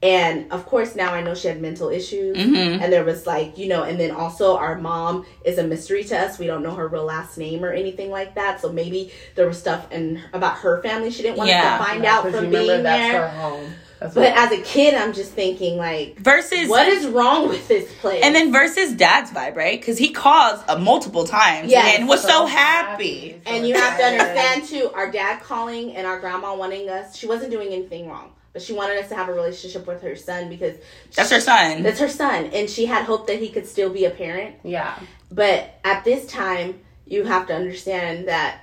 And 0.05 0.51
of 0.51 0.65
course, 0.67 0.95
now 0.95 1.13
I 1.13 1.21
know 1.21 1.33
she 1.33 1.47
had 1.47 1.59
mental 1.59 1.89
issues. 1.89 2.37
Mhm. 2.37 2.79
And 2.81 2.93
there 2.93 3.03
was 3.03 3.25
like, 3.25 3.57
you 3.57 3.67
know, 3.67 3.81
and 3.83 3.99
then 3.99 4.11
also 4.11 4.55
our 4.55 4.77
mom 4.77 5.25
is 5.43 5.57
a 5.57 5.63
mystery 5.63 6.03
to 6.05 6.19
us. 6.19 6.37
We 6.37 6.45
don't 6.45 6.61
know 6.61 6.75
her 6.75 6.87
real 6.87 7.05
last 7.05 7.37
name 7.39 7.65
or 7.65 7.71
anything 7.71 8.11
like 8.11 8.35
that. 8.35 8.61
So 8.61 8.71
maybe 8.71 9.11
there 9.33 9.47
was 9.47 9.57
stuff 9.57 9.91
in 9.91 10.21
about 10.31 10.57
her 10.57 10.81
family 10.83 11.09
she 11.09 11.23
didn't 11.23 11.37
want 11.37 11.49
Yeah. 11.49 11.73
us 11.75 11.79
to 11.79 11.85
find 11.85 12.05
out 12.05 12.21
from 12.23 12.31
you 12.33 12.39
remember 12.41 12.59
being 12.59 12.83
that's 12.83 13.11
there. 13.11 13.21
her 13.21 13.27
home. 13.29 13.73
That's 13.99 14.13
But 14.13 14.33
as 14.37 14.51
a 14.51 14.57
kid, 14.61 14.93
I'm 14.93 15.13
just 15.13 15.31
thinking 15.31 15.77
like, 15.77 16.19
Versus 16.19 16.67
what 16.67 16.87
is 16.87 17.07
wrong 17.07 17.47
with 17.47 17.67
this 17.69 17.89
place? 18.01 18.21
and 18.23 18.35
then 18.35 18.51
versus 18.51 18.91
dad's 18.91 19.31
vibe, 19.31 19.55
right? 19.55 19.79
Because 19.79 19.97
he 19.97 20.09
calls 20.09 20.59
uh, 20.67 20.77
multiple 20.77 21.23
times 21.25 21.71
Yes. 21.71 21.97
and 21.97 22.07
was 22.07 22.21
so, 22.21 22.27
So 22.27 22.45
happy. 22.45 23.41
So 23.45 23.51
And 23.53 23.65
you 23.67 23.73
have 23.73 23.97
to 23.97 24.03
understand 24.03 24.67
too, 24.67 24.91
our 24.93 25.09
dad 25.09 25.41
calling 25.41 25.95
and 25.95 26.05
our 26.05 26.19
grandma 26.19 26.53
wanting 26.53 26.89
us. 26.89 27.15
She 27.15 27.25
wasn't 27.25 27.51
doing 27.51 27.69
anything 27.69 28.09
wrong, 28.09 28.31
but 28.55 28.61
she 28.61 28.71
wanted 28.71 28.97
us 28.97 29.09
to 29.09 29.15
have 29.15 29.27
a 29.27 29.33
relationship 29.33 29.85
with 29.85 30.01
her 30.01 30.15
son 30.15 30.47
because 30.47 30.77
That's 31.13 31.29
her 31.29 31.41
son. 31.41 31.83
that's 31.83 31.99
her 31.99 32.07
son, 32.07 32.45
and 32.53 32.69
she 32.69 32.85
had 32.85 33.03
hoped 33.03 33.27
that 33.27 33.39
he 33.39 33.49
could 33.49 33.67
still 33.67 33.89
be 33.89 34.05
a 34.05 34.09
parent. 34.09 34.55
Yeah. 34.63 34.97
But 35.29 35.77
at 35.83 36.05
this 36.05 36.25
time, 36.25 36.79
you 37.05 37.25
have 37.25 37.47
to 37.47 37.53
understand 37.53 38.29
that 38.29 38.61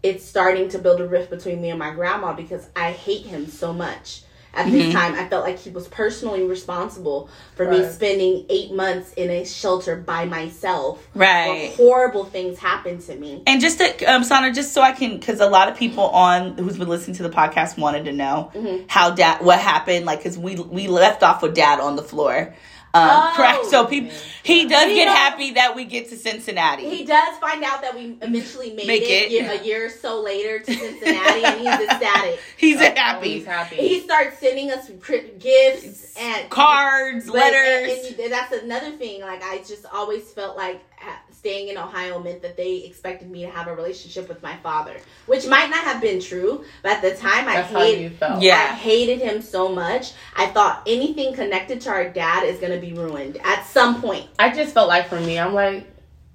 it's 0.00 0.24
starting 0.24 0.68
to 0.68 0.78
build 0.78 1.00
a 1.00 1.08
rift 1.08 1.28
between 1.28 1.60
me 1.60 1.70
and 1.70 1.78
my 1.80 1.90
grandma 1.92 2.34
because 2.34 2.68
I 2.76 2.92
hate 2.92 3.26
him 3.26 3.48
so 3.48 3.72
much. 3.72 4.22
At 4.54 4.66
Mm-hmm. 4.66 4.74
this 4.76 4.92
time, 4.94 5.14
I 5.14 5.26
felt 5.28 5.44
like 5.44 5.58
he 5.58 5.70
was 5.70 5.88
personally 5.88 6.42
responsible 6.42 7.30
for 7.56 7.70
me 7.70 7.88
spending 7.90 8.44
eight 8.50 8.72
months 8.72 9.12
in 9.14 9.30
a 9.30 9.44
shelter 9.46 9.96
by 9.96 10.26
myself. 10.26 11.06
Right. 11.14 11.48
Where 11.48 11.88
horrible 11.88 12.24
things 12.24 12.58
happened 12.58 13.00
to 13.02 13.16
me. 13.16 13.42
And 13.46 13.60
just 13.62 13.78
to, 13.78 14.04
um, 14.04 14.24
Sana, 14.24 14.52
just 14.52 14.74
so 14.74 14.82
I 14.82 14.92
can, 14.92 15.18
because 15.18 15.40
a 15.40 15.48
lot 15.48 15.68
of 15.70 15.76
people 15.78 16.04
on 16.04 16.58
who's 16.58 16.76
been 16.76 16.88
listening 16.88 17.16
to 17.16 17.22
the 17.22 17.30
podcast 17.30 17.78
wanted 17.78 18.04
to 18.04 18.12
know 18.12 18.50
Mm-hmm. 18.54 18.84
how 18.88 19.10
dad, 19.10 19.42
what 19.42 19.58
happened, 19.58 20.04
like, 20.04 20.18
because 20.18 20.36
we 20.36 20.56
we 20.56 20.86
left 20.88 21.22
off 21.22 21.42
with 21.42 21.54
dad 21.54 21.80
on 21.80 21.96
the 21.96 22.02
floor. 22.02 22.54
Um, 22.94 23.08
Oh. 23.08 23.32
correct. 23.34 23.66
So 23.66 23.86
people, 23.86 24.10
he 24.42 24.66
does 24.68 24.88
He 24.88 24.96
get 24.96 25.06
does- 25.06 25.16
happy 25.16 25.50
that 25.52 25.74
we 25.74 25.84
get 25.86 26.10
to 26.10 26.16
Cincinnati. 26.16 26.88
He 26.90 27.04
does 27.04 27.38
find 27.38 27.64
out 27.64 27.80
that 27.82 27.94
we 27.94 28.16
eventually 28.20 28.72
made 28.74 28.86
Make 28.86 29.02
it, 29.04 29.06
it. 29.06 29.30
year- 29.30 29.50
a 29.50 29.64
year 29.64 29.86
or 29.86 29.88
so 29.90 30.20
later 30.20 30.58
to 30.58 30.72
Cincinnati, 30.74 31.42
and 31.44 31.60
he's 31.60 31.88
ecstatic. 31.88 32.40
He's 32.58 32.76
Oh, 32.80 32.84
happy. 32.94 33.30
He's 33.38 33.46
happy. 33.46 33.76
He 33.76 34.00
starts 34.00 34.38
sending 34.38 34.70
us 34.70 34.90
cri- 35.00 35.30
gifts 35.38 36.14
and 36.18 36.50
Cards, 36.50 37.26
but- 37.26 37.34
letters. 37.34 38.08
And, 38.10 38.20
and 38.20 38.32
that's 38.32 38.52
another 38.52 38.90
thing. 38.92 39.20
Like 39.22 39.42
I 39.42 39.58
just 39.58 39.86
always 39.92 40.30
felt 40.32 40.56
like 40.56 40.80
ha- 40.98 41.20
staying 41.42 41.66
in 41.70 41.76
Ohio 41.76 42.20
meant 42.20 42.40
that 42.42 42.56
they 42.56 42.76
expected 42.84 43.28
me 43.28 43.42
to 43.44 43.50
have 43.50 43.66
a 43.66 43.74
relationship 43.74 44.28
with 44.28 44.40
my 44.44 44.56
father, 44.58 44.96
which 45.26 45.44
might 45.48 45.68
not 45.70 45.82
have 45.82 46.00
been 46.00 46.20
true. 46.20 46.64
But 46.84 46.92
at 46.92 47.02
the 47.02 47.16
time, 47.16 47.48
I 47.48 47.54
That's 47.54 47.72
how 47.72 47.80
hated. 47.80 48.00
you 48.02 48.10
felt. 48.10 48.40
Yeah. 48.40 48.54
I 48.70 48.74
hated 48.76 49.18
him 49.20 49.42
so 49.42 49.68
much. 49.68 50.12
I 50.36 50.46
thought 50.46 50.82
anything 50.86 51.34
connected 51.34 51.80
to 51.80 51.90
our 51.90 52.08
dad 52.08 52.44
is 52.44 52.60
going 52.60 52.70
to 52.72 52.78
be 52.78 52.92
ruined 52.92 53.38
at 53.42 53.66
some 53.66 54.00
point. 54.00 54.28
I 54.38 54.54
just 54.54 54.72
felt 54.72 54.86
like 54.88 55.08
for 55.08 55.18
me, 55.18 55.36
I'm 55.36 55.52
like, 55.52 55.84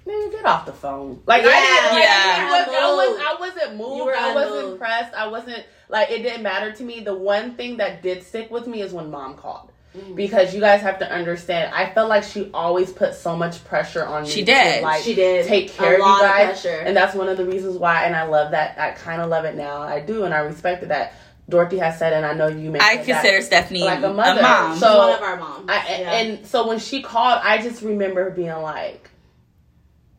man, 0.05 0.29
get 0.29 0.45
off 0.45 0.65
the 0.65 0.73
phone. 0.73 1.21
Like 1.25 1.43
Yeah. 1.43 1.51
I 1.53 1.61
didn't, 1.61 1.93
like, 1.93 2.03
Yeah. 2.03 2.35
I, 2.37 2.51
was, 2.51 2.67
I, 2.67 2.95
was, 3.07 3.21
I 3.21 3.39
wasn't 3.63 3.77
moved. 3.77 4.11
I 4.17 4.35
wasn't 4.35 4.55
unmoved. 4.57 4.73
impressed. 4.73 5.13
I 5.13 5.27
wasn't 5.27 5.65
like 5.87 6.11
it 6.11 6.21
didn't 6.21 6.43
matter 6.43 6.73
to 6.73 6.83
me. 6.83 6.99
The 6.99 7.13
one 7.15 7.55
thing 7.55 7.77
that 7.77 8.03
did 8.03 8.23
stick 8.23 8.51
with 8.51 8.67
me 8.67 8.81
is 8.81 8.91
when 8.91 9.09
mom 9.09 9.35
called. 9.35 9.71
Mm. 9.97 10.15
Because 10.15 10.53
you 10.53 10.61
guys 10.61 10.81
have 10.81 10.99
to 10.99 11.11
understand, 11.11 11.73
I 11.73 11.89
felt 11.93 12.09
like 12.09 12.23
she 12.23 12.49
always 12.53 12.91
put 12.91 13.15
so 13.15 13.35
much 13.35 13.63
pressure 13.65 14.05
on 14.05 14.23
me. 14.23 14.29
She 14.29 14.43
did. 14.43 14.77
To, 14.79 14.81
like, 14.83 15.01
She 15.03 15.15
did 15.15 15.47
take 15.47 15.69
A 15.71 15.73
care 15.73 15.93
of 15.93 15.97
you 15.99 16.03
lot 16.05 16.23
of 16.23 16.29
guys, 16.29 16.61
pressure. 16.61 16.79
and 16.85 16.95
that's 16.95 17.15
one 17.15 17.29
of 17.29 17.37
the 17.37 17.45
reasons 17.45 17.77
why. 17.77 18.03
And 18.03 18.15
I 18.15 18.23
love 18.23 18.51
that. 18.51 18.77
I 18.79 18.91
kind 18.91 19.21
of 19.21 19.29
love 19.29 19.45
it 19.45 19.55
now. 19.55 19.81
I 19.81 19.99
do, 19.99 20.23
and 20.25 20.33
I 20.33 20.39
respect 20.39 20.87
that 20.87 21.13
Dorothy 21.49 21.77
has 21.77 21.97
said, 21.97 22.11
and 22.13 22.25
I 22.25 22.33
know 22.33 22.47
you. 22.47 22.69
I 22.69 22.71
mentioned 22.71 22.81
that- 22.81 23.05
consider 23.05 23.41
Stephanie 23.41 23.83
like 23.85 23.99
a 23.99 24.01
mother, 24.01 24.11
a, 24.11 24.13
mother. 24.13 24.41
mom. 24.41 24.71
She's 24.73 24.79
So- 24.81 24.97
one 24.97 25.15
of 25.15 25.21
our 25.21 25.37
moms. 25.37 25.65
I, 25.69 25.75
Yeah. 25.99 26.11
And 26.11 26.45
so 26.45 26.67
when 26.67 26.79
she 26.79 27.01
called, 27.01 27.39
I 27.43 27.59
just 27.61 27.81
remember 27.81 28.29
being 28.31 28.51
like, 28.61 29.09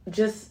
just 0.09 0.49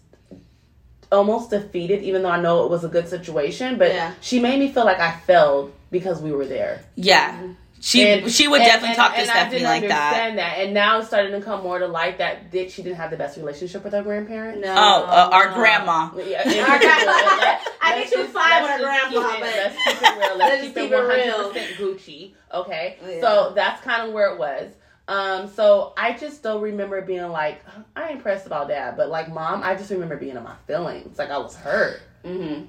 almost 1.11 1.49
defeated, 1.49 2.03
even 2.03 2.21
though 2.21 2.29
I 2.29 2.39
know 2.39 2.63
it 2.65 2.69
was 2.69 2.83
a 2.83 2.87
good 2.89 3.07
situation. 3.07 3.77
But 3.77 3.93
Yeah. 3.93 4.11
she 4.21 4.39
made 4.39 4.59
me 4.59 4.71
feel 4.71 4.85
like 4.85 4.99
I 4.99 5.13
failed 5.25 5.71
because 5.89 6.21
we 6.21 6.31
were 6.31 6.45
there. 6.45 6.81
yeah. 6.95 7.35
She 7.79 8.07
And- 8.07 8.31
she 8.31 8.47
would 8.47 8.61
and- 8.61 8.67
definitely 8.67 8.89
and- 8.89 8.97
talk 8.97 9.13
to 9.13 9.21
and 9.21 9.29
I 9.29 9.33
Stephanie 9.33 9.59
didn't 9.59 9.69
like 9.69 9.87
that. 9.89 10.13
understand 10.13 10.37
that. 10.39 10.57
And 10.59 10.73
now 10.73 10.97
it's 10.97 11.07
starting 11.07 11.31
to 11.33 11.41
come 11.41 11.61
more 11.63 11.77
to 11.79 11.87
light 11.87 12.17
that 12.17 12.49
did 12.51 12.71
she 12.71 12.81
didn't 12.81 12.97
have 12.97 13.11
the 13.11 13.17
best 13.17 13.37
relationship 13.37 13.83
with 13.83 13.93
her 13.93 14.01
grandparents. 14.01 14.61
no, 14.65 14.73
Oh, 14.75 15.03
uh, 15.05 15.29
our 15.31 15.49
grandma. 15.53 16.09
Yeah, 16.15 16.39
Our 16.69 16.79
grandma. 16.79 17.11
let- 17.39 17.67
I 17.81 17.93
think 17.93 18.07
she 18.09 18.17
was 18.19 18.29
fine 18.31 18.63
with 18.63 18.71
her 18.71 18.77
just 18.79 19.11
grandma, 19.11 19.29
keep 19.29 19.41
it- 19.41 19.41
but- 19.41 19.47
let's 19.47 19.77
keep 19.83 20.01
it 20.01 20.17
real. 20.17 20.37
Let's, 20.37 20.39
Let's 20.39 20.61
keep, 20.63 20.75
keep 20.75 20.83
it 20.83 20.91
it 20.91 20.97
one 20.97 21.07
real. 21.07 21.31
hundred 21.35 21.53
percent 21.53 21.71
Gucci. 21.77 22.31
Okay, 22.53 22.97
Yeah. 23.07 23.21
so 23.21 23.53
that's 23.55 23.81
kind 23.83 24.07
of 24.07 24.13
where 24.13 24.31
it 24.33 24.39
was. 24.39 24.71
Um, 25.09 25.47
so 25.47 25.93
I 25.97 26.13
just 26.13 26.35
still 26.37 26.59
remember 26.59 27.01
being 27.01 27.29
like, 27.29 27.61
I 27.95 28.09
ain't 28.09 28.21
pressed 28.21 28.45
about 28.47 28.67
that, 28.69 28.97
but 28.97 29.09
like 29.09 29.31
mom, 29.31 29.61
I 29.63 29.75
just 29.75 29.89
remember 29.91 30.17
being 30.17 30.35
in 30.35 30.43
my 30.43 30.55
feelings, 30.65 31.17
like 31.17 31.29
I 31.31 31.37
was 31.37 31.55
hurt. 31.55 32.01
hmm 32.25 32.63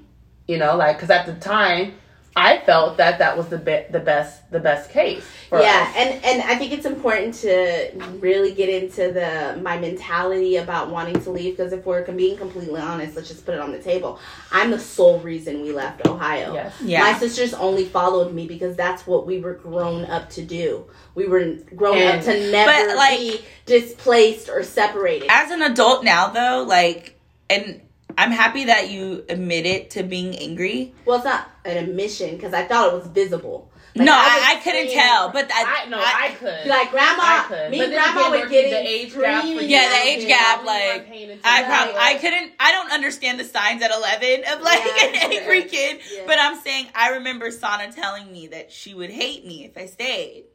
You 0.47 0.57
know, 0.57 0.75
like 0.77 0.97
because 0.97 1.09
at 1.09 1.25
the 1.25 1.33
time. 1.33 1.93
I 2.35 2.59
felt 2.59 2.97
that 2.97 3.19
that 3.19 3.35
was 3.37 3.47
the 3.47 3.57
be- 3.57 3.85
the 3.91 3.99
best 3.99 4.49
the 4.51 4.59
best 4.59 4.89
case. 4.91 5.23
For 5.49 5.59
yeah 5.59 5.87
us. 5.89 5.95
and 5.97 6.23
and 6.25 6.41
i 6.43 6.55
think 6.55 6.71
it's 6.71 6.85
important 6.85 7.33
to 7.35 7.89
really 8.19 8.53
get 8.53 8.69
into 8.69 9.11
the 9.11 9.59
my 9.63 9.79
mentality 9.79 10.57
about 10.57 10.91
wanting 10.91 11.19
to 11.23 11.31
leave 11.31 11.57
because 11.57 11.73
if 11.73 11.83
we're 11.87 12.03
being 12.11 12.37
completely 12.37 12.79
honest 12.79 13.15
let's 13.15 13.27
just 13.29 13.45
put 13.45 13.55
it 13.55 13.59
on 13.59 13.71
the 13.71 13.79
table 13.79 14.19
i'm 14.51 14.69
the 14.69 14.77
sole 14.77 15.19
reason 15.21 15.61
we 15.63 15.71
left 15.71 16.05
ohio 16.07 16.53
yes, 16.53 16.75
Yeah. 16.81 16.99
my 17.01 17.17
sisters 17.17 17.55
only 17.55 17.85
followed 17.85 18.31
me 18.31 18.45
because 18.47 18.75
that's 18.75 19.07
what 19.07 19.25
we 19.25 19.39
were 19.39 19.55
grown 19.55 20.05
up 20.05 20.29
to 20.31 20.43
do 20.43 20.85
we 21.15 21.25
were 21.27 21.53
grown 21.75 21.97
And- 21.97 22.19
up 22.19 22.25
to 22.25 22.51
never 22.51 22.71
But, 22.87 22.95
like- 22.95 23.17
be 23.19 23.41
displaced 23.65 24.49
or 24.49 24.61
separated 24.63 25.29
As 25.31 25.49
an 25.49 25.63
adult 25.63 26.03
now 26.03 26.27
though, 26.27 26.63
like 26.67 27.15
and 27.49 27.81
I'm 28.19 28.31
happy 28.31 28.65
that 28.65 28.89
you 28.89 29.23
admitted 29.29 29.89
to 29.91 30.03
being 30.03 30.35
angry. 30.37 30.93
well 31.05 31.17
it's 31.17 31.25
not 31.25 31.49
an 31.65 31.77
admission 31.77 32.35
because 32.35 32.53
i 32.53 32.63
thought 32.63 32.87
it 32.91 32.93
was 32.93 33.07
visible 33.07 33.71
Like, 33.95 34.05
no, 34.05 34.13
was 34.13 34.27
I, 34.31 34.53
I 34.53 34.55
couldn't 34.63 34.87
screaming. 34.89 35.07
tell, 35.07 35.23
but 35.31 35.45
I, 35.51 35.61
I 35.85 35.89
no, 35.89 35.97
I, 35.99 36.29
could. 36.39 36.67
like 36.67 36.91
grandma 36.91 37.23
I 37.23 37.45
could. 37.47 37.71
me 37.71 37.79
and 37.83 37.91
grandma 37.91 38.19
again, 38.29 38.31
would 38.41 38.49
get 38.49 38.69
the 38.69 38.87
age 38.95 39.13
gap 39.15 39.43
for 39.43 39.61
Yeah, 39.73 39.89
the 39.89 40.07
age 40.09 40.27
gap, 40.27 40.63
like, 40.63 40.83
weren't 40.83 41.07
paying 41.09 41.29
attention. 41.31 41.41
I 41.45 41.61
Right. 41.61 41.65
probably 41.71 41.95
I 42.09 42.13
couldn't 42.21 42.51
I 42.59 42.71
don't 42.71 42.91
understand 42.91 43.39
the 43.39 43.43
signs 43.45 43.81
at 43.81 43.91
11 43.91 44.43
of 44.51 44.61
like 44.61 44.79
Yeah, 44.85 45.05
an 45.07 45.15
angry 45.33 45.63
kid, 45.63 46.01
Yeah. 46.13 46.23
but 46.27 46.37
I'm 46.39 46.57
saying 46.61 46.85
I 46.95 47.09
remember 47.17 47.49
Sana 47.51 47.91
telling 47.91 48.31
me 48.31 48.47
that 48.47 48.71
she 48.71 48.93
would 48.93 49.09
hate 49.09 49.45
me 49.45 49.65
if 49.65 49.75
I 49.77 49.85
stayed. 49.87 50.45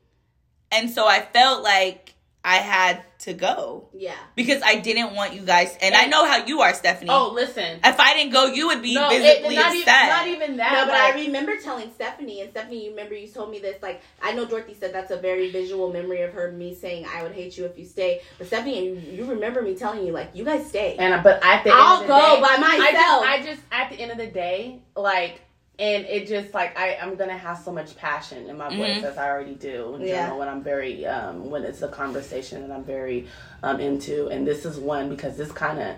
And 0.72 0.90
so 0.90 1.06
I 1.06 1.20
felt 1.20 1.62
like 1.64 2.13
I 2.44 2.56
had 2.56 3.02
to 3.20 3.32
go 3.32 3.88
yeah 3.94 4.12
because 4.34 4.60
I 4.62 4.78
didn't 4.80 5.14
want 5.14 5.32
you 5.32 5.40
guys 5.40 5.74
and 5.80 5.94
I 5.94 6.06
know 6.06 6.26
how 6.26 6.44
you 6.44 6.60
are, 6.60 6.74
Stephanie. 6.74 7.10
Oh, 7.10 7.32
listen. 7.32 7.80
If 7.82 7.98
I 7.98 8.12
didn't 8.14 8.32
go, 8.32 8.46
you 8.46 8.66
would 8.66 8.82
be 8.82 8.94
no, 8.94 9.10
it, 9.10 9.22
visibly 9.22 9.56
not, 9.56 9.74
even, 9.74 9.88
upset. 9.88 10.08
not 10.08 10.26
even 10.28 10.56
that. 10.58 10.72
No, 10.72 10.84
but 10.84 10.92
like, 10.92 11.14
I 11.14 11.20
remember 11.26 11.56
telling 11.56 11.90
Stephanie, 11.94 12.42
and 12.42 12.50
Stephanie, 12.50 12.84
you 12.84 12.90
remember 12.90 13.14
you 13.14 13.28
told 13.28 13.50
me 13.50 13.60
this. 13.60 13.82
Like, 13.82 14.02
I 14.22 14.32
know 14.32 14.44
Dorothy 14.44 14.74
said 14.74 14.92
that's 14.92 15.10
a 15.10 15.16
very 15.16 15.50
visual 15.50 15.92
memory 15.92 16.20
of 16.22 16.32
her 16.32 16.52
me 16.52 16.74
saying, 16.74 17.06
"I 17.10 17.22
would 17.22 17.32
hate 17.32 17.56
you 17.56 17.64
if 17.64 17.78
you 17.78 17.86
stay." 17.86 18.20
But 18.38 18.46
Stephanie, 18.48 18.88
you, 18.88 18.94
you 18.94 19.24
remember 19.24 19.62
me 19.62 19.74
telling 19.74 20.06
you, 20.06 20.12
like, 20.12 20.30
you 20.34 20.44
guys 20.44 20.68
stay. 20.68 20.96
And 20.96 21.22
but 21.22 21.42
at 21.42 21.64
the 21.64 21.70
I'll 21.72 22.02
end 22.02 22.02
of 22.02 22.08
the 22.08 22.14
go 22.14 22.34
day, 22.36 22.40
by 22.42 22.48
I 22.48 22.78
myself. 22.78 22.94
just, 22.94 23.24
I 23.24 23.42
just 23.42 23.62
at 23.72 23.90
the 23.90 23.96
end 24.02 24.10
of 24.12 24.18
the 24.18 24.26
day, 24.26 24.80
like, 24.96 25.40
and 25.78 26.04
it 26.06 26.28
just 26.28 26.54
like 26.54 26.78
I, 26.78 26.96
I'm 27.02 27.16
gonna 27.16 27.36
have 27.36 27.58
so 27.58 27.72
much 27.72 27.96
passion 27.96 28.48
in 28.48 28.56
my 28.56 28.68
voice 28.68 28.98
Mhm. 28.98 29.04
as 29.04 29.18
I 29.18 29.28
already 29.28 29.54
do 29.54 29.96
in 29.96 30.02
Yeah. 30.02 30.20
general 30.22 30.38
when 30.38 30.48
I'm 30.48 30.62
very 30.62 31.04
um 31.06 31.50
when 31.50 31.64
it's 31.64 31.82
a 31.82 31.88
conversation 31.88 32.66
that 32.68 32.74
I'm 32.74 32.84
very 32.84 33.26
um 33.62 33.80
into, 33.80 34.28
and 34.28 34.46
this 34.46 34.64
is 34.64 34.78
one 34.78 35.08
because 35.08 35.36
this 35.36 35.50
kind 35.52 35.80
of 35.80 35.96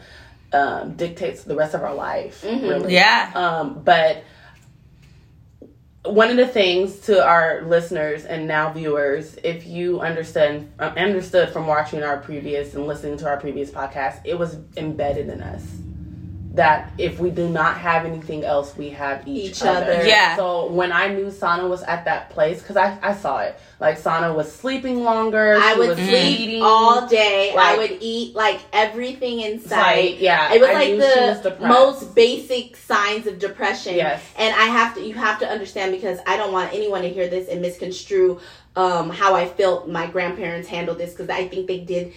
um 0.52 0.92
dictates 0.94 1.42
the 1.44 1.54
rest 1.54 1.74
of 1.74 1.82
our 1.82 1.94
life, 1.94 2.42
Mhm. 2.42 2.68
really. 2.68 2.94
yeah. 2.94 3.30
Um, 3.34 3.82
but 3.84 4.22
one 6.04 6.30
of 6.30 6.36
the 6.36 6.46
things 6.46 7.00
to 7.00 7.22
our 7.26 7.62
listeners 7.62 8.24
and 8.24 8.46
now 8.46 8.70
viewers, 8.72 9.36
if 9.42 9.66
you 9.66 10.00
understand 10.00 10.72
um, 10.78 10.92
understood 10.96 11.48
from 11.50 11.66
watching 11.66 12.02
our 12.04 12.18
previous 12.18 12.74
and 12.74 12.86
listening 12.86 13.16
to 13.18 13.26
our 13.26 13.36
previous 13.38 13.70
podcast, 13.72 14.20
it 14.24 14.38
was 14.38 14.56
embedded 14.76 15.28
in 15.28 15.42
us 15.42 15.66
that 16.56 16.90
if 16.98 17.20
we 17.20 17.30
do 17.30 17.48
not 17.48 17.76
have 17.76 18.04
anything 18.06 18.42
else, 18.44 18.76
we 18.76 18.88
have 18.90 19.26
each, 19.28 19.50
Each 19.52 19.62
other. 19.62 19.92
other. 19.92 20.06
Yeah. 20.06 20.36
So 20.36 20.72
when 20.72 20.90
I 20.90 21.08
knew 21.08 21.30
Sana 21.30 21.68
was 21.68 21.82
at 21.82 22.04
that 22.06 22.30
place, 22.30 22.60
because 22.62 22.76
I, 22.76 22.98
I 23.02 23.14
saw 23.14 23.40
it, 23.40 23.60
like 23.78 23.98
Sana 23.98 24.32
was 24.32 24.50
sleeping 24.50 25.04
longer. 25.04 25.54
I 25.60 25.74
she 25.74 25.78
would 25.78 25.88
was 25.90 25.98
sleep 25.98 26.40
eating. 26.40 26.62
all 26.62 27.06
day. 27.06 27.54
I 27.56 27.76
would 27.76 27.98
eat 28.00 28.34
like 28.34 28.60
everything 28.72 29.40
in 29.40 29.54
It's 29.56 29.68
sight. 29.68 30.12
like, 30.12 30.20
yeah, 30.20 30.52
it 30.54 30.60
was 30.60 30.70
I 30.70 30.72
like 30.72 30.88
knew 30.94 31.02
she 31.14 31.20
was 31.20 31.42
the 31.42 31.56
most 31.60 32.14
basic 32.14 32.76
signs 32.76 33.26
of 33.26 33.38
depression. 33.38 33.94
Yes. 33.96 34.22
And 34.38 34.54
I 34.54 34.64
have 34.64 34.94
to 34.94 35.02
you 35.06 35.14
have 35.14 35.38
to 35.40 35.46
understand 35.48 35.92
because 35.92 36.18
I 36.26 36.36
don't 36.38 36.52
want 36.52 36.72
anyone 36.72 37.02
to 37.02 37.08
hear 37.10 37.28
this 37.28 37.48
and 37.48 37.60
misconstrue 37.60 38.40
um, 38.76 39.10
how 39.10 39.34
I 39.34 39.46
felt 39.46 39.88
my 39.88 40.06
grandparents 40.06 40.68
handled 40.68 40.98
this 40.98 41.12
because 41.12 41.28
I 41.28 41.48
think 41.48 41.66
they 41.66 41.80
did 41.80 42.12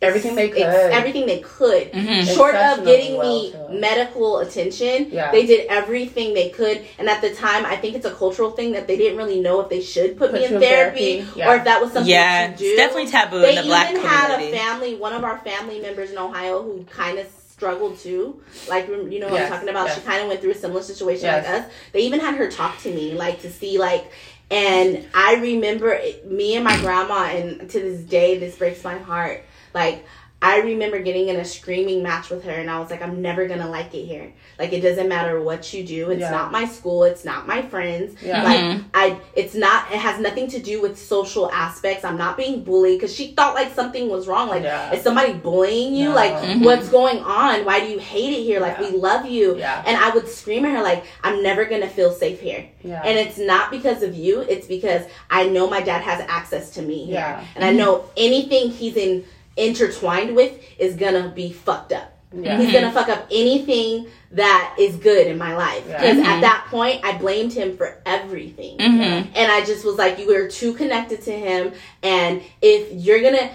Everything 0.00 0.36
they 0.36 0.46
ex- 0.52 0.54
could. 0.54 0.92
everything 0.92 1.26
they 1.26 1.40
could. 1.40 1.90
Mhm. 1.92 2.34
Short 2.36 2.54
of 2.54 2.84
getting 2.84 3.16
well, 3.16 3.28
me 3.42 3.50
too. 3.50 3.78
medical 3.80 4.38
attention, 4.38 5.08
Yeah. 5.10 5.32
they 5.32 5.44
did 5.44 5.66
everything 5.68 6.34
they 6.34 6.50
could. 6.50 6.82
And 6.98 7.08
at 7.10 7.20
the 7.20 7.30
time, 7.30 7.66
I 7.66 7.74
think 7.74 7.96
it's 7.96 8.06
a 8.06 8.12
cultural 8.12 8.52
thing 8.52 8.72
that 8.72 8.86
they 8.86 8.96
didn't 8.96 9.18
really 9.18 9.40
know 9.40 9.58
if 9.60 9.68
they 9.68 9.80
should 9.80 10.16
put, 10.16 10.30
Put 10.30 10.40
me 10.40 10.46
in 10.46 10.54
in 10.54 10.60
therapy, 10.60 11.22
therapy, 11.22 11.38
yeah. 11.40 11.50
or 11.52 11.56
if 11.56 11.64
that 11.64 11.80
was 11.80 11.92
something 11.92 12.08
Yeah, 12.10 12.46
to 12.46 12.52
it's 12.52 12.62
do. 12.62 12.76
definitely 12.76 13.10
taboo 13.10 13.40
They 13.40 13.50
in 13.50 13.56
the 13.56 13.62
black 13.64 13.90
even 13.90 14.02
had 14.02 14.30
community. 14.34 14.56
a 14.56 14.60
family, 14.60 14.94
one 14.94 15.12
of 15.14 15.24
our 15.24 15.38
family 15.38 15.80
members 15.80 16.12
in 16.12 16.18
Ohio 16.18 16.62
who 16.62 16.84
kind 16.84 17.18
of 17.18 17.26
struggled 17.50 17.98
too. 17.98 18.40
Like, 18.68 18.86
you 18.86 19.18
know 19.18 19.26
what 19.26 19.34
Yes, 19.40 19.46
I'm 19.46 19.52
talking 19.54 19.68
about? 19.70 19.86
yes. 19.88 19.96
She 19.96 20.00
kind 20.02 20.22
of 20.22 20.28
went 20.28 20.40
through 20.40 20.52
a 20.52 20.54
similar 20.54 20.80
situation 20.82 21.24
Yes. 21.24 21.44
like 21.44 21.54
us. 21.62 21.66
They 21.92 22.00
even 22.02 22.20
had 22.20 22.36
her 22.36 22.48
talk 22.48 22.80
to 22.82 22.88
me, 22.90 23.14
like, 23.14 23.42
to 23.42 23.50
see, 23.50 23.78
like, 23.78 24.04
and 24.48 25.04
I 25.12 25.34
remember 25.34 25.90
it, 25.92 26.30
me 26.30 26.54
and 26.54 26.62
my 26.62 26.76
grandma, 26.78 27.24
and 27.24 27.68
to 27.68 27.80
this 27.80 28.00
day, 28.02 28.38
this 28.38 28.54
breaks 28.54 28.84
my 28.84 28.96
heart. 28.96 29.42
Like, 29.78 30.04
I 30.40 30.60
remember 30.60 31.00
getting 31.00 31.26
in 31.30 31.34
a 31.36 31.44
screaming 31.44 32.00
match 32.00 32.30
with 32.30 32.44
her, 32.44 32.52
and 32.52 32.70
I 32.70 32.78
was 32.78 32.90
like, 32.92 33.02
I'm 33.02 33.20
never 33.22 33.48
gonna 33.48 33.68
like 33.68 33.92
it 33.92 34.04
here. 34.04 34.32
Like, 34.56 34.72
it 34.72 34.82
doesn't 34.82 35.08
matter 35.08 35.40
what 35.42 35.72
you 35.74 35.82
do. 35.82 36.10
It's 36.12 36.20
Yeah. 36.20 36.30
not 36.30 36.52
my 36.52 36.64
school. 36.64 37.02
It's 37.02 37.24
not 37.24 37.48
my 37.48 37.60
friends. 37.62 38.14
Yeah. 38.22 38.44
Like, 38.44 38.60
Mhm. 38.60 38.84
I, 38.94 39.16
it's 39.34 39.56
not. 39.56 39.90
It 39.92 39.98
has 39.98 40.20
nothing 40.20 40.46
to 40.50 40.60
do 40.60 40.80
with 40.80 40.96
social 40.96 41.50
aspects. 41.50 42.04
I'm 42.04 42.16
not 42.16 42.36
being 42.36 42.62
bullied 42.62 43.00
because 43.00 43.12
she 43.12 43.32
thought 43.32 43.54
like 43.56 43.74
something 43.74 44.08
was 44.08 44.28
wrong. 44.28 44.48
Like, 44.48 44.62
Yeah. 44.62 44.92
is 44.92 45.02
somebody 45.02 45.32
bullying 45.32 45.96
you? 45.96 46.10
No. 46.10 46.14
Like, 46.14 46.34
Mhm. 46.34 46.62
what's 46.64 46.88
going 46.88 47.18
on? 47.18 47.64
Why 47.64 47.80
do 47.80 47.86
you 47.86 47.98
hate 47.98 48.32
it 48.38 48.42
here? 48.44 48.60
Like, 48.60 48.78
Yeah. 48.78 48.90
we 48.92 48.96
love 48.96 49.26
you. 49.26 49.56
Yeah. 49.58 49.82
And 49.84 49.96
I 49.96 50.10
would 50.10 50.28
scream 50.28 50.64
at 50.64 50.70
her 50.76 50.82
like, 50.84 51.02
I'm 51.24 51.42
never 51.42 51.64
gonna 51.64 51.88
feel 51.88 52.12
safe 52.12 52.40
here. 52.40 52.64
Yeah. 52.84 53.02
And 53.04 53.18
it's 53.18 53.38
not 53.38 53.72
because 53.72 54.04
of 54.04 54.14
you. 54.14 54.42
It's 54.48 54.68
because 54.68 55.02
I 55.28 55.48
know 55.48 55.66
my 55.68 55.80
dad 55.80 56.02
has 56.02 56.24
access 56.28 56.70
to 56.76 56.82
me 56.82 57.06
here, 57.06 57.14
Yeah. 57.16 57.40
and 57.56 57.64
I 57.64 57.72
know 57.72 58.04
anything 58.16 58.70
he's 58.70 58.96
in 58.96 59.24
intertwined 59.58 60.34
with 60.36 60.58
is 60.78 60.94
gonna 60.94 61.32
be 61.34 61.52
fucked 61.52 61.92
up. 61.92 62.14
Yeah. 62.32 62.60
He's 62.60 62.72
gonna 62.72 62.92
fuck 62.92 63.08
up 63.08 63.26
anything 63.30 64.06
that 64.32 64.76
is 64.78 64.96
good 64.96 65.26
in 65.26 65.38
my 65.38 65.56
life. 65.56 65.84
Yeah. 65.88 66.00
Because 66.00 66.18
Mhm. 66.18 66.24
at 66.26 66.40
that 66.42 66.66
point, 66.70 67.00
I 67.02 67.16
blamed 67.16 67.52
him 67.54 67.76
for 67.76 68.00
everything. 68.04 68.76
Mhm. 68.78 69.28
And 69.34 69.52
I 69.52 69.64
just 69.64 69.84
was 69.84 69.96
like, 69.96 70.18
you 70.18 70.26
were 70.26 70.48
too 70.48 70.74
connected 70.74 71.22
to 71.22 71.32
him. 71.32 71.72
And 72.02 72.42
if 72.60 72.92
you're 72.92 73.22
gonna, 73.22 73.50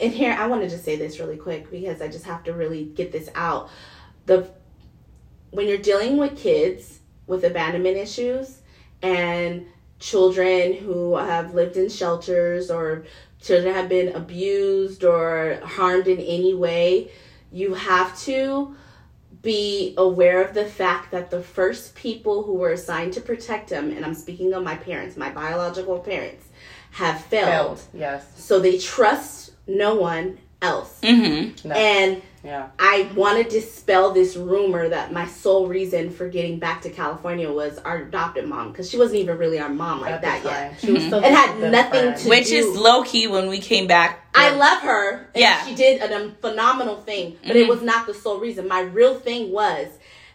and 0.00 0.12
here, 0.12 0.36
I 0.38 0.46
want 0.46 0.62
to 0.62 0.68
just 0.68 0.84
say 0.84 0.96
this 0.96 1.18
really 1.18 1.36
quick 1.36 1.70
because 1.70 2.00
I 2.00 2.08
just 2.08 2.24
have 2.24 2.44
to 2.44 2.52
really 2.52 2.84
get 2.84 3.10
this 3.12 3.28
out. 3.34 3.68
The 4.26 4.48
when 5.50 5.68
you're 5.68 5.78
dealing 5.78 6.16
with 6.16 6.36
kids 6.38 7.00
with 7.26 7.44
abandonment 7.44 7.96
issues 7.96 8.60
and 9.02 9.66
children 9.98 10.72
who 10.72 11.16
have 11.16 11.54
lived 11.54 11.76
in 11.76 11.88
shelters 11.88 12.70
or 12.70 13.04
children 13.42 13.74
have 13.74 13.88
been 13.88 14.14
abused 14.14 15.04
or 15.04 15.60
harmed 15.64 16.06
in 16.06 16.18
any 16.18 16.54
way, 16.54 17.10
you 17.50 17.74
have 17.74 18.18
to 18.20 18.74
be 19.42 19.94
aware 19.96 20.42
of 20.42 20.54
the 20.54 20.64
fact 20.64 21.10
that 21.10 21.30
the 21.30 21.42
first 21.42 21.94
people 21.96 22.44
who 22.44 22.54
were 22.54 22.72
assigned 22.72 23.12
to 23.14 23.20
protect 23.20 23.70
them, 23.70 23.90
and 23.90 24.04
I'm 24.04 24.14
speaking 24.14 24.52
of 24.52 24.62
my 24.62 24.76
parents, 24.76 25.16
my 25.16 25.30
biological 25.30 25.98
parents, 25.98 26.46
have 26.92 27.20
failed. 27.24 27.48
Failed. 27.48 27.80
Yes. 27.92 28.24
So 28.36 28.60
they 28.60 28.78
trust 28.78 29.52
no 29.66 29.96
one 29.96 30.38
else. 30.60 30.98
Mhm. 31.02 31.64
No. 31.64 31.74
And 31.74 32.22
yeah. 32.44 32.68
I 32.78 33.10
want 33.14 33.42
to 33.42 33.48
dispel 33.48 34.12
this 34.12 34.36
rumor 34.36 34.88
that 34.88 35.12
my 35.12 35.26
sole 35.26 35.66
reason 35.68 36.10
for 36.10 36.28
getting 36.28 36.58
back 36.58 36.82
to 36.82 36.90
California 36.90 37.50
was 37.52 37.78
our 37.78 37.98
adopted 38.02 38.46
mom 38.48 38.72
because 38.72 38.90
she 38.90 38.96
wasn't 38.98 39.20
even 39.20 39.38
really 39.38 39.58
our 39.60 39.68
mom 39.68 40.00
like 40.00 40.12
At 40.12 40.22
that 40.22 40.44
yet. 40.44 40.80
She 40.80 40.92
was 40.92 41.04
still 41.04 41.18
It 41.20 41.24
had 41.32 41.46
just 41.46 41.56
a 41.56 41.60
good 41.60 41.72
nothing 41.72 41.90
friend. 42.02 42.16
to- 42.16 42.28
Which 42.28 42.48
do- 42.48 42.56
is 42.56 42.76
low 42.76 43.02
key 43.04 43.26
when 43.26 43.48
we 43.48 43.58
came 43.58 43.86
back. 43.86 44.26
I 44.34 44.50
love 44.54 44.82
her. 44.82 45.28
And 45.34 45.40
Yeah. 45.40 45.64
She 45.66 45.74
did 45.74 46.00
a 46.02 46.30
phenomenal 46.40 46.96
thing, 46.96 47.38
but 47.46 47.54
it 47.56 47.66
Mhm. 47.66 47.68
was 47.68 47.82
not 47.82 48.06
the 48.06 48.14
sole 48.14 48.38
reason. 48.38 48.66
My 48.66 48.80
real 48.80 49.14
thing 49.14 49.52
was 49.52 49.86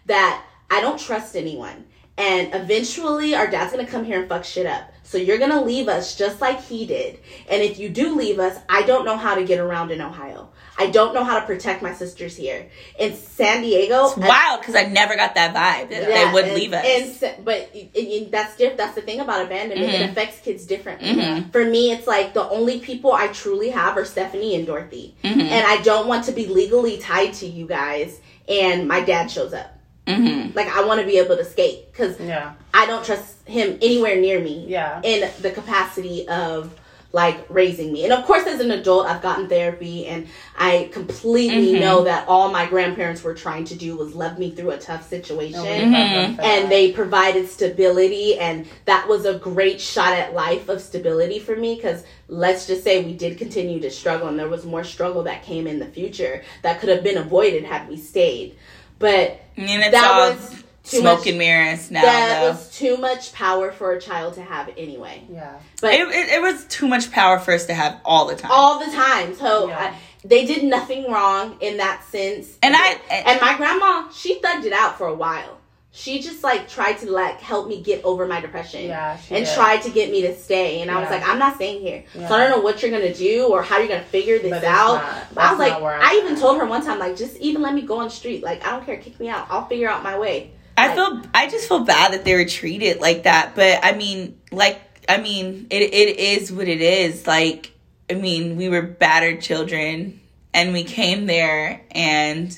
that 0.05 0.43
I 0.69 0.81
don't 0.81 0.99
trust 0.99 1.35
anyone. 1.35 1.85
And 2.17 2.53
eventually 2.55 3.35
our 3.35 3.47
dad's 3.47 3.71
gonna 3.71 3.85
come 3.85 4.03
here 4.03 4.19
and 4.19 4.27
fuck 4.29 4.43
shit 4.43 4.65
up. 4.65 4.91
So 5.09 5.17
you're 5.17 5.37
gonna 5.37 5.63
leave 5.63 5.87
us 5.87 6.15
just 6.17 6.41
like 6.41 6.61
he 6.61 6.85
did. 6.85 7.19
And 7.49 7.63
if 7.63 7.79
you 7.79 7.87
do 7.87 8.13
leave 8.15 8.39
us, 8.39 8.57
I 8.67 8.81
don't 8.83 9.05
know 9.05 9.15
how 9.15 9.35
to 9.35 9.43
get 9.45 9.57
around 9.57 9.89
in 9.91 10.01
Ohio. 10.01 10.49
I 10.77 10.87
don't 10.87 11.13
know 11.15 11.23
how 11.23 11.39
to 11.39 11.45
protect 11.45 11.81
my 11.81 11.93
sisters 11.93 12.35
here. 12.35 12.67
In 12.99 13.15
San 13.15 13.61
Diego, 13.61 14.07
It's 14.07 14.17
wild 14.17 14.59
because 14.59 14.75
I 14.75 14.83
never 14.83 15.15
got 15.15 15.33
that 15.35 15.55
vibe 15.55 15.89
that 15.91 16.09
yeah, 16.09 16.25
they 16.27 16.33
would 16.33 16.45
and- 16.45 16.53
leave 16.55 16.73
us. 16.73 16.85
And 17.23 17.45
but 17.45 17.71
it, 17.73 17.89
it, 17.95 18.31
that's 18.31 18.57
diff- 18.57 18.75
That's 18.75 18.95
the 18.95 19.01
thing 19.01 19.21
about 19.21 19.45
abandonment. 19.45 19.89
It 19.93 20.01
Mhm. 20.01 20.11
affects 20.11 20.39
kids 20.41 20.65
differently. 20.65 21.07
Mhm. 21.15 21.51
For 21.53 21.63
me, 21.63 21.91
it's 21.93 22.05
like 22.05 22.33
the 22.33 22.47
only 22.49 22.79
people 22.79 23.13
I 23.13 23.27
truly 23.27 23.69
have 23.69 23.97
are 23.97 24.05
Stephanie 24.05 24.55
and 24.55 24.67
Dorothy, 24.67 25.15
Mhm. 25.23 25.39
and 25.49 25.65
I 25.65 25.77
don't 25.83 26.07
want 26.07 26.25
to 26.25 26.33
be 26.33 26.47
legally 26.47 26.97
tied 26.97 27.33
to 27.35 27.47
you 27.47 27.65
guys. 27.65 28.19
And 28.49 28.87
my 28.89 28.99
dad 29.01 29.31
shows 29.31 29.53
up. 29.53 29.73
Mhm. 30.07 30.55
Like 30.55 30.67
I 30.75 30.83
want 30.85 31.01
to 31.01 31.05
be 31.05 31.17
able 31.17 31.35
to 31.37 31.45
skate 31.45 31.91
because 31.91 32.19
Yeah. 32.19 32.51
I 32.73 32.85
don't 32.85 33.03
trust 33.05 33.35
him 33.47 33.77
anywhere 33.81 34.15
near 34.15 34.39
me. 34.39 34.65
Yeah. 34.67 35.01
In 35.03 35.29
the 35.41 35.51
capacity 35.51 36.27
of 36.27 36.73
like 37.13 37.45
raising 37.49 37.93
me. 37.93 38.03
And 38.03 38.11
of 38.13 38.25
course 38.25 38.45
as 38.45 38.59
an 38.59 38.69
adult 38.71 39.07
I've 39.07 39.21
gotten 39.21 39.47
therapy 39.47 40.05
and 40.07 40.27
I 40.57 40.89
completely 40.91 41.73
Mhm. 41.73 41.79
know 41.79 42.03
that 42.03 42.25
all 42.27 42.51
my 42.51 42.65
grandparents 42.65 43.23
were 43.23 43.33
trying 43.33 43.63
to 43.65 43.75
do 43.75 43.95
was 43.95 44.13
love 44.13 44.37
me 44.37 44.51
through 44.51 44.71
a 44.71 44.77
tough 44.77 45.07
situation 45.09 45.63
No, 45.63 45.63
we 45.63 45.69
Mhm. 45.79 45.91
love 45.93 46.11
them 46.11 46.35
for 46.35 46.41
and 46.41 46.71
they 46.71 46.91
provided 46.91 47.49
stability 47.49 48.37
and 48.37 48.65
that 48.85 49.07
was 49.07 49.25
a 49.25 49.35
great 49.35 49.79
shot 49.79 50.13
at 50.13 50.33
life 50.35 50.67
of 50.67 50.81
stability 50.81 51.39
for 51.39 51.55
me 51.55 51.75
because 51.75 52.03
let's 52.27 52.67
just 52.67 52.83
say 52.83 53.01
we 53.03 53.13
did 53.13 53.37
continue 53.37 53.79
to 53.79 53.89
struggle 53.89 54.27
and 54.27 54.37
there 54.37 54.49
was 54.49 54.65
more 54.65 54.83
struggle 54.83 55.23
that 55.23 55.43
came 55.43 55.65
in 55.65 55.79
the 55.79 55.85
future 55.85 56.43
that 56.61 56.79
could 56.81 56.89
have 56.89 57.03
been 57.03 57.17
avoided 57.17 57.63
had 57.63 57.87
we 57.89 57.95
stayed 57.97 58.53
but 58.99 59.39
And 59.57 59.69
it's 59.81 59.91
that 59.91 60.11
all 60.11 60.31
was 60.31 60.63
too 60.83 60.99
smoke 60.99 61.19
much 61.19 61.27
and 61.27 61.37
mirrors 61.37 61.91
now, 61.91 62.01
that 62.01 62.41
though. 62.41 62.49
was 62.51 62.71
too 62.77 62.95
much 62.97 63.33
power 63.33 63.71
for 63.71 63.91
a 63.93 63.99
child 64.01 64.35
to 64.35 64.41
have 64.41 64.69
anyway 64.77 65.21
Yeah. 65.29 65.57
but 65.81 65.93
it, 65.93 66.07
it, 66.07 66.29
it 66.35 66.41
was 66.41 66.63
too 66.65 66.87
much 66.87 67.11
power 67.11 67.39
for 67.39 67.53
us 67.53 67.65
to 67.65 67.73
have 67.73 67.99
all 68.05 68.27
the 68.27 68.35
time. 68.35 68.51
all 68.53 68.79
the 68.79 68.91
time 68.91 69.35
so 69.35 69.67
Yeah. 69.67 69.77
I, 69.93 69.97
they 70.25 70.45
did 70.45 70.63
nothing 70.63 71.11
wrong 71.11 71.57
in 71.61 71.77
that 71.77 72.03
sense 72.05 72.57
And 72.63 72.73
I- 72.75 72.99
and 73.11 73.41
my 73.41 73.57
grandma 73.57 74.09
she 74.11 74.39
thugged 74.39 74.63
it 74.65 74.73
out 74.73 74.97
for 74.97 75.07
a 75.07 75.13
while 75.13 75.57
she 75.91 76.21
just 76.21 76.43
like 76.43 76.67
tried 76.69 76.93
to 76.99 77.09
like 77.11 77.39
help 77.39 77.67
me 77.67 77.81
get 77.81 78.03
over 78.03 78.27
my 78.27 78.39
depression 78.39 78.83
Yeah. 78.85 79.17
She 79.17 79.35
and 79.35 79.45
did. 79.45 79.53
tried 79.55 79.81
to 79.83 79.89
get 79.89 80.11
me 80.11 80.21
to 80.23 80.35
stay. 80.35 80.81
And 80.81 80.91
I 80.91 80.99
was 81.01 81.09
like, 81.09 81.27
I'm 81.27 81.39
not 81.39 81.55
staying 81.55 81.81
here. 81.81 82.03
Yeah. 82.13 82.27
So 82.27 82.35
I 82.35 82.39
don't 82.39 82.51
know 82.51 82.61
what 82.63 82.81
you're 82.81 82.91
gonna 82.91 83.13
do 83.13 83.47
or 83.47 83.63
how 83.63 83.79
you're 83.79 83.87
gonna 83.87 84.03
figure 84.03 84.37
this 84.37 84.51
But 84.51 84.63
out. 84.63 84.95
not- 85.33 85.37
I 85.37 85.51
was 85.51 85.59
like, 85.59 85.73
I'm 85.73 85.83
I 85.83 86.19
even 86.21 86.33
at. 86.35 86.39
told 86.39 86.57
her 86.59 86.65
one 86.65 86.83
time, 86.85 86.99
like, 86.99 87.15
just 87.17 87.37
even 87.37 87.61
let 87.61 87.73
me 87.73 87.81
go 87.81 87.97
on 87.99 88.05
the 88.05 88.09
street. 88.11 88.43
Like, 88.43 88.65
I 88.67 88.71
don't 88.71 88.85
care, 88.85 88.97
kick 88.97 89.19
me 89.19 89.29
out. 89.29 89.47
I'll 89.49 89.65
figure 89.67 89.89
out 89.89 90.03
my 90.03 90.17
way. 90.19 90.51
I 90.77 90.87
Like- 90.87 90.95
feel 90.95 91.21
I 91.33 91.47
just 91.49 91.67
feel 91.67 91.79
bad 91.79 92.13
that 92.13 92.23
they 92.25 92.35
were 92.35 92.45
treated 92.45 93.01
like 93.01 93.23
that. 93.23 93.53
But 93.55 93.79
I 93.83 93.93
mean, 93.93 94.37
like 94.51 94.79
I 95.09 95.17
mean, 95.17 95.67
it 95.71 95.81
it 95.81 96.19
is 96.19 96.51
what 96.51 96.67
it 96.67 96.81
is. 96.81 97.25
Like 97.25 97.71
I 98.09 98.13
mean, 98.13 98.55
we 98.57 98.69
were 98.69 98.83
battered 98.83 99.41
children 99.41 100.19
and 100.53 100.73
we 100.73 100.83
came 100.83 101.25
there 101.25 101.81
and 101.91 102.55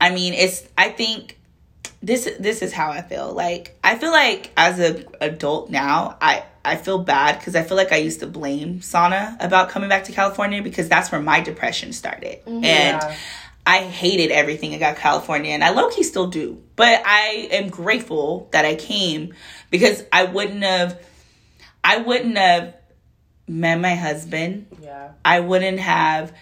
I 0.00 0.10
mean, 0.10 0.34
it's 0.34 0.62
I 0.78 0.90
think 0.90 1.38
this 2.02 2.28
this 2.38 2.62
is 2.62 2.72
how 2.72 2.90
I 2.90 3.02
feel. 3.02 3.32
Like 3.32 3.78
I 3.82 3.96
feel 3.96 4.10
like 4.10 4.50
as 4.56 4.80
a 4.80 5.04
adult 5.20 5.70
now, 5.70 6.16
I 6.20 6.44
I 6.64 6.76
feel 6.76 6.98
bad 6.98 7.38
because 7.38 7.54
I 7.56 7.62
feel 7.62 7.76
like 7.76 7.92
I 7.92 7.96
used 7.96 8.20
to 8.20 8.26
blame 8.26 8.82
Sana 8.82 9.36
about 9.40 9.68
coming 9.68 9.88
back 9.88 10.04
to 10.04 10.12
California 10.12 10.62
because 10.62 10.88
that's 10.88 11.10
where 11.10 11.20
my 11.20 11.40
depression 11.40 11.92
started. 11.92 12.44
Mm-hmm. 12.44 12.64
And 12.64 13.02
Yeah. 13.02 13.16
I 13.64 13.78
hated 13.78 14.32
everything 14.32 14.74
about 14.74 14.96
California, 14.96 15.52
and 15.52 15.62
I 15.62 15.70
low 15.70 15.88
key 15.88 16.02
still 16.02 16.26
do. 16.26 16.60
But 16.74 17.02
I 17.04 17.48
am 17.52 17.68
grateful 17.68 18.48
that 18.50 18.64
I 18.64 18.74
came 18.74 19.34
because 19.70 20.02
I 20.12 20.24
wouldn't 20.24 20.64
have, 20.64 21.00
I 21.84 21.98
wouldn't 21.98 22.36
have 22.36 22.74
met 23.46 23.78
my 23.78 23.94
husband. 23.94 24.66
Yeah. 24.82 25.12
I 25.24 25.38
wouldn't 25.38 25.78
have 25.78 26.32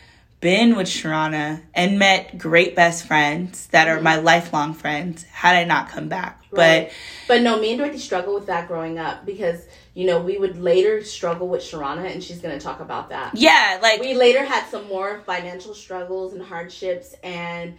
been 0.41 0.75
with 0.75 0.87
Sharana 0.87 1.63
and 1.75 1.99
met 1.99 2.39
great 2.39 2.75
best 2.75 3.07
friends 3.07 3.67
that 3.69 3.89
are 3.89 4.01
my 4.01 4.17
lifelong 4.17 4.73
friends 4.73 5.25
had 5.25 5.55
I 5.55 5.65
not 5.65 5.91
come 5.91 6.09
back. 6.09 6.43
Right. 6.51 6.91
But 7.29 7.43
no, 7.43 7.61
me 7.61 7.71
and 7.71 7.79
Dorothy 7.79 7.99
struggled 7.99 8.35
with 8.35 8.47
that 8.47 8.67
growing 8.67 8.99
up 8.99 9.25
because, 9.25 9.67
you 9.95 10.07
know, 10.07 10.21
we 10.21 10.39
would 10.39 10.59
later 10.59 11.05
struggle 11.05 11.47
with 11.47 11.61
Sharana, 11.61 12.11
and 12.11 12.25
she's 12.25 12.41
gonna 12.41 12.59
talk 12.59 12.81
about 12.81 13.11
that. 13.11 13.37
Yeah, 13.37 13.79
like 13.83 14.01
we 14.01 14.15
later 14.15 14.45
had 14.45 14.67
some 14.69 14.89
more 14.89 15.21
financial 15.27 15.75
struggles 15.75 16.33
and 16.33 16.43
hardships 16.43 17.15
and 17.23 17.77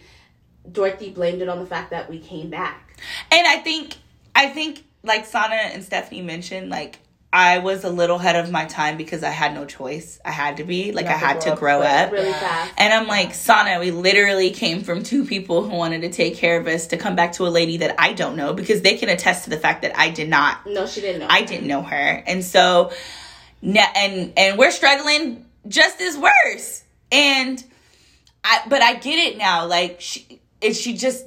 Dorothy 0.70 1.10
blamed 1.10 1.42
it 1.42 1.48
on 1.48 1.58
the 1.58 1.66
fact 1.66 1.90
that 1.90 2.08
we 2.08 2.18
came 2.18 2.48
back. 2.48 2.96
And 3.30 3.46
I 3.46 3.56
think 3.58 3.96
I 4.34 4.48
think 4.48 4.84
like 5.02 5.26
Sana 5.26 5.56
and 5.56 5.82
Stephanie 5.82 6.22
mentioned, 6.22 6.70
like 6.70 7.00
I 7.32 7.58
was 7.58 7.82
a 7.82 7.88
little 7.88 8.16
ahead 8.16 8.36
of 8.36 8.50
my 8.50 8.66
time 8.66 8.98
because 8.98 9.22
I 9.22 9.30
had 9.30 9.54
no 9.54 9.64
choice. 9.64 10.20
I 10.22 10.30
had 10.30 10.58
to 10.58 10.64
be. 10.64 10.92
Like 10.92 11.06
I 11.06 11.12
had 11.12 11.40
to 11.42 11.56
grow 11.56 11.80
up. 11.80 12.12
Really 12.12 12.30
fast. 12.32 12.74
And 12.76 12.92
I'm 12.92 13.06
like, 13.06 13.32
Sana, 13.32 13.80
we 13.80 13.90
literally 13.90 14.50
came 14.50 14.82
from 14.82 15.02
two 15.02 15.24
people 15.24 15.62
who 15.62 15.74
wanted 15.74 16.02
to 16.02 16.10
take 16.10 16.36
care 16.36 16.60
of 16.60 16.66
us 16.66 16.88
to 16.88 16.98
come 16.98 17.16
back 17.16 17.32
to 17.34 17.46
a 17.46 17.48
lady 17.48 17.78
that 17.78 17.94
I 17.98 18.12
don't 18.12 18.36
know 18.36 18.52
because 18.52 18.82
they 18.82 18.98
can 18.98 19.08
attest 19.08 19.44
to 19.44 19.50
the 19.50 19.56
fact 19.56 19.80
that 19.82 19.98
I 19.98 20.10
did 20.10 20.28
not 20.28 20.66
No, 20.66 20.86
she 20.86 21.00
didn't 21.00 21.20
know. 21.20 21.26
I 21.30 21.42
didn't 21.42 21.66
know 21.66 21.82
her. 21.82 22.22
And 22.26 22.44
so 22.44 22.92
na- 23.62 23.92
and 23.96 24.34
and 24.36 24.58
we're 24.58 24.70
struggling 24.70 25.46
just 25.66 26.02
as 26.02 26.18
worse. 26.18 26.84
And 27.10 27.64
I 28.44 28.60
but 28.68 28.82
I 28.82 28.94
get 28.94 29.18
it 29.18 29.38
now. 29.38 29.66
Like 29.66 30.02
she 30.02 30.40
it, 30.60 30.74
she 30.74 30.96
just 30.98 31.26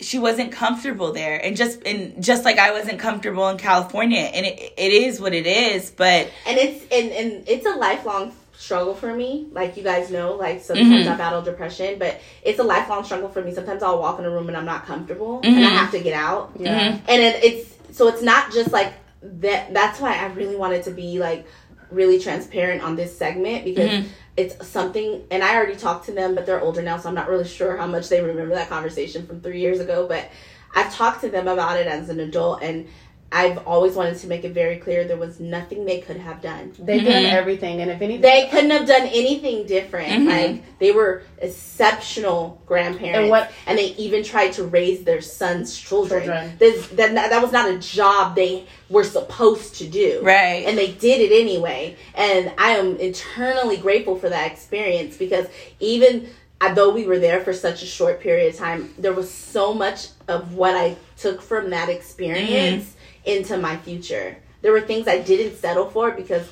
she 0.00 0.18
wasn't 0.18 0.50
comfortable 0.50 1.12
there 1.12 1.38
and 1.44 1.56
just 1.56 1.82
and 1.86 2.22
just 2.22 2.44
like 2.44 2.58
I 2.58 2.72
wasn't 2.72 2.98
comfortable 2.98 3.48
in 3.48 3.58
California 3.58 4.18
and 4.20 4.44
it 4.44 4.72
it 4.76 4.92
is 4.92 5.20
what 5.20 5.32
it 5.32 5.46
is, 5.46 5.90
but 5.90 6.28
and 6.46 6.58
it's 6.58 6.82
and, 6.92 7.12
and 7.12 7.48
it's 7.48 7.64
a 7.66 7.76
lifelong 7.76 8.32
struggle 8.56 8.94
for 8.94 9.12
me 9.12 9.46
like 9.52 9.76
you 9.76 9.82
guys 9.82 10.10
know 10.12 10.34
like 10.34 10.62
sometimes 10.62 11.06
Mhm. 11.06 11.12
i 11.12 11.16
battle 11.16 11.42
depression 11.42 11.98
but 11.98 12.20
it's 12.44 12.60
a 12.60 12.62
lifelong 12.62 13.02
struggle 13.04 13.28
for 13.28 13.42
me 13.42 13.52
sometimes 13.52 13.82
i'll 13.82 13.98
walk 13.98 14.18
in 14.20 14.24
a 14.24 14.30
room 14.30 14.46
and 14.46 14.56
i'm 14.56 14.64
not 14.64 14.86
comfortable 14.86 15.40
and 15.42 15.56
i 15.56 15.68
Mhm. 15.68 15.76
have 15.76 15.90
to 15.90 15.98
get 15.98 16.14
out 16.14 16.52
Yeah. 16.56 16.92
Mhm. 16.92 17.00
and 17.08 17.20
it, 17.22 17.44
it's 17.44 17.74
so 17.98 18.06
it's 18.06 18.22
not 18.22 18.52
just 18.52 18.70
like 18.72 18.92
that 19.22 19.74
that's 19.74 20.00
why 20.00 20.16
i 20.16 20.26
really 20.26 20.54
wanted 20.54 20.84
to 20.84 20.92
be 20.92 21.18
like 21.18 21.46
really 21.94 22.18
transparent 22.18 22.82
on 22.82 22.96
this 22.96 23.16
segment 23.16 23.64
because 23.64 23.90
Mhm. 23.90 24.04
it's 24.36 24.66
something 24.66 25.22
and 25.30 25.42
i 25.44 25.54
already 25.54 25.76
talked 25.76 26.06
to 26.06 26.12
them 26.12 26.34
but 26.34 26.44
they're 26.44 26.60
older 26.60 26.82
now 26.82 26.98
so 26.98 27.08
i'm 27.08 27.14
not 27.14 27.28
really 27.28 27.46
sure 27.46 27.76
how 27.76 27.86
much 27.86 28.08
they 28.08 28.20
remember 28.20 28.54
that 28.54 28.68
conversation 28.68 29.26
from 29.26 29.40
three 29.40 29.60
years 29.60 29.78
ago 29.80 30.06
but 30.08 30.28
i've 30.74 30.92
talked 30.94 31.20
to 31.20 31.28
them 31.28 31.46
about 31.48 31.78
it 31.78 31.86
as 31.86 32.08
an 32.08 32.18
adult 32.20 32.60
and 32.62 32.86
i've 33.32 33.58
always 33.66 33.94
wanted 33.94 34.16
to 34.16 34.26
make 34.28 34.44
it 34.44 34.52
very 34.52 34.76
clear 34.76 35.04
there 35.04 35.16
was 35.16 35.40
nothing 35.40 35.84
they 35.84 36.00
could 36.00 36.16
have 36.18 36.40
done 36.40 36.72
They 36.78 37.00
did 37.00 37.24
Mhm. 37.24 37.32
everything, 37.32 37.80
and 37.80 37.90
if 37.90 38.00
anything, 38.00 38.20
they 38.22 38.48
couldn't 38.50 38.70
have 38.70 38.86
done 38.86 39.06
anything 39.08 39.66
different. 39.66 40.08
Mhm. 40.08 40.28
Like 40.28 40.78
they 40.78 40.92
were 40.92 41.22
exceptional 41.38 42.60
grandparents, 42.66 43.18
And 43.18 43.30
what- 43.30 43.50
and 43.66 43.78
they 43.78 43.94
even 43.96 44.22
tried 44.22 44.52
to 44.54 44.64
raise 44.64 45.02
their 45.04 45.20
sons' 45.20 45.76
children. 45.76 46.22
Children. 46.22 46.52
This, 46.58 46.86
that, 46.88 47.14
that 47.14 47.42
was 47.42 47.52
not 47.52 47.68
a 47.70 47.78
job 47.78 48.36
they 48.36 48.64
were 48.90 49.04
supposed 49.04 49.76
to 49.76 49.84
do, 49.86 50.20
right. 50.22 50.64
And 50.66 50.76
they 50.78 50.88
did 50.92 51.20
it 51.20 51.32
anyway. 51.38 51.96
And 52.14 52.52
I 52.58 52.72
am 52.72 52.98
eternally 53.00 53.76
grateful 53.78 54.16
for 54.16 54.28
that 54.28 54.46
experience 54.50 55.16
because 55.16 55.46
even 55.80 56.28
though 56.74 56.90
we 56.90 57.04
were 57.04 57.18
there 57.18 57.40
for 57.40 57.52
such 57.52 57.82
a 57.82 57.86
short 57.86 58.20
period 58.20 58.54
of 58.54 58.58
time, 58.58 58.94
there 58.98 59.12
was 59.12 59.30
so 59.30 59.74
much 59.74 60.06
of 60.28 60.54
what 60.54 60.74
I 60.74 60.96
took 61.18 61.42
from 61.42 61.70
that 61.70 61.88
experience 61.90 62.93
into 63.24 63.56
my 63.56 63.76
future. 63.78 64.36
There 64.62 64.72
were 64.72 64.80
things 64.80 65.08
I 65.08 65.20
didn't 65.20 65.56
settle 65.56 65.90
for 65.90 66.10
because 66.12 66.48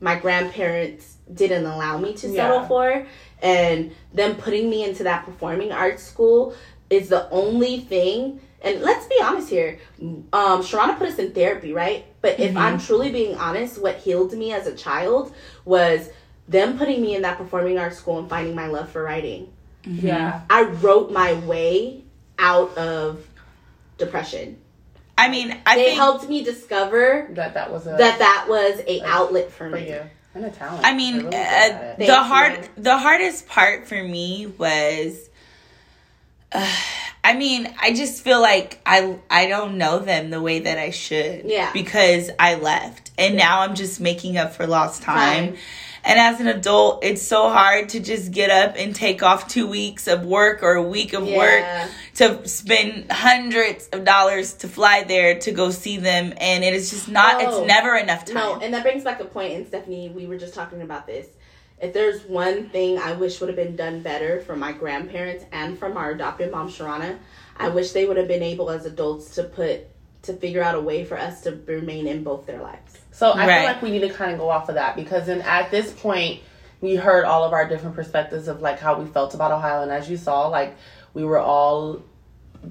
my 0.00 0.16
grandparents 0.18 1.16
didn't 1.32 1.64
allow 1.66 1.98
me 1.98 2.12
to 2.14 2.28
settle 2.32 2.60
Yeah. 2.60 2.68
for. 2.68 3.06
And 3.42 3.92
them 4.14 4.36
putting 4.36 4.70
me 4.70 4.84
into 4.84 5.02
that 5.04 5.24
performing 5.24 5.72
arts 5.72 6.02
school 6.02 6.54
is 6.90 7.08
the 7.08 7.28
only 7.30 7.80
thing. 7.80 8.40
And 8.62 8.80
let's 8.82 9.06
be 9.06 9.16
honest 9.22 9.50
here. 9.50 9.78
Um, 10.00 10.22
Sharana 10.62 10.96
put 10.98 11.08
us 11.08 11.18
in 11.18 11.32
therapy, 11.32 11.72
right? 11.72 12.04
But 12.22 12.40
if 12.40 12.56
I'm 12.56 12.78
truly 12.80 13.10
being 13.12 13.36
honest, 13.36 13.80
what 13.80 13.98
healed 13.98 14.32
me 14.32 14.52
as 14.52 14.66
a 14.66 14.74
child 14.74 15.34
was 15.64 16.08
them 16.48 16.78
putting 16.78 17.00
me 17.02 17.14
in 17.14 17.22
that 17.22 17.38
performing 17.38 17.78
arts 17.78 17.98
school 17.98 18.18
and 18.18 18.28
finding 18.28 18.54
my 18.54 18.66
love 18.68 18.88
for 18.90 19.02
writing. 19.02 19.52
yeah, 19.84 20.40
I 20.50 20.62
wrote 20.62 21.12
my 21.12 21.34
way 21.34 22.02
out 22.38 22.76
of 22.76 23.24
depression. 23.98 24.58
I 25.18 25.28
mean, 25.28 25.56
I 25.64 25.76
they 25.76 25.84
think 25.86 25.96
helped 25.98 26.28
me 26.28 26.44
discover 26.44 27.28
that 27.30 27.54
that 27.54 27.72
was 27.72 27.86
a 27.86 27.90
that 27.90 28.18
that 28.18 28.46
was 28.48 28.80
a 28.86 29.02
outlet 29.02 29.50
for 29.50 29.70
for 29.70 29.76
me. 29.76 29.90
you 29.90 30.02
and 30.36 30.44
a 30.44 30.50
talent. 30.50 30.84
I 30.84 30.94
mean, 30.94 31.16
really 31.16 31.28
uh, 31.28 31.38
at. 31.38 31.96
Thank 31.96 31.98
the 31.98 32.04
you. 32.04 32.12
hard, 32.12 32.68
the 32.76 32.98
hardest 32.98 33.48
part 33.48 33.88
for 33.88 34.00
me 34.00 34.46
was, 34.46 35.28
uh, 36.52 36.76
I 37.24 37.34
mean, 37.34 37.74
I 37.80 37.92
just 37.92 38.22
feel 38.22 38.40
like 38.40 38.80
I, 38.86 39.18
I 39.28 39.48
don't 39.48 39.78
know 39.78 39.98
them 39.98 40.30
the 40.30 40.40
way 40.40 40.60
that 40.60 40.78
I 40.78 40.90
should. 40.90 41.44
Yeah. 41.44 41.72
Because 41.72 42.30
I 42.38 42.54
left, 42.54 43.10
and 43.18 43.36
now 43.36 43.62
I'm 43.62 43.74
just 43.74 44.00
making 44.00 44.36
up 44.36 44.52
for 44.52 44.64
lost 44.64 45.02
time. 45.02 45.54
Time. 45.54 45.56
And 46.06 46.20
as 46.20 46.40
an 46.40 46.46
adult, 46.46 47.04
it's 47.04 47.20
so 47.20 47.50
hard 47.50 47.88
to 47.90 48.00
just 48.00 48.30
get 48.30 48.48
up 48.48 48.76
and 48.78 48.94
take 48.94 49.24
off 49.24 49.48
two 49.48 49.66
weeks 49.66 50.06
of 50.06 50.24
work 50.24 50.62
or 50.62 50.74
a 50.74 50.82
week 50.82 51.12
of 51.14 51.26
Yeah. 51.26 51.36
work 51.36 51.90
to 52.14 52.48
spend 52.48 53.10
hundreds 53.10 53.88
of 53.88 54.04
dollars 54.04 54.52
to 54.54 54.68
fly 54.68 55.02
there 55.02 55.40
to 55.40 55.50
go 55.50 55.70
see 55.70 55.96
them, 55.96 56.32
and 56.36 56.62
it 56.62 56.74
is 56.74 56.90
just 56.90 57.08
not. 57.08 57.42
Oh. 57.42 57.58
it's 57.58 57.66
never 57.66 57.96
enough 57.96 58.24
time. 58.24 58.36
No, 58.36 58.58
and 58.62 58.72
that 58.72 58.84
brings 58.84 59.02
back 59.02 59.20
a 59.20 59.24
point, 59.24 59.54
and 59.54 59.66
Stephanie, 59.66 60.08
we 60.08 60.26
were 60.26 60.38
just 60.38 60.54
talking 60.54 60.80
about 60.80 61.08
this. 61.08 61.26
If 61.80 61.92
there's 61.92 62.22
one 62.22 62.70
thing 62.70 62.98
I 62.98 63.12
wish 63.12 63.40
would 63.40 63.48
have 63.48 63.56
been 63.56 63.74
done 63.74 64.00
better 64.00 64.40
for 64.40 64.54
my 64.54 64.72
grandparents 64.72 65.44
and 65.50 65.76
from 65.76 65.96
our 65.96 66.12
adopted 66.12 66.52
mom, 66.52 66.70
Sharana, 66.70 67.18
I 67.56 67.68
wish 67.68 67.90
they 67.90 68.06
would 68.06 68.16
have 68.16 68.28
been 68.28 68.44
able 68.44 68.70
as 68.70 68.86
adults 68.86 69.34
to 69.34 69.42
put 69.42 69.88
to 70.22 70.32
figure 70.32 70.62
out 70.62 70.74
a 70.74 70.80
way 70.80 71.04
for 71.04 71.18
us 71.18 71.42
to 71.42 71.58
remain 71.66 72.06
in 72.06 72.22
both 72.24 72.46
their 72.46 72.60
lives. 72.60 72.98
So 73.12 73.30
I 73.30 73.46
Right. 73.46 73.54
feel 73.58 73.64
like 73.64 73.82
we 73.82 73.90
need 73.90 74.00
to 74.00 74.10
kind 74.10 74.32
of 74.32 74.38
go 74.38 74.48
off 74.50 74.68
of 74.68 74.74
that 74.74 74.96
because 74.96 75.26
then 75.26 75.40
at 75.42 75.70
this 75.70 75.92
point 75.92 76.40
we 76.80 76.96
heard 76.96 77.24
all 77.24 77.44
of 77.44 77.52
our 77.52 77.66
different 77.68 77.94
perspectives 77.96 78.48
of 78.48 78.60
like 78.60 78.78
how 78.78 78.98
we 78.98 79.06
felt 79.06 79.34
about 79.34 79.50
Ohio, 79.52 79.82
and 79.82 79.90
as 79.90 80.10
you 80.10 80.16
saw, 80.16 80.48
like 80.48 80.76
we 81.14 81.24
were 81.24 81.38
all 81.38 82.02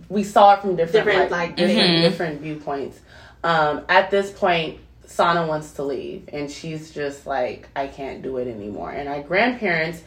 we 0.10 0.24
saw 0.24 0.54
it 0.56 0.62
from 0.62 0.76
different, 0.76 1.06
Different, 1.06 1.32
like, 1.32 1.50
like, 1.50 1.56
different, 1.56 1.90
Mhm. 1.90 2.02
different 2.02 2.42
viewpoints. 2.42 3.00
Um, 3.44 3.82
at 3.88 4.12
this 4.12 4.30
point, 4.32 4.80
Sana 5.06 5.48
wants 5.48 5.72
to 5.74 5.84
leave, 5.84 6.28
and 6.34 6.52
she's 6.52 6.92
just 6.92 7.26
like, 7.26 7.70
I 7.76 7.88
can't 7.88 8.22
do 8.22 8.38
it 8.38 8.48
anymore. 8.48 8.90
And 8.92 9.08
our 9.08 9.22
grandparents, 9.22 10.02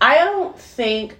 I 0.00 0.18
don't 0.24 0.58
think 0.58 1.18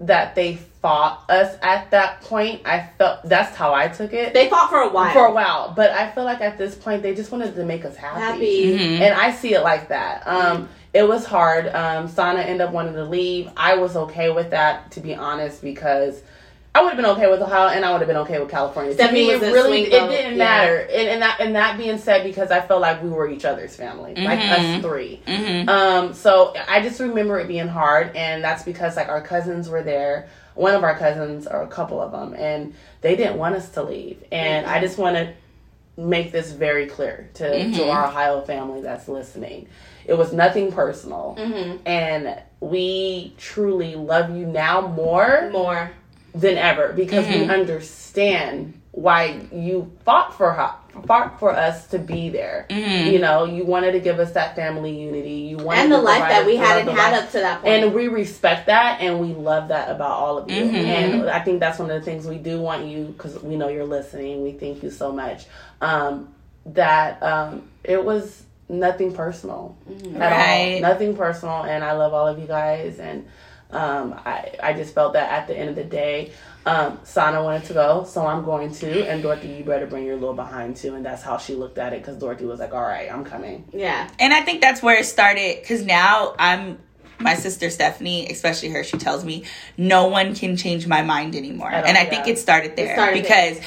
that 0.00 0.34
they 0.34 0.56
fought 0.80 1.24
us 1.28 1.56
at 1.60 1.90
that 1.90 2.20
point. 2.20 2.62
I 2.64 2.88
felt 2.98 3.24
that's 3.24 3.56
how 3.56 3.74
I 3.74 3.88
took 3.88 4.12
it 4.12 4.32
They 4.32 4.48
fought 4.48 4.70
for 4.70 4.78
a 4.82 4.88
while. 4.88 5.12
for 5.12 5.26
a 5.26 5.32
while, 5.32 5.72
but 5.74 5.90
I 5.90 6.08
feel 6.12 6.22
like 6.24 6.40
at 6.40 6.56
this 6.56 6.76
point 6.76 7.02
they 7.02 7.14
just 7.14 7.32
wanted 7.32 7.56
to 7.56 7.64
make 7.64 7.84
us 7.84 7.96
happy. 7.96 8.20
Happy. 8.20 8.78
Mhm. 8.78 9.00
And 9.00 9.14
I 9.14 9.32
see 9.32 9.54
it 9.54 9.62
like 9.62 9.88
that. 9.88 10.22
Um, 10.26 10.68
it 10.94 11.06
was 11.06 11.24
hard. 11.26 11.68
Um, 11.74 12.06
Sana 12.08 12.40
ended 12.42 12.60
up 12.60 12.72
wanting 12.72 12.94
to 12.94 13.04
leave. 13.04 13.50
I 13.56 13.74
was 13.74 13.96
okay 13.96 14.30
with 14.30 14.50
that, 14.50 14.90
to 14.92 15.00
be 15.00 15.14
honest, 15.16 15.62
because 15.62 16.22
I 16.74 16.82
would 16.82 16.88
have 16.88 16.96
been 16.96 17.06
okay 17.06 17.28
with 17.30 17.40
Ohio, 17.40 17.68
and 17.68 17.84
I 17.84 17.90
would 17.90 18.00
have 18.00 18.08
been 18.08 18.18
okay 18.18 18.38
with 18.38 18.50
California. 18.50 18.92
Stephanie 18.94 19.26
to 19.26 19.38
me, 19.40 19.46
it 19.46 19.52
really 19.52 19.82
it 19.84 19.90
vote, 19.90 20.10
didn't 20.10 20.32
yeah. 20.32 20.44
matter. 20.44 20.76
And, 20.78 21.08
and 21.08 21.22
that 21.22 21.40
and 21.40 21.56
that 21.56 21.78
being 21.78 21.98
said, 21.98 22.24
because 22.24 22.50
I 22.50 22.60
felt 22.60 22.80
like 22.80 23.02
we 23.02 23.08
were 23.08 23.28
each 23.28 23.44
other's 23.44 23.74
family, 23.74 24.14
like 24.14 24.38
Mhm. 24.38 24.50
us 24.76 24.82
three. 24.82 25.20
Mhm. 25.26 25.68
Um, 25.68 26.12
so 26.14 26.54
I 26.68 26.80
just 26.82 27.00
remember 27.00 27.38
it 27.40 27.48
being 27.48 27.68
hard, 27.68 28.14
and 28.14 28.44
that's 28.44 28.62
because 28.62 28.96
like 28.96 29.08
our 29.08 29.22
cousins 29.22 29.68
were 29.68 29.82
there. 29.82 30.28
One 30.54 30.74
of 30.74 30.82
our 30.84 30.96
cousins, 30.96 31.46
or 31.46 31.62
a 31.62 31.68
couple 31.68 32.00
of 32.02 32.12
them, 32.12 32.34
and 32.34 32.74
they 33.00 33.16
didn't 33.16 33.38
want 33.38 33.54
us 33.54 33.68
to 33.70 33.82
leave. 33.82 34.22
And 34.30 34.66
I 34.66 34.80
just 34.80 34.98
want 34.98 35.16
to 35.16 35.32
make 35.96 36.30
this 36.30 36.52
very 36.52 36.86
clear 36.86 37.28
to, 37.34 37.50
to 37.72 37.80
Mhm. 37.80 37.92
our 37.92 38.06
Ohio 38.06 38.40
family 38.42 38.80
that's 38.82 39.08
listening. 39.08 39.68
It 40.06 40.14
was 40.16 40.32
nothing 40.32 40.70
personal, 40.70 41.36
hmm 41.38 41.76
and 41.86 42.36
we 42.60 43.34
truly 43.38 43.94
love 43.94 44.30
you 44.36 44.46
now 44.46 44.80
more 44.80 45.48
More. 45.52 45.90
Than 46.34 46.56
ever 46.58 46.92
because 46.92 47.26
we 47.26 47.46
Mhm. 47.46 47.50
understand 47.50 48.74
why 48.92 49.40
you 49.52 49.90
fought 50.04 50.34
for 50.34 50.52
ho- 50.52 50.74
fought 51.06 51.38
for 51.38 51.50
us 51.52 51.86
to 51.86 51.98
be 51.98 52.28
there. 52.28 52.66
Mhm. 52.68 53.12
You 53.12 53.18
know, 53.20 53.44
you 53.44 53.64
wanted 53.64 53.92
to 53.92 54.00
give 54.00 54.18
us 54.18 54.32
that 54.32 54.56
family 54.56 54.90
unity. 54.90 55.30
You 55.50 55.56
wanted 55.58 55.82
And 55.82 55.92
the 55.92 55.98
life 55.98 56.28
that 56.28 56.44
we 56.44 56.56
hadn't 56.56 56.88
had 56.88 57.12
life- 57.12 57.22
up 57.24 57.30
to 57.32 57.38
that 57.38 57.62
point. 57.62 57.84
and 57.84 57.94
we 57.94 58.08
respect 58.08 58.66
that 58.66 59.00
and 59.00 59.20
we 59.20 59.28
love 59.34 59.68
that 59.68 59.90
about 59.90 60.10
all 60.10 60.38
of 60.38 60.50
you 60.50 60.64
Mhm. 60.64 60.74
and 60.84 61.30
i 61.30 61.38
think 61.38 61.60
that's 61.60 61.78
one 61.78 61.88
of 61.90 61.98
the 62.00 62.04
things 62.04 62.26
we 62.26 62.36
do 62.38 62.60
want 62.60 62.84
you 62.86 63.04
because 63.16 63.40
we 63.42 63.54
know 63.56 63.68
you're 63.68 63.84
listening 63.86 64.42
we 64.42 64.50
thank 64.52 64.82
you 64.82 64.90
so 64.90 65.12
much 65.12 65.46
um, 65.80 66.28
that 66.66 67.22
um, 67.22 67.62
it 67.84 68.04
was 68.04 68.42
nothing 68.68 69.12
personal 69.12 69.76
at 70.16 70.20
Right. 70.32 70.74
all 70.74 70.80
nothing 70.80 71.16
personal 71.16 71.62
and 71.62 71.84
i 71.84 71.92
love 71.92 72.12
all 72.12 72.26
of 72.26 72.38
you 72.40 72.46
guys 72.46 72.98
and 72.98 73.24
um, 73.70 74.18
I, 74.24 74.54
I 74.62 74.72
just 74.72 74.94
felt 74.94 75.12
that 75.12 75.30
at 75.30 75.46
the 75.46 75.56
end 75.56 75.68
of 75.68 75.76
the 75.76 75.84
day 75.84 76.32
um, 76.66 76.98
sana 77.02 77.42
wanted 77.42 77.64
to 77.64 77.74
go 77.74 78.04
so 78.04 78.26
i'm 78.26 78.44
going 78.44 78.72
to 78.74 79.06
and 79.08 79.22
dorothy 79.22 79.48
you 79.48 79.64
better 79.64 79.86
bring 79.86 80.04
your 80.04 80.16
little 80.16 80.34
behind 80.34 80.76
too. 80.76 80.94
And 80.94 81.04
that's 81.04 81.22
how 81.22 81.38
she 81.38 81.54
looked 81.54 81.78
at 81.78 81.92
it 81.92 82.02
because 82.02 82.16
dorothy 82.18 82.44
was 82.44 82.60
like 82.60 82.74
all 82.74 82.82
right 82.82 83.10
i'm 83.10 83.24
coming. 83.24 83.64
Yeah. 83.72 84.08
And 84.18 84.32
I 84.32 84.42
think 84.42 84.60
that's 84.60 84.82
where 84.82 84.98
it 84.98 85.04
started 85.06 85.58
because 85.60 85.84
now 85.84 86.34
I'm 86.38 86.78
my 87.20 87.34
sister 87.34 87.68
Stephanie, 87.70 88.30
especially 88.30 88.68
her, 88.70 88.84
she 88.84 88.96
tells 88.96 89.24
me 89.24 89.44
no 89.76 90.06
one 90.06 90.34
can 90.34 90.56
change 90.56 90.86
my 90.86 91.02
mind 91.02 91.34
anymore. 91.34 91.70
At 91.70 91.82
all, 91.84 91.88
And 91.88 91.98
I 91.98 92.04
think 92.04 92.28
it 92.28 92.38
started 92.38 92.76
there. 92.76 92.94
started 92.94 93.22
because 93.22 93.60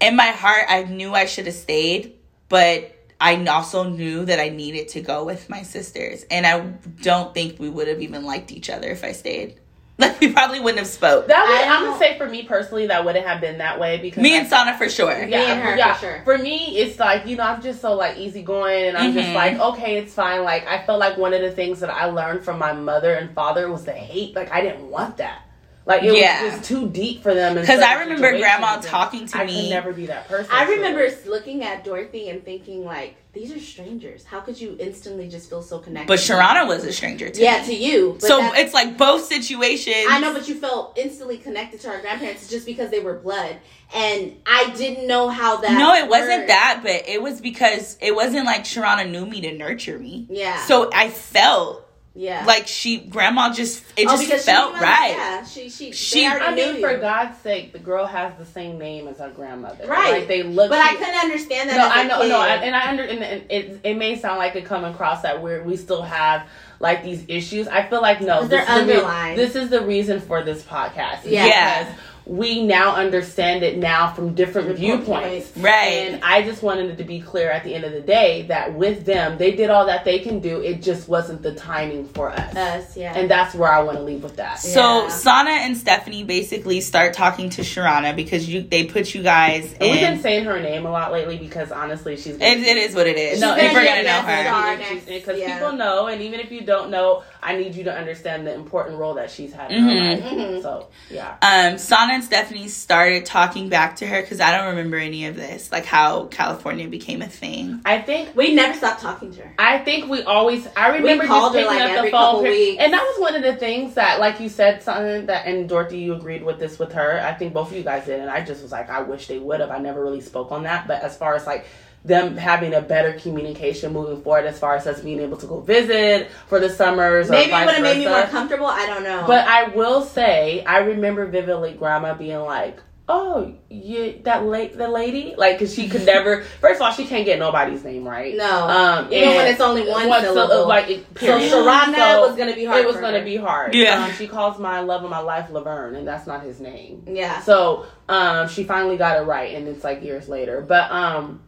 in 0.00 0.14
my 0.16 0.28
heart, 0.28 0.66
I 0.68 0.84
knew 0.84 1.12
I 1.12 1.26
should 1.26 1.46
have 1.46 1.54
stayed, 1.54 2.14
but 2.48 2.95
I 3.20 3.42
also 3.46 3.84
knew 3.88 4.24
that 4.26 4.38
I 4.38 4.50
needed 4.50 4.88
to 4.88 5.00
go 5.00 5.24
with 5.24 5.48
my 5.48 5.62
sisters. 5.62 6.24
And 6.30 6.46
I 6.46 6.60
don't 7.02 7.32
think 7.32 7.58
we 7.58 7.68
would 7.70 7.88
have 7.88 8.02
even 8.02 8.24
liked 8.24 8.52
each 8.52 8.68
other 8.70 8.88
if 8.90 9.04
I 9.04 9.12
stayed. 9.12 9.56
Like 9.98 10.20
we 10.20 10.30
probably 10.30 10.60
wouldn't 10.60 10.80
have 10.80 10.88
spoke. 10.88 11.26
That 11.26 11.46
would, 11.48 11.56
I 11.56 11.74
I'm 11.74 11.84
gonna 11.86 11.98
say 11.98 12.18
for 12.18 12.28
me 12.28 12.42
personally, 12.42 12.88
that 12.88 13.02
wouldn't 13.06 13.26
have 13.26 13.40
been 13.40 13.56
that 13.58 13.80
way 13.80 13.96
because 13.96 14.22
Me 14.22 14.34
I- 14.34 14.40
and 14.40 14.46
Sana 14.46 14.76
for 14.76 14.90
sure. 14.90 15.26
Me 15.26 15.32
and 15.32 15.58
her, 15.62 15.74
yeah. 15.74 15.94
for 15.94 16.00
sure. 16.00 16.20
For 16.24 16.36
me, 16.36 16.76
it's 16.76 16.98
like 17.00 17.26
you 17.26 17.36
know, 17.38 17.44
I'm 17.44 17.62
just 17.62 17.80
so 17.80 17.94
like 17.94 18.18
easygoing, 18.18 18.88
and 18.88 18.96
I'm 18.98 19.14
just 19.14 19.28
Mhm. 19.30 19.34
like, 19.34 19.58
okay, 19.58 19.96
it's 19.96 20.12
fine. 20.12 20.44
Like 20.44 20.66
I 20.66 20.84
felt 20.84 21.00
like 21.00 21.16
one 21.16 21.32
of 21.32 21.40
the 21.40 21.50
things 21.50 21.80
that 21.80 21.88
I 21.88 22.04
learned 22.10 22.44
from 22.44 22.58
my 22.58 22.74
mother 22.74 23.14
and 23.14 23.32
father 23.34 23.72
was 23.72 23.86
the 23.86 23.92
hate. 23.92 24.36
Like 24.36 24.52
I 24.52 24.60
didn't 24.60 24.90
want 24.90 25.16
that. 25.16 25.45
Like 25.86 26.02
it 26.02 26.16
Yeah. 26.16 26.42
was 26.44 26.54
just 26.54 26.68
too 26.68 26.88
deep 26.88 27.22
for 27.22 27.32
them. 27.32 27.54
Because 27.54 27.80
I 27.80 28.00
remember 28.00 28.36
Grandma 28.36 28.80
talking 28.80 29.26
to 29.26 29.38
I 29.38 29.46
me. 29.46 29.62
could 29.62 29.70
never 29.70 29.92
be 29.92 30.06
that 30.06 30.26
person. 30.28 30.50
I 30.52 30.66
so- 30.66 30.72
remember 30.72 31.08
looking 31.26 31.62
at 31.62 31.84
Dorothy 31.84 32.28
and 32.28 32.44
thinking 32.44 32.84
like, 32.84 33.14
these 33.32 33.52
are 33.52 33.60
strangers. 33.60 34.24
How 34.24 34.40
could 34.40 34.60
you 34.60 34.76
instantly 34.80 35.28
just 35.28 35.48
feel 35.48 35.62
so 35.62 35.78
connected? 35.78 36.08
but 36.08 36.18
Sharana 36.18 36.66
was 36.66 36.84
a 36.84 36.92
stranger 36.92 37.28
to 37.28 37.40
yeah, 37.40 37.60
me. 37.60 37.66
to 37.66 37.74
you. 37.74 38.12
But 38.18 38.26
so 38.26 38.52
it's 38.54 38.74
like 38.74 38.96
both 38.98 39.26
situations. 39.26 40.06
I 40.08 40.18
know, 40.18 40.32
but 40.32 40.48
you 40.48 40.54
felt 40.56 40.98
instantly 40.98 41.38
connected 41.38 41.80
to 41.82 41.88
our 41.90 42.00
grandparents 42.00 42.48
just 42.48 42.66
because 42.66 42.90
they 42.90 43.00
were 43.00 43.14
blood, 43.14 43.56
and 43.94 44.36
I 44.46 44.70
didn't 44.76 45.06
know 45.06 45.28
how 45.28 45.58
that. 45.58 45.72
No, 45.78 45.94
it 45.94 46.08
wasn't 46.08 46.48
that, 46.48 46.80
but 46.82 47.06
it 47.06 47.22
was 47.22 47.40
because 47.42 47.96
it 48.00 48.14
wasn't 48.14 48.46
like 48.46 48.64
Sharana 48.64 49.08
knew 49.08 49.26
me 49.26 49.42
to 49.42 49.52
nurture 49.52 49.98
me. 49.98 50.26
Yeah. 50.30 50.64
So 50.64 50.90
I 50.92 51.10
felt 51.10 51.85
yeah, 52.16 52.44
like 52.46 52.66
she, 52.66 52.98
Grandma 52.98 53.52
just, 53.52 53.84
it 53.96 54.06
Oh, 54.06 54.10
just 54.12 54.24
because 54.24 54.40
she 54.44 54.50
felt 54.50 54.72
was- 54.72 54.80
right. 54.82 55.14
Yeah, 55.16 55.44
she 55.44 55.68
she 55.68 55.92
She- 55.92 56.26
I 56.26 56.54
knew 56.54 56.72
mean, 56.72 56.80
for. 56.80 56.96
God's 56.96 57.38
sake, 57.40 57.72
the 57.72 57.78
girl 57.78 58.06
has 58.06 58.32
the 58.38 58.46
same 58.46 58.78
name 58.78 59.06
as 59.06 59.18
her 59.18 59.28
grandmother. 59.30 59.86
Right. 59.86 60.12
Like 60.20 60.28
they 60.28 60.42
look. 60.42 60.70
But 60.70 60.78
I 60.78 60.94
couldn't 60.96 61.14
understand 61.14 61.68
that. 61.70 61.76
No, 61.76 61.84
as 61.86 61.90
a 61.92 61.94
I 61.94 62.02
know, 62.04 62.20
kid. 62.22 62.28
no, 62.30 62.40
and 62.42 62.74
I 62.74 62.88
under, 62.88 63.02
and 63.04 63.22
and 63.22 63.50
it, 63.50 63.80
it 63.84 63.94
may 63.96 64.18
sound 64.18 64.38
like 64.38 64.56
it 64.56 64.64
come 64.64 64.84
across 64.84 65.22
that 65.22 65.42
we're 65.42 65.62
we 65.62 65.76
still 65.76 66.02
have 66.02 66.46
like 66.80 67.04
these 67.04 67.24
issues. 67.28 67.68
I 67.68 67.86
feel 67.86 68.00
like 68.02 68.20
no, 68.20 68.46
they're 68.46 68.64
this 68.64 68.68
is 68.80 68.86
the 68.86 69.04
re- 69.06 69.36
this 69.36 69.56
is 69.56 69.68
the 69.70 69.82
reason 69.82 70.20
for 70.20 70.42
this 70.42 70.62
podcast. 70.62 71.24
is 71.26 71.32
Yeah. 71.32 71.46
Yeah. 71.46 71.94
Because 72.26 72.36
we 72.38 72.62
now 72.64 72.94
understand 72.94 73.62
it 73.62 73.78
now 73.78 74.12
from 74.12 74.34
different 74.34 74.46
Different 74.68 74.78
viewpoints. 74.78 75.50
points. 75.50 75.56
Right. 75.58 76.08
And 76.12 76.24
I 76.24 76.42
just 76.42 76.62
wanted 76.62 76.90
it 76.90 76.96
to 76.98 77.04
be 77.04 77.20
clear 77.20 77.50
at 77.50 77.64
the 77.64 77.74
end 77.74 77.84
of 77.84 77.92
the 77.92 78.00
day 78.00 78.42
that 78.48 78.74
with 78.74 79.04
them, 79.04 79.38
they 79.38 79.52
did 79.56 79.70
all 79.70 79.86
that 79.86 80.04
they 80.04 80.18
can 80.20 80.40
do. 80.40 80.60
It 80.60 80.82
just 80.82 81.08
wasn't 81.08 81.42
the 81.42 81.54
timing 81.54 82.06
for 82.08 82.30
us. 82.30 82.54
us, 82.56 82.96
yeah. 82.96 83.12
and 83.16 83.30
that's 83.30 83.54
where 83.54 83.72
I 83.72 83.80
want 83.82 83.98
to 83.98 84.02
leave 84.04 84.22
with 84.22 84.36
that. 84.36 84.58
So 84.60 85.02
Yeah. 85.04 85.08
Sana 85.08 85.50
and 85.50 85.76
Stephanie 85.76 86.24
basically 86.24 86.80
start 86.80 87.12
talking 87.14 87.50
to 87.50 87.62
Sharana 87.62 88.14
because 88.16 88.48
you 88.48 88.62
they 88.62 88.84
put 88.84 89.14
you 89.14 89.22
guys 89.22 89.72
And 89.80 89.90
we've 89.90 90.00
been 90.00 90.20
saying 90.20 90.44
her 90.44 90.60
name 90.60 90.86
a 90.86 90.90
lot 90.90 91.12
lately 91.12 91.36
because 91.38 91.70
honestly, 91.72 92.16
she's 92.16 92.36
It, 92.36 92.42
it 92.42 92.76
is 92.76 92.94
what 92.94 93.06
it 93.06 93.18
is. 93.18 93.40
No, 93.40 93.54
People 93.54 93.68
and 93.68 93.76
are 93.76 93.80
she- 93.80 93.86
gonna 93.88 94.02
know 94.02 94.20
her. 94.22 95.04
because 95.06 95.38
yeah. 95.38 95.58
people 95.58 95.72
know, 95.76 96.06
and 96.06 96.22
even 96.22 96.40
if 96.40 96.50
you 96.50 96.62
don't 96.62 96.90
know, 96.90 97.22
I 97.42 97.56
need 97.56 97.74
you 97.74 97.84
to 97.84 97.92
understand 97.96 98.46
the 98.46 98.54
important 98.54 98.98
role 98.98 99.14
that 99.14 99.30
she's 99.30 99.52
had 99.52 99.70
in 99.70 99.82
her 99.84 99.90
Mhm. 99.90 100.22
life. 100.22 100.32
Mhm. 100.32 100.62
So 100.62 100.86
yeah, 101.10 101.36
um, 101.42 101.78
Sana 101.78 102.15
and 102.16 102.24
Stephanie 102.24 102.68
started 102.68 103.26
talking 103.26 103.68
back 103.68 103.96
to 103.96 104.06
her 104.06 104.22
because 104.22 104.40
I 104.40 104.56
don't 104.56 104.70
remember 104.70 104.96
any 104.96 105.26
of 105.26 105.36
this, 105.36 105.70
like 105.70 105.84
how 105.84 106.24
California 106.26 106.88
became 106.88 107.20
a 107.20 107.28
thing. 107.28 107.82
I 107.84 108.00
think 108.00 108.34
we 108.34 108.54
never 108.54 108.76
stopped 108.76 109.02
talking 109.02 109.32
to 109.34 109.42
her. 109.42 109.54
I 109.58 109.78
think 109.78 110.08
we 110.08 110.22
always. 110.22 110.66
I 110.74 110.96
remember 110.96 111.26
called 111.26 111.54
her, 111.54 111.60
just 111.60 111.70
picking 111.70 111.84
like, 111.84 111.90
up 111.90 111.98
every 111.98 112.10
the 112.10 112.16
phone, 112.16 112.20
couple 112.22 112.42
per- 112.42 112.48
weeks. 112.48 112.82
and 112.82 112.92
that 112.94 113.02
was 113.02 113.20
one 113.20 113.34
of 113.36 113.42
the 113.42 113.54
things 113.56 113.94
that, 113.94 114.18
like 114.18 114.40
you 114.40 114.48
said, 114.48 114.82
something 114.82 115.26
that, 115.26 115.46
and 115.46 115.68
Dorothy, 115.68 115.98
you 115.98 116.14
agreed 116.14 116.42
with 116.42 116.58
this 116.58 116.78
with 116.78 116.92
her. 116.94 117.20
I 117.20 117.34
think 117.34 117.52
both 117.52 117.70
of 117.70 117.76
you 117.76 117.84
guys 117.84 118.06
did, 118.06 118.18
and 118.20 118.30
I 118.30 118.42
just 118.42 118.62
was 118.62 118.72
like, 118.72 118.88
I 118.88 119.02
wish 119.02 119.26
they 119.26 119.38
would 119.38 119.60
have. 119.60 119.70
I 119.70 119.78
never 119.78 120.02
really 120.02 120.22
spoke 120.22 120.50
on 120.52 120.62
that, 120.62 120.88
but 120.88 121.02
as 121.02 121.18
far 121.18 121.34
as 121.34 121.46
like 121.46 121.66
them 122.06 122.36
having 122.36 122.72
a 122.74 122.80
better 122.80 123.12
communication 123.14 123.92
moving 123.92 124.22
forward, 124.22 124.46
as 124.46 124.58
far 124.58 124.76
as 124.76 124.86
us 124.86 125.00
being 125.00 125.20
able 125.20 125.36
to 125.38 125.46
go 125.46 125.60
visit 125.60 126.30
for 126.48 126.60
the 126.60 126.70
summers, 126.70 127.28
Maybe 127.28 127.52
or 127.52 127.60
it 127.62 127.66
would 127.66 127.74
have 127.74 127.82
made 127.82 127.98
me 127.98 128.06
more 128.06 128.22
comfortable. 128.22 128.66
I 128.66 128.86
don't 128.86 129.02
know. 129.02 129.24
But 129.26 129.46
I 129.46 129.68
will 129.68 130.02
say, 130.02 130.64
I 130.64 130.78
remember 130.78 131.26
vividly 131.26 131.72
Grandma 131.72 132.14
being 132.14 132.38
like, 132.40 132.78
"Oh, 133.08 133.54
you 133.70 134.20
that 134.24 134.44
late 134.46 134.76
the 134.76 134.88
lady," 134.88 135.34
like 135.36 135.58
because 135.58 135.74
she 135.74 135.88
could 135.88 136.04
never. 136.14 136.42
First 136.60 136.76
of 136.80 136.82
all, 136.86 136.92
she 136.92 137.06
can't 137.06 137.24
get 137.24 137.38
nobody's 137.38 137.82
name 137.84 138.06
right. 138.06 138.36
no, 138.36 138.68
Um, 138.68 139.06
even 139.12 139.28
and 139.28 139.36
when 139.36 139.46
it's 139.48 139.60
only 139.60 139.88
one 139.88 140.08
once 140.08 140.24
syllable. 140.24 140.48
the- 140.62 140.64
like 140.64 140.88
it, 140.90 141.06
so 141.18 141.26
period. 141.26 141.52
Sharana 141.52 141.94
So 141.96 142.26
was 142.28 142.36
gonna 142.36 142.54
be 142.54 142.64
hard. 142.64 142.80
it 142.80 142.86
was 142.86 142.96
for 142.96 143.02
going 143.02 143.14
to 143.14 143.20
her. 143.20 143.24
be 143.24 143.36
hard. 143.36 143.74
Yeah. 143.74 144.04
Um, 144.04 144.12
she 144.12 144.26
calls 144.28 144.58
my 144.58 144.80
love 144.80 145.04
of 145.04 145.10
my 145.10 145.18
life 145.20 145.50
Laverne, 145.50 145.94
and 145.96 146.06
that's 146.06 146.26
not 146.26 146.42
his 146.42 146.60
name. 146.60 147.02
Yeah. 147.08 147.40
So 147.40 147.86
um, 148.08 148.48
she 148.48 148.64
finally 148.64 148.96
got 148.96 149.16
it 149.18 149.22
right, 149.22 149.54
and 149.54 149.66
it's 149.68 149.82
like 149.84 150.02
years 150.02 150.28
later. 150.28 150.60
But 150.60 150.90
um, 150.90 151.40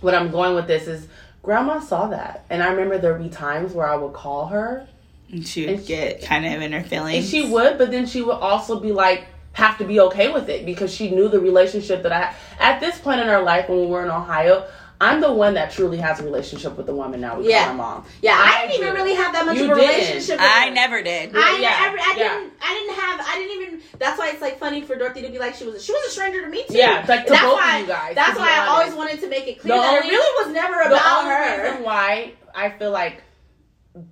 what 0.00 0.14
I'm 0.14 0.30
going 0.30 0.54
with 0.54 0.66
this 0.66 0.86
is, 0.86 1.08
Grandma 1.42 1.80
saw 1.80 2.08
that, 2.08 2.44
and 2.50 2.62
I 2.62 2.68
remember 2.70 2.98
there'd 2.98 3.22
be 3.22 3.28
times 3.28 3.72
where 3.72 3.86
I 3.88 3.96
would 3.96 4.12
call 4.12 4.46
her, 4.46 4.86
And 5.32 5.46
she 5.46 5.62
would 5.66 5.70
And 5.76 5.80
she- 5.80 5.86
get 5.88 6.22
kind 6.22 6.46
of 6.46 6.60
in 6.62 6.72
her 6.72 6.78
and 6.78 6.86
feelings. 6.86 7.28
she 7.28 7.44
would, 7.50 7.78
but 7.78 7.90
then 7.90 8.06
she 8.06 8.22
would 8.22 8.36
also 8.36 8.80
be 8.80 8.92
like, 8.92 9.26
have 9.52 9.76
to 9.78 9.84
be 9.84 9.98
okay 10.00 10.32
with 10.32 10.48
it 10.48 10.64
because 10.64 10.94
she 10.94 11.10
knew 11.10 11.28
the 11.28 11.40
relationship 11.40 12.02
that 12.04 12.12
I 12.12 12.32
at 12.60 12.78
this 12.80 12.96
point 12.98 13.20
in 13.20 13.26
her 13.26 13.42
life 13.42 13.68
when 13.68 13.80
we 13.80 13.86
were 13.86 14.04
in 14.04 14.10
Ohio. 14.10 14.64
I'm 15.00 15.20
the 15.20 15.32
one 15.32 15.54
that 15.54 15.70
truly 15.70 15.98
has 15.98 16.18
a 16.18 16.24
relationship 16.24 16.76
with 16.76 16.86
the 16.86 16.94
woman 16.94 17.20
now. 17.20 17.38
We 17.38 17.48
Yeah. 17.50 17.60
call 17.64 17.68
her 17.72 17.76
mom. 17.76 18.04
Yeah, 18.20 18.32
I, 18.36 18.64
I 18.64 18.66
didn't 18.66 18.82
even 18.82 18.94
do. 18.94 19.00
really 19.00 19.14
have 19.14 19.32
that 19.32 19.46
much 19.46 19.56
You 19.56 19.64
of 19.70 19.70
a 19.70 19.80
didn't. 19.80 19.90
relationship. 19.96 20.40
With 20.40 20.48
I 20.48 20.66
her. 20.68 20.74
never 20.74 21.02
did. 21.02 21.36
I, 21.36 21.58
Yeah, 21.60 21.68
I, 21.68 21.88
I 21.90 22.14
yeah. 22.18 22.34
didn't. 22.34 22.52
I 22.60 22.74
didn't 22.74 22.94
have. 23.00 23.20
I 23.26 23.34
didn't 23.38 23.62
even. 23.62 23.80
That's 24.00 24.18
why 24.18 24.30
it's 24.30 24.40
like 24.42 24.58
funny 24.58 24.82
for 24.82 24.96
Dorothy 24.96 25.22
to 25.22 25.28
be 25.30 25.38
like 25.38 25.54
she 25.54 25.66
was. 25.66 25.84
She 25.84 25.92
was 25.92 26.04
a 26.08 26.10
stranger 26.10 26.42
to 26.42 26.48
me 26.48 26.64
too. 26.68 26.76
Yeah, 26.76 27.04
like 27.08 27.26
to 27.26 27.30
that's 27.32 27.42
both 27.44 27.54
why, 27.54 27.76
of 27.76 27.80
you 27.82 27.86
guys. 27.86 28.14
That's 28.16 28.38
why 28.38 28.50
I 28.58 28.66
always 28.66 28.94
wanted 28.94 29.20
to 29.20 29.28
make 29.28 29.46
it 29.46 29.60
clear 29.60 29.74
The 29.76 29.80
that 29.82 29.94
only- 30.02 30.08
it 30.08 30.10
really 30.10 30.44
was 30.46 30.54
never 30.54 30.80
about 30.80 30.88
the 30.90 30.96
about 30.96 31.22
only 31.24 31.34
her. 31.34 31.64
reason 31.68 31.82
why 31.84 32.32
I 32.54 32.70
feel 32.70 32.90
like 32.90 33.22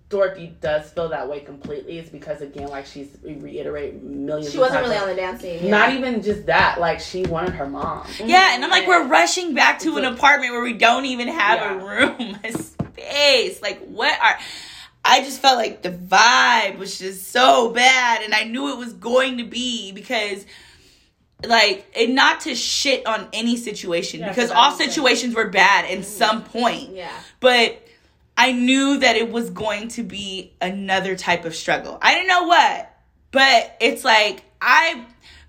Dorothy 0.08 0.56
does 0.60 0.90
feel 0.90 1.10
that 1.10 1.28
way 1.28 1.40
completely 1.40 1.98
is 1.98 2.08
because 2.08 2.40
again, 2.40 2.68
like 2.68 2.86
she's 2.86 3.16
reiterate 3.22 4.02
millions. 4.02 4.50
She 4.50 4.58
wasn't 4.58 4.80
times, 4.80 4.88
really 4.88 5.00
on 5.00 5.08
the 5.08 5.14
dance 5.14 5.42
scene. 5.42 5.64
yeah. 5.64 5.70
Not 5.70 5.92
even 5.92 6.22
just 6.22 6.46
that. 6.46 6.80
Like 6.80 6.98
she 6.98 7.24
wanted 7.24 7.54
her 7.54 7.68
mom. 7.68 8.06
Yeah, 8.24 8.54
and 8.54 8.64
I'm 8.64 8.70
like, 8.70 8.86
we're 8.88 9.06
rushing 9.06 9.54
back 9.54 9.78
to 9.80 9.96
an 9.96 10.04
apartment 10.04 10.52
where 10.52 10.62
we 10.62 10.72
don't 10.72 11.04
even 11.04 11.28
have 11.28 11.60
Yeah. 11.60 11.80
a 11.80 11.84
room, 11.84 12.38
a 12.44 12.52
space. 12.52 13.62
Like, 13.62 13.80
what 13.86 14.18
are. 14.20 14.38
I 15.04 15.20
just 15.22 15.40
felt 15.40 15.56
like 15.56 15.82
the 15.82 15.90
vibe 15.90 16.78
was 16.78 16.98
just 16.98 17.30
so 17.30 17.70
bad, 17.70 18.22
and 18.22 18.34
I 18.34 18.42
knew 18.42 18.72
it 18.72 18.78
was 18.78 18.92
going 18.92 19.38
to 19.38 19.44
be 19.44 19.92
because, 19.92 20.44
like, 21.44 21.86
and 21.96 22.16
not 22.16 22.40
to 22.40 22.56
shit 22.56 23.06
on 23.06 23.28
any 23.32 23.56
situation 23.56 24.18
Yeah, 24.18 24.30
because 24.30 24.48
'cause 24.50 24.56
all 24.56 24.64
I'm 24.64 24.72
the 24.72 24.78
same. 24.78 24.88
situations 24.88 25.36
were 25.36 25.48
bad 25.48 25.88
in 25.88 26.00
mm-hmm. 26.00 26.08
some 26.08 26.42
point, 26.42 26.90
Yeah. 26.92 27.12
but 27.38 27.85
I 28.36 28.52
knew 28.52 28.98
that 28.98 29.16
it 29.16 29.30
was 29.30 29.50
going 29.50 29.88
to 29.88 30.02
be 30.02 30.54
another 30.60 31.16
type 31.16 31.44
of 31.44 31.54
struggle. 31.54 31.98
I 32.02 32.14
didn't 32.14 32.28
know 32.28 32.44
what, 32.44 32.94
but 33.30 33.76
it's 33.80 34.04
like 34.04 34.44
I 34.60 35.04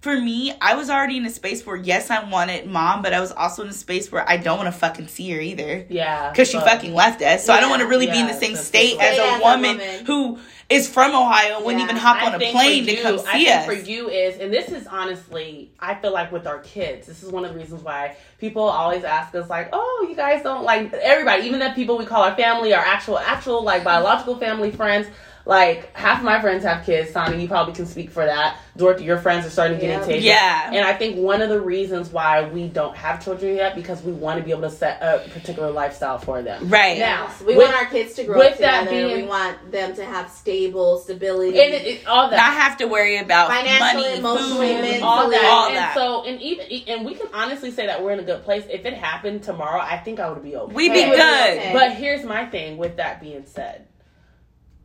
for 0.07 0.17
me, 0.21 0.53
I 0.61 0.75
was 0.75 0.89
already 0.89 1.17
in 1.17 1.25
a 1.25 1.29
space 1.29 1.65
where 1.65 1.75
yes, 1.75 2.09
I 2.09 2.23
wanted 2.29 2.65
mom, 2.65 3.01
but 3.01 3.11
I 3.13 3.19
was 3.19 3.33
also 3.33 3.63
in 3.63 3.67
a 3.67 3.73
space 3.73 4.09
where 4.09 4.27
I 4.29 4.37
don't 4.37 4.57
want 4.57 4.71
to 4.73 4.79
fucking 4.79 5.07
see 5.09 5.29
her 5.31 5.41
either. 5.41 5.85
Yeah, 5.89 6.29
Because 6.31 6.49
she 6.49 6.57
fucking 6.57 6.93
left 6.93 7.21
us. 7.21 7.45
So 7.45 7.51
I 7.53 7.59
don't 7.59 7.69
want 7.69 7.81
to 7.81 7.87
really 7.89 8.07
be 8.07 8.17
in 8.17 8.27
the 8.27 8.33
same 8.33 8.53
that's 8.53 8.65
state 8.65 8.97
as 9.01 9.17
a 9.19 9.39
woman 9.43 9.77
woman. 9.79 10.05
who 10.05 10.39
is 10.69 10.87
from 10.89 11.13
Ohio 11.13 11.57
and 11.57 11.65
wouldn't 11.65 11.81
Yeah. 11.81 11.89
even 11.89 11.97
hop 11.97 12.23
on 12.25 12.35
a 12.35 12.39
plane 12.39 12.85
for 12.85 12.91
to 12.91 12.95
you- 12.97 13.01
come 13.03 13.19
I 13.27 13.33
see 13.39 13.45
think 13.45 13.57
us. 13.57 13.65
for 13.65 13.73
you 13.73 14.09
is, 14.09 14.37
and 14.39 14.53
this 14.53 14.69
is 14.69 14.87
honestly, 14.87 15.71
I 15.79 15.95
feel 15.95 16.13
like 16.13 16.31
with 16.31 16.47
our 16.47 16.59
kids, 16.59 17.07
this 17.07 17.21
is 17.23 17.29
one 17.31 17.43
of 17.43 17.51
the 17.53 17.59
reasons 17.59 17.83
why 17.83 18.15
people 18.39 18.63
always 18.63 19.03
ask 19.03 19.35
us 19.35 19.49
like, 19.49 19.69
"Oh, 19.73 20.05
you 20.09 20.15
guys 20.15 20.41
don't 20.41 20.63
like 20.63 20.93
everybody, 20.93 21.43
even 21.47 21.59
the 21.59 21.69
people 21.71 21.97
we 21.97 22.05
call 22.05 22.23
our 22.23 22.35
family, 22.35 22.73
our 22.73 22.83
actual, 22.85 23.19
actual 23.19 23.61
like 23.63 23.83
biological 23.83 24.37
family 24.37 24.71
friends." 24.71 25.07
Like 25.47 25.95
half 25.95 26.17
of 26.19 26.25
my 26.25 26.41
friends 26.41 26.65
have 26.65 26.85
kids. 26.85 27.11
Sonny, 27.11 27.41
you 27.41 27.47
probably 27.47 27.73
can 27.73 27.85
speak 27.85 28.11
for 28.11 28.25
that. 28.25 28.57
Dorothy, 28.75 29.05
your 29.05 29.17
friends 29.17 29.45
are 29.45 29.49
starting 29.49 29.77
to 29.79 29.81
get 29.81 29.89
Yeah. 29.89 30.01
into 30.03 30.19
Yeah. 30.19 30.71
And 30.73 30.85
I 30.85 30.93
think 30.93 31.15
one 31.15 31.41
of 31.41 31.47
the 31.47 31.61
reasons 31.61 32.09
why 32.11 32.41
we 32.43 32.67
don't 32.67 32.95
have 32.97 33.23
children 33.23 33.55
yet 33.55 33.73
because 33.73 34.03
we 34.03 34.11
want 34.11 34.39
to 34.39 34.43
be 34.43 34.51
able 34.51 34.63
to 34.63 34.69
set 34.69 35.01
a 35.01 35.19
particular 35.29 35.71
lifestyle 35.71 36.17
for 36.19 36.41
them. 36.41 36.67
Right. 36.69 36.99
Now, 36.99 37.29
we 37.39 37.55
with- 37.55 37.65
want 37.65 37.77
our 37.77 37.85
kids 37.85 38.13
to 38.15 38.25
grow 38.25 38.39
with 38.39 38.53
up 38.53 38.57
that 38.59 38.79
together. 38.89 39.07
being- 39.07 39.21
we 39.21 39.27
want 39.27 39.71
them 39.71 39.95
to 39.95 40.03
have 40.03 40.29
stable 40.29 40.97
stability. 40.99 41.59
And 41.61 41.73
it, 41.73 41.87
it, 41.87 42.07
all 42.07 42.29
that. 42.29 42.35
Not 42.35 42.53
have 42.53 42.77
to 42.79 42.85
worry 42.87 43.17
about 43.17 43.47
Financially, 43.49 44.03
money, 44.03 44.17
emotionally, 44.17 44.67
food, 44.73 44.81
mentally. 44.81 45.01
all 45.01 45.29
that. 45.29 45.45
all 45.45 45.67
and 45.67 45.75
that. 45.77 45.93
so, 45.95 46.25
and 46.25 46.41
even, 46.41 46.65
and 46.89 47.05
we 47.05 47.15
can 47.15 47.27
honestly 47.33 47.71
say 47.71 47.85
that 47.87 48.03
we're 48.03 48.11
in 48.11 48.19
a 48.19 48.23
good 48.23 48.43
place. 48.43 48.65
If 48.69 48.85
it 48.85 48.93
happened 48.93 49.43
tomorrow, 49.43 49.79
I 49.79 49.95
think 49.97 50.19
I 50.19 50.29
would 50.29 50.43
be 50.43 50.57
okay. 50.57 50.73
We'd 50.75 50.91
be 50.91 50.99
It 50.99 51.07
would 51.07 51.15
be 51.15 51.21
good. 51.21 51.57
okay. 51.57 51.71
But 51.73 51.93
here's 51.93 52.25
my 52.25 52.45
thing. 52.47 52.77
With 52.77 52.97
that 52.97 53.21
being 53.21 53.45
said, 53.45 53.85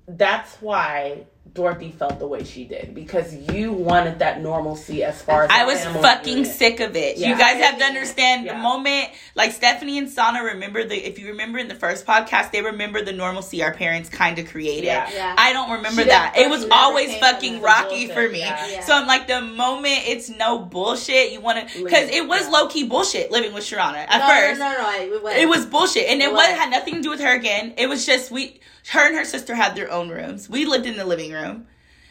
that's 0.07 0.57
why 0.57 1.25
Dorothy 1.55 1.91
felt 1.91 2.19
the 2.19 2.27
way 2.27 2.45
she 2.45 2.65
did 2.65 2.95
because 2.95 3.35
you 3.35 3.73
wanted 3.73 4.21
that 4.21 4.41
normalcy 4.41 5.05
as 5.05 5.21
far 5.21 5.45
as 5.45 5.51
I 5.51 5.65
was 5.67 5.85
fucking 5.85 6.39
unit. 6.39 6.53
sick 6.53 6.81
of 6.81 6.97
it. 6.97 7.19
You 7.19 7.37
guys 7.37 7.63
have 7.63 7.79
to 7.79 7.85
understand 7.85 8.49
the 8.49 8.55
moment, 8.55 9.11
like 9.35 9.53
Stephanie 9.53 9.99
and 9.99 10.09
Sana 10.09 10.43
remember 10.45 10.85
the, 10.85 10.97
if 10.97 11.19
you 11.19 11.29
remember 11.29 11.59
in 11.59 11.69
the 11.69 11.75
first 11.75 12.07
podcast, 12.07 12.53
they 12.53 12.63
remember 12.63 13.03
the 13.03 13.13
normalcy 13.13 13.63
our 13.63 13.75
parents 13.75 14.09
kind 14.09 14.39
of 14.39 14.47
created. 14.49 14.85
Yeah. 14.87 15.11
Yeah. 15.13 15.35
I 15.37 15.53
don't 15.53 15.71
remember 15.73 16.03
She 16.03 16.09
that. 16.09 16.35
It 16.39 16.49
was 16.49 16.67
always 16.71 17.15
fucking 17.19 17.61
rocky 17.61 18.07
bullshit. 18.07 18.15
for 18.15 18.29
me. 18.31 18.39
Yeah. 18.39 18.69
Yeah. 18.69 18.81
So 18.81 18.95
I'm 18.95 19.07
like, 19.07 19.27
the 19.27 19.43
moment 19.43 20.05
it's 20.07 20.31
no 20.31 20.59
bullshit, 20.61 21.33
you 21.33 21.41
want 21.43 21.69
to, 21.69 21.85
because 21.85 22.09
it 22.09 22.27
was 22.27 22.45
Yeah. 22.45 22.51
low 22.51 22.69
key 22.69 22.85
bullshit 22.87 23.31
living 23.31 23.53
with 23.53 23.65
Sharana 23.65 24.07
at 24.09 24.19
no, 24.21 24.27
first. 24.27 24.61
No, 24.61 24.73
no, 24.73 24.79
no, 24.79 25.17
it 25.17 25.23
was. 25.23 25.35
It 25.37 25.49
was 25.49 25.67
bullshit, 25.67 26.09
and 26.09 26.23
it, 26.23 26.27
It 26.27 26.33
was 26.33 26.49
was. 26.49 26.59
had 26.59 26.71
nothing 26.71 26.95
to 26.95 27.03
do 27.03 27.11
with 27.11 27.21
her 27.21 27.35
again. 27.35 27.75
It 27.77 27.89
was 27.89 28.07
just 28.07 28.31
we, 28.31 28.61
her 28.91 29.07
and 29.07 29.17
her 29.17 29.25
sister 29.25 29.55
had 29.55 29.75
their 29.77 29.91
own 29.91 30.09
rooms. 30.09 30.49
We 30.49 30.65
lived 30.67 30.87
in 30.87 30.97
the 30.97 31.05
living 31.05 31.33
room, 31.33 31.67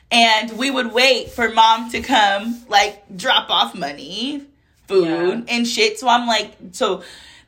and 0.10 0.52
we 0.58 0.72
would 0.72 0.92
wait 0.94 1.30
for 1.32 1.50
mom 1.50 1.90
to 1.92 2.02
come 2.02 2.64
like 2.68 3.04
drop 3.16 3.50
off 3.50 3.76
money, 3.76 4.46
food 4.88 5.06
Yeah. 5.48 5.56
and 5.56 5.68
shit. 5.68 6.00
So 6.00 6.08
I'm 6.08 6.28
like, 6.28 6.54
so 6.72 7.04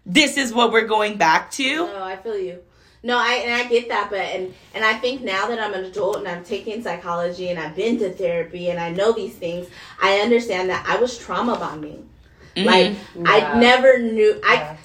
this 0.06 0.38
is 0.38 0.54
what 0.54 0.72
we're 0.72 0.88
going 0.88 1.18
back 1.18 1.52
to. 1.52 1.64
No, 1.88 2.04
I 2.04 2.16
feel 2.18 2.38
you. 2.38 2.60
No, 3.06 3.18
I 3.18 3.34
and 3.44 3.54
I 3.54 3.68
get 3.68 3.90
that, 3.90 4.10
but 4.10 4.20
and 4.20 4.54
and 4.74 4.86
I 4.86 4.94
think 4.94 5.22
now 5.22 5.48
that 5.48 5.60
I'm 5.60 5.74
an 5.74 5.84
adult 5.84 6.18
and 6.18 6.28
I'm 6.28 6.44
taking 6.46 6.82
psychology 6.82 7.50
and 7.50 7.60
I've 7.60 7.76
been 7.76 8.00
to 8.00 8.10
therapy 8.14 8.70
and 8.70 8.80
I 8.80 8.92
know 8.92 9.12
these 9.12 9.36
things, 9.36 9.68
I 10.02 10.20
understand 10.20 10.70
that 10.70 10.86
I 10.88 10.96
was 10.98 11.18
trauma 11.18 11.58
bonding. 11.60 12.08
Mm-hmm. 12.56 12.66
Like 12.68 12.96
Yeah. 13.16 13.24
I 13.26 13.60
never 13.60 14.00
knew 14.00 14.40
I 14.46 14.54
Yeah. 14.56 14.78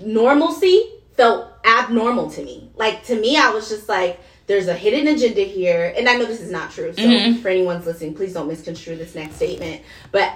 normalcy 0.00 0.90
felt 1.16 1.52
abnormal 1.64 2.30
to 2.32 2.44
me. 2.44 2.63
Like 2.76 3.04
to 3.04 3.14
me, 3.20 3.36
I 3.36 3.50
was 3.50 3.68
just 3.68 3.88
like, 3.88 4.20
there's 4.46 4.68
a 4.68 4.74
hidden 4.74 5.06
agenda 5.14 5.40
here, 5.42 5.94
and 5.96 6.08
I 6.08 6.16
know 6.16 6.26
this 6.26 6.40
is 6.40 6.50
not 6.50 6.70
true. 6.70 6.92
So 6.92 7.02
Mhm. 7.02 7.40
for 7.40 7.48
anyone's 7.48 7.86
listening, 7.86 8.14
please 8.14 8.34
don't 8.34 8.48
misconstrue 8.48 8.96
this 8.96 9.14
next 9.14 9.36
statement. 9.36 9.82
But 10.12 10.32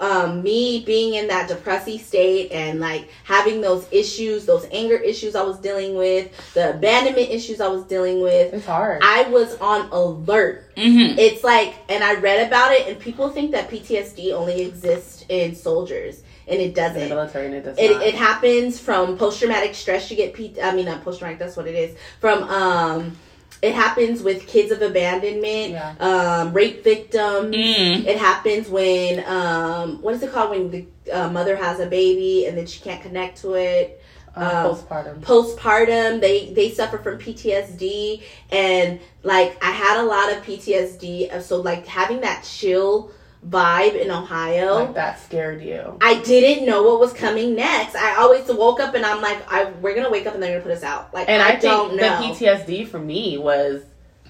um, 0.00 0.42
me 0.42 0.82
being 0.86 1.14
in 1.14 1.26
that 1.28 1.48
depressive 1.48 2.00
state 2.00 2.50
and 2.50 2.80
like 2.80 3.10
having 3.24 3.60
those 3.60 3.86
issues, 3.90 4.46
those 4.46 4.66
anger 4.72 4.96
issues 4.96 5.36
I 5.36 5.42
was 5.42 5.58
dealing 5.58 5.96
with, 5.96 6.30
the 6.54 6.70
abandonment 6.70 7.28
issues 7.30 7.60
I 7.60 7.68
was 7.68 7.84
dealing 7.84 8.22
with, 8.22 8.54
It's 8.54 8.64
hard. 8.64 9.02
I 9.04 9.24
was 9.24 9.54
on 9.58 9.90
alert 9.90 10.62
Mm-hmm. 10.76 11.18
it's 11.18 11.42
like 11.42 11.74
and 11.88 12.04
i 12.04 12.14
read 12.16 12.46
about 12.46 12.70
it 12.72 12.86
and 12.86 12.98
people 12.98 13.30
think 13.30 13.50
that 13.52 13.70
ptsd 13.70 14.30
only 14.34 14.60
exists 14.60 15.24
in 15.30 15.54
soldiers 15.54 16.20
and 16.48 16.60
it 16.60 16.64
in 16.64 16.70
the 16.70 16.80
doesn't 16.80 17.08
military 17.08 17.46
and 17.46 17.54
it 17.54 17.64
does 17.64 17.76
it, 17.78 17.90
not. 17.92 18.02
it 18.02 18.14
happens 18.14 18.78
from 18.78 19.16
post-traumatic 19.18 19.74
stress 19.74 20.10
you 20.10 20.16
get 20.16 20.32
P- 20.34 20.54
i 20.62 20.74
mean 20.74 20.86
not 20.86 21.02
post-traumatic 21.02 21.38
that's 21.38 21.56
what 21.56 21.66
it 21.66 21.74
is 21.74 21.96
from 22.20 22.42
um 22.44 23.16
it 23.62 23.74
happens 23.74 24.22
with 24.22 24.46
kids 24.46 24.70
of 24.70 24.82
abandonment 24.82 25.72
Yeah. 25.72 25.94
um 25.98 26.52
rape 26.52 26.84
victims 26.84 27.54
Mm. 27.54 28.04
it 28.06 28.18
happens 28.18 28.68
when 28.68 29.24
um 29.26 30.00
what 30.02 30.14
is 30.14 30.22
it 30.22 30.32
called 30.32 30.50
when 30.50 30.70
the 30.70 30.86
uh, 31.12 31.28
mother 31.30 31.56
has 31.56 31.80
a 31.80 31.86
baby 31.86 32.46
and 32.46 32.56
then 32.58 32.66
she 32.66 32.80
can't 32.80 33.02
connect 33.02 33.38
to 33.42 33.54
it 33.54 34.02
um, 34.36 34.44
um, 34.44 34.66
postpartum. 34.74 35.20
postpartum 35.22 36.20
they 36.20 36.52
they 36.52 36.70
suffer 36.70 36.98
from 36.98 37.18
PTSD 37.18 38.22
and 38.50 39.00
like 39.22 39.56
I 39.64 39.70
had 39.70 39.98
a 39.98 40.02
lot 40.02 40.30
of 40.32 40.42
PTSD 40.44 41.32
uh, 41.32 41.40
so 41.40 41.60
like 41.62 41.86
having 41.86 42.20
that 42.20 42.44
chill 42.44 43.10
vibe 43.48 43.94
in 44.00 44.10
Ohio 44.10 44.74
Like 44.74 44.94
that 44.94 45.20
scared 45.20 45.62
you. 45.62 45.96
I 46.00 46.20
didn't 46.22 46.66
know 46.66 46.82
what 46.82 46.98
was 46.98 47.12
coming 47.12 47.54
next 47.54 47.94
I 47.94 48.16
always 48.16 48.44
woke 48.48 48.80
up 48.80 48.94
and 48.94 49.06
I'm 49.06 49.22
like 49.22 49.40
I 49.52 49.70
we're 49.80 49.94
gonna 49.94 50.10
wake 50.10 50.26
up 50.26 50.34
and 50.34 50.42
they're 50.42 50.58
gonna 50.58 50.62
put 50.62 50.72
us 50.72 50.82
out 50.82 51.14
like 51.14 51.28
And 51.28 51.40
I, 51.42 51.50
I, 51.50 51.56
don't 51.56 51.90
think 51.90 52.00
know 52.00 52.18
the 52.28 52.44
PTSD 52.46 52.88
for 52.88 52.98
me 52.98 53.38
was 53.38 53.82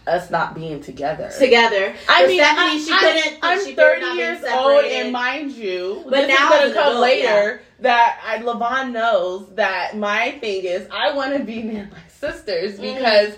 us 0.07 0.31
not 0.31 0.55
being 0.55 0.81
together. 0.81 1.31
together 1.37 1.93
I 2.09 2.23
For 2.23 2.29
mean, 2.29 2.39
Stephanie, 2.41 2.71
I, 2.71 2.79
she 2.79 2.99
couldn't 2.99 3.39
I'm 3.43 3.65
she 3.65 3.75
30 3.75 4.01
not 4.03 4.17
years 4.17 4.45
old, 4.45 4.85
and 4.85 5.13
mind 5.13 5.51
you, 5.53 6.05
But 6.09 6.29
now 6.29 6.35
is 6.53 6.73
gonna 6.73 6.75
come 6.75 6.89
adult, 6.89 7.01
later. 7.01 7.61
That 7.81 8.21
I, 8.25 8.39
Levon 8.39 8.93
knows 8.93 9.49
that 9.57 9.97
my 9.97 10.33
thing 10.41 10.65
is 10.65 10.87
I 10.93 11.13
want 11.15 11.37
to 11.37 11.43
be 11.43 11.63
near 11.63 11.89
my 11.91 11.99
sisters 12.21 12.79
Mhm. 12.79 12.95
because 12.95 13.35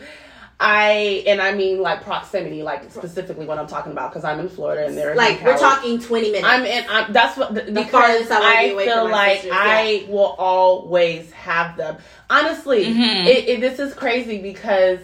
I 0.60 1.22
and 1.26 1.40
I 1.40 1.54
mean 1.54 1.80
like 1.80 2.02
proximity, 2.02 2.64
like 2.64 2.90
specifically 2.90 3.46
what 3.46 3.58
I'm 3.58 3.68
talking 3.68 3.92
about 3.92 4.10
because 4.10 4.24
I'm 4.24 4.40
in 4.40 4.48
Florida 4.48 4.86
and 4.86 4.98
they're 4.98 5.14
like 5.14 5.44
we're 5.44 5.56
talking 5.56 6.00
20 6.00 6.32
minutes 6.32 6.44
I'm 6.48 6.64
in. 6.64 6.84
I'm, 6.90 7.12
that's 7.12 7.36
what 7.36 7.54
the, 7.54 7.62
The 7.62 7.72
because 7.72 8.28
I 8.30 8.74
I 8.74 8.84
feel 8.84 9.04
like 9.08 9.36
sisters, 9.36 9.52
I 9.54 10.06
will 10.08 10.34
always 10.36 11.30
have 11.30 11.76
them. 11.76 11.98
Honestly, 12.28 12.86
Mhm. 12.86 13.26
it, 13.26 13.48
it, 13.48 13.60
this 13.60 13.78
is 13.78 13.94
crazy 13.94 14.42
because 14.42 14.98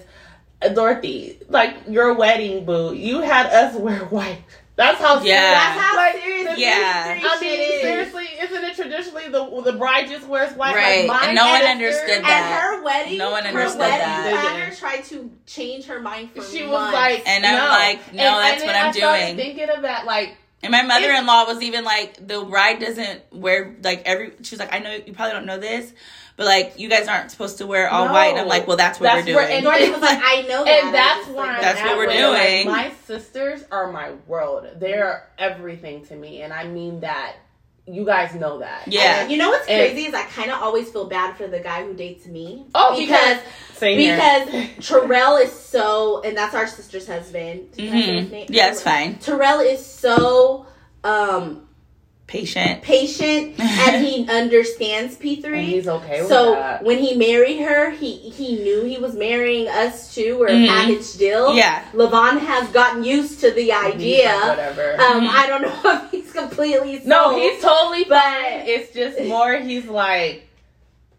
uh, 0.60 0.70
Dorothy, 0.70 1.38
like 1.48 1.76
your 1.88 2.14
wedding 2.14 2.64
boo, 2.64 2.92
you 2.92 3.20
had 3.20 3.46
us 3.46 3.74
wear 3.78 4.00
white. 4.06 4.42
That's 4.76 5.00
how. 5.00 5.18
serious- 5.20 5.28
Yeah. 5.28 5.50
that's 5.52 5.80
how 5.80 5.96
like, 5.96 6.22
serious 6.22 6.58
Yeah. 6.58 7.20
I 7.24 7.36
shit 7.38 7.40
mean, 7.40 7.60
is. 7.60 7.80
seriously, 7.80 8.24
isn't 8.42 8.64
it 8.64 8.74
traditionally 8.74 9.28
the 9.28 9.62
the 9.64 9.72
bride 9.78 10.08
just 10.08 10.26
wears 10.26 10.52
white? 10.54 10.74
Right, 10.74 11.06
Like, 11.08 11.20
my 11.20 11.26
and 11.28 11.36
no 11.36 11.46
one 11.46 11.58
sister- 11.60 11.70
understood 11.70 12.16
At 12.18 12.22
that. 12.24 12.60
her 12.60 12.82
wedding, 12.82 13.18
No 13.18 13.30
one 13.30 13.46
understood 13.46 13.82
her 13.82 13.88
wedding 13.88 13.98
that. 14.34 14.40
planner 14.56 14.74
tried 14.74 15.04
to 15.04 15.30
change 15.46 15.86
her 15.86 16.00
mind 16.00 16.30
for 16.34 16.42
She 16.42 16.64
was 16.66 16.92
like, 16.92 17.22
And 17.26 17.46
I'm 17.46 17.56
no. 17.56 17.64
like, 17.68 18.12
no, 18.12 18.22
And- 18.24 18.44
that's 18.44 18.62
and 18.62 18.66
what 18.66 18.76
I'm 18.76 18.88
I 18.88 18.92
started 18.92 19.24
doing. 19.26 19.36
Thinking 19.36 19.70
of 19.70 19.82
that, 19.82 20.06
like, 20.06 20.36
And 20.62 20.72
my 20.72 20.82
mother 20.82 21.10
in 21.12 21.26
law 21.26 21.44
was 21.46 21.62
even 21.62 21.84
like, 21.84 22.26
the 22.26 22.42
bride 22.42 22.80
doesn't 22.80 23.20
wear 23.32 23.76
like 23.82 24.02
every. 24.06 24.32
She 24.42 24.54
was 24.54 24.60
like, 24.60 24.72
I 24.74 24.78
know 24.78 24.92
you 24.92 25.12
probably 25.12 25.32
don't 25.34 25.44
know 25.46 25.58
this, 25.58 25.92
but 26.36 26.46
like 26.46 26.78
you 26.78 26.88
guys 26.88 27.06
aren't 27.08 27.30
supposed 27.30 27.58
to 27.58 27.66
wear 27.66 27.88
all 27.88 28.06
No. 28.06 28.12
white. 28.12 28.30
And 28.30 28.38
I'm 28.40 28.48
like, 28.48 28.66
well, 28.66 28.76
that's 28.76 28.98
what 29.00 29.04
That's 29.12 29.26
we're 29.26 29.34
where- 29.36 29.44
doing. 29.46 29.56
and 29.56 29.64
Dorothy 29.64 29.90
was 29.90 30.00
like, 30.00 30.20
I 30.22 30.42
know 30.48 30.64
that. 30.64 30.84
And 30.84 30.94
that's 30.94 31.20
just, 31.26 31.30
why 31.36 31.46
like, 31.52 31.60
That's 31.62 31.80
what 31.82 31.96
we're 31.96 32.06
where, 32.08 32.28
like, 32.30 32.48
doing. 32.48 32.66
my 32.66 32.92
sisters 33.06 33.64
are 33.70 33.92
my 33.92 34.12
world. 34.26 34.66
They're 34.76 35.28
everything 35.38 36.04
to 36.06 36.16
me, 36.16 36.42
and 36.42 36.52
I 36.52 36.64
mean 36.66 37.00
that. 37.00 37.36
You 37.86 38.06
guys 38.06 38.34
know 38.34 38.60
that. 38.60 38.88
Yeah. 38.88 39.20
And 39.20 39.30
you 39.30 39.36
know 39.36 39.50
what's 39.50 39.68
And- 39.68 39.78
crazy 39.78 40.08
is 40.08 40.14
I 40.14 40.22
kind 40.22 40.50
of 40.50 40.62
always 40.62 40.90
feel 40.90 41.04
bad 41.04 41.36
for 41.36 41.46
the 41.46 41.60
guy 41.60 41.84
who 41.84 41.92
dates 41.92 42.24
me. 42.24 42.64
Oh, 42.74 42.96
because 42.98 43.40
Same 43.74 43.98
here. 43.98 44.16
because 44.16 44.88
Terrell 44.88 45.36
is 45.36 45.52
so, 45.52 46.22
and 46.22 46.34
that's 46.34 46.54
our 46.54 46.66
sister's 46.66 47.06
husband. 47.06 47.72
Can 47.76 47.88
I 47.88 47.90
say 48.00 48.20
his 48.20 48.28
Mhm. 48.30 48.46
Yeah, 48.48 48.70
it's 48.70 48.80
fine. 48.80 49.16
Terrell 49.18 49.60
is 49.60 49.84
so 49.84 50.64
um 51.04 51.68
Patient. 52.26 52.82
patient 52.82 53.60
and 53.60 54.04
he 54.04 54.26
understands 54.30 55.14
P 55.16 55.34
and 55.34 55.42
three. 55.44 55.66
he's 55.66 55.86
okay 55.86 56.20
with 56.20 56.28
So 56.30 56.52
that. 56.54 56.82
when 56.82 56.98
he 56.98 57.14
married 57.14 57.60
her, 57.60 57.90
he 57.90 58.16
he 58.16 58.56
knew 58.56 58.82
he 58.84 58.96
was 58.98 59.14
marrying 59.14 59.68
us 59.68 60.14
too. 60.14 60.38
We're 60.38 60.48
Mhm. 60.48 60.64
a 60.64 60.68
package 60.68 61.12
deal. 61.18 61.54
Yeah. 61.54 61.84
Levon 61.92 62.38
has 62.40 62.68
gotten 62.70 63.04
used 63.04 63.40
to 63.40 63.50
the 63.50 63.60
He's 63.64 63.68
like, 63.70 63.94
idea. 63.94 64.38
whatever. 64.48 64.94
Um, 65.00 65.26
Mhm. 65.26 65.28
I 65.28 65.46
don't 65.46 65.62
know 65.62 65.80
if 65.84 66.10
he's 66.10 66.32
completely 66.32 67.00
no, 67.04 67.38
he's 67.38 67.60
totally 67.62 68.04
but- 68.04 68.22
fine. 68.22 68.62
It's 68.66 68.92
just 68.94 69.20
more. 69.28 69.56
He's 69.58 69.84
like, 69.86 70.48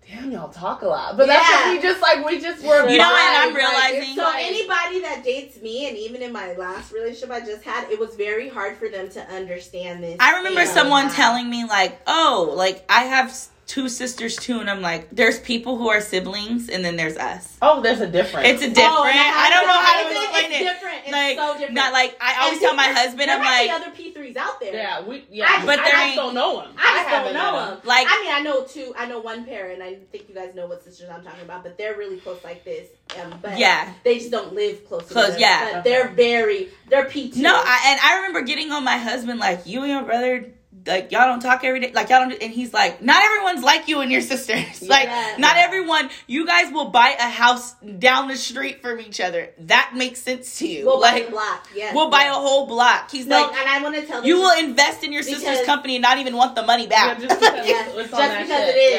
damn, 0.08 0.32
y'all 0.32 0.50
talk 0.50 0.82
a 0.82 0.88
lot, 0.88 1.18
but 1.18 1.28
that's 1.28 1.50
what 1.50 1.72
we 1.76 1.82
just 1.82 2.02
like. 2.02 2.26
We 2.26 2.40
just 2.40 2.64
were. 2.64 2.88
You 2.88 2.98
know 2.98 3.10
what. 3.10 3.48
I'm 3.48 3.56
realizing? 3.56 4.02
it's 4.04 4.16
So 4.16 4.24
like- 4.24 4.46
anybody 4.46 5.02
that 5.02 5.24
dates 5.24 5.62
me, 5.62 5.88
and 5.88 5.98
even 5.98 6.22
in 6.22 6.32
my 6.32 6.54
last 6.54 6.92
relationship 6.94 7.32
I 7.32 7.40
just 7.42 7.64
had, 7.64 7.90
it 7.90 8.00
was 8.00 8.16
very 8.16 8.50
hard 8.50 8.78
for 8.78 8.88
them 8.90 9.10
to 9.10 9.22
understand 9.34 10.04
this. 10.04 10.18
I 10.20 10.38
remember 10.38 10.66
someone 10.66 11.10
telling 11.10 11.50
me 11.50 11.66
like, 11.66 12.00
"Oh, 12.08 12.54
like 12.56 12.84
I 12.90 13.04
have 13.04 13.36
two 13.68 13.90
sisters 13.90 14.36
too," 14.36 14.60
and 14.60 14.70
I'm 14.70 14.82
like, 14.82 15.10
"There's 15.12 15.40
people 15.40 15.78
who 15.78 15.90
are 15.90 16.02
siblings, 16.02 16.70
and 16.70 16.84
then 16.86 16.96
there's 16.96 17.18
us. 17.18 17.58
Oh, 17.62 17.82
there's 17.82 18.00
a 18.02 18.08
difference. 18.08 18.48
It's 18.48 18.62
a 18.62 18.70
different. 18.70 18.94
Oh, 18.98 19.04
and 19.06 19.18
I 19.18 19.50
don't 19.50 19.68
know 19.68 19.80
how 19.80 20.04
to 20.04 20.10
explain 20.10 20.52
it's 20.52 20.62
it. 20.62 20.64
different. 20.64 20.96
It's 21.06 21.12
like, 21.12 21.38
so 21.38 21.54
different. 21.54 21.74
not 21.76 21.94
like 21.94 22.16
I 22.22 22.44
always 22.46 22.60
tell 22.60 22.76
my 22.76 22.88
husband, 22.88 23.30
there 23.30 23.38
I'm 23.38 23.44
might 23.44 23.64
be 23.64 23.72
like, 23.72 23.82
other 23.82 23.92
P3s 24.32 24.38
out 24.38 24.60
there. 24.60 24.74
yeah, 24.74 25.02
we 25.04 25.24
yeah, 25.32 25.46
I- 25.50 25.66
But 25.66 25.80
I 25.80 25.84
there 25.84 25.92
just 25.92 26.04
ain't- 26.06 26.16
don't 26.16 26.34
know 26.36 26.62
them. 26.62 26.72
I 26.78 26.98
just 27.04 27.10
don't 27.10 27.34
know 27.34 27.52
met 27.54 27.70
them. 27.70 27.82
Like- 27.88 28.08
I 28.10 28.22
mean, 28.24 28.34
I 28.34 28.42
know 28.42 28.64
two. 28.66 28.94
I 28.98 29.06
know 29.08 29.20
one 29.20 29.46
pair, 29.46 29.70
and 29.72 29.82
I 29.84 29.96
think 30.12 30.30
you 30.30 30.36
guys 30.36 30.54
know 30.56 30.68
what 30.68 30.84
sisters 30.84 31.10
I'm 31.12 31.24
talking 31.24 31.44
about. 31.44 31.64
But 31.64 31.78
they're 31.78 31.96
really 31.98 32.18
close 32.18 32.44
like 32.44 32.64
this. 32.64 32.88
Um, 33.22 33.38
but 33.42 33.58
Yeah. 33.58 33.92
they 34.04 34.18
just 34.20 34.32
don't 34.32 34.54
live 34.54 34.88
close. 34.88 35.04
Close, 35.10 35.34
together. 35.34 35.40
yeah. 35.42 35.72
But 35.74 35.84
they're 35.84 36.08
very. 36.10 36.70
They're 36.90 37.06
P2. 37.06 37.38
no, 37.38 37.54
I, 37.56 37.82
and 37.88 38.00
I 38.04 38.16
remember 38.18 38.42
getting 38.42 38.72
on 38.72 38.84
my 38.84 38.98
husband 38.98 39.40
like, 39.40 39.66
you 39.66 39.82
and 39.82 39.92
your 39.92 40.04
brother. 40.04 40.46
Like 40.88 41.12
y'all 41.12 41.26
don't 41.26 41.40
talk 41.40 41.64
every 41.64 41.80
day, 41.80 41.92
like 41.94 42.10
y'all 42.10 42.20
don't, 42.20 42.30
do-" 42.30 42.38
and 42.40 42.52
he's 42.54 42.74
like, 42.74 43.02
not 43.02 43.24
everyone's 43.24 43.64
like 43.64 43.88
you 43.88 44.02
and 44.02 44.12
your 44.12 44.22
sisters. 44.34 44.82
like, 44.84 45.06
Yeah. 45.08 45.36
not 45.40 45.58
everyone. 45.58 46.10
You 46.28 46.46
guys 46.46 46.72
will 46.72 46.90
buy 46.90 47.16
a 47.20 47.28
house 47.30 47.74
down 47.76 48.28
the 48.28 48.36
street 48.36 48.82
from 48.82 49.00
each 49.00 49.20
other. 49.20 49.50
That 49.60 49.94
makes 49.96 50.20
sense 50.22 50.60
to 50.60 50.68
you. 50.68 50.86
we'll 50.86 51.02
buy 51.02 51.12
like, 51.14 51.28
a 51.28 51.32
block. 51.32 51.68
Yes. 51.76 51.96
we'll 51.96 52.10
buy 52.12 52.24
a 52.26 52.34
whole 52.34 52.68
block. 52.68 53.10
He's 53.10 53.26
No, 53.26 53.42
like, 53.42 53.56
and 53.58 53.68
I 53.70 53.82
want 53.82 53.96
to 53.96 54.02
tell 54.06 54.24
you 54.24 54.36
this- 54.36 54.44
will 54.44 54.64
invest 54.70 55.04
in 55.04 55.12
your 55.12 55.24
sister's 55.24 55.66
company 55.66 55.96
and 55.96 56.04
not 56.04 56.20
even 56.20 56.36
want 56.36 56.56
the 56.56 56.64
money 56.64 56.84
Yeah, 56.84 57.16
back. 57.16 57.20
just 57.20 57.40
because 57.40 57.54
Yeah, 57.68 57.88
it's 57.90 58.12
just 58.12 58.12
because 58.42 58.70
it 58.70 58.78
is. 58.78 58.94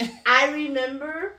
Yeah. 0.00 0.08
I 0.26 0.50
remember 0.52 1.34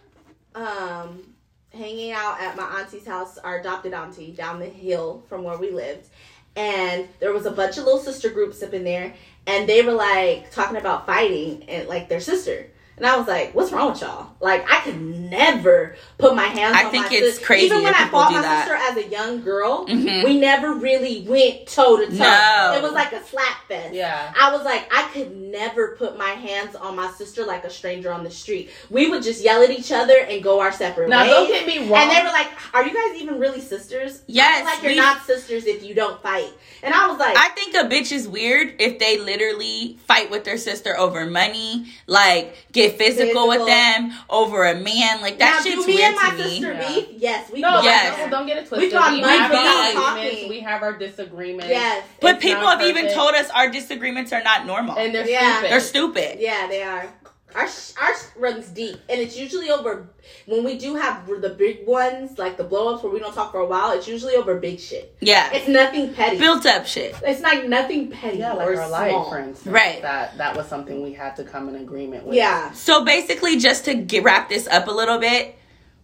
um, 0.56 1.34
hanging 1.74 2.12
out 2.12 2.42
at 2.42 2.56
my 2.58 2.64
auntie's 2.64 3.06
house, 3.06 3.38
our 3.38 3.60
adopted 3.60 3.94
auntie, 3.94 4.32
down 4.32 4.60
the 4.60 4.66
hill 4.66 5.24
from 5.30 5.44
where 5.44 5.58
we 5.58 5.72
lived. 5.72 6.08
And 6.56 7.08
there 7.20 7.32
was 7.34 7.46
a 7.46 7.52
bunch 7.52 7.78
of 7.78 7.84
little 7.86 8.00
sister 8.00 8.30
groups 8.32 8.64
up 8.64 8.74
in 8.74 8.84
there, 8.84 9.14
and 9.48 9.68
they 9.68 9.82
were 9.82 9.94
like 9.94 10.52
talking 10.52 10.78
about 10.78 11.06
fighting 11.06 11.64
and 11.70 11.88
like 11.88 12.10
their 12.10 12.20
sister. 12.20 12.68
And 12.98 13.06
I 13.06 13.16
was 13.16 13.28
like, 13.28 13.54
"What's 13.54 13.72
wrong 13.72 13.92
with 13.92 14.02
y'all? 14.02 14.32
Like, 14.40 14.66
I 14.72 14.80
could 14.82 15.00
never 15.00 15.96
put 16.18 16.36
my 16.36 16.46
hands 16.46 16.76
I 16.76 16.86
on 16.86 16.92
think 16.92 17.12
my 17.12 17.16
it's 17.18 17.38
sis- 17.38 17.46
crazy 17.46 17.66
Even 17.68 17.84
when 17.84 17.94
I 17.94 18.08
fought 18.08 18.32
my 18.32 18.42
that. 18.42 18.66
sister 18.68 18.76
as 18.76 18.98
a 19.06 19.08
young 19.10 19.42
girl, 19.44 19.86
Mhm. 19.88 20.24
we 20.24 20.40
never 20.40 20.74
really 20.74 21.22
went 21.28 21.68
toe 21.68 21.98
to 21.98 22.08
toe. 22.08 22.14
No. 22.18 22.74
It 22.76 22.82
was 22.82 22.94
like 22.94 23.14
a 23.14 23.24
slap 23.24 23.68
fest. 23.68 23.94
Yeah. 23.94 24.34
I 24.40 24.52
was 24.52 24.64
like, 24.66 24.92
I 24.92 25.04
could 25.14 25.36
never 25.38 25.96
put 25.98 26.18
my 26.18 26.30
hands 26.32 26.76
on 26.76 26.96
my 26.96 27.12
sister 27.12 27.44
like 27.46 27.64
a 27.66 27.70
stranger 27.70 28.12
on 28.12 28.24
the 28.24 28.32
street. 28.32 28.72
We 28.90 29.08
would 29.10 29.22
just 29.22 29.42
yell 29.44 29.62
at 29.62 29.70
each 29.70 29.92
other 29.92 30.18
and 30.18 30.42
go 30.44 30.60
our 30.60 30.72
separate 30.72 31.10
Now 31.10 31.22
ways. 31.22 31.32
don't 31.32 31.48
get 31.50 31.68
me 31.68 31.80
wrong. 31.90 32.02
and 32.02 32.12
they 32.12 32.22
were 32.22 32.30
like, 32.32 32.48
"Are 32.74 32.84
you 32.86 32.94
guys 32.94 33.22
even 33.22 33.40
really 33.40 33.62
sisters?" 33.62 34.22
Yes, 34.28 34.62
I 34.62 34.74
like 34.74 34.82
you're 34.84 34.94
we- 34.94 34.98
not 34.98 35.24
sisters 35.26 35.66
if 35.66 35.84
you 35.84 35.94
don't 35.94 36.22
fight. 36.24 36.52
And 36.84 36.94
I 36.94 37.08
was 37.08 37.18
like, 37.20 37.36
I 37.38 37.50
think 37.50 37.76
a 37.76 37.84
bitch 37.86 38.12
is 38.12 38.28
weird 38.28 38.76
if 38.80 38.98
they 39.00 39.18
literally 39.20 39.98
fight 40.08 40.30
with 40.32 40.44
their 40.46 40.58
sister 40.58 40.98
over 40.98 41.26
money, 41.26 41.88
like 42.08 42.56
get 42.72 42.87
get 42.90 42.98
physical, 42.98 43.48
with 43.48 43.66
them 43.66 44.12
over 44.30 44.66
a 44.66 44.76
man. 44.76 45.22
Like 45.22 45.38
that 45.40 45.58
now, 45.58 45.62
shit's 45.64 45.86
do 45.86 45.88
me 45.92 45.96
weird 45.98 46.08
and 46.08 46.16
my 46.16 46.30
to 46.30 46.36
me. 46.38 46.44
sister 46.50 46.74
Yeah. 46.74 46.88
beef? 46.88 47.06
Yes, 47.18 47.52
we 47.52 47.62
No, 47.62 47.72
both 47.72 47.84
Yes. 47.86 48.18
no, 48.18 48.30
don't 48.30 48.48
get 48.48 48.58
it 48.58 48.68
twisted. 48.68 48.92
gone 48.92 49.14
we 49.14 49.20
have 49.22 49.52
our 49.52 49.58
without 49.58 49.96
arguments, 50.18 50.50
we 50.50 50.60
have 50.62 50.84
our 50.84 50.94
disagreements. 50.94 51.70
Yes. 51.70 52.04
But 52.22 52.36
It's 52.36 52.44
people 52.44 52.64
not 52.64 52.80
have 52.80 52.88
even 52.88 53.12
told 53.14 53.34
us 53.36 53.50
our 53.52 53.70
disagreements 53.70 54.32
are 54.34 54.44
not 54.44 54.66
normal. 54.66 54.98
and 54.98 55.14
they're 55.14 55.28
Yeah. 55.28 55.54
stupid. 55.58 55.72
They're 55.72 55.80
stupid. 55.80 56.38
Yeah, 56.40 56.68
they 56.68 56.84
are. 56.84 57.08
Our 57.56 57.68
sh- 57.68 57.94
ours 58.00 58.28
runs 58.36 58.68
deep, 58.68 58.98
and 59.10 59.22
it's 59.22 59.38
usually 59.38 59.70
over 59.70 60.10
when 60.46 60.64
we 60.64 60.78
do 60.78 60.96
have 60.96 61.26
the 61.28 61.50
big 61.50 61.88
ones, 61.88 62.38
like 62.38 62.58
the 62.58 62.64
blowups 62.64 63.02
where 63.04 63.12
we 63.12 63.20
don't 63.20 63.34
talk 63.34 63.52
for 63.52 63.60
a 63.60 63.66
while. 63.66 63.92
It's 63.92 64.08
usually 64.08 64.36
over 64.36 64.60
big 64.60 64.80
shit. 64.80 65.16
Yeah. 65.22 65.50
It's 65.54 65.68
nothing 65.68 66.14
petty. 66.14 66.38
Built 66.38 66.66
up 66.66 66.86
shit. 66.86 67.16
It's 67.24 67.42
like 67.42 67.66
nothing 67.66 68.12
petty 68.12 68.40
yeah, 68.40 68.54
like 68.54 68.68
or 68.68 68.82
our 68.82 68.90
life, 68.90 69.12
small. 69.12 69.30
for 69.30 69.40
instance. 69.40 69.74
Right. 69.74 70.02
That 70.02 70.38
that 70.38 70.58
was 70.58 70.68
something 70.68 71.02
we 71.02 71.14
had 71.14 71.36
to 71.38 71.44
come 71.46 71.70
in 71.70 71.76
agreement 71.76 72.26
with. 72.26 72.36
Yeah, 72.36 72.72
So 72.74 73.06
basically, 73.06 73.58
just 73.58 73.86
to 73.86 73.96
get, 73.96 74.24
wrap 74.24 74.50
this 74.50 74.68
up 74.68 74.88
a 74.88 74.92
little 74.92 75.18
bit, 75.18 75.56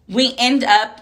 we 0.08 0.34
end 0.38 0.64
up 0.64 1.00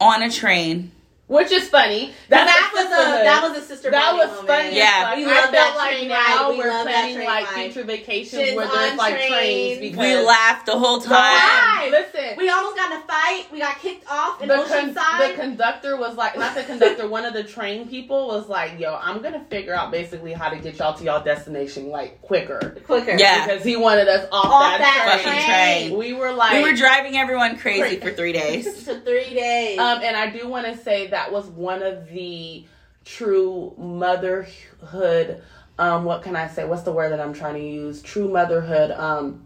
on 0.00 0.22
a 0.22 0.30
train. 0.30 0.90
Which 1.28 1.50
is 1.50 1.68
funny. 1.68 2.12
that, 2.28 2.46
That's 2.46 2.72
was 2.72 2.86
a 2.86 3.24
that 3.24 3.40
was 3.42 3.58
a 3.60 3.66
sister. 3.66 3.90
That 3.90 4.14
was 4.14 4.28
moment. 4.28 4.46
funny. 4.46 4.76
Yeah. 4.76 5.00
Like, 5.10 5.16
We 5.16 5.24
I 5.24 5.26
love 5.26 5.40
felt 5.42 5.52
that 5.52 5.74
like 5.76 5.90
train 5.96 6.08
now 6.08 6.14
ride. 6.14 6.48
We 6.50 6.58
we're 6.58 6.68
love 6.68 6.84
that 6.86 6.92
planning 6.92 7.14
train 7.16 7.26
like 7.26 7.50
ride. 7.56 7.64
future 7.72 7.84
vacations 7.84 8.42
Shit's 8.42 8.56
where 8.56 8.68
there's 8.68 8.90
on 8.92 8.96
like 8.96 9.14
trains. 9.14 9.32
trains 9.32 9.80
because 9.80 9.98
We 9.98 10.16
laughed 10.24 10.66
the 10.66 10.78
whole 10.78 11.00
the 11.00 11.08
time. 11.08 11.16
Hi. 11.36 11.88
Listen, 11.90 12.36
We 12.38 12.48
almost 12.48 12.76
got 12.76 12.92
in 12.92 12.98
a 12.98 13.02
fight. 13.08 13.46
We 13.50 13.58
got 13.58 13.76
kicked 13.80 14.08
off 14.08 14.40
in 14.40 14.46
the, 14.46 14.54
con- 14.54 14.94
Oceanside. 14.94 15.28
the 15.34 15.34
conductor 15.42 15.96
was 15.96 16.14
like, 16.16 16.38
not 16.38 16.54
the 16.54 16.62
conductor, 16.62 17.08
one 17.08 17.24
of 17.24 17.32
the 17.34 17.42
train 17.42 17.88
people 17.88 18.28
was 18.28 18.48
like, 18.48 18.78
yo, 18.78 18.94
I'm 18.94 19.20
gonna 19.20 19.44
figure 19.50 19.74
out 19.74 19.90
basically 19.90 20.32
how 20.32 20.48
to 20.48 20.56
get 20.58 20.78
y'all 20.78 20.94
to 20.94 21.02
y'all 21.02 21.24
destination 21.24 21.88
like 21.88 22.22
quicker. 22.22 22.76
Quicker. 22.86 23.16
Yeah. 23.18 23.46
Because 23.48 23.64
he 23.64 23.74
wanted 23.74 24.06
us 24.06 24.28
off, 24.30 24.44
Off 24.46 24.78
that, 24.78 24.78
that 24.78 25.22
train. 25.24 25.34
Fucking 25.34 25.90
train. 25.90 25.98
We 25.98 26.12
were 26.12 26.30
like, 26.32 26.52
We 26.52 26.70
were 26.70 26.76
driving 26.76 27.16
everyone 27.16 27.58
crazy 27.58 27.96
for 27.98 28.12
three 28.12 28.32
days. 28.32 28.64
For 28.86 29.00
three 29.00 29.34
days. 29.34 29.80
Um, 29.80 30.00
and 30.04 30.16
I 30.16 30.30
do 30.30 30.46
want 30.48 30.66
to 30.66 30.76
say 30.76 31.08
that 31.08 31.15
was 31.32 31.46
one 31.46 31.82
of 31.82 32.08
the 32.10 32.64
true 33.04 33.74
motherhood. 33.78 35.42
Um, 35.78 36.04
what 36.04 36.22
can 36.22 36.36
I 36.36 36.48
say? 36.48 36.64
What's 36.64 36.82
the 36.82 36.92
word 36.92 37.12
that 37.12 37.20
I'm 37.20 37.32
trying 37.32 37.54
to 37.54 37.66
use? 37.66 38.02
True 38.02 38.28
motherhood. 38.28 38.90
Um, 38.90 39.45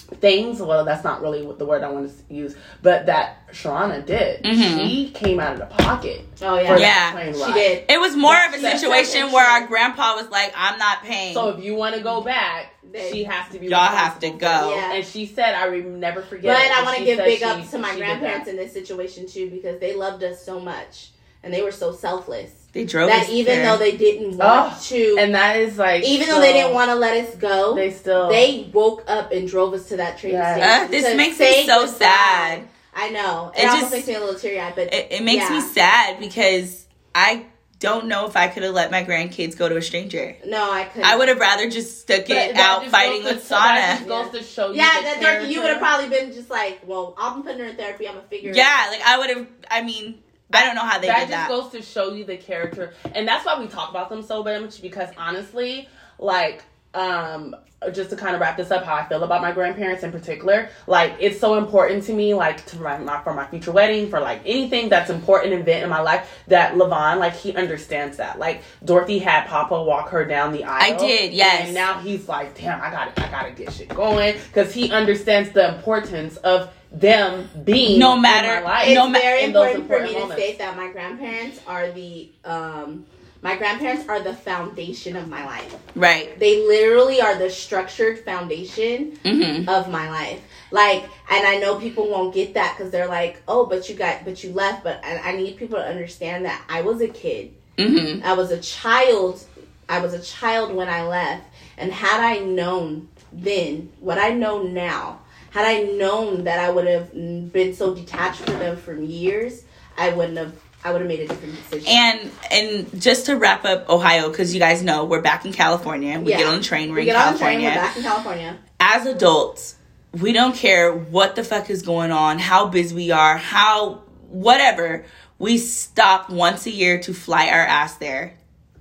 things. 0.00 0.60
Well, 0.60 0.84
that's 0.84 1.04
not 1.04 1.20
really 1.22 1.44
what 1.46 1.58
the 1.58 1.64
word 1.64 1.82
I 1.82 1.90
want 1.90 2.10
to 2.28 2.34
use, 2.34 2.56
but 2.82 3.06
that 3.06 3.48
Sharana 3.52 4.04
did. 4.04 4.42
Mhm. 4.44 4.88
She 4.88 5.10
came 5.10 5.40
out 5.40 5.54
of 5.54 5.58
the 5.60 5.66
pocket. 5.82 6.26
oh 6.42 6.58
yeah. 6.58 6.76
Yeah. 6.76 7.32
She 7.32 7.52
did. 7.52 7.84
It 7.88 8.00
was 8.00 8.16
more 8.16 8.36
of 8.46 8.54
a 8.54 8.58
situation 8.58 9.32
where 9.32 9.46
our 9.46 9.66
grandpa 9.66 10.14
was 10.16 10.28
like, 10.30 10.52
I'm 10.56 10.78
not 10.78 11.02
paying. 11.02 11.34
So 11.34 11.48
if 11.50 11.62
you 11.64 11.74
want 11.74 11.94
to 11.94 12.00
go 12.00 12.20
back, 12.20 12.74
she 13.10 13.24
has 13.24 13.50
to 13.52 13.58
be. 13.58 13.66
Y'all 13.68 13.80
have 13.80 14.18
to 14.20 14.30
go. 14.30 14.74
Yeah. 14.74 14.94
And 14.94 15.04
she 15.04 15.26
said, 15.26 15.54
"I 15.54 15.66
re- 15.66 15.82
never 15.82 16.22
forget." 16.22 16.56
But 16.56 16.64
it. 16.64 16.72
I 16.78 16.82
want 16.84 16.96
to 16.98 17.04
give 17.04 17.18
big 17.18 17.38
she- 17.40 17.44
ups 17.44 17.70
to 17.72 17.78
my 17.78 17.94
grandparents 17.96 18.48
in 18.48 18.56
this 18.56 18.72
situation 18.72 19.26
too 19.26 19.50
because 19.50 19.78
they 19.80 19.94
loved 19.94 20.22
us 20.24 20.42
so 20.42 20.58
much 20.58 21.10
and 21.42 21.52
they 21.52 21.62
were 21.62 21.70
so 21.72 21.92
selfless 21.92 22.50
They 22.72 22.84
drove 22.84 23.08
us. 23.10 23.16
that 23.16 23.22
us 23.24 23.30
even 23.30 23.56
there. 23.58 23.64
though 23.66 23.78
they 23.78 23.96
didn't 23.96 24.36
want 24.36 24.72
Oh, 24.74 24.78
to, 24.88 25.16
and 25.18 25.34
that 25.34 25.56
is 25.56 25.78
like, 25.78 26.04
even 26.04 26.28
though 26.28 26.40
they 26.40 26.52
didn't 26.52 26.74
want 26.74 26.90
to 26.90 26.94
let 26.94 27.24
us 27.24 27.34
go, 27.36 27.74
they 27.74 27.90
still 27.90 28.28
they 28.28 28.68
woke 28.72 29.04
up 29.08 29.32
and 29.32 29.48
drove 29.48 29.72
us 29.74 29.88
to 29.88 29.96
that 29.98 30.18
train 30.18 30.34
Yes. 30.34 30.56
station. 30.56 30.84
Ugh, 30.84 30.90
this 30.90 31.16
makes 31.16 31.38
me 31.38 31.66
so 31.66 31.80
goodbye. 31.86 31.98
sad. 31.98 32.68
I 32.94 33.10
know. 33.10 33.52
It, 33.56 33.60
It 33.62 33.66
almost 33.66 33.80
just- 33.82 33.92
makes 33.92 34.06
me 34.08 34.14
a 34.14 34.20
little 34.20 34.34
teary 34.38 34.60
eyed, 34.60 34.74
but 34.74 34.92
It, 34.92 35.08
it 35.12 35.22
makes 35.22 35.48
me 35.50 35.60
sad 35.60 36.18
because 36.18 36.86
I 37.14 37.46
don't 37.78 38.06
know 38.06 38.26
if 38.26 38.36
I 38.36 38.48
could 38.48 38.64
have 38.64 38.74
let 38.74 38.90
my 38.90 39.04
grandkids 39.04 39.56
go 39.56 39.68
to 39.68 39.76
a 39.76 39.82
stranger. 39.82 40.34
No, 40.44 40.68
I 40.72 40.82
couldn't. 40.82 41.08
I 41.08 41.14
would 41.16 41.28
have 41.28 41.38
rather 41.38 41.70
just 41.70 42.00
stuck 42.00 42.26
But 42.26 42.36
it 42.36 42.54
that 42.56 42.60
out 42.60 42.80
just 42.82 42.90
fighting 42.92 43.22
goes 43.22 43.34
with 43.34 43.42
to- 43.44 43.48
That 43.50 43.98
Sana. 43.98 43.98
just 43.98 44.08
goes 44.32 44.40
to 44.40 44.42
show 44.52 44.70
you. 44.72 44.78
Yeah, 44.78 44.90
the 44.98 45.02
that 45.04 45.20
Dirk, 45.42 45.48
you 45.48 45.60
would 45.60 45.70
have 45.70 45.78
probably 45.78 46.08
been 46.08 46.32
just 46.32 46.50
like, 46.50 46.80
well, 46.84 47.14
I'm 47.16 47.44
putting 47.44 47.60
her 47.60 47.66
in 47.66 47.76
therapy. 47.76 48.08
I'm 48.08 48.14
gonna 48.16 48.26
figure. 48.26 48.50
it 48.50 48.56
Yeah, 48.56 48.64
out. 48.86 48.90
like 48.90 49.02
I 49.06 49.18
would 49.18 49.30
have. 49.30 49.46
I 49.70 49.82
mean, 49.84 50.20
I 50.52 50.64
don't 50.64 50.74
know 50.74 50.82
how 50.82 50.98
they 50.98 51.08
that 51.08 51.20
did 51.20 51.28
just 51.28 51.30
that. 51.30 51.48
goes 51.48 51.72
to 51.72 51.82
show 51.82 52.12
you 52.12 52.24
the 52.24 52.36
character, 52.36 52.94
and 53.14 53.28
that's 53.28 53.44
why 53.44 53.60
we 53.60 53.66
talk 53.66 53.90
about 53.90 54.08
them 54.08 54.22
so 54.22 54.42
much. 54.42 54.80
Because 54.80 55.10
honestly, 55.18 55.88
like, 56.18 56.64
um, 56.94 57.54
just 57.92 58.10
to 58.10 58.16
kind 58.16 58.34
of 58.34 58.40
wrap 58.40 58.56
this 58.56 58.70
up, 58.70 58.84
how 58.84 58.94
I 58.94 59.08
feel 59.08 59.22
about 59.22 59.40
my 59.40 59.52
grandparents 59.52 60.02
in 60.02 60.10
particular, 60.10 60.68
like 60.86 61.14
it's 61.20 61.38
so 61.38 61.56
important 61.56 62.02
to 62.04 62.12
me, 62.12 62.34
like 62.34 62.64
to 62.66 62.80
my, 62.80 62.98
my 62.98 63.22
for 63.22 63.34
my 63.34 63.46
future 63.46 63.70
wedding, 63.70 64.10
for 64.10 64.20
like 64.20 64.40
anything 64.44 64.88
that's 64.88 65.10
important 65.10 65.52
event 65.52 65.84
in 65.84 65.90
my 65.90 66.00
life. 66.00 66.42
That 66.48 66.74
Levon, 66.74 67.18
like, 67.18 67.34
he 67.34 67.54
understands 67.54 68.16
that. 68.16 68.38
Like 68.38 68.62
Dorothy 68.84 69.18
had 69.18 69.46
Papa 69.46 69.80
walk 69.82 70.08
her 70.08 70.24
down 70.24 70.52
the 70.52 70.64
aisle. 70.64 70.94
I 70.94 70.96
did, 70.96 71.32
yes. 71.32 71.66
And 71.66 71.74
now 71.74 72.00
he's 72.00 72.26
like, 72.26 72.58
damn, 72.58 72.80
I 72.80 72.90
got 72.90 73.18
I 73.18 73.30
gotta 73.30 73.52
get 73.52 73.72
shit 73.72 73.88
going 73.90 74.36
because 74.48 74.72
he 74.72 74.90
understands 74.90 75.50
the 75.50 75.74
importance 75.74 76.36
of 76.38 76.72
them 76.90 77.48
being 77.64 77.98
No 77.98 78.14
in 78.14 78.22
matter- 78.22 78.48
my 78.48 78.60
life. 78.60 78.88
it's 78.88 78.94
no 78.94 79.08
ma- 79.08 79.18
very 79.18 79.44
in 79.44 79.52
those 79.52 79.74
important 79.74 79.86
for 79.86 79.92
me 80.02 80.08
important 80.10 80.14
to 80.14 80.20
moments. 80.20 80.42
state 80.42 80.58
that 80.58 80.76
my 80.76 80.88
grandparents 80.88 81.60
are 81.66 81.90
the 81.92 82.30
um 82.44 83.04
my 83.40 83.54
grandparents 83.54 84.08
are 84.08 84.18
the 84.20 84.34
foundation 84.34 85.14
of 85.14 85.28
my 85.28 85.44
life. 85.44 85.72
right. 85.94 86.36
They 86.40 86.66
literally 86.66 87.20
are 87.20 87.36
the 87.36 87.50
structured 87.50 88.18
foundation 88.24 89.16
hmm 89.24 89.68
of 89.68 89.88
my 89.90 90.10
life. 90.10 90.40
Like, 90.72 91.04
and 91.30 91.46
I 91.46 91.58
know 91.58 91.76
people 91.76 92.08
won't 92.08 92.34
get 92.34 92.54
that 92.54 92.74
because 92.76 92.90
they're 92.90 93.06
like, 93.08 93.40
"Oh, 93.46 93.66
but 93.66 93.88
you 93.88 93.94
got, 93.94 94.24
but 94.24 94.42
you 94.42 94.52
left." 94.52 94.82
But 94.82 95.00
I, 95.04 95.18
I 95.32 95.36
need 95.36 95.56
people 95.56 95.78
to 95.78 95.84
understand 95.84 96.44
that 96.46 96.60
I 96.68 96.80
was 96.82 97.00
a 97.00 97.08
kid. 97.08 97.52
hmm 97.78 98.20
I 98.24 98.32
was 98.34 98.50
a 98.50 98.58
child. 98.60 99.44
I 99.88 100.00
was 100.00 100.12
a 100.14 100.20
child 100.22 100.74
when 100.74 100.88
I 100.88 101.06
left, 101.06 101.44
and 101.78 101.92
had 101.92 102.20
I 102.20 102.40
known 102.40 103.08
then 103.32 103.92
what 104.00 104.18
I 104.18 104.30
know 104.30 104.62
now, 104.62 105.20
had 105.50 105.64
I 105.66 105.82
known 105.82 106.44
that 106.44 106.58
I 106.58 106.70
would 106.70 106.86
have 106.86 107.12
been 107.12 107.74
so 107.74 107.94
detached 107.94 108.40
from 108.40 108.58
them 108.58 108.76
for 108.76 108.94
years, 108.94 109.64
I 109.96 110.10
wouldn't 110.10 110.38
have. 110.38 110.54
I 110.84 110.92
would 110.92 111.00
have 111.00 111.08
made 111.08 111.20
a 111.20 111.26
different 111.26 111.56
decision. 111.56 111.88
And 111.88 112.30
and 112.52 113.02
just 113.02 113.26
to 113.26 113.36
wrap 113.36 113.64
up 113.64 113.88
Ohio, 113.90 114.28
because 114.28 114.54
you 114.54 114.60
guys 114.60 114.80
know 114.82 115.04
we're 115.04 115.20
back 115.20 115.44
in 115.44 115.52
California. 115.52 116.20
We 116.20 116.30
Yeah. 116.30 116.38
get 116.38 116.46
on 116.46 116.58
the 116.58 116.64
train. 116.64 116.90
We're 116.90 116.96
we 116.96 117.00
in 117.02 117.06
get 117.06 117.16
on 117.16 117.32
the 117.32 117.38
train. 117.40 117.60
We're 117.62 117.74
back 117.74 117.96
in 117.96 118.02
California. 118.04 118.56
As 118.78 119.04
adults, 119.04 119.74
we 120.12 120.32
don't 120.32 120.54
care 120.54 120.92
what 120.94 121.34
the 121.34 121.42
fuck 121.42 121.68
is 121.68 121.82
going 121.82 122.12
on, 122.12 122.38
how 122.38 122.68
busy 122.68 122.94
we 122.94 123.10
are, 123.10 123.36
how 123.36 124.02
whatever. 124.28 125.04
We 125.40 125.58
stop 125.58 126.30
once 126.30 126.66
a 126.66 126.70
year 126.70 127.00
to 127.02 127.12
fly 127.12 127.48
our 127.48 127.60
ass 127.60 127.96
there 127.96 128.37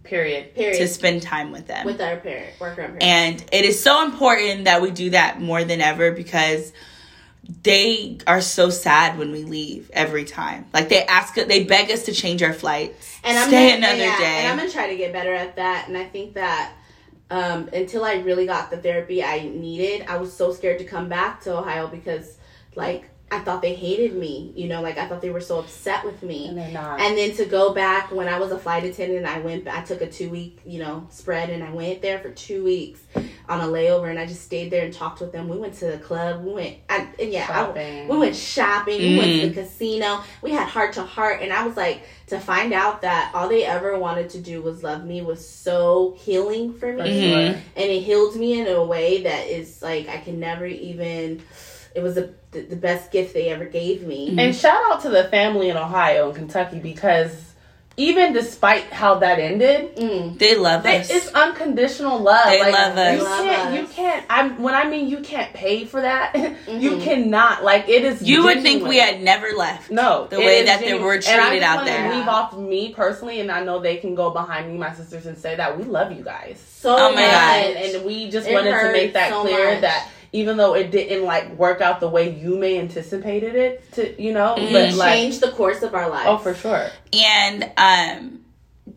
Period. 0.08 0.56
Period. 0.56 0.78
to 0.78 0.88
spend 0.88 1.22
time 1.22 1.52
with 1.52 1.68
them. 1.68 1.86
with 1.86 2.02
our 2.02 2.18
parent, 2.18 2.54
our 2.62 2.74
grandparents. 2.74 3.06
And 3.06 3.44
it 3.52 3.66
is 3.66 3.82
so 3.82 4.06
important 4.06 4.66
that 4.66 4.82
we 4.82 4.92
do 4.92 5.12
that 5.12 5.42
more 5.42 5.64
than 5.64 5.82
ever 5.82 6.12
because 6.12 6.74
they 7.64 8.18
are 8.28 8.42
so 8.42 8.70
sad 8.70 9.18
when 9.18 9.32
we 9.32 9.44
leave 9.44 9.90
every 9.92 10.26
time. 10.26 10.66
Like 10.74 10.90
they 10.90 11.06
ask, 11.06 11.36
they 11.36 11.64
beg 11.64 11.92
us 11.92 12.06
to 12.06 12.14
change 12.14 12.44
our 12.44 12.54
flights, 12.54 13.20
and 13.24 13.38
I'm 13.38 13.48
stay 13.48 13.70
gonna, 13.70 13.78
another 13.78 13.98
yeah, 13.98 14.18
day. 14.18 14.26
And 14.40 14.48
I'm 14.48 14.58
gonna 14.58 14.72
try 14.72 14.90
to 14.90 14.98
get 14.98 15.14
better 15.14 15.34
at 15.34 15.56
that. 15.56 15.88
And 15.88 15.98
I 15.98 16.06
think 16.06 16.34
that 16.34 16.74
um, 17.30 17.70
until 17.74 18.04
I 18.04 18.16
really 18.16 18.46
got 18.46 18.70
the 18.70 18.78
therapy 18.78 19.24
I 19.24 19.44
needed, 19.44 20.06
I 20.08 20.18
was 20.18 20.34
so 20.34 20.54
scared 20.54 20.80
to 20.80 20.86
come 20.86 21.10
back 21.10 21.42
to 21.44 21.58
Ohio 21.58 21.88
because, 21.88 22.38
like, 22.76 23.10
I 23.30 23.40
thought 23.40 23.62
they 23.62 23.76
hated 23.76 24.16
me. 24.16 24.54
You 24.56 24.70
know, 24.70 24.82
like 24.82 24.98
I 24.98 25.06
thought 25.08 25.22
they 25.22 25.30
were 25.32 25.42
so 25.42 25.60
upset 25.60 26.06
with 26.06 26.24
me. 26.24 26.48
And 26.48 26.58
they're 26.58 26.72
not. 26.72 27.02
And 27.02 27.18
then 27.18 27.36
to 27.36 27.46
go 27.46 27.74
back 27.74 28.10
when 28.12 28.30
I 28.30 28.40
was 28.40 28.52
a 28.52 28.58
flight 28.58 28.86
attendant, 28.86 29.26
I 29.26 29.40
went. 29.40 29.68
I 29.68 29.82
took 29.84 30.00
a 30.02 30.08
two 30.10 30.30
week, 30.30 30.62
you 30.66 30.80
know, 30.80 31.08
spread, 31.10 31.50
and 31.50 31.62
I 31.62 31.72
went 31.72 32.02
there 32.02 32.20
for 32.20 32.30
two 32.30 32.64
weeks 32.64 33.02
on 33.50 33.60
a 33.60 33.66
layover, 33.66 34.10
and 34.10 34.18
I 34.18 34.26
just 34.28 34.44
stayed 34.44 34.72
there 34.72 34.86
and 34.86 34.94
talked 34.94 35.20
with 35.20 35.34
them. 35.34 35.50
We 35.50 35.58
went 35.58 35.74
to 35.76 35.88
the 35.92 35.98
club. 35.98 36.44
We 36.46 36.54
went, 36.54 36.78
I, 36.90 37.08
and 37.20 37.32
yeah, 37.32 37.48
I, 37.50 38.08
we 38.10 38.18
went 38.18 38.36
shopping. 38.36 39.02
We 39.12 39.18
went 39.18 39.32
Mm-hmm. 39.34 39.42
to 39.50 39.50
the 39.56 39.62
casino. 39.62 40.24
We 40.42 40.52
had 40.52 40.68
heart 40.70 40.94
to 40.94 41.04
heart, 41.04 41.42
and 41.42 41.52
I 41.52 41.68
was 41.68 41.76
like, 41.76 42.04
to 42.28 42.40
find 42.40 42.72
out 42.74 43.02
that 43.02 43.32
all 43.34 43.50
they 43.50 43.66
ever 43.66 44.00
wanted 44.00 44.30
to 44.32 44.40
do 44.42 44.62
was 44.62 44.84
love 44.84 45.04
me 45.06 45.22
was 45.22 45.46
so 45.48 46.16
healing 46.18 46.74
for 46.74 46.94
me, 46.94 47.00
For 47.24 47.36
Mhm. 47.36 47.62
and 47.76 47.92
it 47.92 48.02
healed 48.02 48.38
me 48.38 48.60
in 48.62 48.68
a 48.68 48.84
way 48.84 49.24
that 49.24 49.48
is 49.48 49.82
like 49.82 50.08
I 50.08 50.18
can 50.18 50.40
never 50.40 50.66
even. 50.66 51.42
It 51.98 52.04
was 52.04 52.14
the 52.16 52.30
the, 52.52 52.62
the 52.62 52.76
best 52.76 53.12
gift 53.12 53.34
they 53.34 53.50
ever 53.50 53.66
gave 53.66 54.04
me. 54.04 54.36
And 54.38 54.56
shout 54.56 54.80
out 54.92 55.02
to 55.02 55.10
the 55.10 55.26
family 55.26 55.70
in 55.70 55.76
Ohio 55.78 56.28
and 56.28 56.36
Kentucky 56.36 56.80
because 56.80 57.32
even 58.00 58.32
despite 58.32 58.84
how 58.94 59.16
that 59.16 59.40
ended, 59.40 59.96
Mm. 59.96 60.38
they 60.38 60.56
love 60.56 60.84
they, 60.84 61.00
us. 61.00 61.10
it's 61.10 61.28
unconditional 61.34 62.20
love. 62.20 62.46
They 62.46 62.60
like, 62.62 62.72
love 62.74 62.96
us. 62.98 63.18
You 63.18 63.24
Love 63.24 63.44
can't. 63.44 63.68
us. 63.70 63.74
You 63.82 63.88
can't. 63.88 64.26
I'm 64.30 64.62
when 64.62 64.76
I 64.76 64.88
mean 64.88 65.08
you 65.10 65.20
can't 65.22 65.52
pay 65.54 65.84
for 65.86 66.00
that. 66.02 66.36
you 66.68 66.92
Mhm. 66.92 67.04
cannot. 67.04 67.64
Like 67.64 67.90
it 67.90 68.06
is. 68.06 68.22
you 68.22 68.44
would 68.44 68.62
think 68.62 68.86
we 68.88 68.98
had 68.98 69.22
never 69.24 69.48
left. 69.58 69.90
No, 69.90 70.28
the 70.30 70.38
way 70.38 70.60
is 70.60 70.68
that 70.68 70.80
they 70.80 70.90
genuine. 70.90 71.06
were 71.08 71.14
And 71.16 71.26
I 71.26 71.50
treated 71.50 71.62
just 71.64 71.72
out 71.72 71.78
wanna 71.80 71.90
there. 71.92 72.14
Leave 72.16 72.28
off 72.28 72.56
me 72.56 72.94
personally, 72.94 73.40
and 73.42 73.52
I 73.52 73.64
know 73.64 73.80
they 73.80 73.98
can 73.98 74.14
go 74.14 74.30
behind 74.30 74.72
me, 74.72 74.78
my 74.78 74.94
sisters, 74.94 75.26
and 75.26 75.36
say 75.38 75.56
that 75.56 75.76
we 75.76 75.84
love 75.84 76.12
you 76.12 76.24
guys. 76.24 76.64
So 76.80 76.96
Oh 76.96 77.10
my 77.10 77.22
much. 77.22 77.32
God. 77.32 77.66
And, 77.66 77.96
and 77.96 78.06
we 78.06 78.30
just 78.30 78.48
It 78.48 78.54
wanted 78.54 78.72
to 78.80 78.92
make 78.94 79.14
that 79.14 79.30
so 79.32 79.42
clear 79.42 79.72
much. 79.74 79.82
that 79.82 80.08
even 80.38 80.56
though 80.56 80.76
it 80.76 80.92
didn't 80.92 81.26
like 81.26 81.52
work 81.58 81.82
out 81.82 82.00
the 82.00 82.08
way 82.08 82.30
you 82.30 82.56
may 82.58 82.78
anticipated 82.80 83.56
it 83.56 83.92
to, 83.94 84.22
you 84.22 84.32
know, 84.32 84.56
Mhm. 84.58 84.72
but 84.72 84.94
like 84.94 85.14
changed 85.14 85.42
the 85.42 85.50
course 85.52 85.82
of 85.82 85.96
our 85.96 86.10
lives. 86.10 86.28
oh 86.30 86.38
for 86.38 86.54
sure. 86.54 86.88
And 87.12 87.72
um, 87.78 88.42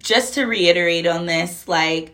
just 0.03 0.35
to 0.35 0.45
reiterate 0.45 1.07
on 1.07 1.25
this, 1.27 1.67
like, 1.67 2.13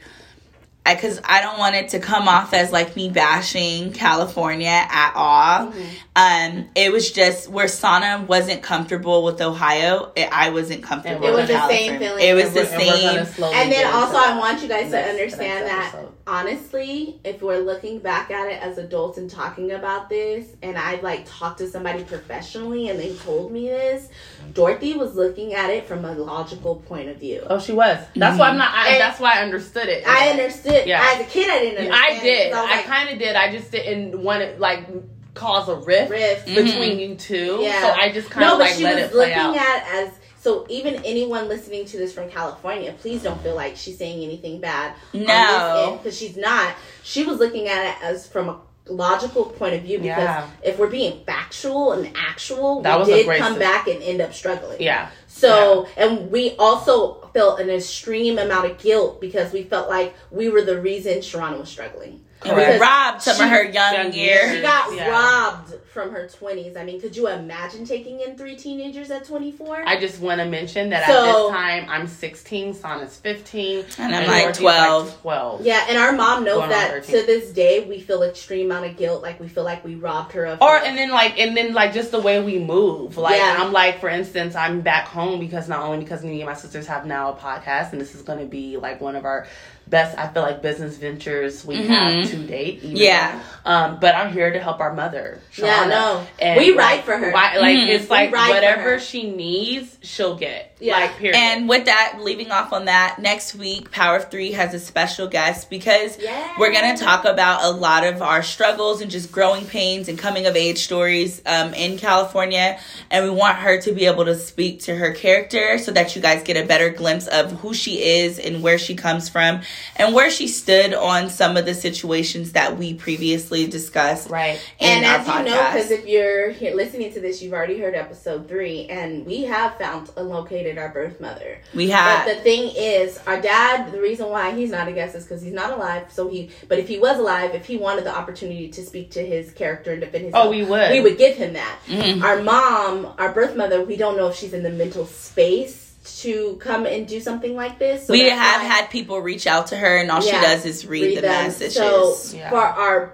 because 0.95 1.21
I, 1.25 1.41
don't 1.41 1.59
want 1.59 1.75
it 1.75 1.91
to 1.91 1.99
come 1.99 2.29
off 2.29 2.55
as 2.55 2.73
like 2.73 2.97
me 2.97 3.09
bashing 3.09 3.93
California 3.93 4.69
at 4.69 5.13
all. 5.15 5.73
Um, 6.15 6.69
it 6.75 6.93
was 6.93 7.11
just 7.11 7.49
where 7.49 7.69
Sana 7.69 8.25
wasn't 8.27 8.63
comfortable 8.63 9.25
with 9.25 9.41
Ohio. 9.41 10.13
It, 10.17 10.29
I 10.33 10.51
wasn't 10.51 10.83
comfortable. 10.83 11.25
It 11.25 11.29
It 11.29 11.33
was 11.33 11.41
with 11.41 11.49
the 11.49 11.55
California. 11.55 11.89
same 11.89 11.99
feeling. 11.99 12.25
It 12.25 12.35
was 12.35 12.53
the 12.53 12.61
and 12.61 13.29
same. 13.29 13.53
And 13.55 13.73
then 13.73 13.93
also, 13.93 14.17
I 14.17 14.39
want 14.39 14.63
you 14.63 14.69
guys 14.69 14.91
to 14.91 14.99
understand 14.99 15.67
that 15.67 15.95
honestly, 16.27 17.21
if 17.25 17.41
we're 17.41 17.59
looking 17.59 18.01
back 18.01 18.31
at 18.31 18.51
it 18.51 18.61
as 18.61 18.79
adults 18.79 19.17
and 19.19 19.31
talking 19.31 19.73
about 19.73 20.09
this, 20.09 20.49
and 20.63 20.77
I 20.77 21.01
like 21.01 21.25
talked 21.27 21.59
to 21.59 21.69
somebody 21.69 22.03
professionally 22.03 22.89
and 22.89 22.99
they 22.99 23.15
told 23.15 23.53
me 23.53 23.69
this, 23.69 24.09
Dorothy 24.53 24.95
was 24.95 25.15
looking 25.15 25.55
at 25.55 25.71
it 25.71 25.87
from 25.87 26.05
a 26.05 26.13
logical 26.13 26.77
point 26.77 27.09
of 27.09 27.19
view. 27.19 27.47
Oh, 27.49 27.61
she 27.61 27.73
was. 27.73 27.99
That's 28.15 28.39
why 28.39 28.49
I'm 28.49 28.59
not. 28.59 28.73
I, 28.75 28.99
that's 28.99 29.21
why 29.21 29.39
I 29.39 29.43
understood 29.43 29.89
it. 29.89 30.07
I 30.07 30.31
understood. 30.31 30.75
Yeah. 30.85 31.13
As 31.15 31.21
a 31.21 31.25
kid, 31.25 31.51
I 31.51 31.59
didn't 31.61 31.79
understand. 31.79 31.95
I 31.95 32.17
it, 32.17 32.23
did. 32.23 32.53
'cause 32.53 32.59
I, 32.59 32.63
was 32.63 32.71
like, 32.71 32.85
kind 32.87 33.09
of 33.11 33.19
did. 33.19 33.37
I 33.37 33.53
just 33.53 33.71
didn't 33.71 34.23
want 34.23 34.43
to 34.43 34.59
like 34.59 34.89
cause 35.35 35.69
a 35.69 35.77
rift, 35.77 36.11
rift. 36.11 36.47
between 36.47 36.67
mm-hmm. 36.67 36.99
you 36.99 37.15
two. 37.15 37.59
Yeah. 37.61 37.83
So 37.83 37.89
I 37.93 38.11
just 38.13 38.31
kind 38.31 38.47
of 38.47 38.53
but 38.53 38.59
like 38.61 38.75
she 38.75 38.85
let 38.85 38.97
was 38.97 39.05
it 39.05 39.11
play 39.13 39.29
looking 39.29 39.39
out. 39.39 39.57
at 39.57 39.89
as 39.95 40.13
so. 40.39 40.67
Even 40.69 40.97
anyone 41.05 41.49
listening 41.49 41.85
to 41.87 41.97
this 41.97 42.13
from 42.13 42.29
California, 42.31 42.95
please 42.99 43.23
don't 43.23 43.41
feel 43.43 43.55
like 43.55 43.77
she's 43.77 43.99
saying 43.99 44.25
anything 44.25 44.61
bad. 44.61 44.95
No. 45.13 45.99
because 46.03 46.19
she's 46.19 46.37
not. 46.37 46.75
She 47.03 47.25
was 47.25 47.39
looking 47.39 47.69
at 47.69 47.87
it 47.87 48.03
as 48.03 48.27
from 48.27 48.49
a 48.49 48.61
logical 48.89 49.45
point 49.47 49.75
of 49.75 49.83
view 49.83 49.99
because 49.99 50.19
Yeah. 50.23 50.47
if 50.63 50.79
we're 50.79 50.87
being 50.87 51.25
factual 51.25 51.93
and 51.93 52.11
actual, 52.17 52.83
That 52.83 53.05
we 53.07 53.13
did 53.25 53.39
come 53.39 53.59
back 53.59 53.89
and 53.89 54.03
end 54.03 54.21
up 54.21 54.33
struggling. 54.35 54.81
yeah. 54.81 55.09
So, 55.27 55.87
and 55.97 56.31
we 56.31 56.55
also 56.59 57.29
felt 57.35 57.61
an 57.61 57.69
extreme 57.69 58.39
amount 58.39 58.71
of 58.71 58.79
guilt 58.79 59.21
because 59.21 59.53
we 59.53 59.63
felt 59.65 59.89
like 59.89 60.15
we 60.31 60.49
were 60.49 60.63
the 60.63 60.81
reason 60.81 61.19
Sharana 61.19 61.59
was 61.59 61.69
struggling. 61.69 62.21
And 62.45 62.57
we 62.57 62.65
robbed 62.79 63.23
some 63.23 63.37
She- 63.37 63.43
of 63.43 63.49
her 63.49 63.65
young, 63.65 63.95
young 63.95 64.13
years. 64.13 64.57
She 64.57 64.61
got 64.63 64.95
Yeah. 64.95 65.09
robbed 65.11 65.73
from 65.93 66.11
her 66.13 66.29
20s. 66.29 66.77
I 66.77 66.85
mean, 66.85 67.01
could 67.01 67.17
you 67.17 67.29
imagine 67.29 67.87
taking 67.87 68.21
in 68.21 68.37
three 68.37 68.55
teenagers 68.57 69.11
at 69.11 69.25
24? 69.25 69.83
I 69.87 69.99
just 69.99 70.21
want 70.21 70.41
to 70.41 70.45
mention 70.47 70.91
that 70.91 71.09
at 71.09 71.25
this 71.25 71.51
time 71.51 71.87
I'm 71.89 72.07
16, 72.07 72.75
Sana's 72.75 73.17
15, 73.17 73.85
And 73.99 74.15
I'm 74.15 74.27
like 74.27 74.43
Dorothy's 74.43 74.59
12. 74.61 75.21
12. 75.23 75.61
yeah, 75.67 75.87
and 75.89 75.97
our 75.99 76.13
mom 76.13 76.45
knows 76.45 76.69
that 76.69 77.05
to 77.05 77.13
this 77.13 77.51
day 77.53 77.81
we 77.89 78.01
feel 78.01 78.23
extreme 78.23 78.67
amount 78.71 78.85
of 78.87 78.97
guilt, 78.99 79.23
like 79.23 79.41
we 79.41 79.49
feel 79.49 79.65
like 79.65 79.83
we 79.85 79.95
robbed 79.95 80.33
her 80.33 80.45
of 80.45 80.61
Or 80.61 80.79
her- 80.79 80.85
and 80.85 80.97
then 80.99 81.11
like 81.11 81.39
and 81.41 81.57
then 81.57 81.73
like 81.73 81.95
just 81.95 82.11
the 82.11 82.21
way 82.21 82.41
we 82.41 82.59
move. 82.59 83.17
Like 83.17 83.39
Yeah. 83.39 83.57
I'm 83.59 83.73
like 83.73 83.99
for 83.99 84.11
instance, 84.11 84.55
I'm 84.55 84.83
back 84.83 85.07
home 85.09 85.41
because 85.41 85.69
not 85.69 85.81
only 85.81 85.99
because 86.05 86.23
me 86.23 86.41
and 86.43 86.47
my 86.51 86.55
sisters 86.55 86.87
have 86.87 87.07
now 87.07 87.31
a 87.31 87.35
podcast 87.35 87.93
and 87.93 88.01
this 88.01 88.15
is 88.15 88.21
gonna 88.23 88.45
be 88.45 88.77
like 88.77 89.01
one 89.01 89.17
of 89.17 89.25
our 89.25 89.47
best 89.89 90.19
I 90.19 90.29
feel 90.29 90.43
like 90.43 90.63
business 90.63 90.97
ventures 90.97 91.65
we 91.65 91.87
have 91.87 92.29
to 92.31 92.37
date. 92.39 92.83
even 92.83 92.97
Yeah. 92.97 93.41
Um, 93.65 93.99
but 94.01 94.15
I'm 94.15 94.33
here 94.33 94.53
to 94.53 94.59
help 94.61 94.81
our 94.81 94.93
mother. 94.93 95.41
Yeah, 95.57 95.87
no. 95.87 96.27
And 96.39 96.59
We 96.59 96.71
like, 96.75 96.79
ride 96.79 97.05
for 97.05 97.17
her. 97.19 97.31
why- 97.33 97.57
like 97.57 97.77
Mhm. 97.77 97.89
it's 97.89 98.11
like 98.11 98.31
We 98.31 98.35
ride 98.35 98.49
for 98.49 98.55
whatever 98.55 98.99
she 99.01 99.31
needs, 99.31 99.97
she'll 100.03 100.37
get. 100.37 100.76
Yeah. 100.79 100.99
Like 100.99 101.17
period. 101.17 101.37
And 101.37 101.69
with 101.69 101.87
that, 101.87 102.19
leaving 102.21 102.51
off 102.51 102.73
on 102.73 102.85
that, 102.85 103.19
next 103.19 103.55
week, 103.55 103.91
Power 103.91 104.17
of 104.17 104.31
Three 104.31 104.53
has 104.53 104.75
a 104.75 104.81
special 104.81 105.27
guest 105.27 105.71
because 105.71 106.19
we're 106.59 106.73
going 106.73 106.95
to 106.95 107.03
talk 107.03 107.25
about 107.25 107.65
a 107.65 107.71
lot 107.71 108.05
of 108.05 108.21
our 108.21 108.43
struggles 108.43 109.01
and 109.01 109.11
just 109.11 109.33
growing 109.33 109.65
pains 109.65 110.09
and 110.09 110.19
coming 110.19 110.47
of 110.47 110.55
age 110.55 110.79
stories 110.79 111.41
um, 111.47 111.73
in 111.73 111.97
California. 111.97 112.79
And 113.11 113.25
we 113.25 113.31
want 113.31 113.57
her 113.57 113.81
to 113.81 113.93
be 113.93 114.05
able 114.05 114.27
to 114.27 114.35
speak 114.35 114.81
to 114.81 114.95
her 114.95 115.13
character 115.13 115.79
so 115.79 115.93
that 115.93 116.15
you 116.15 116.21
guys 116.21 116.43
get 116.43 116.63
a 116.63 116.67
better 116.67 116.91
glimpse 116.91 117.27
of 117.27 117.53
who 117.53 117.73
she 117.73 118.03
is 118.03 118.39
and 118.39 118.63
where 118.63 118.79
she 118.79 118.95
comes 118.95 119.31
from 119.31 119.63
and 119.97 120.15
where 120.15 120.31
she 120.31 120.47
stood 120.47 120.93
on 120.93 121.31
some 121.31 121.57
of 121.57 121.65
the 121.65 121.75
situations 121.75 122.53
that 122.53 122.77
we 122.77 122.93
previously 122.93 123.67
discussed. 123.67 124.29
right. 124.29 124.61
And 124.79 125.07
as 125.07 125.27
you 125.27 125.43
know, 125.45 125.71
because 125.73 125.91
if 125.91 126.07
you're 126.07 126.51
here 126.51 126.75
listening 126.75 127.15
to 127.15 127.21
this, 127.21 127.41
you've 127.41 127.55
already 127.55 127.79
heard 127.79 127.95
episode 127.95 128.47
three, 128.47 128.87
and 128.89 129.25
we 129.25 129.45
have 129.45 129.79
found 129.79 130.11
and 130.17 130.66
located 130.67 130.79
our 130.79 130.89
birth 130.89 131.21
mother. 131.21 131.59
we 131.75 131.91
have. 131.91 132.25
But 132.27 132.35
the 132.37 132.41
thing 132.41 132.73
is, 132.77 133.19
our 133.27 133.41
dad. 133.41 133.93
The 133.93 134.01
reason 134.01 134.29
why 134.29 134.55
he's 134.55 134.71
not 134.71 134.89
a 134.89 134.93
guest 134.93 135.15
is 135.15 135.25
because 135.25 135.43
he's 135.43 135.53
not 135.53 135.73
alive. 135.73 136.07
So 136.13 136.29
he, 136.29 136.51
but 136.69 136.79
if 136.79 136.89
he 136.89 136.99
was 136.99 137.19
alive, 137.19 137.55
if 137.55 137.67
he 137.67 137.77
wanted 137.77 138.05
the 138.05 138.17
opportunity 138.17 138.69
to 138.69 138.83
speak 138.85 139.11
to 139.13 139.25
his 139.25 139.53
character 139.53 139.93
and 139.93 140.01
defend 140.01 140.25
his, 140.27 140.33
Oh, 140.35 140.51
we 140.51 140.65
would. 140.65 140.91
we 140.93 141.01
would 141.01 141.19
give 141.19 141.37
him 141.37 141.55
that. 141.55 141.79
Mhm. 141.87 142.23
Our 142.23 142.43
mom, 142.43 143.15
our 143.19 143.33
birth 143.33 143.57
mother, 143.57 143.83
we 143.85 143.97
don't 143.97 144.17
know 144.17 144.29
if 144.29 144.37
she's 144.37 144.53
in 144.53 144.63
the 144.63 144.71
mental 144.71 145.07
space 145.07 145.83
to 146.23 146.57
come 146.61 146.87
and 146.87 147.07
do 147.07 147.21
something 147.21 147.57
like 147.57 147.79
this. 147.79 148.07
So 148.07 148.13
we 148.13 148.29
have 148.29 148.63
why- 148.63 148.69
had 148.69 148.91
people 148.91 149.21
reach 149.21 149.47
out 149.47 149.69
to 149.69 149.77
her, 149.77 149.97
and 149.97 150.11
all 150.11 150.21
she 150.21 150.31
does 150.31 150.65
is 150.65 150.87
read, 150.87 151.19
the 151.19 151.23
them. 151.23 151.45
messages. 151.47 151.75
So 151.77 152.37
Yeah. 152.37 152.51
for 152.51 152.61
our 152.61 153.13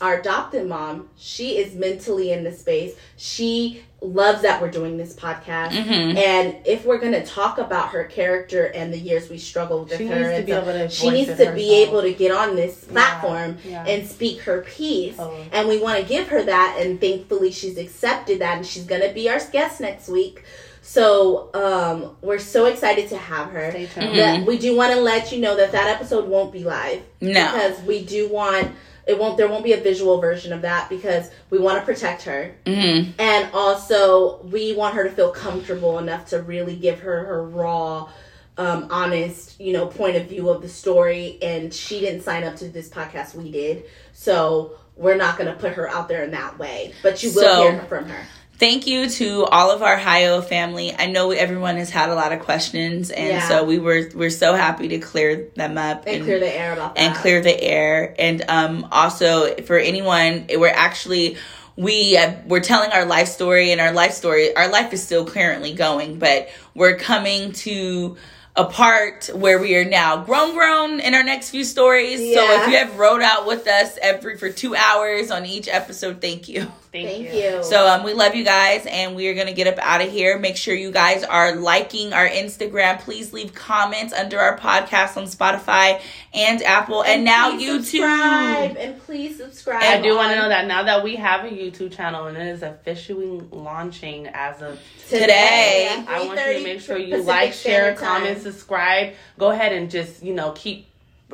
our 0.00 0.18
adopted 0.20 0.66
mom, 0.68 1.08
she 1.16 1.56
is 1.58 1.74
mentally 1.74 2.32
in 2.32 2.42
the 2.44 2.52
space. 2.52 2.94
She 3.16 3.82
loves 4.00 4.42
that 4.42 4.60
we're 4.60 4.70
doing 4.70 4.98
this 4.98 5.14
podcast. 5.14 5.70
Mhm. 5.70 6.16
And 6.16 6.56
if 6.66 6.84
we're 6.84 6.98
gonna 6.98 7.24
talk 7.24 7.56
about 7.58 7.88
her 7.90 8.04
character 8.04 8.66
and 8.66 8.92
the 8.92 8.98
years 8.98 9.30
we 9.30 9.38
struggled 9.38 9.88
with 9.88 9.96
She 9.98 10.06
her, 10.06 10.14
needs 10.16 10.36
to 10.40 10.42
be 10.42 10.52
stuff, 10.52 10.64
able 10.68 10.72
to 10.78 10.88
she 10.90 11.10
needs 11.10 11.30
it 11.30 11.44
to 11.44 11.52
be 11.52 11.82
able 11.82 12.02
to 12.02 12.12
get 12.12 12.30
on 12.30 12.54
this 12.54 12.84
platform 12.84 13.56
yeah. 13.64 13.86
and 13.86 14.06
speak 14.06 14.40
her 14.42 14.60
piece. 14.62 15.16
Totally. 15.16 15.48
And 15.52 15.68
we 15.68 15.78
want 15.78 16.00
to 16.00 16.04
give 16.04 16.28
her 16.28 16.42
that, 16.42 16.76
and 16.80 17.00
thankfully 17.00 17.50
she's 17.50 17.78
accepted 17.78 18.40
that, 18.40 18.58
and 18.58 18.66
she's 18.66 18.84
gonna 18.84 19.12
be 19.12 19.30
our 19.30 19.40
guest 19.52 19.80
next 19.80 20.08
week. 20.08 20.42
So 20.82 21.48
um, 21.54 22.14
we're 22.20 22.38
so 22.38 22.66
excited 22.66 23.08
to 23.08 23.16
have 23.16 23.50
her. 23.52 23.70
Stay 23.70 23.86
tuned. 23.86 24.18
That 24.18 24.44
we 24.44 24.58
do 24.58 24.76
want 24.76 24.92
to 24.92 25.00
let 25.00 25.32
you 25.32 25.40
know 25.40 25.56
that 25.56 25.72
that 25.72 25.86
episode 25.88 26.28
won't 26.28 26.52
be 26.52 26.62
live 26.62 27.00
No. 27.22 27.32
because 27.32 27.80
we 27.86 28.04
do 28.04 28.28
want 28.28 28.70
it 29.06 29.18
won't 29.18 29.36
there 29.36 29.48
won't 29.48 29.64
be 29.64 29.72
a 29.74 29.80
visual 29.80 30.20
version 30.20 30.52
of 30.52 30.62
that 30.62 30.88
because 30.88 31.30
we 31.50 31.58
want 31.58 31.78
to 31.78 31.84
protect 31.84 32.22
her. 32.22 32.54
Mhm. 32.64 33.12
and 33.18 33.48
also 33.52 34.40
we 34.44 34.72
want 34.74 34.94
her 34.94 35.04
to 35.04 35.10
feel 35.10 35.30
comfortable 35.30 35.98
enough 35.98 36.26
to 36.30 36.40
really 36.42 36.76
give 36.76 37.00
her 37.00 37.24
her 37.24 37.42
raw 37.44 38.08
um, 38.56 38.86
honest 38.90 39.60
you 39.60 39.72
know 39.72 39.86
point 39.86 40.16
of 40.16 40.26
view 40.26 40.48
of 40.48 40.62
the 40.62 40.68
story. 40.68 41.38
And 41.42 41.72
she 41.74 42.00
didn't 42.00 42.22
sign 42.22 42.44
up 42.44 42.56
to 42.56 42.68
this 42.68 42.88
podcast 42.88 43.34
we 43.34 43.50
did. 43.50 43.84
So 44.12 44.72
we're 44.96 45.16
not 45.16 45.36
going 45.36 45.52
to 45.52 45.58
put 45.58 45.72
her 45.72 45.88
out 45.88 46.08
there 46.08 46.22
in 46.22 46.30
that 46.30 46.56
way. 46.58 46.94
But 47.02 47.22
you 47.24 47.30
will 47.34 47.42
So- 47.42 47.62
hear 47.62 47.80
from 47.88 48.08
her 48.08 48.24
Thank 48.56 48.86
you 48.86 49.08
to 49.08 49.44
all 49.46 49.72
of 49.72 49.82
our 49.82 49.94
Ohio 49.94 50.40
family. 50.40 50.94
I 50.96 51.06
know 51.06 51.32
everyone 51.32 51.76
has 51.76 51.90
had 51.90 52.10
a 52.10 52.14
lot 52.14 52.32
of 52.32 52.40
questions, 52.40 53.10
and 53.10 53.28
Yeah. 53.28 53.48
so 53.48 53.64
we 53.64 53.78
were 53.78 54.10
we're 54.14 54.30
so 54.30 54.54
happy 54.54 54.88
to 54.88 54.98
clear 54.98 55.48
them 55.56 55.76
up 55.76 56.04
and, 56.06 56.22
clear 56.24 56.38
the 56.38 56.56
air 56.56 56.72
about 56.72 56.94
that 56.94 57.00
and 57.00 57.16
clear 57.16 57.40
the 57.40 57.62
air. 57.62 58.14
And 58.18 58.44
um, 58.48 58.86
also 58.92 59.56
for 59.62 59.76
anyone, 59.76 60.46
we're 60.54 60.68
actually 60.68 61.36
we 61.76 62.16
uh, 62.16 62.34
we're 62.46 62.60
telling 62.60 62.92
our 62.92 63.04
life 63.04 63.28
story, 63.28 63.72
and 63.72 63.80
our 63.80 63.92
life 63.92 64.12
story, 64.12 64.54
our 64.54 64.68
life 64.68 64.92
is 64.92 65.02
still 65.02 65.26
currently 65.26 65.74
going, 65.74 66.18
but 66.20 66.48
we're 66.74 66.96
coming 66.96 67.52
to 67.52 68.16
a 68.56 68.64
part 68.64 69.30
where 69.34 69.58
we 69.58 69.74
are 69.76 69.84
now 69.84 70.24
grown 70.24 70.54
grown 70.54 71.00
in 71.00 71.14
our 71.14 71.24
next 71.24 71.50
few 71.50 71.64
stories 71.64 72.18
so 72.18 72.62
if 72.62 72.68
you 72.68 72.76
have 72.76 72.96
rode 72.98 73.22
out 73.22 73.46
with 73.46 73.66
us 73.66 73.98
every 74.00 74.38
for 74.38 74.48
two 74.50 74.76
hours 74.76 75.30
on 75.30 75.44
each 75.44 75.66
episode 75.68 76.20
thank 76.20 76.48
you 76.48 76.70
Thank, 76.94 77.08
thank 77.08 77.34
you. 77.34 77.56
you 77.56 77.64
so 77.64 77.88
um, 77.88 78.04
we 78.04 78.14
love 78.14 78.36
you 78.36 78.44
guys, 78.44 78.86
and 78.86 79.16
we 79.16 79.26
are 79.26 79.34
gonna 79.34 79.52
get 79.52 79.66
up 79.66 79.84
out 79.84 80.00
of 80.00 80.12
here. 80.12 80.38
Make 80.38 80.56
sure 80.56 80.76
you 80.76 80.92
guys 80.92 81.24
are 81.24 81.56
liking 81.56 82.12
our 82.12 82.28
Instagram. 82.28 83.00
Please 83.00 83.32
leave 83.32 83.52
comments 83.52 84.12
under 84.12 84.38
our 84.38 84.56
podcast 84.56 85.16
on 85.16 85.24
Spotify 85.24 86.00
and 86.32 86.62
Apple, 86.62 87.02
and, 87.02 87.24
now 87.24 87.50
please 87.50 87.90
subscribe, 87.90 88.76
YouTube. 88.76 88.76
and 88.78 89.00
please 89.00 89.36
subscribe 89.38 89.82
I 89.82 90.00
do 90.02 90.14
want 90.14 90.34
to 90.34 90.36
know 90.36 90.48
that 90.48 90.68
now 90.68 90.84
that 90.84 91.02
we 91.02 91.16
have 91.16 91.44
a 91.44 91.48
YouTube 91.48 91.96
channel 91.96 92.26
and 92.26 92.36
it 92.36 92.46
is 92.46 92.62
officially 92.62 93.42
launching 93.50 94.28
as 94.28 94.62
of 94.62 94.78
Today. 95.08 95.88
at 95.90 96.08
I 96.08 96.26
want 96.26 96.38
you 96.38 96.58
to 96.58 96.64
make 96.64 96.80
sure 96.80 96.96
you 96.96 97.10
Pacific 97.10 97.26
like, 97.26 97.52
share, 97.52 97.96
Standard 97.96 97.98
Subscribe. 98.44 99.14
Go 99.38 99.50
ahead 99.50 99.72
and 99.72 99.90
just 99.90 100.22
you 100.22 100.34
know 100.34 100.52
keep 100.52 100.86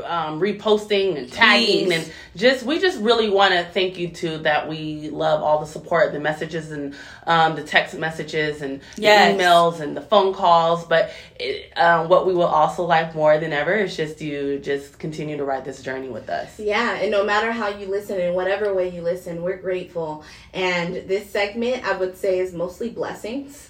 um, 0.05 0.41
reposting 0.41 1.19
and 1.19 1.31
tagging 1.31 1.87
Please. 1.87 1.93
and 1.93 2.13
just 2.37 2.65
we 2.65 2.79
just 2.79 3.01
really 3.01 3.29
want 3.29 3.53
to 3.53 3.65
thank 3.65 3.99
you 3.99 4.09
too 4.09 4.39
that 4.39 4.69
we 4.69 5.11
love 5.11 5.43
all 5.43 5.59
the 5.59 5.67
support, 5.67 6.13
the 6.13 6.21
messages 6.21 6.71
and 6.71 6.95
um, 7.27 7.57
the 7.57 7.63
text 7.63 7.97
messages 7.99 8.63
and 8.63 8.81
the 8.97 9.03
emails 9.03 9.81
and 9.81 9.97
the 9.97 10.01
phone 10.01 10.33
calls. 10.33 10.85
But 10.85 11.11
it, 11.39 11.77
um, 11.77 12.09
what 12.09 12.27
we 12.27 12.35
will 12.35 12.45
also 12.45 12.85
like 12.85 13.15
more 13.15 13.39
than 13.39 13.53
ever 13.53 13.75
is 13.75 13.97
just 13.97 14.21
you 14.21 14.59
just 14.59 14.99
continue 14.99 15.37
to 15.37 15.45
ride 15.45 15.65
this 15.65 15.83
journey 15.83 16.09
with 16.09 16.29
us. 16.31 16.59
Yeah, 16.59 16.95
and 16.95 17.11
no 17.11 17.25
matter 17.25 17.53
how 17.53 17.69
you 17.69 17.87
listen, 17.87 18.21
in 18.21 18.35
whatever 18.35 18.73
way 18.75 18.91
you 18.91 19.03
listen, 19.03 19.43
we're 19.43 19.59
grateful. 19.59 20.25
And 20.55 20.95
this 21.09 21.29
segment, 21.29 21.85
I 21.85 21.97
would 21.97 22.17
say, 22.17 22.39
is 22.39 22.53
mostly 22.53 22.91
blessings. 22.91 23.70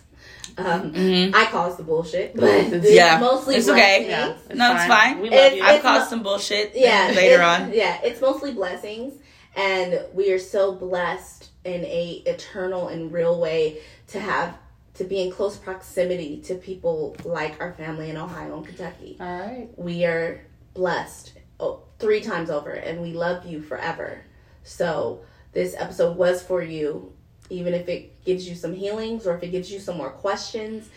Um, 0.59 0.93
Mhm. 0.93 1.35
I 1.35 1.47
caused 1.47 1.79
the 1.79 1.83
bullshit, 1.83 2.35
but 2.37 2.45
it's 2.49 2.91
Yeah, 2.91 3.19
mostly 3.19 3.57
it's 3.57 3.69
okay. 3.69 4.05
blessings. 4.07 4.41
Yeah, 4.49 4.55
No, 4.55 4.75
it's 4.75 4.85
fine. 4.87 5.21
We 5.21 5.31
love 5.31 5.39
It's- 5.39 5.57
you. 5.57 5.63
I've 5.63 5.75
it's 5.77 5.83
caused 5.83 6.01
not- 6.01 6.11
some 6.11 6.23
bullshit 6.23 6.73
Yeah, 6.75 7.13
later 7.15 7.43
on. 7.43 7.73
Yeah, 7.73 7.99
it's 8.03 8.21
mostly 8.21 8.53
blessings, 8.53 9.15
and 9.57 10.01
we 10.15 10.31
are 10.33 10.39
so 10.39 10.73
blessed 10.73 11.49
in 11.65 11.85
a 11.85 12.23
eternal 12.27 12.89
and 12.89 13.13
real 13.13 13.39
way 13.41 13.79
to 14.09 14.21
have 14.21 14.55
to 14.95 15.05
be 15.05 15.21
in 15.23 15.31
close 15.31 15.57
proximity 15.57 16.39
to 16.47 16.55
people 16.57 17.17
like 17.25 17.55
our 17.61 17.73
family 17.73 18.11
in 18.11 18.17
Ohio 18.17 18.57
and 18.57 18.67
Kentucky. 18.67 19.17
all 19.21 19.27
right. 19.41 19.69
We 19.77 20.05
are 20.05 20.41
blessed 20.75 21.33
oh, 21.59 21.81
three 21.99 22.21
times 22.23 22.49
over, 22.51 22.71
and 22.71 23.01
we 23.03 23.13
love 23.13 23.45
you 23.45 23.61
forever. 23.63 24.23
So 24.65 25.21
this 25.53 25.75
episode 25.79 26.17
was 26.17 26.43
for 26.43 26.63
you, 26.63 27.13
even 27.51 27.75
if 27.75 27.89
it 27.89 28.13
gives 28.31 28.49
you 28.49 28.55
some 28.55 28.73
healings 28.75 29.27
or 29.27 29.37
if 29.37 29.43
it 29.43 29.49
gives 29.49 29.71
you 29.73 29.81
some 29.81 29.97
more 29.97 30.11
questions. 30.11 30.89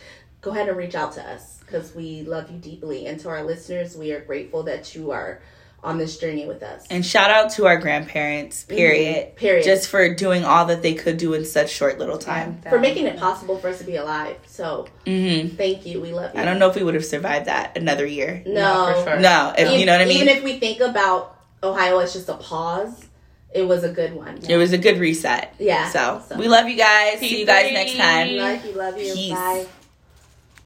Go 0.41 0.51
ahead 0.51 0.67
and 0.67 0.77
reach 0.77 0.93
out 0.93 1.13
to 1.13 1.23
us 1.27 1.59
because 1.59 1.95
we 1.95 2.23
love 2.23 2.51
you 2.51 2.57
deeply, 2.57 3.07
and 3.07 3.19
to 3.21 3.29
our 3.29 3.43
listeners, 3.43 3.95
we 3.95 4.11
are 4.11 4.19
grateful 4.19 4.63
that 4.63 4.93
you 4.93 5.11
are 5.11 5.41
on 5.81 5.97
this 5.97 6.17
journey 6.17 6.45
with 6.45 6.61
us. 6.63 6.85
And 6.89 7.05
shout 7.05 7.29
out 7.31 7.51
to 7.53 7.65
our 7.65 7.77
grandparents, 7.77 8.63
period. 8.63 9.27
Mhm, 9.27 9.35
period. 9.35 9.63
Just 9.63 9.89
for 9.89 10.13
doing 10.13 10.43
all 10.45 10.65
that 10.65 10.81
they 10.81 10.93
could 10.93 11.17
do 11.17 11.33
in 11.33 11.43
such 11.45 11.69
short 11.71 11.97
little 11.97 12.17
time. 12.17 12.61
for 12.69 12.79
making 12.79 13.05
it 13.05 13.17
possible 13.17 13.57
for 13.57 13.69
us 13.69 13.79
to 13.79 13.83
be 13.83 13.95
alive. 13.95 14.37
So 14.45 14.87
hmm 15.05 15.47
thank 15.57 15.85
you. 15.85 15.99
We 16.01 16.11
love 16.13 16.35
you. 16.35 16.41
I 16.41 16.45
don't 16.45 16.59
know 16.59 16.69
if 16.69 16.75
we 16.75 16.83
would 16.83 16.93
have 16.93 17.05
survived 17.05 17.47
that 17.47 17.77
another 17.77 18.05
year. 18.05 18.43
No, 18.45 18.53
No, 18.53 18.93
for 18.93 19.09
sure. 19.09 19.19
No, 19.19 19.53
if, 19.57 19.79
you 19.79 19.85
know 19.85 19.93
what 19.93 20.01
I 20.01 20.05
mean? 20.05 20.17
Even 20.23 20.29
if 20.37 20.43
we 20.43 20.59
think 20.59 20.79
about 20.81 21.37
Ohio 21.63 21.99
as 21.99 22.13
just 22.13 22.29
a 22.29 22.35
pause, 22.35 23.05
it 23.53 23.67
was 23.67 23.83
a 23.83 23.89
good 23.89 24.13
one. 24.13 24.39
it 24.47 24.57
was 24.57 24.73
a 24.73 24.77
good 24.77 24.97
reset. 24.99 25.53
Yeah. 25.59 25.89
So, 25.89 26.21
So- 26.27 26.37
we 26.37 26.47
love 26.47 26.67
you 26.67 26.75
guys. 26.75 27.19
See 27.19 27.39
you 27.39 27.45
guys 27.45 27.71
next 27.71 27.95
time. 27.95 28.35
Love 28.35 28.65
you. 28.65 28.71
Love 28.73 28.97
you. 28.97 29.13
Peace. 29.13 29.31
Bye. 29.33 29.65